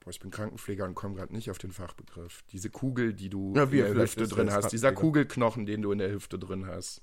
boah, 0.00 0.10
ich 0.10 0.20
bin 0.20 0.30
Krankenpfleger 0.30 0.84
und 0.84 0.94
komme 0.94 1.16
gerade 1.16 1.34
nicht 1.34 1.50
auf 1.50 1.58
den 1.58 1.72
Fachbegriff. 1.72 2.44
Diese 2.52 2.70
Kugel, 2.70 3.12
die 3.14 3.28
du 3.30 3.52
Ja, 3.56 3.64
in 3.64 3.70
der 3.70 3.94
Hüfte 3.94 4.28
drin 4.28 4.52
hast, 4.52 4.70
dieser. 4.72 4.92
Kugelknochen, 4.92 5.66
den 5.66 5.82
du 5.82 5.90
in 5.92 5.98
der 5.98 6.10
Hüfte 6.12 6.38
drin 6.38 6.66
hast, 6.66 7.00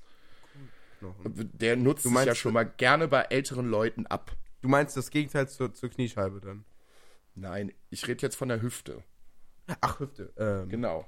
Knochen. 0.99 1.49
der 1.53 1.75
nutzt 1.75 2.05
Du 2.05 2.09
sich 2.09 2.17
ja 2.19 2.25
meinst- 2.25 2.39
schon 2.39 2.53
mal 2.53 2.63
gerne 2.63 3.07
bei 3.09 3.23
älteren 3.23 3.65
Leuten 3.69 4.05
ab. 4.07 4.31
Du 4.61 4.69
meinst 4.69 4.95
das 4.95 5.09
Gegenteil 5.09 5.49
zur, 5.49 5.73
zur 5.73 5.89
Kniescheibe 5.89 6.39
dann? 6.39 6.63
Nein, 7.35 7.71
ich 7.89 8.07
rede 8.07 8.21
jetzt 8.21 8.35
von 8.35 8.49
der 8.49 8.61
Hüfte. 8.61 9.03
Ach, 9.81 9.99
Hüfte. 9.99 10.33
Ähm, 10.37 10.69
Genau. 10.69 11.05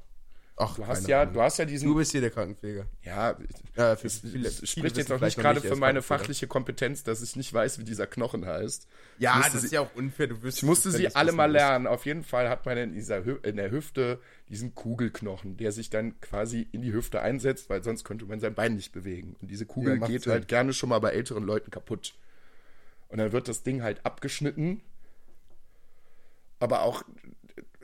Ach, 0.55 0.75
Du 0.75 0.85
hast 0.85 1.07
ja, 1.07 1.25
du 1.25 1.41
hast 1.41 1.57
ja 1.57 1.65
diesen 1.65 1.87
Du 1.89 1.95
bist 1.95 2.11
hier 2.11 2.21
der 2.21 2.29
Krankenpfleger. 2.29 2.85
Ja, 3.01 3.35
Ja, 3.75 3.95
für 3.95 4.07
viele- 4.07 4.47
es 4.47 4.69
spricht 4.69 4.97
jetzt 4.97 5.11
auch 5.11 5.19
nicht 5.19 5.35
gerade 5.35 5.59
er 5.59 5.67
für 5.67 5.75
meine 5.75 6.03
fachliche 6.03 6.45
Kompetenz, 6.45 7.03
dass 7.03 7.23
ich 7.23 7.35
nicht 7.35 7.51
weiß, 7.51 7.79
wie 7.79 7.83
dieser 7.83 8.05
Knochen 8.05 8.45
heißt. 8.45 8.87
Ja, 9.17 9.41
das 9.41 9.53
sie- 9.61 9.65
ist 9.65 9.71
ja 9.71 9.81
auch 9.81 9.95
unfair. 9.95 10.27
Du 10.27 10.43
wirst 10.43 10.57
Ich 10.59 10.63
musste 10.63 10.91
sie 10.91 11.13
alle 11.15 11.31
mal 11.31 11.51
lernen. 11.51 11.87
Auf 11.87 12.05
jeden 12.05 12.23
Fall 12.23 12.49
hat 12.49 12.67
man 12.67 12.77
in, 12.77 12.93
dieser 12.93 13.25
Hü 13.25 13.37
in 13.41 13.55
der 13.55 13.71
Hüfte 13.71 14.21
diesen 14.47 14.75
Kugelknochen, 14.75 15.57
der 15.57 15.71
sich 15.71 15.89
dann 15.89 16.19
quasi 16.21 16.67
in 16.71 16.83
die 16.83 16.93
Hüfte 16.93 17.19
einsetzt, 17.23 17.71
weil 17.71 17.83
sonst 17.83 18.03
könnte 18.03 18.25
man 18.27 18.39
sein 18.39 18.53
Bein 18.53 18.75
nicht 18.75 18.91
bewegen. 18.91 19.35
Und 19.41 19.49
diese 19.49 19.65
Kugel 19.65 19.99
Ja, 19.99 20.05
geht 20.07 20.21
Sinn. 20.23 20.33
halt 20.33 20.47
gerne 20.47 20.73
schon 20.73 20.89
mal 20.89 20.99
bei 20.99 21.09
älteren 21.13 21.43
Leuten 21.43 21.71
kaputt. 21.71 22.13
Und 23.07 23.17
dann 23.17 23.31
wird 23.31 23.47
das 23.47 23.63
Ding 23.63 23.81
halt 23.81 24.05
abgeschnitten. 24.05 24.81
Aber 26.63 26.83
auch 26.83 27.03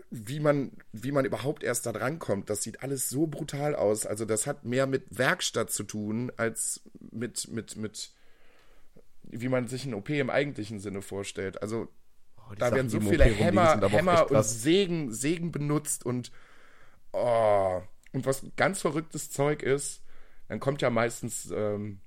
wie 0.10 0.40
man, 0.40 0.72
wie 0.94 1.12
man 1.12 1.26
überhaupt 1.26 1.64
erst 1.64 1.86
da 1.86 1.92
drankommt, 1.92 2.50
das 2.50 2.64
sieht 2.64 2.82
alles 2.82 3.10
so 3.10 3.28
brutal 3.28 3.76
aus. 3.76 4.06
Also 4.06 4.24
das 4.24 4.48
hat 4.48 4.64
mehr 4.64 4.88
mit 4.88 5.04
Werkstatt 5.10 5.70
zu 5.70 5.84
tun, 5.84 6.32
als 6.38 6.82
mit, 7.12 7.50
mit, 7.50 7.76
mit, 7.76 8.14
wie 9.24 9.50
man 9.50 9.68
sich 9.68 9.84
ein 9.84 9.94
OP 9.94 10.08
im 10.12 10.30
eigentlichen 10.30 10.80
Sinne 10.80 11.02
vorstellt. 11.02 11.62
Also 11.62 11.90
da 12.58 12.72
werden 12.72 12.90
so 12.90 13.02
viele 13.02 13.26
Hämmer, 13.26 13.82
Hämmer 13.90 14.32
und 14.32 14.46
Sägen, 14.46 15.12
Sägen 15.12 15.52
benutzt 15.52 16.06
und 16.06 16.32
oh, 17.12 17.82
und 18.14 18.26
was 18.26 18.46
ganz 18.56 18.80
verrücktes 18.80 19.30
Zeug 19.30 19.62
ist, 19.62 20.04
dann 20.48 20.62
kommt 20.62 20.82
ja 20.82 20.90
meistens, 20.90 21.52
ähm, 21.54 22.00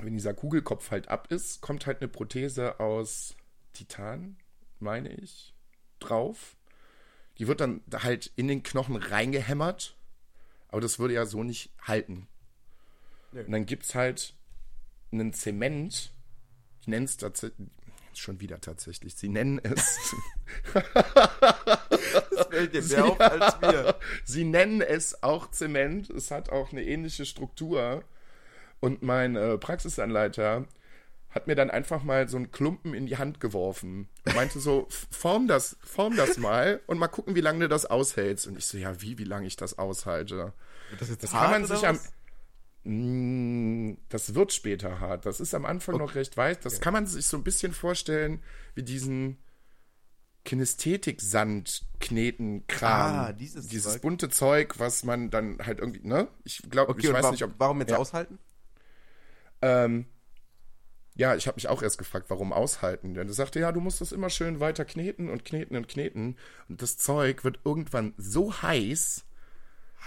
wenn 0.00 0.14
dieser 0.14 0.32
Kugelkopf 0.32 0.90
halt 0.90 1.08
ab 1.08 1.30
ist, 1.30 1.60
kommt 1.60 1.84
halt 1.84 2.00
eine 2.00 2.08
Prothese 2.08 2.80
aus 2.80 3.36
Titan, 3.74 4.38
meine 4.80 5.12
ich, 5.12 5.55
drauf. 6.00 6.56
Die 7.38 7.48
wird 7.48 7.60
dann 7.60 7.82
halt 7.92 8.32
in 8.36 8.48
den 8.48 8.62
Knochen 8.62 8.96
reingehämmert, 8.96 9.96
aber 10.68 10.80
das 10.80 10.98
würde 10.98 11.14
ja 11.14 11.26
so 11.26 11.42
nicht 11.42 11.70
halten. 11.82 12.28
Nee. 13.32 13.42
Und 13.42 13.52
dann 13.52 13.66
gibt 13.66 13.84
es 13.84 13.94
halt 13.94 14.34
einen 15.12 15.32
Zement, 15.32 16.12
die 16.84 16.90
nennen 16.90 17.04
es 17.04 17.16
tatsächlich, 17.16 17.68
schon 18.14 18.40
wieder 18.40 18.60
tatsächlich, 18.60 19.14
sie 19.14 19.28
nennen 19.28 19.60
es, 19.62 20.14
Das 20.74 22.46
fällt 22.48 22.74
dir 22.74 22.82
mehr 22.82 23.04
auf 23.04 23.20
als 23.20 23.60
mir. 23.60 23.94
sie 24.24 24.44
nennen 24.44 24.80
es 24.80 25.22
auch 25.22 25.50
Zement, 25.50 26.08
es 26.10 26.30
hat 26.30 26.50
auch 26.50 26.72
eine 26.72 26.82
ähnliche 26.82 27.26
Struktur. 27.26 28.02
Und 28.80 29.02
mein 29.02 29.36
äh, 29.36 29.56
Praxisanleiter 29.58 30.66
hat 31.36 31.46
mir 31.46 31.54
dann 31.54 31.70
einfach 31.70 32.02
mal 32.02 32.28
so 32.28 32.36
einen 32.36 32.50
Klumpen 32.50 32.92
in 32.94 33.06
die 33.06 33.16
Hand 33.18 33.38
geworfen 33.40 34.08
und 34.24 34.34
meinte 34.34 34.58
so, 34.58 34.86
"F- 34.88 35.06
form 35.10 35.46
das, 35.46 35.76
form 35.84 36.16
das 36.16 36.36
mal 36.38 36.80
und 36.86 36.98
mal 36.98 37.06
gucken, 37.08 37.36
wie 37.36 37.40
lange 37.40 37.60
du 37.60 37.68
das 37.68 37.86
aushältst. 37.86 38.46
Und 38.48 38.58
ich 38.58 38.66
so, 38.66 38.76
ja, 38.78 39.00
wie, 39.00 39.18
wie 39.18 39.24
lange 39.24 39.46
ich 39.46 39.54
das 39.56 39.78
aushalte? 39.78 40.52
Das 40.98 41.08
jetzt 41.10 41.22
Das 41.22 41.32
hart 41.32 41.52
kann 41.52 41.60
man 41.62 41.70
sich 41.70 41.86
am. 41.86 42.00
Mm, 42.84 43.96
Das 44.08 44.34
wird 44.34 44.52
später 44.52 44.98
hart. 45.00 45.26
Das 45.26 45.38
ist 45.40 45.54
am 45.54 45.64
Anfang 45.64 45.96
noch 45.98 46.14
recht 46.16 46.36
weit. 46.36 46.64
Das 46.64 46.80
kann 46.80 46.92
man 46.92 47.06
sich 47.06 47.26
so 47.26 47.36
ein 47.36 47.44
bisschen 47.44 47.72
vorstellen 47.72 48.42
wie 48.74 48.82
diesen 48.82 49.38
Kinästhetik-Sand-Kneten-Kram. 50.44 53.14
Ah, 53.18 53.32
dieses 53.32 53.66
dieses 53.68 53.92
Zeug. 53.94 54.02
bunte 54.02 54.28
Zeug, 54.28 54.74
was 54.78 55.02
man 55.04 55.30
dann 55.30 55.58
halt 55.64 55.78
irgendwie, 55.80 56.06
ne? 56.06 56.28
Ich 56.44 56.62
glaube, 56.70 56.92
Okay, 56.92 57.06
ich 57.08 57.12
weiß 57.12 57.30
nicht, 57.30 57.42
ob. 57.44 57.54
warum 57.58 57.80
jetzt 57.80 57.90
ja. 57.90 57.98
aushalten? 57.98 58.38
Ähm, 59.62 60.06
ja, 61.16 61.34
ich 61.34 61.46
habe 61.46 61.56
mich 61.56 61.68
auch 61.68 61.82
erst 61.82 61.98
gefragt, 61.98 62.26
warum 62.28 62.52
aushalten? 62.52 63.14
Denn 63.14 63.26
er 63.26 63.32
sagte, 63.34 63.58
ja, 63.58 63.72
du 63.72 63.80
musst 63.80 64.00
das 64.00 64.12
immer 64.12 64.30
schön 64.30 64.60
weiter 64.60 64.84
kneten 64.84 65.30
und 65.30 65.44
kneten 65.44 65.76
und 65.76 65.88
kneten. 65.88 66.36
Und 66.68 66.82
das 66.82 66.98
Zeug 66.98 67.42
wird 67.42 67.60
irgendwann 67.64 68.14
so 68.18 68.62
heiß, 68.62 69.24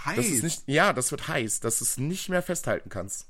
Heiß. 0.04 0.42
nicht, 0.42 0.62
ja, 0.66 0.92
das 0.92 1.10
wird 1.10 1.28
heiß, 1.28 1.60
dass 1.60 1.78
du 1.78 1.84
es 1.84 1.98
nicht 1.98 2.28
mehr 2.28 2.42
festhalten 2.42 2.88
kannst. 2.88 3.28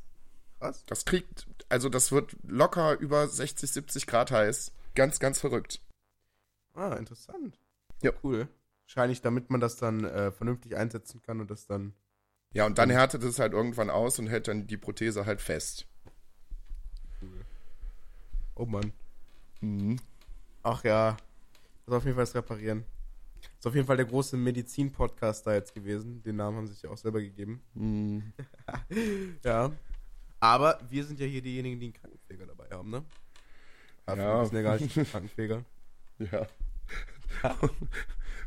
Was? 0.58 0.84
Das 0.84 1.06
kriegt, 1.06 1.46
also 1.70 1.88
das 1.88 2.12
wird 2.12 2.36
locker 2.46 2.98
über 2.98 3.26
60, 3.26 3.70
70 3.70 4.06
Grad 4.06 4.30
heiß. 4.30 4.72
Ganz, 4.94 5.18
ganz 5.18 5.40
verrückt. 5.40 5.80
Ah, 6.74 6.92
interessant. 6.94 7.58
Ja. 8.02 8.12
Cool. 8.22 8.46
Wahrscheinlich, 8.84 9.22
damit 9.22 9.50
man 9.50 9.60
das 9.60 9.76
dann 9.76 10.04
äh, 10.04 10.30
vernünftig 10.32 10.76
einsetzen 10.76 11.22
kann 11.22 11.40
und 11.40 11.50
das 11.50 11.66
dann. 11.66 11.94
Ja, 12.52 12.66
und 12.66 12.78
dann 12.78 12.90
härtet 12.90 13.22
es 13.22 13.38
halt 13.38 13.52
irgendwann 13.52 13.88
aus 13.88 14.18
und 14.18 14.26
hält 14.26 14.48
dann 14.48 14.66
die 14.66 14.76
Prothese 14.76 15.24
halt 15.24 15.40
fest. 15.40 15.86
Oh 18.60 18.66
Mann. 18.66 18.92
Mhm. 19.62 19.96
Ach 20.62 20.84
ja. 20.84 21.16
Das 21.86 21.94
ist 21.94 21.94
auf 21.94 22.04
jeden 22.04 22.14
Fall 22.14 22.26
Reparieren. 22.26 22.84
Ist 23.58 23.66
auf 23.66 23.74
jeden 23.74 23.86
Fall 23.86 23.96
der 23.96 24.04
große 24.04 24.36
Medizin-Podcast 24.36 25.46
da 25.46 25.54
jetzt 25.54 25.72
gewesen. 25.72 26.22
Den 26.22 26.36
Namen 26.36 26.58
haben 26.58 26.66
sie 26.66 26.74
sich 26.74 26.82
ja 26.82 26.90
auch 26.90 26.98
selber 26.98 27.22
gegeben. 27.22 27.62
Mhm. 27.72 28.34
Ja. 29.42 29.72
Aber 30.40 30.78
wir 30.90 31.04
sind 31.04 31.20
ja 31.20 31.26
hier 31.26 31.40
diejenigen, 31.40 31.80
die 31.80 31.86
einen 31.86 31.94
Krankenpfleger 31.94 32.46
dabei 32.46 32.68
haben, 32.70 32.90
ne? 32.90 33.02
Aber 34.04 34.22
Ja. 34.22 34.40
Wir 34.40 34.46
sind 34.46 34.56
ja 34.56 34.62
gar 34.62 34.78
nicht 34.78 35.10
Krankenpfleger. 35.10 35.64
Ja. 36.18 36.46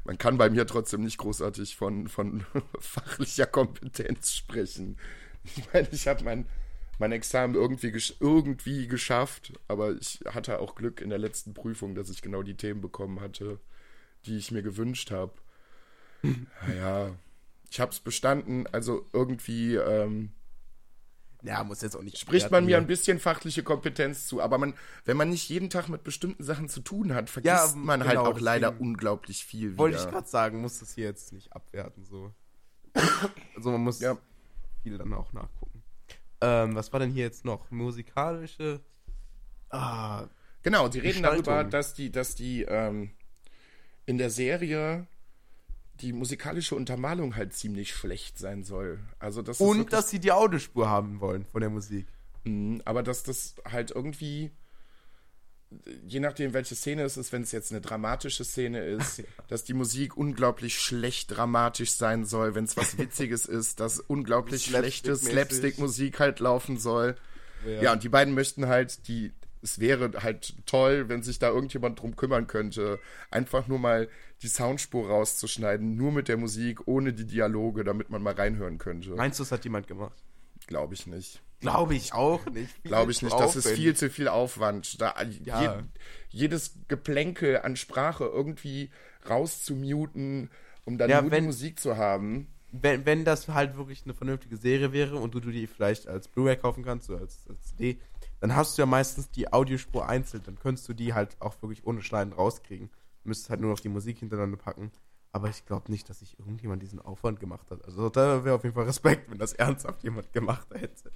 Man 0.04 0.20
kann 0.20 0.38
bei 0.38 0.52
mir 0.52 0.68
trotzdem 0.68 1.02
nicht 1.02 1.18
großartig 1.18 1.76
von, 1.76 2.08
von 2.08 2.46
fachlicher 2.80 3.48
Kompetenz 3.48 4.32
sprechen. 4.32 5.00
Ich 5.44 5.74
meine, 5.74 5.88
ich 5.92 6.08
habe 6.08 6.24
mein, 6.24 6.46
mein 7.00 7.12
Examen 7.12 7.56
irgendwie, 7.56 7.92
gesch 7.92 8.16
irgendwie 8.20 8.88
geschafft, 8.88 9.54
aber 9.68 9.94
ich 9.94 10.20
hatte 10.28 10.60
auch 10.60 10.76
Glück 10.76 11.02
in 11.02 11.10
der 11.10 11.20
letzten 11.20 11.54
Prüfung, 11.54 11.96
dass 11.96 12.10
ich 12.10 12.22
genau 12.22 12.44
die 12.44 12.56
Themen 12.58 12.82
bekommen 12.82 13.20
hatte, 13.22 13.60
die 14.26 14.38
ich 14.38 14.52
mir 14.52 14.62
gewünscht 14.64 15.12
habe. 15.12 15.34
Naja, 16.68 17.16
ich 17.70 17.80
habe 17.80 17.92
es 17.92 18.00
bestanden, 18.00 18.68
also 18.68 19.06
irgendwie 19.14 19.76
ähm, 19.76 20.32
Ja, 21.42 21.64
muss 21.64 21.82
jetzt 21.82 21.96
auch 21.96 22.04
nicht. 22.04 22.18
spricht 22.18 22.52
man 22.52 22.66
mir 22.66 22.78
ein 22.78 22.88
bisschen 22.88 23.20
fachliche 23.20 23.64
Kompetenz 23.64 24.28
zu, 24.28 24.42
aber 24.42 24.58
man, 24.58 24.74
wenn 25.06 25.18
man 25.18 25.30
nicht 25.30 25.50
jeden 25.50 25.70
Tag 25.70 25.90
mit 25.90 26.04
bestimmten 26.04 26.44
Sachen 26.44 26.70
zu 26.70 26.80
tun 26.82 27.14
hat, 27.14 27.30
vergisst 27.30 27.76
Ja, 27.76 27.82
man 27.82 28.02
halt 28.06 28.20
genau, 28.20 28.32
auch 28.32 28.40
leider 28.40 28.80
unglaublich 28.80 29.44
viel. 29.44 29.78
Wollte 29.78 29.98
ich 29.98 30.08
gerade 30.08 30.28
sagen, 30.28 30.62
muss 30.62 30.80
das 30.80 30.94
hier 30.96 31.06
jetzt 31.06 31.34
nicht 31.34 31.52
abwerten, 31.54 32.06
so. 32.06 32.32
Also 33.56 33.72
man 33.72 33.82
muss 33.82 34.00
Ja. 34.00 34.18
viel 34.84 34.98
dann 34.98 35.14
auch 35.14 35.34
nachgucken. 35.34 35.73
Ähm, 36.44 36.76
was 36.76 36.92
war 36.92 37.00
denn 37.00 37.10
hier 37.12 37.24
jetzt 37.24 37.46
noch? 37.46 37.72
Musikalische. 37.72 38.82
Ah, 39.70 40.28
Genau, 40.62 40.90
sie 40.90 41.00
reden 41.00 41.24
darüber, 41.24 41.64
dass 41.66 41.94
die, 41.94 42.10
dass 42.10 42.36
die 42.36 42.64
ähm, 42.64 43.12
in 44.06 44.18
der 44.18 44.30
Serie 44.30 45.08
die 45.96 46.14
musikalische 46.14 46.76
Untermalung 46.76 47.36
halt 47.36 47.54
ziemlich 47.54 47.94
schlecht 47.94 48.38
sein 48.40 48.64
soll. 48.64 49.00
Also 49.20 49.42
das 49.42 49.58
ist 49.58 49.62
und 49.62 49.78
wirklich- 49.80 49.90
dass 49.92 50.10
sie 50.10 50.20
die 50.20 50.32
Audiospur 50.32 50.90
haben 50.90 51.20
wollen 51.20 51.46
von 51.46 51.60
der 51.62 51.70
Musik. 51.70 52.08
Mhm, 52.46 52.82
aber 52.86 53.04
dass 53.04 53.24
das 53.24 53.56
halt 53.70 53.92
irgendwie, 53.92 54.52
je 56.08 56.20
nachdem, 56.20 56.54
welche 56.54 56.76
Szene 56.76 57.04
es 57.04 57.18
ist, 57.18 57.32
wenn 57.32 57.44
es 57.44 57.52
jetzt 57.52 57.72
eine 57.72 57.82
dramatische 57.82 58.44
Szene 58.44 58.84
ist, 58.86 59.18
Ja. 59.20 59.24
dass 59.48 59.64
die 59.64 59.74
Musik 59.74 60.16
unglaublich 60.18 60.80
schlecht 60.80 61.36
dramatisch 61.36 61.92
sein 61.92 62.26
soll, 62.26 62.56
wenn 62.56 62.66
es 62.66 62.78
was 62.78 62.98
Witziges 62.98 63.46
ist, 63.46 63.80
dass 63.80 64.00
unglaublich 64.00 64.66
schlechte. 64.66 65.16
Slapstick-Musik 65.16 66.20
halt 66.20 66.40
laufen 66.40 66.78
soll. 66.78 67.16
Ja. 67.82 67.94
und 67.94 68.04
die 68.04 68.10
beiden 68.10 68.34
möchten 68.34 68.68
halt 68.68 69.08
die. 69.08 69.32
Es 69.62 69.80
wäre 69.80 70.12
halt 70.22 70.56
toll, 70.66 71.08
wenn 71.08 71.24
sich 71.24 71.40
da 71.40 71.48
irgendjemand 71.48 72.02
drum 72.02 72.18
kümmern 72.18 72.48
könnte, 72.48 73.00
einfach 73.32 73.68
nur 73.70 73.80
mal 73.80 74.10
die 74.42 74.50
Soundspur 74.50 75.08
rauszuschneiden, 75.08 75.96
nur 75.96 76.12
mit 76.12 76.28
der 76.28 76.36
Musik, 76.36 76.86
ohne 76.86 77.14
die 77.14 77.26
Dialoge, 77.26 77.86
damit 77.86 78.10
man 78.10 78.22
mal 78.22 78.34
reinhören 78.34 78.78
könnte. 78.78 79.12
Meinst 79.12 79.40
du, 79.40 79.44
das 79.44 79.54
hat 79.54 79.64
jemand 79.64 79.88
gemacht? 79.88 80.22
Glaube 80.68 80.94
ich 80.96 81.08
nicht. 81.08 81.42
Glaube 81.64 81.96
ich 81.96 82.14
auch 82.14 82.46
nicht. 82.54 82.84
Glaube 82.84 83.12
ich 83.12 83.22
nicht. 83.22 83.38
Das 83.38 83.56
ist 83.56 83.68
viel 83.70 83.96
zu 83.96 84.10
viel 84.10 84.28
Aufwand. 84.28 85.02
Da, 85.02 85.16
Ja. 85.44 85.62
je, 85.62 85.84
jedes 86.30 86.76
Geplänkel 86.88 87.60
an 87.62 87.76
Sprache 87.76 88.26
irgendwie 88.26 88.92
rauszumuten, 89.30 90.50
um 90.86 90.98
dann 90.98 91.10
Ja, 91.10 91.22
nur 91.22 91.32
wenn- 91.32 91.46
Musik 91.46 91.80
zu 91.80 91.98
haben. 91.98 92.48
Wenn, 92.76 93.06
wenn 93.06 93.24
das 93.24 93.48
halt 93.50 93.78
wirklich 93.78 94.02
eine 94.04 94.16
vernünftige 94.16 94.58
Serie 94.58 94.92
wäre 94.94 95.18
und 95.18 95.36
du, 95.36 95.40
du 95.40 95.52
die 95.52 95.68
vielleicht 95.68 96.08
als 96.08 96.28
Blu-ray 96.28 96.56
kaufen 96.58 96.84
kannst 96.84 97.08
oder 97.10 97.20
als, 97.20 97.46
als 97.48 97.62
CD, 97.66 98.00
dann 98.40 98.56
hast 98.56 98.76
du 98.78 98.82
ja 98.82 98.88
meistens 98.88 99.30
die 99.30 99.54
Audiospur 99.54 100.10
einzeln. 100.10 100.42
Dann 100.44 100.58
könntest 100.58 100.90
du 100.90 100.94
die 100.94 101.14
halt 101.14 101.38
auch 101.40 101.62
wirklich 101.62 101.86
ohne 101.86 102.02
Schneiden 102.02 102.34
rauskriegen. 102.34 102.90
Du 103.22 103.30
müsstest 103.30 103.52
halt 103.52 103.62
nur 103.62 103.70
noch 103.70 103.80
die 103.80 103.90
Musik 103.90 104.18
hintereinander 104.18 104.58
packen. 104.58 104.92
Aber 105.32 105.50
ich 105.50 105.66
glaube 105.68 105.92
nicht, 105.92 106.10
dass 106.10 106.20
sich 106.20 106.38
irgendjemand 106.40 106.82
diesen 106.82 107.00
Aufwand 107.00 107.40
gemacht 107.40 107.70
hat. 107.70 107.86
Also 107.86 108.10
da 108.10 108.44
wäre 108.44 108.56
auf 108.56 108.64
jeden 108.64 108.74
Fall 108.76 108.86
Respekt, 108.86 109.30
wenn 109.30 109.38
das 109.38 109.54
ernsthaft 109.54 110.02
jemand 110.04 110.34
gemacht 110.34 110.68
hätte. 110.74 111.12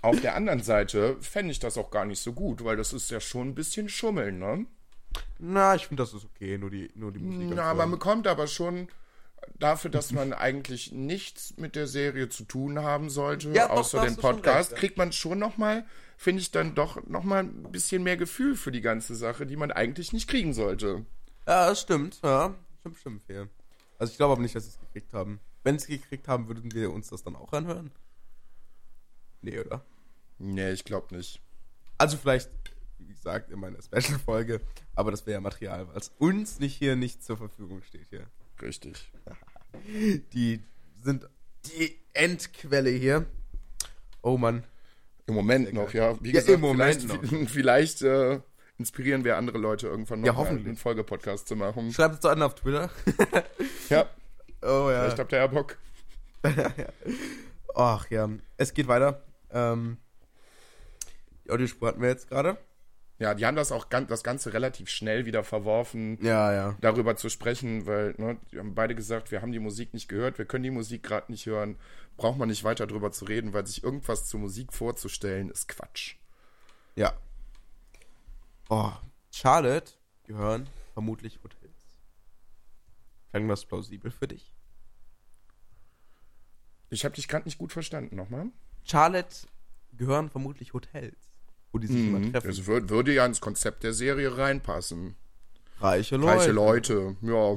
Auf 0.00 0.20
der 0.20 0.34
anderen 0.34 0.62
Seite 0.62 1.16
fände 1.20 1.50
ich 1.50 1.58
das 1.58 1.76
auch 1.76 1.90
gar 1.90 2.04
nicht 2.04 2.20
so 2.20 2.32
gut, 2.32 2.64
weil 2.64 2.76
das 2.76 2.92
ist 2.92 3.10
ja 3.10 3.20
schon 3.20 3.48
ein 3.48 3.54
bisschen 3.54 3.88
Schummeln, 3.88 4.38
ne? 4.38 4.66
Na, 5.38 5.74
ich 5.74 5.86
finde, 5.88 6.02
das 6.02 6.14
ist 6.14 6.24
okay, 6.24 6.58
nur 6.58 6.70
die, 6.70 6.90
nur 6.94 7.12
die 7.12 7.18
Musik. 7.18 7.52
Na, 7.54 7.74
man 7.74 7.90
bekommt 7.90 8.26
aber 8.26 8.46
schon 8.46 8.88
dafür, 9.58 9.90
dass 9.90 10.12
man 10.12 10.32
eigentlich 10.32 10.92
nichts 10.92 11.56
mit 11.56 11.74
der 11.74 11.86
Serie 11.86 12.28
zu 12.28 12.44
tun 12.44 12.80
haben 12.80 13.10
sollte, 13.10 13.50
Ja, 13.50 13.68
doch, 13.68 13.76
außer 13.76 14.04
den 14.04 14.16
Podcast, 14.16 14.70
recht, 14.70 14.72
ja. 14.72 14.78
kriegt 14.78 14.98
man 14.98 15.12
schon 15.12 15.38
nochmal, 15.38 15.84
finde 16.16 16.42
ich 16.42 16.50
dann 16.50 16.74
doch 16.74 17.04
nochmal 17.06 17.44
ein 17.44 17.70
bisschen 17.72 18.02
mehr 18.02 18.16
Gefühl 18.16 18.56
für 18.56 18.72
die 18.72 18.80
ganze 18.80 19.14
Sache, 19.14 19.46
die 19.46 19.56
man 19.56 19.72
eigentlich 19.72 20.12
nicht 20.12 20.28
kriegen 20.28 20.52
sollte. 20.52 21.06
Ja, 21.46 21.68
das 21.68 21.80
stimmt, 21.80 22.20
ja. 22.22 22.54
Stimmt, 22.80 22.98
stimmt, 22.98 23.22
viel. 23.26 23.48
Also 23.98 24.12
ich 24.12 24.16
glaube 24.16 24.32
aber 24.32 24.42
nicht, 24.42 24.54
dass 24.54 24.64
sie 24.64 24.70
es 24.70 24.78
gekriegt 24.78 25.12
haben. 25.12 25.40
Wenn 25.64 25.78
sie 25.78 25.94
es 25.94 26.02
gekriegt 26.02 26.28
haben, 26.28 26.46
würden 26.46 26.72
wir 26.72 26.92
uns 26.92 27.08
das 27.08 27.24
dann 27.24 27.34
auch 27.34 27.52
anhören? 27.52 27.90
Nee, 29.42 29.58
oder? 29.60 29.84
Nee, 30.38 30.70
ich 30.72 30.84
glaube 30.84 31.14
nicht. 31.16 31.40
Also 31.96 32.16
vielleicht, 32.16 32.50
wie 32.98 33.12
gesagt, 33.12 33.50
in 33.50 33.58
meiner 33.60 33.78
Special-Folge, 33.82 34.60
aber 34.94 35.10
das 35.10 35.26
wäre 35.26 35.34
ja 35.34 35.40
Material, 35.40 35.88
weil 35.88 35.96
es 35.96 36.12
uns 36.18 36.58
nicht 36.60 36.76
hier 36.76 36.96
nicht 36.96 37.22
zur 37.24 37.36
Verfügung 37.36 37.82
steht 37.82 38.06
hier. 38.10 38.26
Richtig. 38.62 39.10
Die 40.32 40.62
sind 41.02 41.28
die 41.66 41.96
Endquelle 42.14 42.90
hier. 42.90 43.26
Oh 44.22 44.36
Mann. 44.38 44.64
Im 45.26 45.34
Moment 45.34 45.72
noch, 45.74 45.92
ja. 45.92 46.16
Wie 46.22 46.28
Ja, 46.28 46.40
gesagt, 46.40 46.48
im 46.54 46.60
Moment 46.60 47.02
vielleicht, 47.02 47.50
vielleicht 47.50 48.02
äh, 48.02 48.40
inspirieren 48.78 49.24
wir 49.24 49.36
andere 49.36 49.58
Leute 49.58 49.86
irgendwann 49.88 50.20
noch 50.20 50.26
Ja, 50.26 50.32
mal 50.32 50.38
hoffentlich. 50.38 50.66
einen 50.66 50.76
Folgepodcast 50.76 51.46
zu 51.46 51.54
machen. 51.56 51.92
Schreibt 51.92 52.14
es 52.14 52.20
doch 52.20 52.30
an 52.30 52.42
auf 52.42 52.54
Twitter. 52.54 52.90
Ja, 53.90 54.08
Oh 54.62 54.90
ja. 54.90 55.02
vielleicht 55.02 55.18
habt 55.20 55.32
ihr 55.32 55.38
ja 55.38 55.46
Bock. 55.46 55.76
Ach 57.74 58.10
ja. 58.10 58.28
Es 58.56 58.72
geht 58.74 58.88
weiter. 58.88 59.22
Ähm, 59.50 59.98
die 61.44 61.50
Audiospur 61.50 61.88
hatten 61.88 62.02
wir 62.02 62.08
jetzt 62.08 62.28
gerade. 62.28 62.58
Ja, 63.18 63.34
die 63.34 63.44
haben 63.46 63.56
das 63.56 63.72
auch 63.72 63.88
gan- 63.88 64.06
das 64.06 64.22
Ganze 64.22 64.52
relativ 64.52 64.88
schnell 64.90 65.26
wieder 65.26 65.42
verworfen, 65.42 66.22
Ja, 66.22 66.52
ja. 66.52 66.76
darüber 66.80 67.16
zu 67.16 67.28
sprechen, 67.28 67.84
weil 67.84 68.14
ne, 68.16 68.38
die 68.52 68.58
haben 68.60 68.76
beide 68.76 68.94
gesagt, 68.94 69.32
wir 69.32 69.42
haben 69.42 69.50
die 69.50 69.58
Musik 69.58 69.92
nicht 69.92 70.06
gehört, 70.08 70.38
wir 70.38 70.44
können 70.44 70.62
die 70.62 70.70
Musik 70.70 71.02
gerade 71.02 71.32
nicht 71.32 71.44
hören, 71.46 71.76
braucht 72.16 72.38
man 72.38 72.48
nicht 72.48 72.62
weiter 72.62 72.86
drüber 72.86 73.10
zu 73.10 73.24
reden, 73.24 73.52
weil 73.52 73.66
sich 73.66 73.82
irgendwas 73.82 74.26
zur 74.26 74.38
Musik 74.38 74.72
vorzustellen, 74.72 75.50
ist 75.50 75.66
Quatsch. 75.66 76.14
Ja. 76.94 77.12
Oh, 78.68 78.92
Charlotte 79.32 79.92
gehören 80.24 80.68
vermutlich 80.92 81.40
Hotels. 81.42 81.72
Klang 83.30 83.48
das 83.48 83.64
plausibel 83.64 84.12
für 84.12 84.28
dich? 84.28 84.54
Ich 86.90 87.04
habe 87.04 87.14
dich 87.16 87.26
gerade 87.26 87.46
nicht 87.46 87.58
gut 87.58 87.72
verstanden, 87.72 88.14
nochmal. 88.14 88.46
Charlotte 88.84 89.46
gehören 89.96 90.30
vermutlich 90.30 90.72
Hotels, 90.72 91.16
wo 91.72 91.78
die 91.78 91.86
sich 91.86 92.06
immer 92.06 92.20
treffen. 92.32 92.48
Das 92.48 92.66
würd, 92.66 92.88
würde 92.88 93.12
ja 93.12 93.26
ins 93.26 93.40
Konzept 93.40 93.82
der 93.82 93.92
Serie 93.92 94.36
reinpassen. 94.36 95.16
reiche 95.80 96.16
Leute. 96.16 96.38
Reiche 96.38 96.52
Leute, 96.52 97.16
ja. 97.22 97.56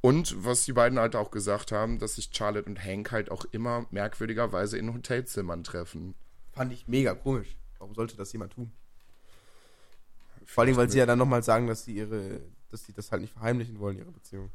Und 0.00 0.44
was 0.44 0.64
die 0.64 0.72
beiden 0.72 0.98
halt 0.98 1.16
auch 1.16 1.30
gesagt 1.30 1.72
haben, 1.72 1.98
dass 1.98 2.14
sich 2.14 2.30
Charlotte 2.32 2.68
und 2.68 2.82
Hank 2.84 3.10
halt 3.10 3.30
auch 3.30 3.44
immer 3.50 3.86
merkwürdigerweise 3.90 4.78
in 4.78 4.94
Hotelzimmern 4.94 5.64
treffen. 5.64 6.14
Fand 6.52 6.72
ich 6.72 6.86
mega 6.86 7.14
komisch. 7.14 7.56
Warum 7.78 7.94
sollte 7.94 8.16
das 8.16 8.32
jemand 8.32 8.52
tun? 8.52 8.70
Vor 10.46 10.64
allem, 10.64 10.76
weil 10.76 10.88
sie 10.88 10.98
ja 10.98 11.06
dann 11.06 11.18
nochmal 11.18 11.42
sagen, 11.42 11.66
dass 11.66 11.84
sie 11.84 11.94
ihre, 11.94 12.40
dass 12.70 12.84
sie 12.84 12.92
das 12.92 13.10
halt 13.10 13.22
nicht 13.22 13.32
verheimlichen 13.32 13.80
wollen, 13.80 13.98
ihre 13.98 14.10
Beziehung. 14.10 14.50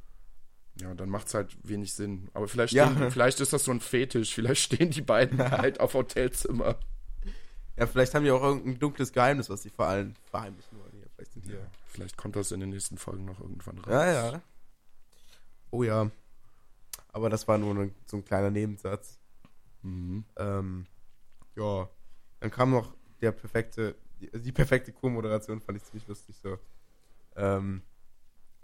Ja, 0.81 0.93
dann 0.95 1.09
macht's 1.09 1.33
halt 1.35 1.55
wenig 1.67 1.93
Sinn. 1.93 2.29
Aber 2.33 2.47
vielleicht, 2.47 2.73
Ja. 2.73 2.89
stehen, 2.91 3.11
vielleicht 3.11 3.39
ist 3.39 3.53
das 3.53 3.63
so 3.65 3.71
ein 3.71 3.79
Fetisch. 3.79 4.33
Vielleicht 4.33 4.61
stehen 4.63 4.89
die 4.89 5.01
beiden 5.01 5.39
halt 5.51 5.79
auf 5.79 5.93
Hotelzimmer. 5.93 6.77
Ja, 7.77 7.87
vielleicht 7.87 8.13
haben 8.15 8.23
die 8.23 8.31
auch 8.31 8.41
irgendein 8.43 8.79
dunkles 8.79 9.11
Geheimnis, 9.13 9.49
was 9.49 9.63
sie 9.63 9.69
vor 9.69 9.87
allem 9.87 10.13
verheimlichen 10.29 10.79
wollen. 10.79 10.91
Hier. 10.93 11.07
Vielleicht 11.15 11.35
ja. 11.47 11.57
Vielleicht 11.87 12.17
kommt 12.17 12.35
das 12.35 12.51
in 12.51 12.59
den 12.59 12.69
nächsten 12.69 12.97
Folgen 12.97 13.25
noch 13.25 13.39
irgendwann 13.39 13.77
raus. 13.79 13.91
Ja, 13.91 14.31
ja. 14.31 14.41
Oh 15.71 15.83
ja. 15.83 16.09
Aber 17.11 17.29
das 17.29 17.47
war 17.47 17.57
nur 17.59 17.73
ne- 17.75 17.91
so 18.05 18.17
ein 18.17 18.25
kleiner 18.25 18.49
Nebensatz. 18.49 19.19
Mhm. 19.83 20.25
Ähm, 20.37 20.87
ja. 21.55 21.87
Dann 22.39 22.49
kam 22.51 22.71
noch 22.71 22.93
der 23.21 23.31
perfekte, 23.31 23.95
die, 24.19 24.29
die 24.41 24.51
perfekte 24.51 24.91
Co-Moderation, 24.91 25.61
fand 25.61 25.77
ich 25.77 25.83
ziemlich 25.83 26.07
lustig 26.07 26.35
so. 26.41 26.57
Ähm, 27.35 27.81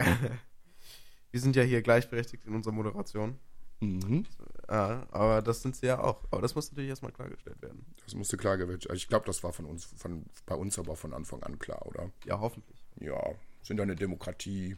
wir 1.30 1.40
sind 1.40 1.56
ja 1.56 1.62
hier 1.62 1.82
gleichberechtigt 1.82 2.44
in 2.46 2.54
unserer 2.54 2.72
Moderation. 2.72 3.38
Mhm. 3.80 4.26
Ja, 4.68 5.06
aber 5.10 5.42
das 5.42 5.62
sind 5.62 5.74
sie 5.76 5.86
ja 5.86 6.00
auch. 6.00 6.22
Aber 6.30 6.42
das 6.42 6.54
muss 6.54 6.70
natürlich 6.70 6.90
erstmal 6.90 7.12
klargestellt 7.12 7.60
werden. 7.62 7.84
Das 8.04 8.14
musste 8.14 8.36
klar 8.36 8.56
gewählt. 8.56 8.86
Ich 8.92 9.08
glaube, 9.08 9.26
das 9.26 9.42
war 9.42 9.52
von 9.52 9.64
uns, 9.64 9.84
von, 9.84 10.26
bei 10.46 10.54
uns 10.54 10.78
aber 10.78 10.96
von 10.96 11.12
Anfang 11.12 11.42
an 11.42 11.58
klar, 11.58 11.84
oder? 11.86 12.10
Ja, 12.24 12.38
hoffentlich. 12.38 12.84
Ja, 13.00 13.20
sind 13.62 13.78
ja 13.78 13.82
eine 13.82 13.96
Demokratie. 13.96 14.76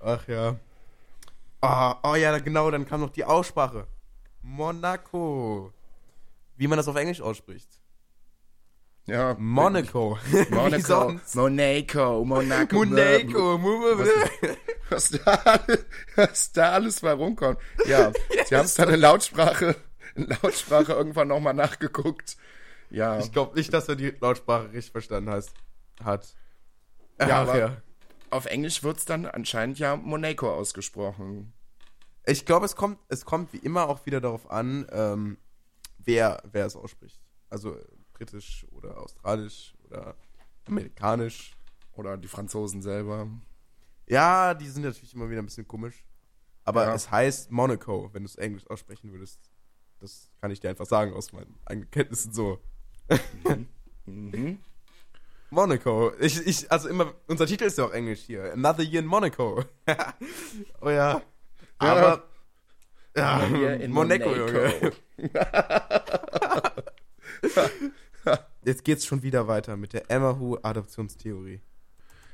Ach 0.00 0.26
ja. 0.26 0.58
Ah, 1.60 1.98
oh 2.02 2.16
ja, 2.16 2.38
genau, 2.38 2.70
dann 2.70 2.86
kam 2.86 3.00
noch 3.00 3.10
die 3.10 3.24
Aussprache. 3.24 3.86
Monaco. 4.42 5.72
Wie 6.56 6.66
man 6.66 6.76
das 6.76 6.88
auf 6.88 6.96
Englisch 6.96 7.20
ausspricht. 7.20 7.77
Ja. 9.08 9.34
Monaco. 9.38 10.18
Monaco. 10.50 11.14
Monaco. 11.34 12.24
Monaco. 12.24 12.84
Monaco. 12.84 14.04
Was 14.90 15.10
da, 15.10 15.60
was 16.16 16.52
da 16.52 16.72
alles 16.72 17.00
bei 17.00 17.12
rumkommt. 17.12 17.58
Ja, 17.86 18.10
sie 18.46 18.56
haben 18.56 18.64
es 18.64 18.74
dann 18.74 18.88
in 18.88 19.00
Lautsprache, 19.00 19.76
in 20.14 20.26
Lautsprache 20.28 20.92
irgendwann 20.94 21.28
nochmal 21.28 21.52
nachgeguckt. 21.52 22.38
Ja, 22.88 23.18
Ich 23.18 23.30
glaube 23.30 23.54
nicht, 23.54 23.70
dass 23.74 23.86
er 23.90 23.96
die 23.96 24.14
Lautsprache 24.18 24.72
richtig 24.72 24.92
verstanden 24.92 25.28
heißt, 25.28 25.52
hat. 26.02 26.34
Ja, 27.20 27.42
Ach 27.42 27.48
aber- 27.48 27.82
auf 28.30 28.46
Englisch 28.46 28.82
wird 28.82 28.96
es 28.96 29.04
dann 29.04 29.26
anscheinend 29.26 29.78
ja 29.78 29.94
Monaco 29.96 30.50
ausgesprochen. 30.50 31.52
Ich 32.24 32.46
glaube, 32.46 32.64
es 32.64 32.74
kommt, 32.74 32.98
es 33.08 33.26
kommt 33.26 33.52
wie 33.52 33.58
immer 33.58 33.88
auch 33.90 34.06
wieder 34.06 34.22
darauf 34.22 34.50
an, 34.50 34.86
ähm, 34.90 35.36
wer, 35.98 36.42
wer 36.50 36.64
es 36.64 36.76
ausspricht. 36.76 37.20
Also 37.50 37.76
britisch 38.18 38.66
oder 38.72 38.98
australisch 39.00 39.74
oder 39.86 40.14
amerikanisch. 40.66 41.52
Oder 41.92 42.16
die 42.16 42.28
Franzosen 42.28 42.80
selber. 42.80 43.26
Ja, 44.06 44.54
die 44.54 44.68
sind 44.68 44.84
natürlich 44.84 45.12
immer 45.14 45.28
wieder 45.28 45.42
ein 45.42 45.46
bisschen 45.46 45.66
komisch. 45.66 46.04
Aber 46.64 46.84
Ja. 46.84 46.94
es 46.94 47.10
heißt 47.10 47.50
Monaco, 47.50 48.10
wenn 48.12 48.22
du 48.22 48.26
es 48.28 48.36
englisch 48.36 48.68
aussprechen 48.70 49.10
würdest. 49.12 49.50
Das 49.98 50.30
kann 50.40 50.52
ich 50.52 50.60
dir 50.60 50.70
einfach 50.70 50.86
sagen 50.86 51.12
aus 51.12 51.32
meinen 51.32 51.58
eigenen 51.64 51.90
Kenntnissen 51.90 52.32
so. 52.32 52.60
Mhm. 54.06 54.60
Monaco. 55.50 56.12
Ich, 56.20 56.46
ich, 56.46 56.70
also 56.70 56.88
immer, 56.88 57.14
unser 57.26 57.46
Titel 57.46 57.64
ist 57.64 57.78
ja 57.78 57.86
auch 57.86 57.92
englisch 57.92 58.20
hier. 58.20 58.52
Another 58.52 58.82
Year 58.84 59.00
in 59.00 59.06
Monaco. 59.06 59.64
oh 60.80 60.90
ja. 60.90 61.20
Aber. 61.78 62.22
Ja, 63.16 63.44
Year 63.48 63.80
in 63.80 63.90
Monaco, 63.90 64.28
Monaco. 64.28 64.52
Junge. 64.52 64.92
Jetzt 68.64 68.84
geht's 68.84 69.06
schon 69.06 69.22
wieder 69.22 69.46
weiter 69.48 69.76
mit 69.76 69.92
der 69.92 70.10
Emma 70.10 70.36
Hu 70.38 70.56
Adoptionstheorie. 70.62 71.60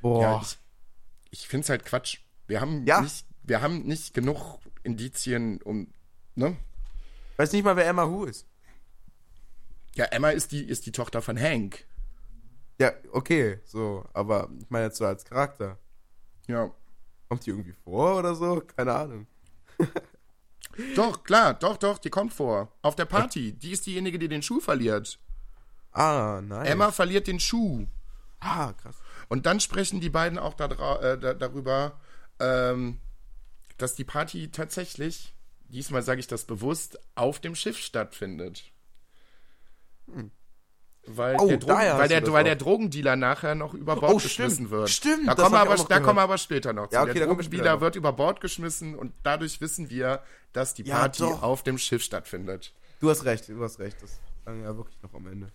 Boah. 0.02 0.22
Ja, 0.22 0.40
ich, 0.42 0.58
ich 1.30 1.48
finde 1.48 1.64
es 1.64 1.68
halt 1.70 1.84
Quatsch. 1.84 2.18
Wir 2.46 2.60
haben, 2.60 2.86
Ja. 2.86 3.00
nicht, 3.00 3.26
wir 3.42 3.60
haben 3.62 3.82
nicht 3.82 4.14
genug 4.14 4.58
Indizien, 4.82 5.60
um. 5.62 5.92
Ne? 6.34 6.56
Weiß 7.36 7.52
nicht 7.52 7.64
mal, 7.64 7.76
wer 7.76 7.86
Emma 7.86 8.06
Hu 8.06 8.24
ist. 8.24 8.46
Ja, 9.94 10.06
Emma 10.06 10.30
ist 10.30 10.52
die, 10.52 10.64
ist 10.64 10.86
die 10.86 10.92
Tochter 10.92 11.22
von 11.22 11.38
Hank. 11.40 11.86
Ja, 12.80 12.92
okay, 13.12 13.60
so. 13.64 14.04
Aber 14.12 14.50
ich 14.58 14.68
meine 14.70 14.86
jetzt 14.86 14.96
so 14.98 15.06
als 15.06 15.24
Charakter. 15.24 15.78
Ja. 16.48 16.70
Kommt 17.28 17.46
die 17.46 17.50
irgendwie 17.50 17.72
vor 17.84 18.18
oder 18.18 18.34
so? 18.34 18.60
Keine 18.76 18.92
Ahnung. 18.94 19.26
Doch, 20.96 21.22
klar, 21.22 21.54
doch, 21.54 21.76
doch, 21.76 21.98
die 21.98 22.10
kommt 22.10 22.32
vor. 22.32 22.72
Auf 22.82 22.96
der 22.96 23.04
Party. 23.04 23.52
Die 23.52 23.70
ist 23.70 23.86
diejenige, 23.86 24.18
die 24.18 24.26
den 24.28 24.42
Schuh 24.42 24.58
verliert. 24.58 25.20
Ah, 25.94 26.40
nein. 26.42 26.66
Emma 26.66 26.92
verliert 26.92 27.26
den 27.26 27.40
Schuh. 27.40 27.86
Ah, 28.40 28.72
krass. 28.74 28.96
Und 29.28 29.46
dann 29.46 29.58
sprechen 29.60 30.00
die 30.00 30.10
beiden 30.10 30.38
auch 30.38 30.54
dadra- 30.54 31.00
äh, 31.00 31.18
da, 31.18 31.32
darüber, 31.34 31.98
ähm, 32.40 32.98
dass 33.78 33.94
die 33.94 34.04
Party 34.04 34.50
tatsächlich, 34.50 35.32
diesmal 35.68 36.02
sage 36.02 36.20
ich 36.20 36.26
das 36.26 36.44
bewusst, 36.44 36.98
auf 37.14 37.40
dem 37.40 37.54
Schiff 37.54 37.78
stattfindet. 37.78 38.64
Weil, 41.06 41.36
Oh, 41.38 41.48
der, 41.48 41.58
Drogen, 41.58 41.74
weil, 41.76 42.08
der, 42.08 42.32
weil 42.32 42.44
der 42.44 42.56
Drogendealer 42.56 43.16
nachher 43.16 43.54
noch 43.54 43.74
über 43.74 43.96
Bord 43.96 44.12
Oh, 44.12 44.16
geschmissen 44.16 44.54
stimmt. 44.66 44.70
wird. 44.70 44.90
Stimmt, 44.90 45.28
Da 45.28 45.34
kommen, 45.34 45.54
aber, 45.54 45.76
da 45.76 46.00
kommen 46.00 46.16
wir 46.18 46.22
aber 46.22 46.38
später 46.38 46.72
noch 46.72 46.88
zu. 46.88 46.94
Ja, 46.94 47.02
okay, 47.02 47.12
der 47.14 47.26
da 47.26 47.34
Drogendealer 47.34 47.80
wird 47.82 47.96
über 47.96 48.12
Bord 48.12 48.40
geschmissen 48.40 48.94
und 48.94 49.12
dadurch 49.22 49.60
wissen 49.60 49.90
wir, 49.90 50.22
dass 50.54 50.72
die 50.74 50.82
Ja, 50.84 50.96
Party 51.00 51.20
doch. 51.22 51.42
auf 51.42 51.62
dem 51.62 51.76
Schiff 51.76 52.02
stattfindet. 52.02 52.72
Du 53.00 53.10
hast 53.10 53.24
recht, 53.26 53.48
du 53.48 53.62
hast 53.62 53.78
recht. 53.80 54.00
Das 54.02 54.18
wir 54.46 54.54
ja 54.62 54.76
wirklich 54.76 54.96
noch 55.02 55.12
am 55.14 55.26
Ende. 55.26 55.52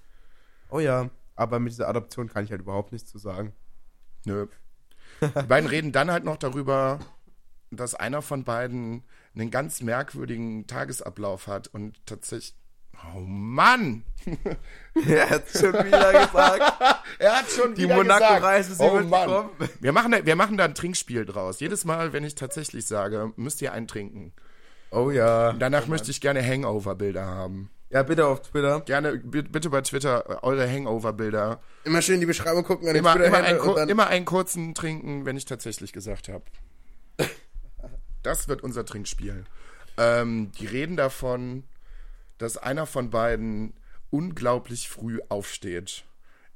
Oh 0.70 0.80
ja, 0.80 1.10
aber 1.36 1.60
mit 1.60 1.72
dieser 1.72 1.88
Adoption 1.88 2.30
kann 2.30 2.44
ich 2.44 2.52
halt 2.52 2.62
überhaupt 2.62 2.92
nichts 2.92 3.12
zu 3.12 3.18
sagen. 3.18 3.54
Nö. 4.26 4.48
Die 5.22 5.48
beiden 5.48 5.70
reden 5.70 5.92
dann 5.92 6.12
halt 6.12 6.24
noch 6.24 6.38
darüber, 6.38 7.00
dass 7.72 7.96
einer 7.96 8.22
von 8.22 8.44
beiden 8.44 9.04
einen 9.36 9.52
ganz 9.52 9.82
merkwürdigen 9.82 10.68
Tagesablauf 10.68 11.48
hat 11.48 11.68
und 11.68 12.06
tatsächlich. 12.06 12.56
Oh 13.16 13.20
Mann! 13.22 14.04
er 15.08 15.30
hat 15.30 15.50
schon 15.50 15.72
wieder 15.72 16.12
gesagt. 16.12 16.84
er 17.20 17.38
hat 17.38 17.50
schon 17.50 17.74
Die 17.74 17.84
wieder 17.84 17.96
Monaco-Reise, 17.96 18.74
sie 18.76 18.84
gesagt. 18.84 18.92
Oh 18.92 18.96
wird 18.98 19.10
Mann. 19.10 19.28
kommen. 19.28 19.70
Wir 19.80 19.94
machen, 19.94 20.12
da, 20.12 20.26
wir 20.26 20.36
machen 20.36 20.58
da 20.58 20.66
ein 20.66 20.76
Trinkspiel 20.76 21.26
draus. 21.26 21.62
Jedes 21.62 21.86
Mal, 21.86 22.12
wenn 22.12 22.26
ich 22.26 22.36
tatsächlich 22.36 22.86
sage, 22.86 23.32
müsst 23.38 23.62
ihr 23.62 23.72
einen 23.72 23.88
trinken. 23.88 24.34
Oh 24.92 25.12
ja. 25.12 25.54
Danach 25.54 25.88
möchte 25.88 26.12
ich 26.12 26.20
gerne 26.20 26.46
Hangover-Bilder 26.46 27.26
haben. 27.26 27.70
Ja, 27.92 28.04
bitte 28.04 28.28
auf 28.28 28.42
Twitter. 28.44 28.82
Gerne, 28.82 29.18
bi- 29.18 29.42
bitte 29.42 29.70
bei 29.72 29.82
Twitter 29.82 30.24
äh, 30.30 30.38
eure 30.46 30.70
Hangover-Bilder. 30.70 31.60
Immer 31.86 32.02
schön 32.04 32.16
in 32.16 32.22
die 32.22 32.28
Beschreibung 32.28 32.64
gucken 32.64 32.88
an 32.88 32.96
Immer, 32.96 33.16
immer, 33.24 33.38
einen, 33.38 33.60
und 33.60 33.66
kur- 33.66 33.76
dann- 33.76 33.90
immer 33.90 34.08
einen 34.08 34.26
kurzen 34.26 34.76
trinken, 34.76 35.26
wenn 35.26 35.36
ich 35.38 35.46
tatsächlich 35.46 35.92
gesagt 35.94 36.30
habe. 36.30 36.44
Das 38.24 38.50
wird 38.50 38.64
unser 38.64 38.86
Trinkspiel. 38.86 39.46
Ähm, 39.98 40.52
die 40.60 40.66
reden 40.66 40.98
davon, 40.98 41.64
dass 42.38 42.58
einer 42.58 42.86
von 42.86 43.10
beiden 43.10 43.74
unglaublich 44.10 44.90
früh 44.90 45.20
aufsteht 45.30 46.04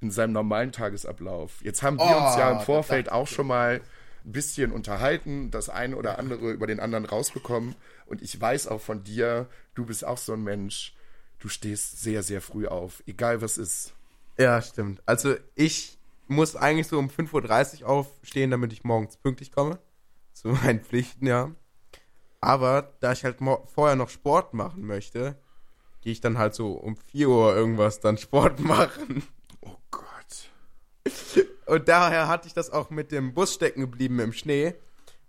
in 0.02 0.12
seinem 0.12 0.34
normalen 0.34 0.74
Tagesablauf. 0.74 1.62
Jetzt 1.64 1.82
haben 1.82 1.98
wir 1.98 2.04
Oh, 2.06 2.26
uns 2.28 2.36
ja 2.36 2.52
im 2.52 2.60
Vorfeld 2.60 3.10
auch 3.12 3.28
schon 3.28 3.48
mal 3.48 3.80
ein 4.26 4.32
bisschen 4.34 4.74
unterhalten, 4.74 5.52
das 5.52 5.70
eine 5.70 5.96
oder 5.96 6.20
andere 6.20 6.52
über 6.52 6.68
den 6.68 6.82
anderen 6.82 7.06
rausbekommen. 7.06 7.76
Und 8.06 8.22
ich 8.22 8.40
weiß 8.40 8.68
auch 8.68 8.82
von 8.82 9.04
dir, 9.06 9.48
du 9.76 9.86
bist 9.86 10.04
auch 10.06 10.18
so 10.18 10.34
ein 10.34 10.44
Mensch, 10.44 10.94
du 11.40 11.50
stehst 11.50 12.02
sehr, 12.02 12.24
sehr 12.24 12.42
früh 12.42 12.68
auf, 12.68 13.04
egal 13.06 13.42
was 13.42 13.58
ist. 13.58 13.94
Ja, 14.38 14.62
stimmt. 14.62 15.02
Also 15.06 15.36
ich 15.56 16.00
muss 16.28 16.56
eigentlich 16.56 16.88
so 16.88 16.98
um 16.98 17.10
5.30 17.10 17.82
Uhr 17.82 17.90
aufstehen, 17.90 18.52
damit 18.52 18.74
ich 18.74 18.84
morgens 18.84 19.18
pünktlich 19.18 19.52
komme. 19.52 19.80
Zu 20.34 20.50
meinen 20.50 20.80
Pflichten, 20.80 21.28
ja. 21.28 21.52
Aber 22.42 22.94
da 23.00 23.12
ich 23.12 23.24
halt 23.24 23.38
vorher 23.68 23.96
noch 23.96 24.10
Sport 24.10 24.54
machen 24.54 24.86
möchte, 24.86 25.38
gehe 26.02 26.12
ich 26.12 26.22
dann 26.22 26.38
halt 26.38 26.54
so 26.56 26.74
um 26.74 26.98
4 26.98 27.30
Uhr 27.30 27.56
irgendwas 27.56 28.00
dann 28.00 28.18
Sport 28.18 28.60
machen. 28.62 29.24
Oh 29.62 29.78
Gott. 29.92 30.50
Und 31.66 31.88
daher 31.88 32.28
hatte 32.28 32.48
ich 32.48 32.54
das 32.54 32.70
auch 32.70 32.90
mit 32.90 33.12
dem 33.12 33.34
Bus 33.34 33.54
stecken 33.54 33.82
geblieben 33.82 34.20
im 34.20 34.34
Schnee, 34.34 34.76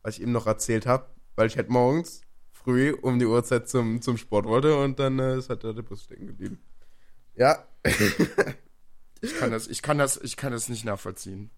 was 0.02 0.16
ich 0.16 0.22
eben 0.22 0.32
noch 0.32 0.46
erzählt 0.46 0.86
habe, 0.86 1.06
weil 1.36 1.46
ich 1.46 1.56
halt 1.56 1.68
morgens 1.68 2.22
früh 2.64 2.92
um 2.92 3.18
die 3.18 3.26
Uhrzeit 3.26 3.68
zum, 3.68 4.02
zum 4.02 4.16
Sport 4.16 4.46
wollte 4.46 4.76
und 4.76 4.98
dann 4.98 5.18
äh, 5.18 5.38
ist 5.38 5.50
halt 5.50 5.62
da 5.62 5.72
der 5.72 5.82
Bus 5.82 6.02
stecken 6.02 6.26
geblieben. 6.26 6.58
Ja. 7.36 7.64
Ich 9.24 9.38
kann 9.38 9.50
das, 9.50 9.68
ich 9.68 9.80
kann 9.80 9.96
das, 9.96 10.18
ich 10.18 10.36
kann 10.36 10.52
das 10.52 10.68
nicht 10.68 10.84
nachvollziehen. 10.84 11.50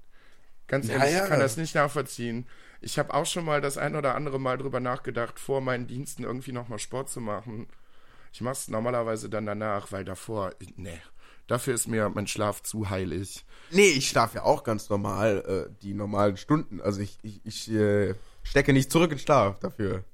Ganz 0.68 0.88
ehrlich, 0.88 1.12
ja. 1.12 1.24
ich 1.24 1.28
kann 1.28 1.40
das 1.40 1.56
nicht 1.56 1.74
nachvollziehen. 1.74 2.46
Ich 2.80 2.96
habe 2.96 3.12
auch 3.12 3.26
schon 3.26 3.44
mal 3.44 3.60
das 3.60 3.76
ein 3.76 3.96
oder 3.96 4.14
andere 4.14 4.38
Mal 4.38 4.56
drüber 4.56 4.78
nachgedacht, 4.78 5.40
vor 5.40 5.60
meinen 5.60 5.88
Diensten 5.88 6.22
irgendwie 6.22 6.52
nochmal 6.52 6.78
Sport 6.78 7.10
zu 7.10 7.20
machen. 7.20 7.66
Ich 8.32 8.40
mache 8.40 8.52
es 8.52 8.68
normalerweise 8.68 9.28
dann 9.28 9.46
danach, 9.46 9.90
weil 9.90 10.04
davor, 10.04 10.54
nee, 10.76 11.00
dafür 11.48 11.74
ist 11.74 11.88
mir 11.88 12.08
mein 12.08 12.28
Schlaf 12.28 12.62
zu 12.62 12.88
heilig. 12.88 13.44
Nee, 13.70 13.88
ich 13.88 14.08
schlafe 14.08 14.36
ja 14.36 14.42
auch 14.44 14.62
ganz 14.62 14.88
normal, 14.88 15.68
äh, 15.68 15.82
die 15.82 15.94
normalen 15.94 16.36
Stunden. 16.36 16.80
Also 16.80 17.00
ich, 17.00 17.18
ich, 17.22 17.40
ich 17.44 17.70
äh, 17.72 18.14
stecke 18.44 18.72
nicht 18.72 18.92
zurück 18.92 19.10
in 19.10 19.18
Schlaf 19.18 19.58
dafür. 19.58 20.04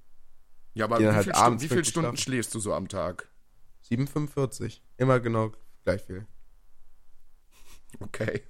Ja, 0.74 0.86
aber 0.86 0.98
wie, 0.98 1.04
dann 1.04 1.22
viel 1.22 1.32
halt 1.32 1.36
Stunden, 1.36 1.60
wie 1.60 1.68
viele 1.68 1.84
Stunden 1.84 2.06
schlafen. 2.08 2.16
schläfst 2.18 2.54
du 2.54 2.60
so 2.60 2.74
am 2.74 2.88
Tag? 2.88 3.28
7,45. 3.90 4.80
Immer 4.96 5.20
genau 5.20 5.52
gleich 5.84 6.02
viel. 6.02 6.26
Okay. 8.00 8.42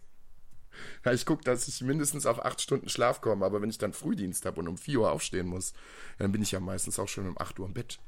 Ja, 1.05 1.13
ich 1.13 1.27
gucke, 1.27 1.43
dass 1.45 1.67
ich 1.69 1.81
mindestens 1.83 2.27
auf 2.27 2.45
acht 2.45 2.61
Stunden 2.61 2.89
Schlaf 2.89 3.21
komme, 3.21 3.45
aber 3.45 3.61
wenn 3.61 3.71
ich 3.71 3.79
dann 3.79 3.93
Frühdienst 3.93 4.47
habe 4.47 4.61
und 4.61 4.69
um 4.69 4.79
4 4.79 5.01
Uhr 5.01 5.11
aufstehen 5.11 5.47
muss, 5.47 5.73
dann 6.19 6.33
bin 6.33 6.43
ich 6.43 6.53
ja 6.53 6.61
meistens 6.61 6.99
auch 6.99 7.09
schon 7.09 7.29
um 7.29 7.39
8 7.39 7.59
Uhr 7.59 7.67
im 7.67 7.75
Bett. 7.75 7.99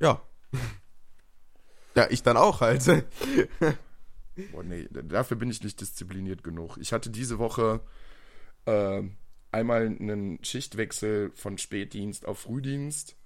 Ja. 0.00 0.22
Ja, 1.94 2.06
ich 2.08 2.22
dann 2.22 2.38
auch 2.38 2.62
halt. 2.62 2.86
Boah, 4.52 4.62
nee, 4.62 4.88
dafür 4.90 5.36
bin 5.36 5.50
ich 5.50 5.62
nicht 5.62 5.78
diszipliniert 5.78 6.42
genug. 6.42 6.78
Ich 6.78 6.94
hatte 6.94 7.10
diese 7.10 7.38
Woche 7.38 7.80
äh, 8.64 9.02
einmal 9.52 9.86
einen 9.86 10.42
Schichtwechsel 10.42 11.30
von 11.34 11.58
Spätdienst 11.58 12.26
auf 12.26 12.40
Frühdienst. 12.40 13.16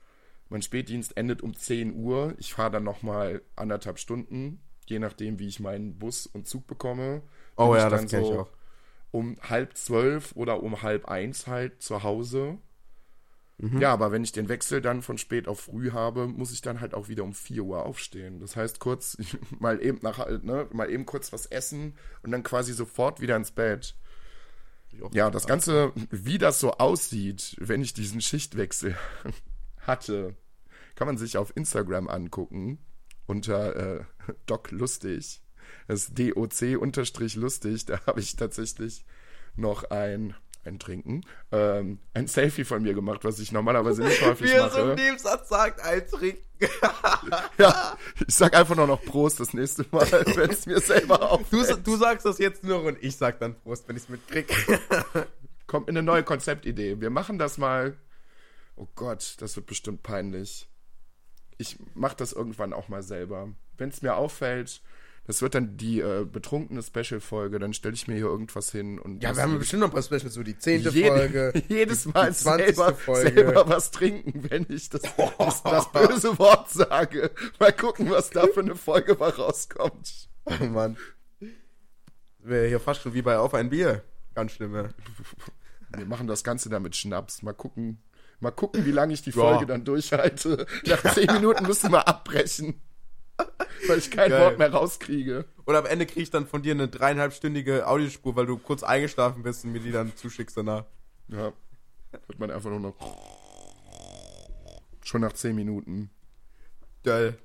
Mein 0.49 0.63
Spätdienst 0.63 1.17
endet 1.17 1.43
um 1.43 1.55
10 1.55 1.95
Uhr. 1.95 2.35
Ich 2.39 2.55
fahre 2.55 2.71
dann 2.71 2.85
nochmal 2.85 3.43
anderthalb 3.57 3.99
Stunden, 3.99 4.61
je 4.87 4.99
nachdem, 4.99 5.39
wie 5.39 5.49
ich 5.49 5.61
meinen 5.61 5.99
Bus 5.99 6.27
und 6.27 6.47
Zug 6.47 6.67
bekomme. 6.67 7.23
Oh 7.57 7.75
ja, 7.75 7.85
ich 7.85 7.91
das 7.91 8.01
dann 8.01 8.09
kenn 8.09 8.25
ich 8.25 8.39
auch. 8.39 8.51
Um 9.11 9.37
halb 9.41 9.77
zwölf 9.77 10.35
oder 10.37 10.63
um 10.63 10.83
halb 10.83 11.07
eins 11.07 11.47
halt 11.47 11.83
zu 11.83 12.03
Hause. 12.03 12.59
Mhm. 13.59 13.81
Ja, 13.81 13.93
aber 13.93 14.13
wenn 14.13 14.23
ich 14.23 14.33
den 14.33 14.49
Wechsel 14.49 14.83
dann 14.83 15.01
von 15.03 15.17
spät 15.17 15.49
auf 15.49 15.61
früh 15.61 15.91
habe, 15.91 16.27
muss 16.27 16.53
ich 16.53 16.61
dann 16.61 16.81
halt 16.81 16.95
auch 16.95 17.09
wieder 17.09 17.25
um 17.25 17.33
4 17.33 17.63
Uhr 17.63 17.87
aufstehen. 17.87 18.39
Das 18.39 18.55
heißt 18.55 18.81
kurz, 18.81 19.17
mal 19.59 19.83
eben 19.83 19.99
nach, 20.03 20.27
ne, 20.43 20.69
mal 20.73 20.91
eben 20.91 21.07
kurz 21.07 21.33
was 21.33 21.47
essen 21.47 21.95
und 22.23 22.33
dann 22.33 22.43
quasi 22.43 22.73
sofort 22.73 23.21
wieder 23.21 23.37
ins 23.37 23.51
Bett. 23.51 23.97
Ja, 25.13 25.31
das 25.31 25.47
Ganze, 25.47 25.93
wie 26.11 26.39
das 26.39 26.61
so 26.61 26.73
aussieht, 26.73 27.57
wenn 27.59 27.83
ich 27.83 27.95
diesen 27.95 28.21
Schichtwechsel 28.21 28.97
hatte, 29.81 30.37
kann 30.95 31.07
man 31.07 31.19
sich 31.19 31.37
auf 31.37 31.57
Instagram 31.57 32.09
angucken 32.09 32.79
unter 33.27 33.77
äh, 33.77 34.05
Doc 34.47 34.71
Lustig. 34.71 35.43
Das 35.89 36.09
ist 36.09 36.19
DOC 36.19 36.81
unterstrich 36.81 37.35
lustig. 37.37 37.87
Da 37.87 38.01
habe 38.07 38.21
ich 38.21 38.37
tatsächlich 38.37 39.05
noch 39.57 39.85
ein, 39.91 40.31
ein 40.31 40.37
Trinken, 40.79 41.23
ähm, 41.53 41.99
ein 42.15 42.27
Selfie 42.27 42.65
von 42.65 42.83
mir 42.83 42.95
gemacht, 42.95 43.25
was 43.25 43.39
ich 43.39 43.53
normalerweise 43.53 44.03
nicht 44.03 44.21
häufig 44.23 44.49
Wie 44.51 44.55
er 44.55 44.69
so 44.71 44.79
im 44.81 44.89
mache. 44.89 45.01
Nebensatz 45.01 45.49
sagt, 45.49 45.81
eintrinken. 45.81 46.43
Ja, 47.59 47.97
ich 48.27 48.35
sag 48.35 48.55
einfach 48.57 48.77
nur 48.77 48.87
noch 48.87 49.03
Prost 49.05 49.41
das 49.41 49.53
nächste 49.55 49.85
Mal, 49.91 50.11
wenn 50.37 50.51
es 50.51 50.67
mir 50.67 50.81
selber 50.81 51.19
Du, 51.19 51.25
auffällt. 51.61 51.87
du 51.87 51.97
sagst 51.97 52.25
das 52.27 52.39
jetzt 52.39 52.65
nur 52.65 52.83
und 52.83 53.03
ich 53.03 53.17
sag 53.17 53.39
dann 53.41 53.55
Prost, 53.61 53.87
wenn 53.89 53.97
ich 53.97 54.05
es 54.05 54.09
mitkrieg. 54.09 54.49
Kommt 55.67 55.89
in 55.89 55.97
eine 55.97 56.05
neue 56.05 56.23
Konzeptidee. 56.23 57.01
Wir 57.01 57.11
machen 57.11 57.39
das 57.39 57.59
mal. 57.59 57.97
Oh 58.77 58.87
Gott, 58.95 59.37
das 59.41 59.57
wird 59.57 59.67
bestimmt 59.67 60.03
peinlich. 60.03 60.69
Ich 61.59 61.79
mach 61.95 62.15
das 62.15 62.33
irgendwann 62.33 62.73
auch 62.73 62.89
mal 62.89 63.03
selber. 63.03 63.49
Wenn 63.77 63.89
es 63.89 64.01
mir 64.03 64.15
auffällt, 64.17 64.81
das 65.27 65.43
wird 65.43 65.55
dann 65.55 65.77
die 65.77 66.01
äh, 66.01 66.25
betrunkene 66.25 66.83
Special-Folge, 66.83 67.59
dann 67.59 67.73
stelle 67.75 67.95
ich 67.95 68.07
mir 68.09 68.15
hier 68.15 68.27
irgendwas 68.27 68.71
hin 68.71 68.99
und 68.99 69.23
Ja, 69.23 69.35
wir 69.35 69.43
haben 69.43 69.59
bestimmt 69.59 69.81
noch 69.81 69.89
ein 69.89 69.93
paar 69.95 70.03
Specials, 70.03 70.35
so 70.35 70.43
die 70.43 70.59
zehnte 70.59 70.91
jede, 70.91 71.09
Folge. 71.09 71.63
jedes 71.69 72.05
die- 72.05 72.09
Mal 72.11 72.31
die 72.31 72.37
20. 72.37 72.67
selber, 72.77 72.95
Folge. 72.95 73.33
selber 73.35 73.69
was 73.69 73.91
trinken, 73.91 74.47
wenn 74.51 74.67
ich 74.69 74.89
das, 74.91 75.03
das, 75.39 75.63
das 75.63 75.93
böse 75.93 76.39
Wort 76.39 76.71
sage. 76.71 77.31
Mal 77.59 77.73
gucken, 77.73 78.11
was 78.11 78.31
da 78.31 78.47
für 78.47 78.61
eine 78.61 78.77
Folge 78.77 79.15
mal 79.15 79.31
rauskommt. 79.31 80.29
Oh 80.45 80.65
Mann. 80.65 80.97
Wäre 82.39 82.69
hier 82.69 82.81
fast 82.81 83.03
schon 83.03 83.15
wie 83.15 83.23
bei 83.23 83.39
Auf 83.39 83.55
ein 83.55 83.71
Bier. 83.71 84.03
Ganz 84.35 84.53
schlimm, 84.53 84.75
ja. 84.75 84.89
Wir 85.97 86.07
machen 86.07 86.27
das 86.27 86.45
Ganze 86.45 86.69
dann 86.69 86.83
mit 86.83 86.95
Schnaps. 86.95 87.43
Mal 87.43 87.55
gucken, 87.55 87.99
mal 88.39 88.51
gucken, 88.53 88.85
wie 88.87 88.93
lange 88.93 89.15
ich 89.15 89.23
die 89.23 89.31
Ja. 89.31 89.37
Folge 89.37 89.67
dann 89.67 89.85
durchhalte. 89.85 90.67
Nach 90.87 91.15
zehn 91.15 91.27
Minuten 91.33 91.67
müssen 91.67 91.91
wir 91.91 92.07
abbrechen. 92.07 92.81
Weil 93.89 93.99
ich 93.99 94.11
kein 94.11 94.31
Geil. 94.31 94.41
Wort 94.41 94.59
mehr 94.59 94.73
rauskriege. 94.73 95.45
Und 95.65 95.75
am 95.77 95.87
Ende 95.87 96.07
krieg 96.07 96.23
ich 96.25 96.31
dann 96.31 96.47
von 96.47 96.63
dir 96.63 96.73
eine 96.73 96.89
dreieinhalbstündige 96.89 97.87
Audiospur, 97.87 98.35
weil 98.37 98.47
du 98.47 98.57
kurz 98.59 98.83
eingeschlafen 98.83 99.43
bist 99.43 99.65
und 99.65 99.73
mir 99.73 99.81
die 99.81 99.93
dann 99.93 100.15
zuschickst 100.17 100.57
danach. 100.57 100.85
Ja. 101.29 101.53
Hört 102.13 102.39
man 102.39 102.51
einfach 102.51 102.71
nur 102.71 102.81
noch. 102.81 102.95
Schon 105.05 105.21
nach 105.21 105.33
zehn 105.35 105.55
Minuten. 105.55 106.11
Geil. 107.05 107.39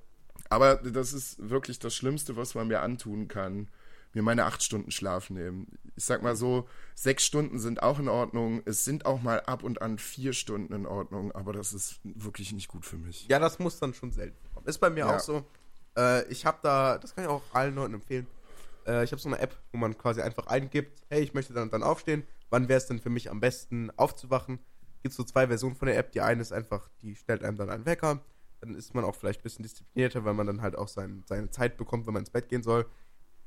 Aber 0.50 0.76
das 0.76 1.14
ist 1.14 1.50
wirklich 1.50 1.80
das 1.80 1.94
Schlimmste, 1.96 2.36
was 2.36 2.56
man 2.56 2.68
mir 2.68 2.82
antun 2.82 3.28
kann. 3.28 3.70
Mir 4.14 4.24
meine 4.24 4.44
acht 4.46 4.62
Stunden 4.64 4.92
Schlaf 4.92 5.30
nehmen. 5.30 5.68
Ich 5.96 6.04
sag 6.04 6.22
mal 6.22 6.36
so, 6.36 6.68
sechs 6.96 7.26
Stunden 7.26 7.60
sind 7.60 7.82
auch 7.82 7.98
in 8.00 8.10
Ordnung. 8.10 8.62
Es 8.66 8.84
sind 8.84 9.06
auch 9.06 9.22
mal 9.22 9.40
ab 9.42 9.64
und 9.64 9.82
an 9.82 9.98
vier 9.98 10.34
Stunden 10.34 10.74
in 10.74 10.86
Ordnung, 10.86 11.32
aber 11.32 11.54
das 11.54 11.72
ist 11.74 12.00
wirklich 12.04 12.52
nicht 12.52 12.68
gut 12.68 12.86
für 12.86 12.98
mich. 12.98 13.28
Ja, 13.30 13.40
das 13.40 13.60
muss 13.60 13.80
dann 13.80 13.94
schon 13.94 14.12
selten 14.12 14.36
kommen. 14.54 14.66
Ist 14.68 14.80
bei 14.80 14.90
mir 14.90 15.02
Ja. 15.06 15.16
auch 15.16 15.20
so. 15.20 15.46
Äh, 15.98 16.28
ich 16.32 16.46
habe 16.46 16.60
da, 16.62 16.98
das 16.98 17.16
kann 17.16 17.26
ich 17.26 17.30
auch 17.30 17.44
allen 17.54 17.76
Leuten 17.76 17.96
empfehlen. 17.96 18.28
Äh, 18.86 19.04
ich 19.04 19.12
habe 19.12 19.22
so 19.22 19.30
eine 19.30 19.40
App, 19.40 19.58
wo 19.72 19.78
man 19.78 19.98
quasi 19.98 20.22
einfach 20.22 20.48
eingibt, 20.48 21.02
hey, 21.10 21.22
ich 21.22 21.34
möchte 21.34 21.54
dann 21.54 21.70
dann 21.70 21.84
aufstehen. 21.84 22.24
Wann 22.50 22.68
wäre 22.68 22.78
es 22.78 22.88
denn 22.88 23.00
für 23.00 23.10
mich 23.10 23.30
am 23.30 23.40
besten 23.40 23.92
aufzuwachen? 23.98 24.60
Gibt 25.04 25.16
so 25.16 25.24
zwei 25.24 25.48
Versionen 25.48 25.76
von 25.76 25.88
der 25.88 25.98
App. 25.98 26.12
Die 26.12 26.22
eine 26.22 26.42
ist 26.42 26.52
einfach, 26.52 26.90
die 27.02 27.16
stellt 27.16 27.44
einem 27.44 27.58
dann 27.58 27.70
einen 27.70 27.86
Wecker. 27.86 28.20
Dann 28.60 28.76
ist 28.76 28.94
man 28.94 29.04
auch 29.04 29.16
vielleicht 29.16 29.40
ein 29.40 29.44
bisschen 29.44 29.64
disziplinierter, 29.64 30.24
weil 30.26 30.34
man 30.34 30.48
dann 30.48 30.62
halt 30.62 30.76
auch 30.76 30.88
sein, 30.88 31.24
seine 31.26 31.50
Zeit 31.50 31.78
bekommt, 31.78 32.06
wenn 32.06 32.14
man 32.14 32.22
ins 32.22 32.30
Bett 32.30 32.50
gehen 32.50 32.62
soll. 32.62 32.86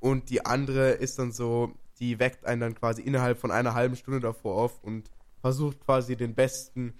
Und 0.01 0.31
die 0.31 0.45
andere 0.45 0.91
ist 0.91 1.19
dann 1.19 1.33
so, 1.33 1.73
die 1.99 2.19
weckt 2.19 2.45
einen 2.45 2.61
dann 2.61 2.75
quasi 2.75 3.03
innerhalb 3.03 3.39
von 3.39 3.51
einer 3.51 3.75
halben 3.75 3.97
Stunde 3.97 4.21
davor 4.21 4.57
auf 4.57 4.83
und 4.83 5.11
versucht 5.41 5.81
quasi 5.81 6.17
den 6.17 6.35
besten 6.35 6.95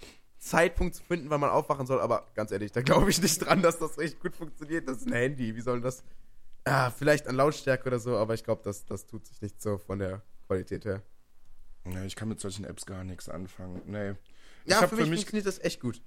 Zeitpunkt 0.45 0.95
zu 0.95 1.03
finden, 1.03 1.31
wann 1.31 1.41
man 1.41 1.51
aufwachen 1.51 1.87
soll. 1.87 2.01
Aber 2.01 2.27
ganz 2.35 2.51
ehrlich, 2.51 2.71
da 2.73 2.83
glaube 2.83 3.11
ich 3.11 3.21
nicht 3.23 3.39
dran, 3.39 3.63
dass 3.63 3.79
das 3.79 3.97
echt 3.99 4.21
gut 4.21 4.37
funktioniert. 4.37 4.87
Das 4.89 4.99
ist 4.99 5.07
ein 5.07 5.13
Handy. 5.15 5.57
Wie 5.57 5.61
soll 5.61 5.81
das? 5.81 6.03
Ah, 6.65 6.91
vielleicht 6.91 7.27
an 7.29 7.35
Lautstärke 7.37 7.87
oder 7.89 7.99
so, 7.99 8.17
aber 8.17 8.35
ich 8.35 8.45
glaube, 8.45 8.63
das, 8.65 8.85
das 8.87 9.07
tut 9.07 9.27
sich 9.27 9.41
nicht 9.43 9.61
so 9.61 9.79
von 9.79 9.99
der 9.99 10.23
Qualität 10.47 10.85
her. 10.85 11.03
Nee, 11.85 12.07
ich 12.07 12.17
kann 12.17 12.29
mit 12.29 12.41
solchen 12.41 12.65
Apps 12.65 12.87
gar 12.87 13.05
nichts 13.05 13.29
anfangen. 13.29 13.83
Nee. 13.87 14.09
Ja, 14.09 14.17
ich 14.65 14.75
hab 14.77 14.89
für, 14.91 14.97
mich 14.97 15.07
funktioniert 15.09 15.47
das 15.47 15.59
echt 15.61 15.81
gut. 15.81 16.01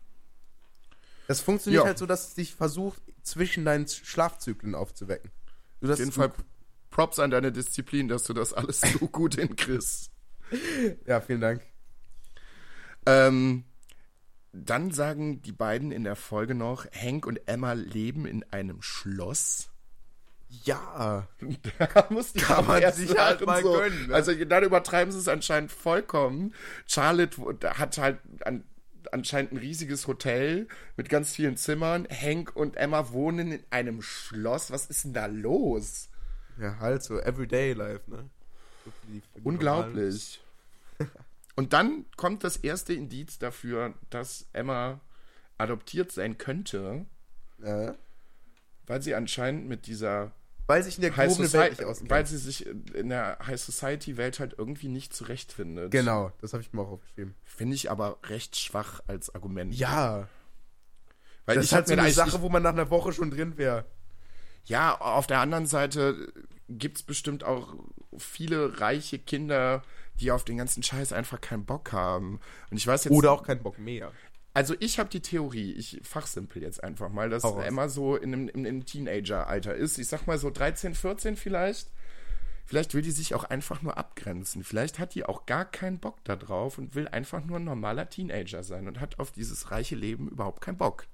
Das 1.27 1.41
funktioniert 1.41 1.83
Ja. 1.83 1.87
halt 1.87 1.97
so, 1.97 2.05
dass 2.05 2.29
es 2.29 2.33
dich 2.35 2.55
versucht, 2.55 3.01
zwischen 3.21 3.65
deinen 3.65 3.87
Schlafzyklen 3.87 4.73
aufzuwecken. 4.75 5.31
Du, 5.81 5.91
auf 5.91 5.99
jeden 5.99 6.11
Fall 6.11 6.31
Props 6.89 7.19
an 7.19 7.29
deine 7.29 7.51
Disziplin, 7.51 8.07
dass 8.07 8.23
du 8.23 8.33
das 8.33 8.53
alles 8.53 8.81
so 8.81 9.07
gut 9.07 9.35
hinkriegst. 9.35 10.09
Ja, 11.05 11.21
vielen 11.21 11.41
Dank. 11.41 11.61
Ähm, 13.05 13.63
dann 14.65 14.91
sagen 14.91 15.41
die 15.41 15.51
beiden 15.51 15.91
in 15.91 16.03
der 16.03 16.15
Folge 16.15 16.55
noch, 16.55 16.85
Hank 16.91 17.25
und 17.25 17.47
Emma 17.47 17.73
leben 17.73 18.25
in 18.25 18.43
einem 18.51 18.81
Schloss. 18.81 19.69
Ja. 20.63 21.27
Da 21.79 22.07
muss 22.09 22.33
die 22.33 22.39
Kann 22.39 22.65
man 22.65 22.91
sich 22.93 23.17
halt 23.17 23.45
mal 23.45 23.61
so. 23.61 23.73
gönnen, 23.73 24.07
ne? 24.07 24.13
Also 24.15 24.33
dann 24.45 24.63
übertreiben 24.63 25.11
sie 25.11 25.19
es 25.19 25.27
anscheinend 25.27 25.71
vollkommen. 25.71 26.53
Charlotte 26.85 27.37
hat 27.77 27.97
halt 27.97 28.19
an, 28.45 28.63
anscheinend 29.11 29.53
ein 29.53 29.57
riesiges 29.57 30.07
Hotel 30.07 30.67
mit 30.95 31.09
ganz 31.09 31.33
vielen 31.33 31.57
Zimmern. 31.57 32.07
Hank 32.09 32.55
und 32.55 32.77
Emma 32.77 33.11
wohnen 33.11 33.51
in 33.51 33.63
einem 33.69 34.01
Schloss. 34.01 34.71
Was 34.71 34.85
ist 34.87 35.03
denn 35.03 35.13
da 35.13 35.25
los? 35.25 36.09
Ja, 36.59 36.79
halt 36.79 37.03
so, 37.03 37.19
Everyday 37.19 37.73
Life, 37.73 38.09
ne? 38.09 38.29
Unglaublich. 39.43 40.41
Und 41.57 41.73
dann 41.73 42.05
kommt 42.15 42.43
das 42.45 42.55
erste 42.55 42.93
Indiz 42.93 43.39
dafür, 43.39 43.93
dass 44.09 44.47
Emma 44.53 45.01
adoptiert 45.57 46.11
sein 46.11 46.37
könnte, 46.37 47.05
Ja. 47.61 47.95
weil 48.85 49.01
sie 49.01 49.15
anscheinend 49.15 49.67
mit 49.67 49.87
dieser 49.87 50.31
Weil 50.67 50.83
sich 50.83 50.97
in 50.97 51.01
der 51.01 51.17
High 51.17 51.27
gehobenen 51.29 51.53
Welt 51.53 51.71
nicht 51.79 51.83
auskennt. 51.85 52.09
weil 52.11 52.27
sie 52.27 52.37
sich 52.37 52.65
in 52.93 53.09
der 53.09 53.39
High 53.45 53.59
Society 53.59 54.17
Welt 54.17 54.39
halt 54.39 54.53
irgendwie 54.57 54.87
nicht 54.87 55.13
zurechtfindet. 55.15 55.91
Genau, 55.91 56.31
das 56.41 56.53
habe 56.53 56.61
ich 56.61 56.71
mir 56.73 56.81
auch 56.83 56.91
aufgeschrieben. 56.91 57.33
Finde 57.43 57.73
ich 57.75 57.89
aber 57.89 58.19
recht 58.25 58.55
schwach 58.55 59.01
als 59.07 59.33
Argument. 59.33 59.73
Ja. 59.73 60.29
weil 61.45 61.55
Das 61.55 61.65
ist 61.65 61.71
halt 61.73 61.87
so 61.87 61.93
eine 61.93 62.11
Sache, 62.11 62.41
wo 62.41 62.49
man 62.49 62.61
nach 62.61 62.73
einer 62.73 62.89
Woche 62.91 63.13
schon 63.13 63.31
drin 63.31 63.57
wäre. 63.57 63.85
Ja, 64.65 64.95
auf 64.99 65.25
der 65.27 65.39
anderen 65.39 65.65
Seite 65.65 66.31
gibt 66.69 66.97
es 66.97 67.03
bestimmt 67.03 67.43
auch 67.45 67.73
viele 68.17 68.79
reiche 68.81 69.17
Kinder, 69.17 69.81
die 70.19 70.31
auf 70.31 70.43
den 70.43 70.57
ganzen 70.57 70.83
Scheiß 70.83 71.13
einfach 71.13 71.41
keinen 71.41 71.65
Bock 71.65 71.91
haben. 71.91 72.39
Und 72.69 72.77
ich 72.77 72.87
weiß 72.87 73.05
jetzt. 73.05 73.13
Oder 73.13 73.31
auch 73.31 73.43
keinen 73.43 73.63
Bock 73.63 73.77
mehr. 73.79 74.11
Also 74.53 74.75
ich 74.79 74.97
habe 74.97 75.09
die 75.09 75.21
Theorie, 75.21 75.73
ich 75.73 76.01
fachsimpel 76.03 76.63
jetzt 76.63 76.83
einfach 76.83 77.09
mal, 77.09 77.29
dass 77.29 77.43
raus. 77.43 77.63
Emma 77.63 77.89
so 77.89 78.15
in 78.15 78.33
einem, 78.33 78.47
in 78.49 78.65
einem 78.65 78.85
Teenager-Alter 78.85 79.75
ist. 79.75 79.99
Ich 79.99 80.07
sag 80.07 80.25
mal 80.25 80.39
so 80.39 80.49
13, 80.49 80.95
14 80.95 81.35
vielleicht. 81.35 81.91
Vielleicht 82.65 82.93
will 82.93 83.03
die 83.03 83.11
sich 83.11 83.35
auch 83.35 83.43
einfach 83.43 83.81
nur 83.83 83.97
abgrenzen. 83.97 84.63
Vielleicht 84.63 84.99
hat 84.99 85.13
die 85.13 85.23
auch 85.23 85.45
gar 85.45 85.63
keinen 85.63 85.99
Bock 85.99 86.17
da 86.23 86.35
drauf 86.35 86.79
und 86.79 86.95
will 86.95 87.07
einfach 87.07 87.45
nur 87.45 87.59
ein 87.59 87.63
normaler 87.63 88.09
Teenager 88.09 88.63
sein 88.63 88.87
und 88.87 88.99
hat 88.99 89.19
auf 89.19 89.31
dieses 89.31 89.71
reiche 89.71 89.95
Leben 89.95 90.27
überhaupt 90.27 90.61
keinen 90.61 90.77
Bock. 90.77 91.05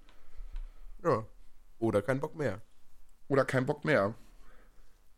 Ja. 1.03 1.25
Oder 1.79 2.01
keinen 2.01 2.21
Bock 2.21 2.35
mehr. 2.35 2.61
Oder 3.27 3.43
keinen 3.43 3.65
Bock 3.65 3.83
mehr. 3.83 4.15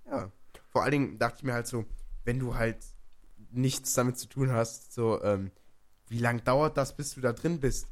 Ja. 0.08 0.32
Vor 0.70 0.82
allen 0.82 0.92
Dingen 0.92 1.20
dachte 1.20 1.38
ich 1.38 1.44
mir 1.44 1.54
halt 1.54 1.68
so, 1.68 1.86
wenn 2.24 2.40
du 2.40 2.56
halt 2.56 2.78
nichts 3.56 3.94
damit 3.94 4.18
zu 4.18 4.28
tun 4.28 4.52
hast, 4.52 4.94
so, 4.94 5.22
ähm, 5.24 5.52
wie 6.08 6.20
lang 6.20 6.44
dauert 6.44 6.78
das, 6.78 6.96
bis 6.96 7.16
du 7.16 7.22
da 7.22 7.34
drin 7.34 7.60
bist? 7.60 7.88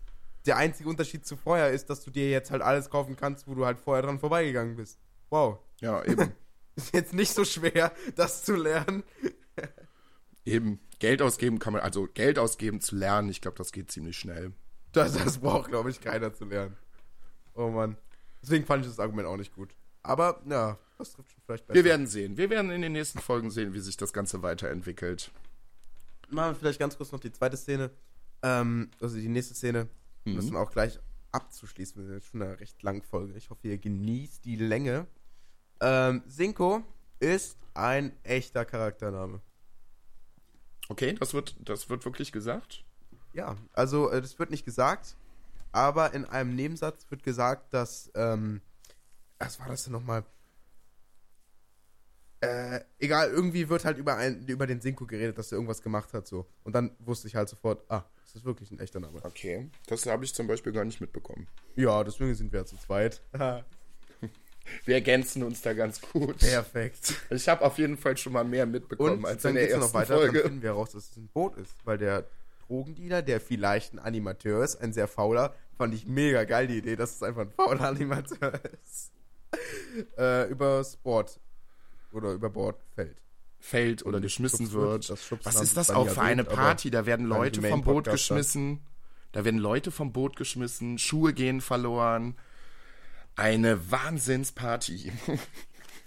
Der 0.46 0.58
einzige 0.58 0.90
Unterschied 0.90 1.26
zu 1.26 1.36
vorher 1.38 1.72
ist, 1.72 1.90
dass 1.90 2.04
du 2.04 2.12
dir 2.12 2.30
jetzt 2.30 2.52
halt 2.52 2.62
alles 2.62 2.90
kaufen 2.90 3.16
kannst, 3.16 3.48
wo 3.48 3.56
du 3.56 3.66
halt 3.66 3.80
vorher 3.80 4.04
dran 4.04 4.20
vorbeigegangen 4.20 4.76
bist. 4.76 5.00
Wow. 5.30 5.60
Ja, 5.80 6.04
eben. 6.04 6.32
Ist 6.76 6.94
jetzt 6.94 7.14
nicht 7.14 7.34
so 7.34 7.46
schwer, 7.46 7.92
das 8.16 8.44
zu 8.44 8.56
lernen. 8.56 9.04
eben. 10.46 10.80
Geld 11.00 11.22
ausgeben 11.22 11.60
kann 11.60 11.74
man, 11.74 11.82
also 11.82 12.08
Geld 12.14 12.40
ausgeben 12.40 12.82
zu 12.82 12.96
lernen, 12.96 13.30
ich 13.30 13.42
glaube, 13.42 13.58
das 13.58 13.72
geht 13.72 13.92
ziemlich 13.92 14.18
schnell. 14.18 14.54
Das, 14.92 15.14
das 15.14 15.40
braucht, 15.40 15.70
glaube 15.70 15.90
ich, 15.90 16.02
keiner 16.02 16.34
zu 16.34 16.46
lernen. 16.46 16.78
Oh 17.56 17.70
Mann. 17.70 17.98
Deswegen 18.42 18.66
fand 18.66 18.86
ich 18.86 18.92
das 18.92 19.00
Argument 19.00 19.28
auch 19.28 19.38
nicht 19.38 19.54
gut. 19.54 19.76
Aber, 20.02 20.42
ja, 20.46 20.78
das 20.98 21.14
trifft 21.14 21.32
schon 21.32 21.42
vielleicht 21.46 21.68
besser. 21.68 21.76
Wir 21.76 21.84
werden 21.84 22.08
sehen. 22.08 22.38
Wir 22.38 22.50
werden 22.50 22.72
in 22.72 22.82
den 22.82 22.92
nächsten 22.92 23.20
Folgen 23.20 23.52
sehen, 23.52 23.74
wie 23.74 23.80
sich 23.80 23.98
das 23.98 24.14
Ganze 24.14 24.42
weiterentwickelt. 24.42 25.32
Machen 26.34 26.52
wir 26.52 26.56
vielleicht 26.56 26.80
ganz 26.80 26.98
kurz 26.98 27.12
noch 27.12 27.20
die 27.20 27.32
zweite 27.32 27.58
Szene. 27.58 27.92
Ähm, 28.42 28.90
also 29.00 29.18
die 29.18 29.30
nächste 29.30 29.54
Szene. 29.54 29.88
Um 30.26 30.36
das 30.36 30.46
dann 30.48 30.56
auch 30.56 30.72
gleich 30.72 31.00
abzuschließen. 31.32 31.98
Wir 31.98 32.06
sind 32.06 32.16
jetzt 32.16 32.28
schon 32.28 32.42
eine 32.42 32.60
recht 32.60 32.82
lange 32.82 33.02
Folge. 33.02 33.34
Ich 33.38 33.50
hoffe, 33.50 33.68
ihr 33.68 33.78
genießt 33.78 34.46
die 34.46 34.56
Länge. 34.56 35.08
Ähm, 35.82 36.24
Sinko 36.28 36.84
ist 37.20 37.58
ein 37.74 38.14
echter 38.24 38.66
Charaktername. 38.66 39.42
Okay, 40.90 41.14
das 41.14 41.34
wird, 41.34 41.56
das 41.60 41.90
wird 41.90 42.06
wirklich 42.06 42.32
gesagt. 42.32 42.84
Ja, 43.34 43.58
also 43.74 44.10
äh, 44.12 44.22
das 44.22 44.38
wird 44.38 44.52
nicht 44.52 44.66
gesagt, 44.66 45.16
aber 45.72 46.14
in 46.14 46.26
einem 46.26 46.56
Nebensatz 46.56 47.10
wird 47.10 47.24
gesagt, 47.24 47.74
dass, 47.74 48.12
ähm, 48.16 48.62
was 49.40 49.60
war 49.60 49.68
das 49.68 49.86
denn 49.86 49.94
nochmal? 49.94 50.24
Äh, 52.44 52.82
egal, 53.00 53.30
irgendwie 53.30 53.70
wird 53.70 53.86
halt 53.86 53.98
über, 53.98 54.18
ein, 54.18 54.46
über 54.48 54.68
den 54.68 54.82
Sinko 54.82 55.06
geredet, 55.06 55.38
dass 55.38 55.52
er 55.52 55.56
irgendwas 55.56 55.82
gemacht 55.82 56.14
hat, 56.14 56.28
so. 56.28 56.46
Und 56.64 56.74
dann 56.74 56.92
wusste 57.00 57.28
ich 57.28 57.36
halt 57.36 57.50
sofort, 57.50 57.84
ah, 57.90 58.04
das 58.26 58.36
ist 58.36 58.46
wirklich 58.46 58.72
ein 58.72 58.80
echter 58.80 59.00
Name. 59.00 59.20
Okay, 59.24 59.70
das 59.88 60.06
habe 60.06 60.26
ich 60.26 60.34
zum 60.34 60.48
Beispiel 60.48 60.72
gar 60.74 60.86
nicht 60.86 61.00
mitbekommen. 61.00 61.48
Ja, 61.76 62.04
deswegen 62.04 62.34
sind 62.36 62.52
wir 62.52 62.60
ja 62.62 62.66
zu 62.66 62.78
zweit. 62.78 63.22
Wir 64.86 64.96
ergänzen 64.96 65.44
uns 65.44 65.62
da 65.62 65.74
ganz 65.74 66.00
gut. 66.00 66.38
Perfekt. 66.38 67.16
Ich 67.30 67.50
habe 67.50 67.66
auf 67.66 67.78
jeden 67.78 67.98
Fall 67.98 68.16
schon 68.16 68.32
mal 68.32 68.46
mehr 68.46 68.66
mitbekommen 68.66 69.20
Und 69.20 69.26
als 69.26 69.42
dann 69.42 69.50
in 69.52 69.56
der 69.56 69.64
geht's 69.66 69.74
ersten 69.76 69.88
noch 69.88 69.94
weiter, 69.94 70.16
Folge. 70.16 70.34
dann 70.40 70.44
finden 70.44 70.62
wir 70.62 70.70
heraus, 70.70 70.92
dass 70.92 71.10
es 71.10 71.18
ein 71.18 71.28
Boot 71.28 71.58
ist, 71.58 71.76
weil 71.84 71.98
der 71.98 72.26
Drogendealer, 72.68 73.22
der 73.22 73.42
vielleicht 73.42 73.94
ein 73.94 74.00
Animateur 74.00 74.64
ist, 74.64 74.78
ein 74.78 74.94
sehr 74.94 75.10
fauler, 75.10 75.54
fand 75.78 75.94
ich 75.94 76.08
mega 76.08 76.46
geil 76.46 76.68
die 76.68 76.78
Idee, 76.78 76.96
dass 76.96 77.14
es 77.16 77.24
einfach 77.24 77.42
ein 77.42 77.52
fauler 77.52 77.90
Animateur 77.90 78.54
ist, 78.86 79.12
äh, 80.18 80.50
übers 80.50 80.96
Board 80.96 81.40
oder 82.14 82.32
über 82.34 82.50
Bord 82.50 82.82
fällt. 82.96 83.22
Fällt 83.60 84.06
oder 84.06 84.20
geschmissen 84.20 84.72
wird. 84.72 85.10
Was 85.44 85.62
ist 85.62 85.78
das 85.78 85.90
auch 85.90 86.10
für 86.10 86.22
eine 86.22 86.44
Party? 86.44 86.92
Da 86.92 87.06
werden 87.06 87.26
Leute 87.26 87.62
vom 87.62 87.84
Boot 87.84 88.06
geschmissen. 88.06 88.86
Da 89.32 89.46
werden 89.46 89.60
Leute 89.60 89.92
vom 89.92 90.12
Boot 90.12 90.36
geschmissen. 90.36 90.98
Schuhe 90.98 91.34
gehen 91.34 91.62
verloren. 91.62 92.38
Eine 93.36 93.90
Wahnsinnsparty. 93.90 95.12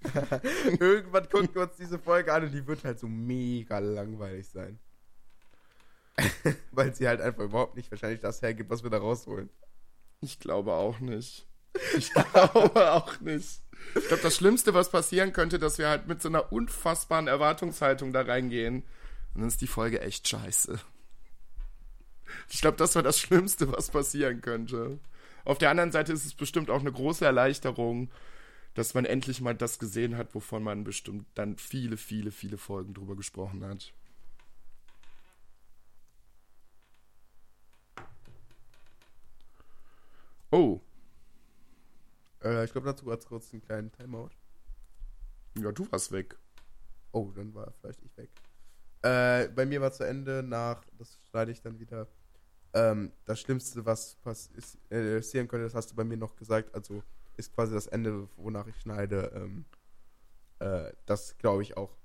Irgendwann 0.78 1.28
gucken 1.28 1.54
wir 1.54 1.62
uns 1.62 1.76
diese 1.76 1.98
Folge 1.98 2.32
an 2.32 2.44
und 2.44 2.52
die 2.52 2.66
wird 2.66 2.84
halt 2.84 3.00
so 3.00 3.08
mega 3.08 3.78
langweilig 3.78 4.48
sein. 4.48 4.78
weil 6.72 6.94
sie 6.94 7.08
halt 7.08 7.20
einfach 7.20 7.44
überhaupt 7.44 7.76
nicht 7.76 7.90
wahrscheinlich 7.90 8.20
das 8.20 8.42
hergibt, 8.42 8.70
was 8.70 8.82
wir 8.82 8.90
da 8.90 8.98
rausholen. 8.98 9.50
Ich 10.20 10.38
glaube 10.38 10.72
auch 10.72 11.00
nicht. 11.00 11.46
Ich 11.96 12.12
glaube 12.32 12.92
auch 12.92 13.20
nicht. 13.20 13.60
Ich 13.94 14.08
glaube, 14.08 14.22
das 14.22 14.36
Schlimmste, 14.36 14.74
was 14.74 14.90
passieren 14.90 15.32
könnte, 15.32 15.58
dass 15.58 15.78
wir 15.78 15.88
halt 15.88 16.06
mit 16.06 16.20
so 16.20 16.28
einer 16.28 16.52
unfassbaren 16.52 17.28
Erwartungshaltung 17.28 18.12
da 18.12 18.22
reingehen. 18.22 18.82
Und 19.34 19.40
dann 19.40 19.48
ist 19.48 19.60
die 19.60 19.66
Folge 19.66 20.00
echt 20.00 20.28
scheiße. 20.28 20.78
Ich 22.50 22.60
glaube, 22.60 22.76
das 22.76 22.94
war 22.94 23.02
das 23.02 23.18
Schlimmste, 23.18 23.72
was 23.72 23.90
passieren 23.90 24.40
könnte. 24.40 24.98
Auf 25.44 25.58
der 25.58 25.70
anderen 25.70 25.92
Seite 25.92 26.12
ist 26.12 26.26
es 26.26 26.34
bestimmt 26.34 26.70
auch 26.70 26.80
eine 26.80 26.92
große 26.92 27.24
Erleichterung, 27.24 28.10
dass 28.74 28.94
man 28.94 29.04
endlich 29.04 29.40
mal 29.40 29.54
das 29.54 29.78
gesehen 29.78 30.16
hat, 30.16 30.34
wovon 30.34 30.62
man 30.62 30.84
bestimmt 30.84 31.26
dann 31.34 31.56
viele, 31.56 31.96
viele, 31.96 32.30
viele 32.30 32.58
Folgen 32.58 32.94
drüber 32.94 33.16
gesprochen 33.16 33.64
hat. 33.64 33.92
Oh, 40.50 40.80
Äh, 42.47 42.64
ich 42.64 42.73
glaube, 42.73 42.86
dazu 42.86 43.10
hat 43.10 43.20
es 43.20 43.27
kurz 43.27 43.52
einen 43.52 43.62
kleinen 43.62 43.93
Timeout. 43.93 44.31
ja, 45.59 45.73
du 45.73 45.90
warst 45.90 46.12
weg. 46.12 46.36
Oh, 47.12 47.31
dann 47.35 47.52
war 47.55 47.73
vielleicht 47.81 48.02
ich 48.02 48.16
weg. 48.16 48.31
Äh, 49.02 49.48
bei 49.48 49.66
mir 49.66 49.81
war 49.81 49.93
zu 49.93 50.05
Ende 50.05 50.43
nach, 50.43 50.85
das 50.98 51.18
schneide 51.31 51.52
ich 51.52 51.60
dann 51.60 51.78
wieder, 51.78 52.09
ähm, 52.73 53.12
das 53.24 53.40
Schlimmste, 53.40 53.85
was 53.85 54.16
äh, 54.90 55.16
passieren 55.16 55.48
könnte, 55.48 55.64
das 55.64 55.74
hast 55.74 55.90
du 55.90 55.97
bei 55.97 56.05
mir 56.05 56.16
noch 56.16 56.36
gesagt, 56.36 56.74
also 56.74 57.02
ist 57.36 57.55
quasi 57.55 57.74
das 57.74 57.86
Ende, 57.86 58.28
wonach 58.36 58.66
ich 58.66 58.77
schneide, 58.77 59.32
ähm, 59.35 59.64
äh, 60.59 60.93
das 61.06 61.36
glaube 61.39 61.62
ich 61.62 61.77
auch. 61.77 61.97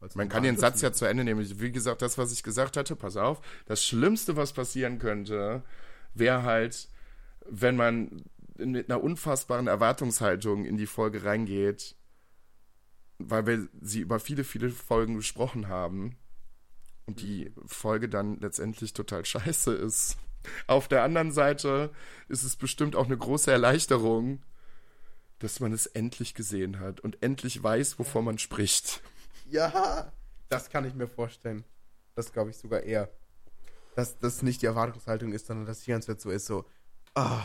Weil's 0.00 0.14
Man 0.14 0.28
kann 0.28 0.42
den. 0.42 0.56
Satz 0.56 0.82
ja 0.82 0.92
zu 0.92 1.04
Ende 1.04 1.24
nehmen. 1.24 1.60
Wie 1.60 1.72
gesagt, 1.72 2.02
das, 2.02 2.18
was 2.18 2.32
ich 2.32 2.42
gesagt 2.42 2.76
hatte, 2.76 2.96
pass 2.96 3.16
auf. 3.16 3.40
Das 3.66 3.84
Schlimmste, 3.84 4.36
was 4.36 4.52
passieren 4.52 4.98
könnte, 4.98 5.62
wäre 6.14 6.42
halt, 6.42 6.88
wenn 7.48 7.76
man 7.76 8.24
mit 8.56 8.90
einer 8.90 9.02
unfassbaren 9.02 9.66
Erwartungshaltung 9.66 10.64
in 10.64 10.76
die 10.76 10.86
Folge 10.86 11.24
reingeht, 11.24 11.96
weil 13.18 13.46
wir 13.46 13.68
sie 13.80 14.00
über 14.00 14.20
viele, 14.20 14.44
viele 14.44 14.70
Folgen 14.70 15.16
gesprochen 15.16 15.68
haben 15.68 16.16
und 17.06 17.20
die 17.20 17.52
Folge 17.66 18.08
dann 18.08 18.38
letztendlich 18.40 18.92
total 18.92 19.24
scheiße 19.24 19.72
ist. 19.74 20.16
Auf 20.66 20.88
der 20.88 21.04
anderen 21.04 21.30
Seite 21.30 21.90
ist 22.28 22.42
es 22.42 22.56
bestimmt 22.56 22.96
auch 22.96 23.06
eine 23.06 23.16
große 23.16 23.50
Erleichterung, 23.50 24.42
dass 25.38 25.60
man 25.60 25.72
es 25.72 25.86
endlich 25.86 26.34
gesehen 26.34 26.80
hat 26.80 27.00
und 27.00 27.22
endlich 27.22 27.62
weiß, 27.62 27.98
wovon 27.98 28.24
man 28.24 28.38
spricht. 28.38 29.02
Ja, 29.50 30.12
Das 30.48 30.68
kann 30.68 30.84
ich 30.84 30.94
mir 30.94 31.08
vorstellen. 31.08 31.64
Das 32.14 32.32
glaube 32.32 32.50
ich 32.50 32.56
sogar 32.58 32.80
eher. 32.82 33.10
Dass 33.96 34.18
das 34.18 34.42
nicht 34.42 34.62
die 34.62 34.66
Erwartungshaltung 34.66 35.32
ist, 35.32 35.46
sondern 35.46 35.66
dass 35.66 35.80
die 35.80 35.90
ganze 35.90 36.08
Zeit 36.08 36.20
so 36.20 36.30
ist, 36.30 36.46
so, 36.46 36.64
ah, 37.14 37.42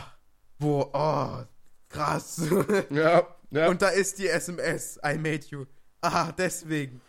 wo, 0.58 0.90
oh, 0.92 1.44
krass. 1.88 2.42
Ja, 2.90 3.26
ja. 3.50 3.68
Und 3.68 3.80
da 3.82 3.88
ist 3.88 4.18
die 4.18 4.28
SMS, 4.28 4.98
I 5.04 5.16
made 5.16 5.46
you. 5.48 5.64
Ah, 6.00 6.32
deswegen. 6.32 7.00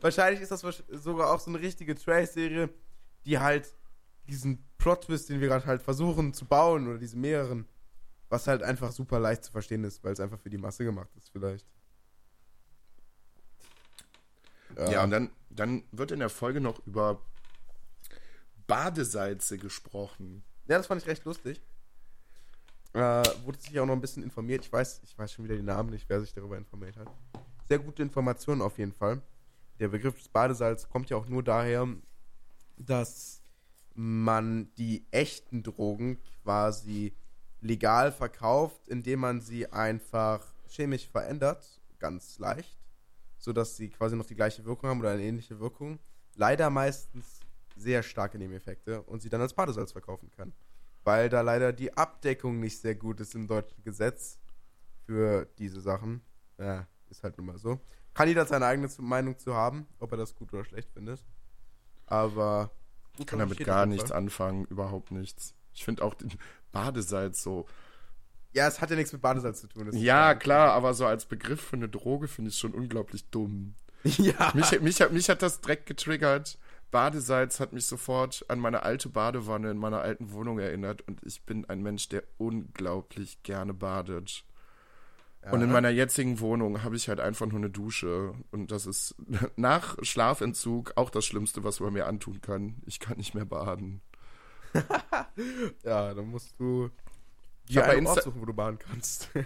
Wahrscheinlich 0.00 0.40
ist 0.40 0.50
das 0.50 0.62
sogar 0.90 1.30
auch 1.30 1.40
so 1.40 1.50
eine 1.50 1.60
richtige 1.60 1.94
Trace-Serie, 1.94 2.70
die 3.24 3.38
halt 3.38 3.72
diesen 4.28 4.64
Plot-Twist, 4.78 5.28
den 5.28 5.40
wir 5.40 5.48
gerade 5.48 5.66
halt 5.66 5.82
versuchen 5.82 6.32
zu 6.32 6.44
bauen, 6.44 6.88
oder 6.88 6.98
diese 6.98 7.16
mehreren, 7.16 7.66
was 8.28 8.46
halt 8.46 8.62
einfach 8.62 8.92
super 8.92 9.20
leicht 9.20 9.44
zu 9.44 9.52
verstehen 9.52 9.84
ist, 9.84 10.02
weil 10.04 10.12
es 10.12 10.20
einfach 10.20 10.40
für 10.40 10.50
die 10.50 10.58
Masse 10.58 10.84
gemacht 10.84 11.10
ist, 11.16 11.30
vielleicht. 11.30 11.66
Ja, 14.76 15.04
und 15.04 15.10
dann, 15.10 15.30
dann 15.48 15.84
wird 15.90 16.10
in 16.10 16.18
der 16.20 16.28
Folge 16.28 16.60
noch 16.60 16.84
über 16.86 17.22
Badesalze 18.66 19.58
gesprochen. 19.58 20.42
Ja, 20.68 20.76
das 20.76 20.86
fand 20.86 21.00
ich 21.02 21.08
recht 21.08 21.24
lustig. 21.24 21.62
Äh, 22.96 23.24
wurde 23.44 23.60
sich 23.60 23.78
auch 23.78 23.84
noch 23.84 23.92
ein 23.92 24.00
bisschen 24.00 24.22
informiert. 24.22 24.64
Ich 24.64 24.72
weiß, 24.72 25.02
ich 25.04 25.18
weiß 25.18 25.30
schon 25.30 25.44
wieder 25.44 25.54
die 25.54 25.62
Namen 25.62 25.90
nicht, 25.90 26.08
wer 26.08 26.18
sich 26.18 26.32
darüber 26.32 26.56
informiert 26.56 26.96
hat. 26.96 27.10
Sehr 27.68 27.78
gute 27.78 28.02
Informationen 28.02 28.62
auf 28.62 28.78
jeden 28.78 28.94
Fall. 28.94 29.20
Der 29.78 29.88
Begriff 29.88 30.16
des 30.16 30.30
Badesalz 30.30 30.88
kommt 30.88 31.10
ja 31.10 31.18
auch 31.18 31.28
nur 31.28 31.42
daher, 31.42 31.86
dass 32.78 33.42
man 33.92 34.72
die 34.78 35.04
echten 35.10 35.62
Drogen 35.62 36.22
quasi 36.42 37.14
legal 37.60 38.12
verkauft, 38.12 38.88
indem 38.88 39.20
man 39.20 39.42
sie 39.42 39.70
einfach 39.70 40.54
chemisch 40.66 41.06
verändert, 41.06 41.82
ganz 41.98 42.38
leicht, 42.38 42.78
sodass 43.36 43.76
sie 43.76 43.90
quasi 43.90 44.16
noch 44.16 44.24
die 44.24 44.36
gleiche 44.36 44.64
Wirkung 44.64 44.88
haben 44.88 45.00
oder 45.00 45.10
eine 45.10 45.22
ähnliche 45.22 45.60
Wirkung. 45.60 45.98
Leider 46.34 46.70
meistens 46.70 47.40
sehr 47.76 48.02
starke 48.02 48.38
Nebeneffekte 48.38 49.02
und 49.02 49.20
sie 49.20 49.28
dann 49.28 49.42
als 49.42 49.52
Badesalz 49.52 49.92
verkaufen 49.92 50.30
kann. 50.30 50.54
Weil 51.06 51.28
da 51.28 51.40
leider 51.40 51.72
die 51.72 51.96
Abdeckung 51.96 52.58
nicht 52.58 52.80
sehr 52.80 52.96
gut 52.96 53.20
ist 53.20 53.36
im 53.36 53.46
deutschen 53.46 53.80
Gesetz 53.84 54.40
für 55.06 55.46
diese 55.58 55.80
Sachen. 55.80 56.20
Ja, 56.58 56.88
ist 57.10 57.22
halt 57.22 57.38
nun 57.38 57.46
mal 57.46 57.58
so. 57.58 57.78
Kann 58.12 58.26
jeder 58.26 58.44
seine 58.44 58.66
eigene 58.66 58.88
Meinung 58.98 59.38
zu 59.38 59.54
haben, 59.54 59.86
ob 60.00 60.10
er 60.10 60.18
das 60.18 60.34
gut 60.34 60.52
oder 60.52 60.64
schlecht 60.64 60.90
findet. 60.90 61.24
Aber 62.06 62.72
Ich 63.18 63.26
kann 63.26 63.38
damit 63.38 63.58
gar 63.64 63.86
nichts 63.86 64.10
anfangen, 64.10 64.64
überhaupt 64.64 65.12
nichts. 65.12 65.54
Ich 65.72 65.84
finde 65.84 66.02
auch 66.02 66.14
den 66.14 66.32
Badesalz 66.72 67.40
so. 67.40 67.66
Ja, 68.52 68.66
es 68.66 68.80
hat 68.80 68.90
ja 68.90 68.96
nichts 68.96 69.12
mit 69.12 69.22
Badesalz 69.22 69.60
zu 69.60 69.68
tun. 69.68 69.88
Ja, 69.92 70.34
klar, 70.34 70.72
aber 70.72 70.92
so 70.94 71.06
als 71.06 71.26
Begriff 71.26 71.60
für 71.60 71.76
eine 71.76 71.88
Droge 71.88 72.26
finde 72.26 72.50
ich 72.50 72.58
schon 72.58 72.72
unglaublich 72.74 73.28
dumm. 73.30 73.74
ja. 74.02 74.50
Mich, 74.54 74.80
mich, 74.80 75.00
hat- 75.00 75.12
mich 75.12 75.28
hat 75.28 75.42
das 75.42 75.60
direkt 75.60 75.86
getriggert. 75.86 76.58
Badesalz 76.96 77.60
hat 77.60 77.74
mich 77.74 77.84
sofort 77.84 78.42
an 78.48 78.58
meine 78.58 78.82
alte 78.82 79.10
Badewanne 79.10 79.70
in 79.70 79.76
meiner 79.76 80.00
alten 80.00 80.32
Wohnung 80.32 80.58
erinnert 80.58 81.02
und 81.02 81.20
ich 81.24 81.42
bin 81.42 81.66
ein 81.66 81.82
Mensch, 81.82 82.08
der 82.08 82.22
unglaublich 82.38 83.42
gerne 83.42 83.74
badet. 83.74 84.46
Und 85.50 85.60
in 85.60 85.70
meiner 85.70 85.90
jetzigen 85.90 86.40
Wohnung 86.40 86.84
habe 86.84 86.96
ich 86.96 87.10
halt 87.10 87.20
einfach 87.20 87.44
nur 87.48 87.58
eine 87.58 87.68
Dusche. 87.68 88.32
Und 88.50 88.72
das 88.72 88.86
ist 88.86 89.14
nach 89.56 89.98
Schlafentzug 90.00 90.94
auch 90.96 91.10
das 91.10 91.26
Schlimmste, 91.26 91.64
was 91.64 91.80
man 91.80 91.92
mir 91.92 92.06
antun 92.06 92.40
kann. 92.40 92.82
Ich 92.86 92.98
kann 92.98 93.18
nicht 93.18 93.34
mehr 93.34 93.44
baden. 93.44 94.00
ja, 95.84 96.14
dann 96.14 96.30
musst 96.30 96.58
du 96.58 96.88
dir 97.68 97.84
einen 97.84 98.06
Ort 98.06 98.20
Insta- 98.20 98.24
suchen, 98.24 98.40
wo 98.40 98.46
du 98.46 98.54
baden 98.54 98.78
kannst. 98.78 99.28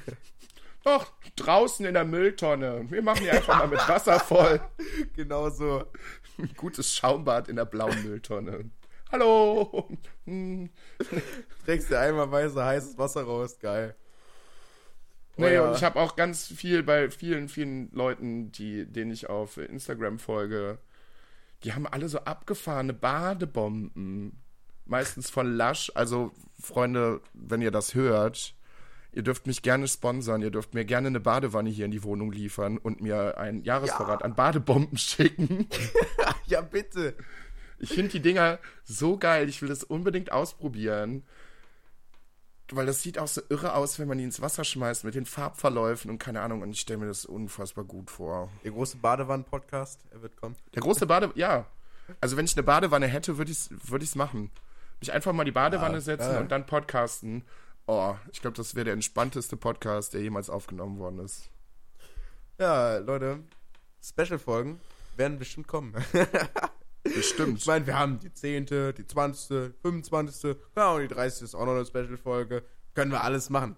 Doch, 0.82 1.12
draußen 1.36 1.84
in 1.84 1.94
der 1.94 2.04
Mülltonne. 2.04 2.86
Wir 2.90 3.02
machen 3.02 3.24
die 3.24 3.30
einfach 3.30 3.58
mal 3.58 3.68
mit 3.68 3.86
Wasser 3.86 4.18
voll. 4.18 4.60
genau 5.14 5.50
so. 5.50 5.84
Ein 6.38 6.54
gutes 6.56 6.94
Schaumbad 6.94 7.48
in 7.48 7.56
der 7.56 7.66
blauen 7.66 8.02
Mülltonne. 8.02 8.70
Hallo. 9.12 9.88
Hm. 10.24 10.70
Trägst 11.64 11.90
dir 11.90 12.00
einmal 12.00 12.30
weiße 12.30 12.64
heißes 12.64 12.96
Wasser 12.96 13.24
raus, 13.24 13.58
geil. 13.58 13.94
Oh 15.36 15.42
Nee, 15.42 15.54
ja. 15.54 15.68
und 15.68 15.76
ich 15.76 15.84
habe 15.84 15.98
auch 16.00 16.16
ganz 16.16 16.46
viel 16.46 16.82
bei 16.82 17.10
vielen, 17.10 17.48
vielen 17.48 17.90
Leuten, 17.92 18.52
die, 18.52 18.86
denen 18.86 19.10
ich 19.10 19.28
auf 19.28 19.56
Instagram 19.58 20.18
folge, 20.18 20.78
die 21.64 21.74
haben 21.74 21.86
alle 21.86 22.08
so 22.08 22.20
abgefahrene 22.20 22.94
Badebomben. 22.94 24.40
Meistens 24.86 25.28
von 25.28 25.56
Lush. 25.56 25.92
Also, 25.94 26.32
Freunde, 26.58 27.20
wenn 27.34 27.62
ihr 27.62 27.70
das 27.70 27.94
hört, 27.94 28.54
ihr 29.12 29.22
dürft 29.22 29.46
mich 29.46 29.62
gerne 29.62 29.88
sponsern. 29.88 30.42
Ihr 30.42 30.50
dürft 30.50 30.74
mir 30.74 30.84
gerne 30.84 31.08
eine 31.08 31.20
Badewanne 31.20 31.70
hier 31.70 31.84
in 31.84 31.90
die 31.90 32.02
Wohnung 32.02 32.32
liefern 32.32 32.78
und 32.78 33.00
mir 33.00 33.38
einen 33.38 33.62
Jahresvorrat 33.64 34.20
Ja. 34.20 34.24
an 34.26 34.34
Badebomben 34.34 34.98
schicken. 34.98 35.68
ja, 36.46 36.60
bitte. 36.60 37.14
Ich 37.78 37.90
finde 37.94 38.10
die 38.10 38.20
Dinger 38.20 38.58
so 38.84 39.16
geil. 39.16 39.48
Ich 39.48 39.62
will 39.62 39.68
das 39.68 39.84
unbedingt 39.84 40.32
ausprobieren. 40.32 41.22
Weil 42.72 42.86
das 42.86 43.02
sieht 43.02 43.18
auch 43.18 43.26
so 43.26 43.40
irre 43.48 43.74
aus, 43.74 43.98
wenn 43.98 44.06
man 44.06 44.18
die 44.18 44.22
ins 44.24 44.40
Wasser 44.40 44.62
schmeißt 44.62 45.02
mit 45.02 45.16
den 45.16 45.26
Farbverläufen 45.26 46.08
und 46.08 46.18
keine 46.18 46.40
Ahnung. 46.40 46.62
Und 46.62 46.70
ich 46.70 46.80
stelle 46.80 47.00
mir 47.00 47.06
das 47.06 47.24
unfassbar 47.24 47.82
gut 47.84 48.10
vor. 48.12 48.48
Der 48.62 48.70
große 48.70 48.98
Badewannen-Podcast, 48.98 50.00
er 50.10 50.22
wird 50.22 50.36
kommen. 50.36 50.54
Der 50.74 50.82
große 50.82 51.06
Bade, 51.06 51.32
ja. 51.34 51.66
Also 52.20 52.36
wenn 52.36 52.44
ich 52.44 52.54
eine 52.56 52.62
Badewanne 52.62 53.06
hätte, 53.08 53.38
würde 53.38 53.50
ich 53.50 53.58
es 53.58 53.70
würd 53.90 54.04
ich's 54.04 54.14
machen. 54.14 54.50
Mich 55.00 55.12
einfach 55.12 55.32
mal 55.32 55.44
die 55.44 55.50
Badewanne 55.50 55.94
Ja, 55.94 56.00
setzen 56.00 56.28
geil. 56.32 56.42
und 56.42 56.52
dann 56.52 56.66
podcasten. 56.66 57.44
Oh, 57.92 58.14
ich 58.30 58.40
glaube, 58.40 58.56
das 58.56 58.76
wäre 58.76 58.84
der 58.84 58.94
entspannteste 58.94 59.56
Podcast, 59.56 60.14
der 60.14 60.20
jemals 60.20 60.48
aufgenommen 60.48 61.00
worden 61.00 61.18
ist. 61.18 61.50
Ja, 62.56 62.98
Leute, 62.98 63.40
Special-Folgen 64.00 64.78
werden 65.16 65.40
bestimmt 65.40 65.66
kommen. 65.66 65.92
Bestimmt. 67.02 67.58
Ich 67.58 67.66
meine, 67.66 67.84
wir 67.88 67.98
haben 67.98 68.20
die 68.20 68.32
10., 68.32 68.94
die 68.96 69.06
20., 69.08 69.74
25., 69.82 70.56
ja, 70.76 70.92
und 70.92 71.02
die 71.02 71.08
30. 71.08 71.42
ist 71.42 71.56
auch 71.56 71.66
noch 71.66 71.72
eine 71.72 71.84
Special-Folge. 71.84 72.62
Können 72.94 73.10
wir 73.10 73.24
alles 73.24 73.50
machen. 73.50 73.74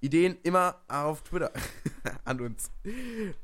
Ideen 0.00 0.38
immer 0.44 0.80
auf 0.88 1.22
Twitter 1.22 1.52
an 2.24 2.40
uns. 2.40 2.70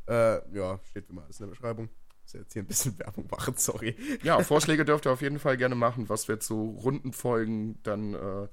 Äh, 0.08 0.56
ja, 0.56 0.80
steht 0.88 1.06
wie 1.06 1.12
immer 1.12 1.24
alles 1.24 1.38
in 1.38 1.48
der 1.48 1.50
Beschreibung. 1.50 1.90
Muss 2.22 2.32
jetzt 2.32 2.54
hier 2.54 2.62
ein 2.62 2.66
bisschen 2.66 2.98
Werbung 2.98 3.28
machen, 3.30 3.52
sorry. 3.58 3.94
Ja, 4.22 4.42
Vorschläge 4.42 4.86
dürft 4.86 5.04
ihr 5.04 5.12
auf 5.12 5.20
jeden 5.20 5.38
Fall 5.38 5.58
gerne 5.58 5.74
machen, 5.74 6.08
was 6.08 6.28
wir 6.28 6.36
jetzt 6.36 6.46
so 6.46 6.70
Rundenfolgen 6.70 7.82
dann 7.82 8.14
äh, 8.14 8.48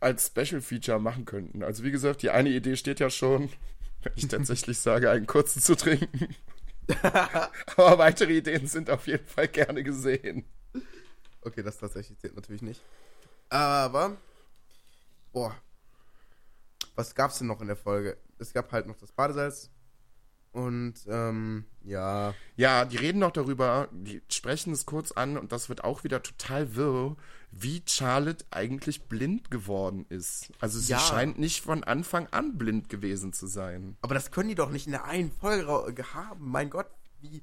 als 0.00 0.26
Special 0.26 0.60
Feature 0.60 0.98
machen 0.98 1.24
könnten. 1.24 1.62
Also 1.62 1.84
wie 1.84 1.90
gesagt, 1.90 2.22
die 2.22 2.30
eine 2.30 2.48
Idee 2.48 2.76
steht 2.76 3.00
ja 3.00 3.10
schon, 3.10 3.50
wenn 4.02 4.12
ich 4.16 4.28
tatsächlich 4.28 4.78
sage, 4.78 5.10
einen 5.10 5.26
kurzen 5.26 5.60
zu 5.60 5.76
trinken. 5.76 6.34
Aber 7.76 7.98
weitere 7.98 8.38
Ideen 8.38 8.66
sind 8.66 8.90
auf 8.90 9.06
jeden 9.06 9.26
Fall 9.26 9.48
gerne 9.48 9.82
gesehen. 9.84 10.44
Okay, 11.42 11.62
das 11.62 11.78
tatsächlich 11.78 12.18
zählt 12.18 12.34
natürlich 12.34 12.62
nicht. 12.62 12.82
Aber, 13.48 14.16
boah, 15.32 15.54
was 16.94 17.14
gab's 17.14 17.38
denn 17.38 17.46
noch 17.46 17.60
in 17.60 17.68
der 17.68 17.76
Folge? 17.76 18.16
Es 18.38 18.52
gab 18.52 18.72
halt 18.72 18.86
noch 18.86 18.96
das 18.96 19.12
Badesalz 19.12 19.70
und, 20.52 20.94
ähm, 21.08 21.64
ja, 21.84 22.34
Ja, 22.56 22.84
die 22.84 22.96
reden 22.96 23.20
noch 23.20 23.30
darüber, 23.30 23.88
die 23.92 24.20
sprechen 24.30 24.72
es 24.72 24.84
kurz 24.86 25.12
an 25.12 25.38
und 25.38 25.52
das 25.52 25.68
wird 25.68 25.82
auch 25.84 26.04
wieder 26.04 26.22
total 26.22 26.74
wirr, 26.76 27.16
wie 27.52 27.82
Charlotte 27.86 28.44
eigentlich 28.50 29.04
blind 29.08 29.50
geworden 29.50 30.06
ist. 30.08 30.52
Also 30.60 30.78
sie 30.78 30.92
Ja. 30.92 30.98
scheint 30.98 31.38
nicht 31.38 31.62
von 31.62 31.82
Anfang 31.84 32.26
an 32.28 32.58
blind 32.58 32.88
gewesen 32.88 33.32
zu 33.32 33.46
sein. 33.46 33.96
aber 34.02 34.14
das 34.14 34.30
können 34.30 34.48
die 34.50 34.54
doch 34.54 34.70
nicht 34.70 34.86
in 34.86 34.92
der 34.92 35.04
einen 35.04 35.32
Folge 35.32 36.04
haben. 36.14 36.50
Mein 36.50 36.70
Gott, 36.70 36.86
wie, 37.20 37.42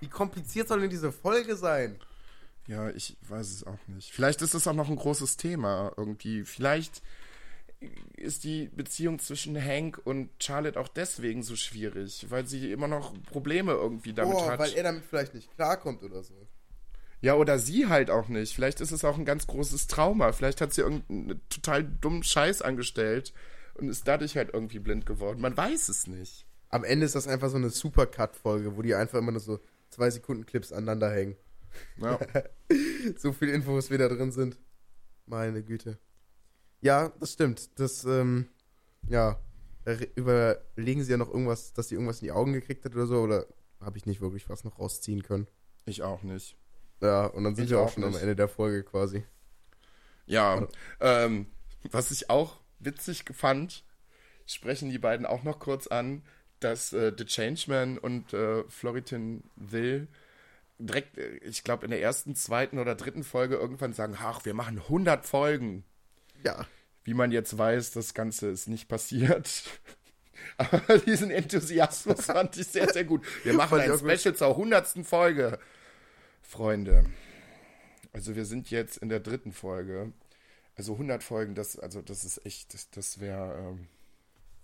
wie 0.00 0.08
kompliziert 0.08 0.68
soll 0.68 0.80
denn 0.80 0.90
diese 0.90 1.12
Folge 1.12 1.56
sein? 1.56 1.98
Ja, 2.68 2.90
ich 2.90 3.16
weiß 3.28 3.50
es 3.50 3.64
auch 3.66 3.78
nicht. 3.88 4.12
Vielleicht 4.12 4.40
ist 4.42 4.54
es 4.54 4.66
auch 4.68 4.72
noch 4.74 4.88
ein 4.88 4.96
großes 4.96 5.36
Thema 5.36 5.92
irgendwie. 5.96 6.44
Vielleicht 6.44 7.02
ist 8.16 8.44
die 8.44 8.68
Beziehung 8.68 9.18
zwischen 9.18 9.60
Hank 9.62 10.00
und 10.04 10.30
Charlotte 10.40 10.78
auch 10.78 10.88
deswegen 10.88 11.42
so 11.42 11.56
schwierig, 11.56 12.26
weil 12.30 12.46
sie 12.46 12.72
immer 12.72 12.88
noch 12.88 13.14
Probleme 13.24 13.72
irgendwie 13.72 14.12
damit 14.12 14.34
Boah, 14.34 14.52
hat. 14.52 14.58
weil 14.58 14.72
er 14.74 14.84
damit 14.84 15.04
vielleicht 15.04 15.34
nicht 15.34 15.54
klarkommt 15.56 16.02
oder 16.02 16.22
so. 16.22 16.34
ja, 17.20 17.34
oder 17.34 17.58
sie 17.58 17.88
halt 17.88 18.10
auch 18.10 18.28
nicht. 18.28 18.54
Vielleicht 18.54 18.80
ist 18.80 18.92
es 18.92 19.04
auch 19.04 19.18
ein 19.18 19.24
ganz 19.24 19.46
großes 19.46 19.86
Trauma. 19.86 20.32
Vielleicht 20.32 20.60
hat 20.60 20.72
sie 20.72 20.82
irgendeinen 20.82 21.40
total 21.48 21.84
dummen 21.84 22.22
Scheiß 22.22 22.62
angestellt 22.62 23.32
und 23.74 23.88
ist 23.88 24.06
dadurch 24.06 24.36
halt 24.36 24.50
irgendwie 24.52 24.78
blind 24.78 25.06
geworden. 25.06 25.40
Man 25.40 25.56
weiß 25.56 25.88
es 25.88 26.06
nicht. 26.06 26.46
Am 26.68 26.84
Ende 26.84 27.06
ist 27.06 27.14
das 27.14 27.28
einfach 27.28 27.50
so 27.50 27.56
eine 27.56 27.70
Supercut-Folge, 27.70 28.76
wo 28.76 28.82
die 28.82 28.94
einfach 28.94 29.18
immer 29.18 29.32
nur 29.32 29.40
so 29.40 29.60
zwei 29.90 30.10
Sekunden 30.10 30.46
Clips 30.46 30.72
aneinander 30.72 31.10
hängen. 31.12 31.36
Ja. 31.98 32.18
so 33.16 33.32
viel 33.32 33.48
Infos 33.50 33.90
wie 33.90 33.98
da 33.98 34.08
drin 34.08 34.32
sind. 34.32 34.58
Meine 35.26 35.62
Güte. 35.62 35.98
Ja, 36.82 37.12
das 37.20 37.32
stimmt. 37.32 37.78
Das, 37.80 38.04
ähm, 38.04 38.48
ja, 39.08 39.40
überlegen 40.16 41.02
sie 41.04 41.10
ja 41.12 41.16
noch 41.16 41.30
irgendwas, 41.30 41.72
dass 41.72 41.88
sie 41.88 41.94
irgendwas 41.94 42.20
in 42.20 42.26
die 42.26 42.32
Augen 42.32 42.52
gekriegt 42.52 42.84
hat 42.84 42.94
oder 42.94 43.06
so, 43.06 43.20
oder 43.20 43.46
habe 43.80 43.98
ich 43.98 44.06
nicht 44.06 44.20
wirklich 44.20 44.48
was 44.50 44.64
noch 44.64 44.78
rausziehen 44.78 45.22
können. 45.22 45.48
ich 45.86 46.02
auch 46.02 46.22
nicht. 46.22 46.56
Ja, 47.00 47.26
und 47.26 47.44
dann 47.44 47.54
sind 47.56 47.66
Ich 47.66 47.70
wir 47.70 47.80
auch 47.80 47.86
auch 47.86 47.92
schon 47.92 48.04
am 48.04 48.10
nicht. 48.12 48.20
Ende 48.22 48.36
der 48.36 48.48
Folge 48.48 48.84
quasi. 48.84 49.24
Ja, 50.26 50.68
ähm, 51.00 51.46
was 51.90 52.10
ich 52.10 52.30
auch 52.30 52.60
witzig 52.78 53.24
fand, 53.32 53.84
sprechen 54.46 54.90
die 54.90 54.98
beiden 54.98 55.26
auch 55.26 55.42
noch 55.42 55.58
kurz 55.58 55.86
an, 55.86 56.22
dass 56.60 56.92
äh, 56.92 57.12
The 57.16 57.24
Changeman 57.24 57.98
und 57.98 58.32
äh, 58.32 58.64
Floritin 58.68 59.44
Will 59.56 60.08
direkt, 60.78 61.18
äh, 61.18 61.36
ich 61.38 61.64
glaube, 61.64 61.84
in 61.86 61.90
der 61.90 62.02
ersten, 62.02 62.36
zweiten 62.36 62.78
oder 62.78 62.94
dritten 62.94 63.24
Folge 63.24 63.56
irgendwann 63.56 63.92
sagen, 63.94 64.16
ach, 64.20 64.44
wir 64.44 64.54
machen 64.54 64.78
100 64.78 65.26
Folgen. 65.26 65.84
Ja. 66.44 66.66
Wie 67.04 67.14
man 67.14 67.32
jetzt 67.32 67.56
weiß, 67.58 67.90
das 67.92 68.14
Ganze 68.14 68.48
ist 68.48 68.68
nicht 68.68 68.88
passiert. 68.88 69.48
Aber 70.56 70.98
diesen 70.98 71.30
Enthusiasmus 71.30 72.26
fand 72.26 72.56
ich 72.56 72.66
sehr, 72.68 72.92
sehr 72.92 73.04
gut. 73.04 73.24
Wir 73.44 73.54
machen 73.54 73.78
ein. 73.80 73.96
Special 73.98 74.34
zur 74.34 74.48
100. 74.48 75.04
Folge. 75.06 75.58
Freunde. 76.42 77.04
Also 78.12 78.34
wir 78.36 78.44
sind 78.44 78.70
jetzt 78.70 78.98
in 78.98 79.08
der 79.08 79.20
dritten 79.20 79.52
Folge. 79.52 80.12
Also 80.76 80.92
100 80.94 81.22
Folgen, 81.22 81.54
das, 81.54 81.78
also 81.78 82.02
das 82.02 82.24
ist 82.24 82.44
echt, 82.46 82.74
das, 82.74 82.90
das 82.90 83.20
wäre, 83.20 83.56
ähm, 83.58 83.88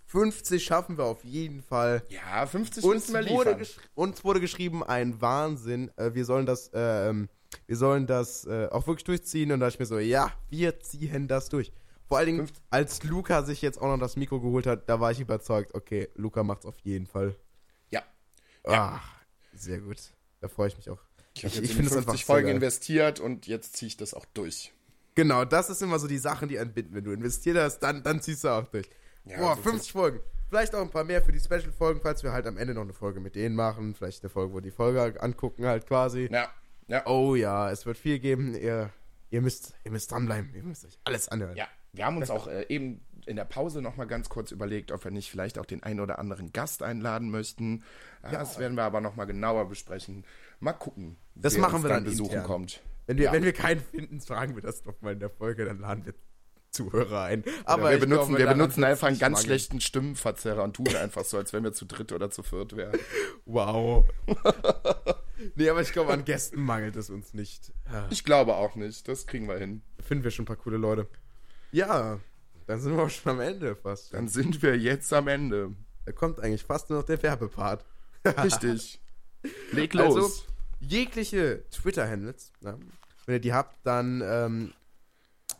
50 0.07 0.63
schaffen 0.63 0.97
wir 0.97 1.05
auf 1.05 1.23
jeden 1.23 1.61
Fall. 1.61 2.03
ja, 2.09 2.45
50 2.45 2.83
Uns 2.83 3.09
müssen 3.09 3.25
wir 3.25 3.31
wurde, 3.31 3.51
liefern. 3.51 3.63
gesch- 3.63 3.77
uns 3.95 4.23
wurde 4.23 4.39
geschrieben, 4.39 4.83
ein 4.83 5.21
Wahnsinn. 5.21 5.91
Äh, 5.97 6.13
wir 6.15 6.25
sollen 6.25 6.45
das, 6.47 6.71
ähm, 6.73 7.29
wir 7.67 7.75
sollen 7.77 8.07
das 8.07 8.45
äh, 8.45 8.67
auch 8.71 8.85
wirklich 8.87 9.03
durchziehen. 9.05 9.51
Und 9.51 9.59
da 9.59 9.65
dachte 9.67 9.75
ich 9.75 9.79
mir 9.79 9.85
so, 9.85 9.99
ja, 9.99 10.31
wir 10.49 10.79
ziehen 10.79 11.27
das 11.27 11.49
durch. 11.49 11.71
Vor 12.07 12.17
allen 12.17 12.25
Dingen, 12.27 12.49
als 12.71 13.03
Luca 13.03 13.43
sich 13.43 13.61
jetzt 13.61 13.79
auch 13.79 13.87
noch 13.87 13.99
das 13.99 14.15
Mikro 14.15 14.39
geholt 14.41 14.65
hat, 14.65 14.89
da 14.89 14.99
war 14.99 15.11
ich 15.11 15.19
überzeugt, 15.19 15.75
okay, 15.75 16.09
Luca 16.15 16.43
macht's 16.43 16.65
auf 16.65 16.77
jeden 16.79 17.05
Fall. 17.05 17.35
Ja. 17.91 18.01
Ach, 18.65 19.15
sehr 19.53 19.79
gut. 19.79 19.97
Da 20.41 20.47
freue 20.47 20.69
ich 20.69 20.77
mich 20.77 20.89
auch. 20.89 20.99
Ich 21.35 21.43
habe 21.45 21.53
Ich- 21.53 21.61
ich 21.63 21.69
in 21.71 21.75
finde 21.75 21.91
es 21.91 21.97
einfach 21.97 22.11
50 22.11 22.25
sehr 22.25 22.35
Folgen 22.35 22.47
investiert 22.49 23.19
und 23.19 23.45
jetzt 23.47 23.75
ziehe 23.77 23.87
ich 23.87 23.97
das 23.97 24.13
auch 24.13 24.25
durch. 24.33 24.73
Genau, 25.15 25.45
das 25.45 25.69
ist 25.69 25.81
immer 25.81 25.99
so 25.99 26.07
die 26.07 26.17
Sachen, 26.17 26.49
die 26.49 26.55
entbinden. 26.55 26.95
Wenn 26.95 27.03
du 27.03 27.11
investiert 27.11 27.57
hast, 27.57 27.79
dann, 27.79 28.03
dann 28.03 28.21
ziehst 28.21 28.43
du 28.43 28.49
auch 28.49 28.67
durch. 28.67 28.89
Ja, 29.25 29.37
Boah, 29.37 29.49
also 29.51 29.61
50 29.63 29.91
Folgen. 29.91 30.19
Vielleicht 30.49 30.73
auch 30.73 30.81
ein 30.81 30.89
paar 30.89 31.03
mehr 31.03 31.21
für 31.21 31.31
die 31.31 31.39
Special-Folgen, 31.39 32.01
falls 32.01 32.23
wir 32.23 32.31
halt 32.31 32.47
am 32.47 32.57
Ende 32.57 32.73
noch 32.73 32.81
eine 32.81 32.93
Folge 32.93 33.19
mit 33.19 33.35
denen 33.35 33.55
machen. 33.55 33.93
Vielleicht 33.93 34.23
eine 34.23 34.29
Folge, 34.31 34.53
wo 34.53 34.59
die 34.61 34.71
Folge 34.71 35.21
angucken 35.21 35.65
halt 35.67 35.85
quasi. 35.85 36.27
Ja, 36.31 36.49
ja. 36.89 37.05
Oh 37.07 37.35
ja, 37.35 37.71
es 37.71 37.85
wird 37.85 37.97
viel 37.97 38.19
geben. 38.19 38.53
Ihr, 38.55 38.89
ihr, 39.29 39.41
müsst, 39.41 39.73
ihr 39.85 39.91
müsst 39.91 40.11
dranbleiben. 40.11 40.53
Ihr 40.53 40.63
müsst 40.63 40.85
euch 40.85 40.99
alles 41.05 41.29
anhören. 41.29 41.55
Ja, 41.55 41.67
wir 41.93 42.05
haben 42.05 42.17
uns 42.17 42.29
auch 42.29 42.47
äh, 42.47 42.65
eben 42.69 43.01
in 43.25 43.35
der 43.35 43.45
Pause 43.45 43.81
noch 43.81 43.95
mal 43.95 44.05
ganz 44.05 44.27
kurz 44.29 44.51
überlegt, 44.51 44.91
ob 44.91 45.03
wir 45.03 45.11
nicht 45.11 45.29
vielleicht 45.31 45.57
auch 45.59 45.65
den 45.65 45.83
einen 45.83 45.99
oder 45.99 46.19
anderen 46.19 46.51
Gast 46.51 46.83
einladen 46.83 47.29
möchten. 47.29 47.83
Ja, 48.23 48.31
Das 48.31 48.59
werden 48.59 48.75
wir 48.75 48.83
aber 48.83 49.01
noch 49.01 49.15
mal 49.15 49.25
genauer 49.25 49.69
besprechen. 49.69 50.25
Mal 50.59 50.73
gucken, 50.73 51.15
Das 51.35 51.57
machen 51.57 51.83
wir 51.83 51.89
dann 51.89 52.03
besuchen 52.03 52.31
intern. 52.31 52.43
kommt. 52.45 52.81
Wenn, 53.05 53.17
wir, 53.17 53.25
Ja. 53.25 53.31
wenn 53.33 53.43
wir 53.43 53.53
keinen 53.53 53.79
finden, 53.81 54.19
fragen 54.21 54.55
wir 54.55 54.61
das 54.61 54.83
noch 54.85 54.99
mal 55.01 55.13
in 55.13 55.19
der 55.19 55.29
Folge, 55.29 55.65
dann 55.65 55.79
laden 55.79 56.05
wir 56.05 56.13
Zuhörer 56.71 57.23
ein. 57.23 57.43
Aber 57.65 57.83
Aber 57.83 57.91
wir 57.91 57.99
benutzen, 57.99 58.35
glaube, 58.35 58.39
wir 58.39 58.47
benutzen 58.47 58.83
einfach 58.83 59.07
einen 59.07 59.17
ganz 59.17 59.37
mangeln. 59.37 59.45
schlechten 59.47 59.81
Stimmenverzerrer 59.81 60.63
und 60.63 60.75
tun 60.75 60.87
einfach 60.95 61.25
so, 61.25 61.37
als 61.37 61.51
wenn 61.51 61.63
wir 61.63 61.73
zu 61.73 61.85
dritt 61.85 62.11
oder 62.11 62.29
zu 62.29 62.43
viert 62.43 62.75
wären. 62.75 62.97
Wow. 63.45 64.05
nee, 65.55 65.69
aber 65.69 65.81
ich 65.81 65.91
glaube, 65.91 66.13
an 66.13 66.25
Gästen 66.25 66.61
mangelt 66.61 66.95
es 66.95 67.09
uns 67.09 67.33
nicht. 67.33 67.73
Ja. 67.91 68.07
Ich 68.09 68.23
glaube 68.23 68.55
auch 68.55 68.75
nicht. 68.75 69.07
Das 69.07 69.27
kriegen 69.27 69.47
wir 69.47 69.57
hin. 69.57 69.81
finden 69.99 70.23
wir 70.23 70.31
schon 70.31 70.43
ein 70.43 70.47
paar 70.47 70.55
coole 70.55 70.77
Leute. 70.77 71.07
Ja, 71.71 72.19
dann 72.67 72.79
sind 72.79 72.95
wir 72.95 73.03
auch 73.03 73.09
schon 73.09 73.33
am 73.33 73.39
Ende 73.39 73.75
fast. 73.75 74.13
Dann 74.13 74.27
sind 74.27 74.61
wir 74.61 74.77
jetzt 74.77 75.11
am 75.13 75.27
Ende. 75.27 75.75
Da 76.05 76.11
kommt 76.11 76.39
eigentlich 76.39 76.63
fast 76.63 76.89
nur 76.89 76.99
noch 76.99 77.05
der 77.05 77.21
Werbepart. 77.21 77.85
Richtig. 78.43 79.01
Leg 79.71 79.93
los. 79.93 80.15
Also, 80.15 80.43
jegliche 80.79 81.63
Twitter-Handles, 81.69 82.53
ne, 82.61 82.79
wenn 83.25 83.35
ihr 83.35 83.41
die 83.41 83.53
habt, 83.53 83.77
dann 83.85 84.21
ähm, 84.25 84.73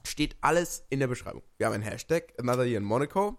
steht 0.04 0.36
alles 0.42 0.86
in 0.90 1.00
der 1.00 1.08
Beschreibung. 1.08 1.44
Wir 1.58 1.68
haben 1.68 1.74
einen 1.74 1.84
Hashtag, 1.84 2.34
Another 2.38 2.66
Year 2.66 2.78
in 2.78 2.84
Monaco. 2.84 3.38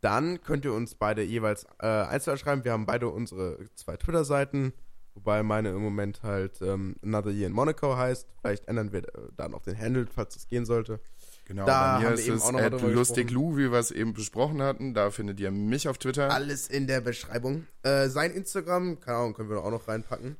Dann 0.00 0.42
könnt 0.42 0.66
ihr 0.66 0.72
uns 0.74 0.94
beide 0.94 1.22
jeweils 1.22 1.64
äh, 1.80 1.86
einzeln 1.86 2.36
schreiben. 2.36 2.64
Wir 2.64 2.72
haben 2.72 2.84
beide 2.84 3.08
unsere 3.08 3.58
zwei 3.74 3.96
Twitter-Seiten, 3.96 4.74
wobei 5.14 5.42
meine 5.42 5.70
im 5.70 5.82
Moment 5.82 6.22
halt 6.22 6.60
ähm, 6.62 6.96
Another 7.02 7.30
Year 7.30 7.46
in 7.46 7.52
Monaco 7.52 7.96
heißt. 7.96 8.28
Vielleicht 8.40 8.68
ändern 8.68 8.92
wir 8.92 9.04
äh, 9.04 9.28
da 9.36 9.48
noch 9.48 9.62
den 9.62 9.78
Handle, 9.78 10.06
falls 10.12 10.36
es 10.36 10.48
gehen 10.48 10.64
sollte. 10.64 11.00
genau, 11.44 11.66
da 11.66 11.94
bei 11.94 12.00
mir 12.00 12.06
haben 12.06 12.14
ist 12.14 12.20
wir 12.20 12.34
eben 12.34 12.36
es 12.36 12.42
auch 12.42 12.54
at 12.54 12.82
lustig 12.82 13.30
Lou, 13.30 13.56
wie 13.56 13.70
wir 13.70 13.78
es 13.78 13.90
eben 13.90 14.12
besprochen 14.14 14.62
hatten. 14.62 14.94
Da 14.94 15.10
findet 15.10 15.40
ihr 15.40 15.50
mich 15.50 15.88
auf 15.88 15.98
Twitter. 15.98 16.30
Alles 16.30 16.68
in 16.68 16.86
der 16.86 17.00
Beschreibung. 17.00 17.66
Äh, 17.82 18.08
sein 18.08 18.30
Instagram, 18.32 19.00
keine 19.00 19.18
Ahnung, 19.18 19.34
können 19.34 19.50
wir 19.50 19.62
auch 19.64 19.70
noch 19.70 19.88
reinpacken. 19.88 20.36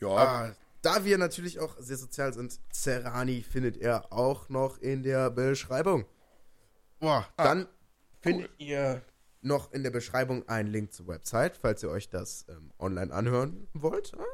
Ja, 0.00 0.08
Ah, 0.08 0.52
da 0.82 1.04
wir 1.04 1.18
natürlich 1.18 1.58
auch 1.58 1.76
sehr 1.78 1.96
sozial 1.96 2.32
sind, 2.32 2.60
Serrani 2.70 3.42
findet 3.42 3.76
ihr 3.76 4.12
auch 4.12 4.48
noch 4.48 4.78
in 4.78 5.02
der 5.02 5.30
Beschreibung. 5.30 6.04
Boah, 7.00 7.26
dann 7.36 7.66
findet 8.20 8.50
ihr 8.58 9.02
noch 9.40 9.72
in 9.72 9.82
der 9.82 9.90
Beschreibung 9.90 10.48
einen 10.48 10.68
Link 10.68 10.92
zur 10.92 11.06
Website, 11.08 11.56
falls 11.56 11.82
ihr 11.82 11.90
euch 11.90 12.08
das 12.08 12.46
ähm, 12.48 12.72
online 12.78 13.12
anhören 13.12 13.68
wollt. 13.72 14.12
Ah, 14.18 14.24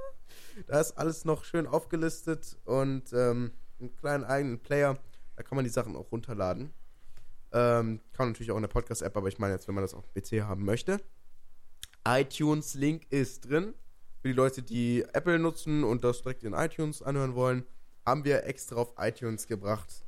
Da 0.66 0.80
ist 0.80 0.92
alles 0.92 1.24
noch 1.24 1.44
schön 1.44 1.66
aufgelistet 1.66 2.58
und 2.64 3.12
ähm, 3.12 3.52
einen 3.80 3.94
kleinen 3.96 4.24
eigenen 4.24 4.58
Player. 4.60 4.98
Da 5.36 5.42
kann 5.42 5.56
man 5.56 5.64
die 5.64 5.70
Sachen 5.70 5.96
auch 5.96 6.10
runterladen. 6.12 6.72
Ähm, 7.52 8.00
kann 8.12 8.28
natürlich 8.28 8.50
auch 8.50 8.56
in 8.56 8.62
der 8.62 8.68
Podcast-App, 8.68 9.16
aber 9.16 9.28
ich 9.28 9.38
meine 9.38 9.54
jetzt, 9.54 9.68
wenn 9.68 9.74
man 9.74 9.84
das 9.84 9.94
auf 9.94 10.12
PC 10.12 10.42
haben 10.42 10.64
möchte. 10.64 11.00
iTunes-Link 12.06 13.06
ist 13.10 13.48
drin. 13.48 13.74
Für 14.20 14.28
die 14.28 14.34
Leute, 14.34 14.62
die 14.62 15.02
Apple 15.12 15.38
nutzen 15.38 15.84
und 15.84 16.02
das 16.02 16.22
direkt 16.22 16.44
in 16.44 16.54
iTunes 16.54 17.02
anhören 17.02 17.34
wollen, 17.34 17.64
haben 18.06 18.24
wir 18.24 18.44
extra 18.44 18.76
auf 18.76 18.94
iTunes 18.98 19.46
gebracht. 19.46 20.04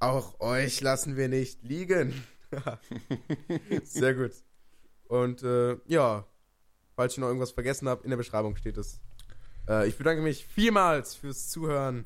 Auch 0.00 0.38
euch 0.40 0.80
lassen 0.80 1.16
wir 1.16 1.28
nicht 1.28 1.62
liegen. 1.64 2.14
Sehr 3.84 4.14
gut. 4.14 4.32
Und 5.08 5.42
äh, 5.42 5.76
ja, 5.86 6.26
falls 6.94 7.12
ich 7.14 7.18
noch 7.18 7.28
irgendwas 7.28 7.52
vergessen 7.52 7.88
habe, 7.88 8.04
in 8.04 8.10
der 8.10 8.16
Beschreibung 8.16 8.56
steht 8.56 8.76
es. 8.76 9.00
Äh, 9.68 9.88
ich 9.88 9.96
bedanke 9.96 10.22
mich 10.22 10.46
vielmals 10.46 11.14
fürs 11.14 11.48
Zuhören. 11.48 12.04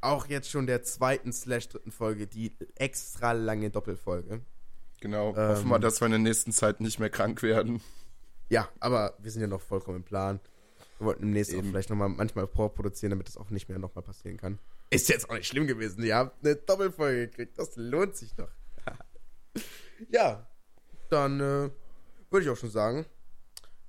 Auch 0.00 0.26
jetzt 0.26 0.50
schon 0.50 0.66
der 0.66 0.82
zweiten 0.82 1.32
slash 1.32 1.68
dritten 1.68 1.92
Folge, 1.92 2.26
die 2.26 2.56
extra 2.74 3.32
lange 3.32 3.70
Doppelfolge. 3.70 4.40
genau. 5.00 5.30
Ähm, 5.36 5.48
Hoffen 5.48 5.68
wir, 5.68 5.78
dass 5.78 6.00
wir 6.00 6.06
in 6.06 6.12
der 6.12 6.18
nächsten 6.18 6.52
Zeit 6.52 6.80
nicht 6.80 6.98
mehr 6.98 7.10
krank 7.10 7.42
werden. 7.42 7.80
Ja, 8.48 8.68
aber 8.80 9.16
wir 9.20 9.30
sind 9.30 9.42
ja 9.42 9.46
noch 9.46 9.60
vollkommen 9.60 9.98
im 9.98 10.02
Plan. 10.04 10.40
Wir 10.98 11.06
wollten 11.06 11.22
demnächst 11.22 11.52
auch 11.52 11.58
Eben. 11.58 11.70
vielleicht 11.70 11.90
nochmal 11.90 12.08
manchmal 12.08 12.46
vorproduzieren, 12.46 13.10
damit 13.10 13.28
das 13.28 13.36
auch 13.36 13.50
nicht 13.50 13.68
mehr 13.68 13.78
nochmal 13.78 14.02
passieren 14.02 14.36
kann. 14.36 14.58
Ist 14.90 15.08
jetzt 15.08 15.30
auch 15.30 15.34
nicht 15.34 15.46
schlimm 15.46 15.66
gewesen. 15.66 16.02
Ihr 16.02 16.16
habt 16.16 16.44
eine 16.44 16.56
Doppelfolge 16.56 17.28
gekriegt. 17.28 17.58
Das 17.58 17.76
lohnt 17.76 18.16
sich 18.16 18.34
doch. 18.34 18.50
Ja, 20.10 20.46
dann 21.10 21.40
äh, 21.40 21.70
würde 22.30 22.44
ich 22.44 22.48
auch 22.48 22.56
schon 22.56 22.70
sagen, 22.70 23.04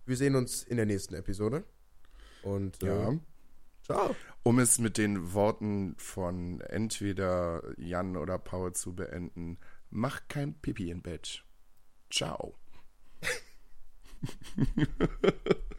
wir 0.06 0.18
sehen 0.18 0.36
uns 0.36 0.64
in 0.64 0.78
der 0.78 0.86
nächsten 0.86 1.14
Episode. 1.16 1.64
Und 2.42 2.82
äh, 2.84 2.88
Ja. 2.88 3.20
ciao. 3.84 4.16
Um 4.44 4.60
es 4.60 4.80
mit 4.80 4.98
den 4.98 5.34
Worten 5.34 5.96
von 5.98 6.60
entweder 6.62 7.64
Jan 7.78 8.18
oder 8.18 8.38
Paul 8.38 8.74
zu 8.74 8.94
beenden, 8.94 9.58
mach 9.90 10.28
kein 10.28 10.54
Pipi 10.56 10.90
im 10.90 11.02
Bett. 11.02 11.46
Ciao. 12.10 12.56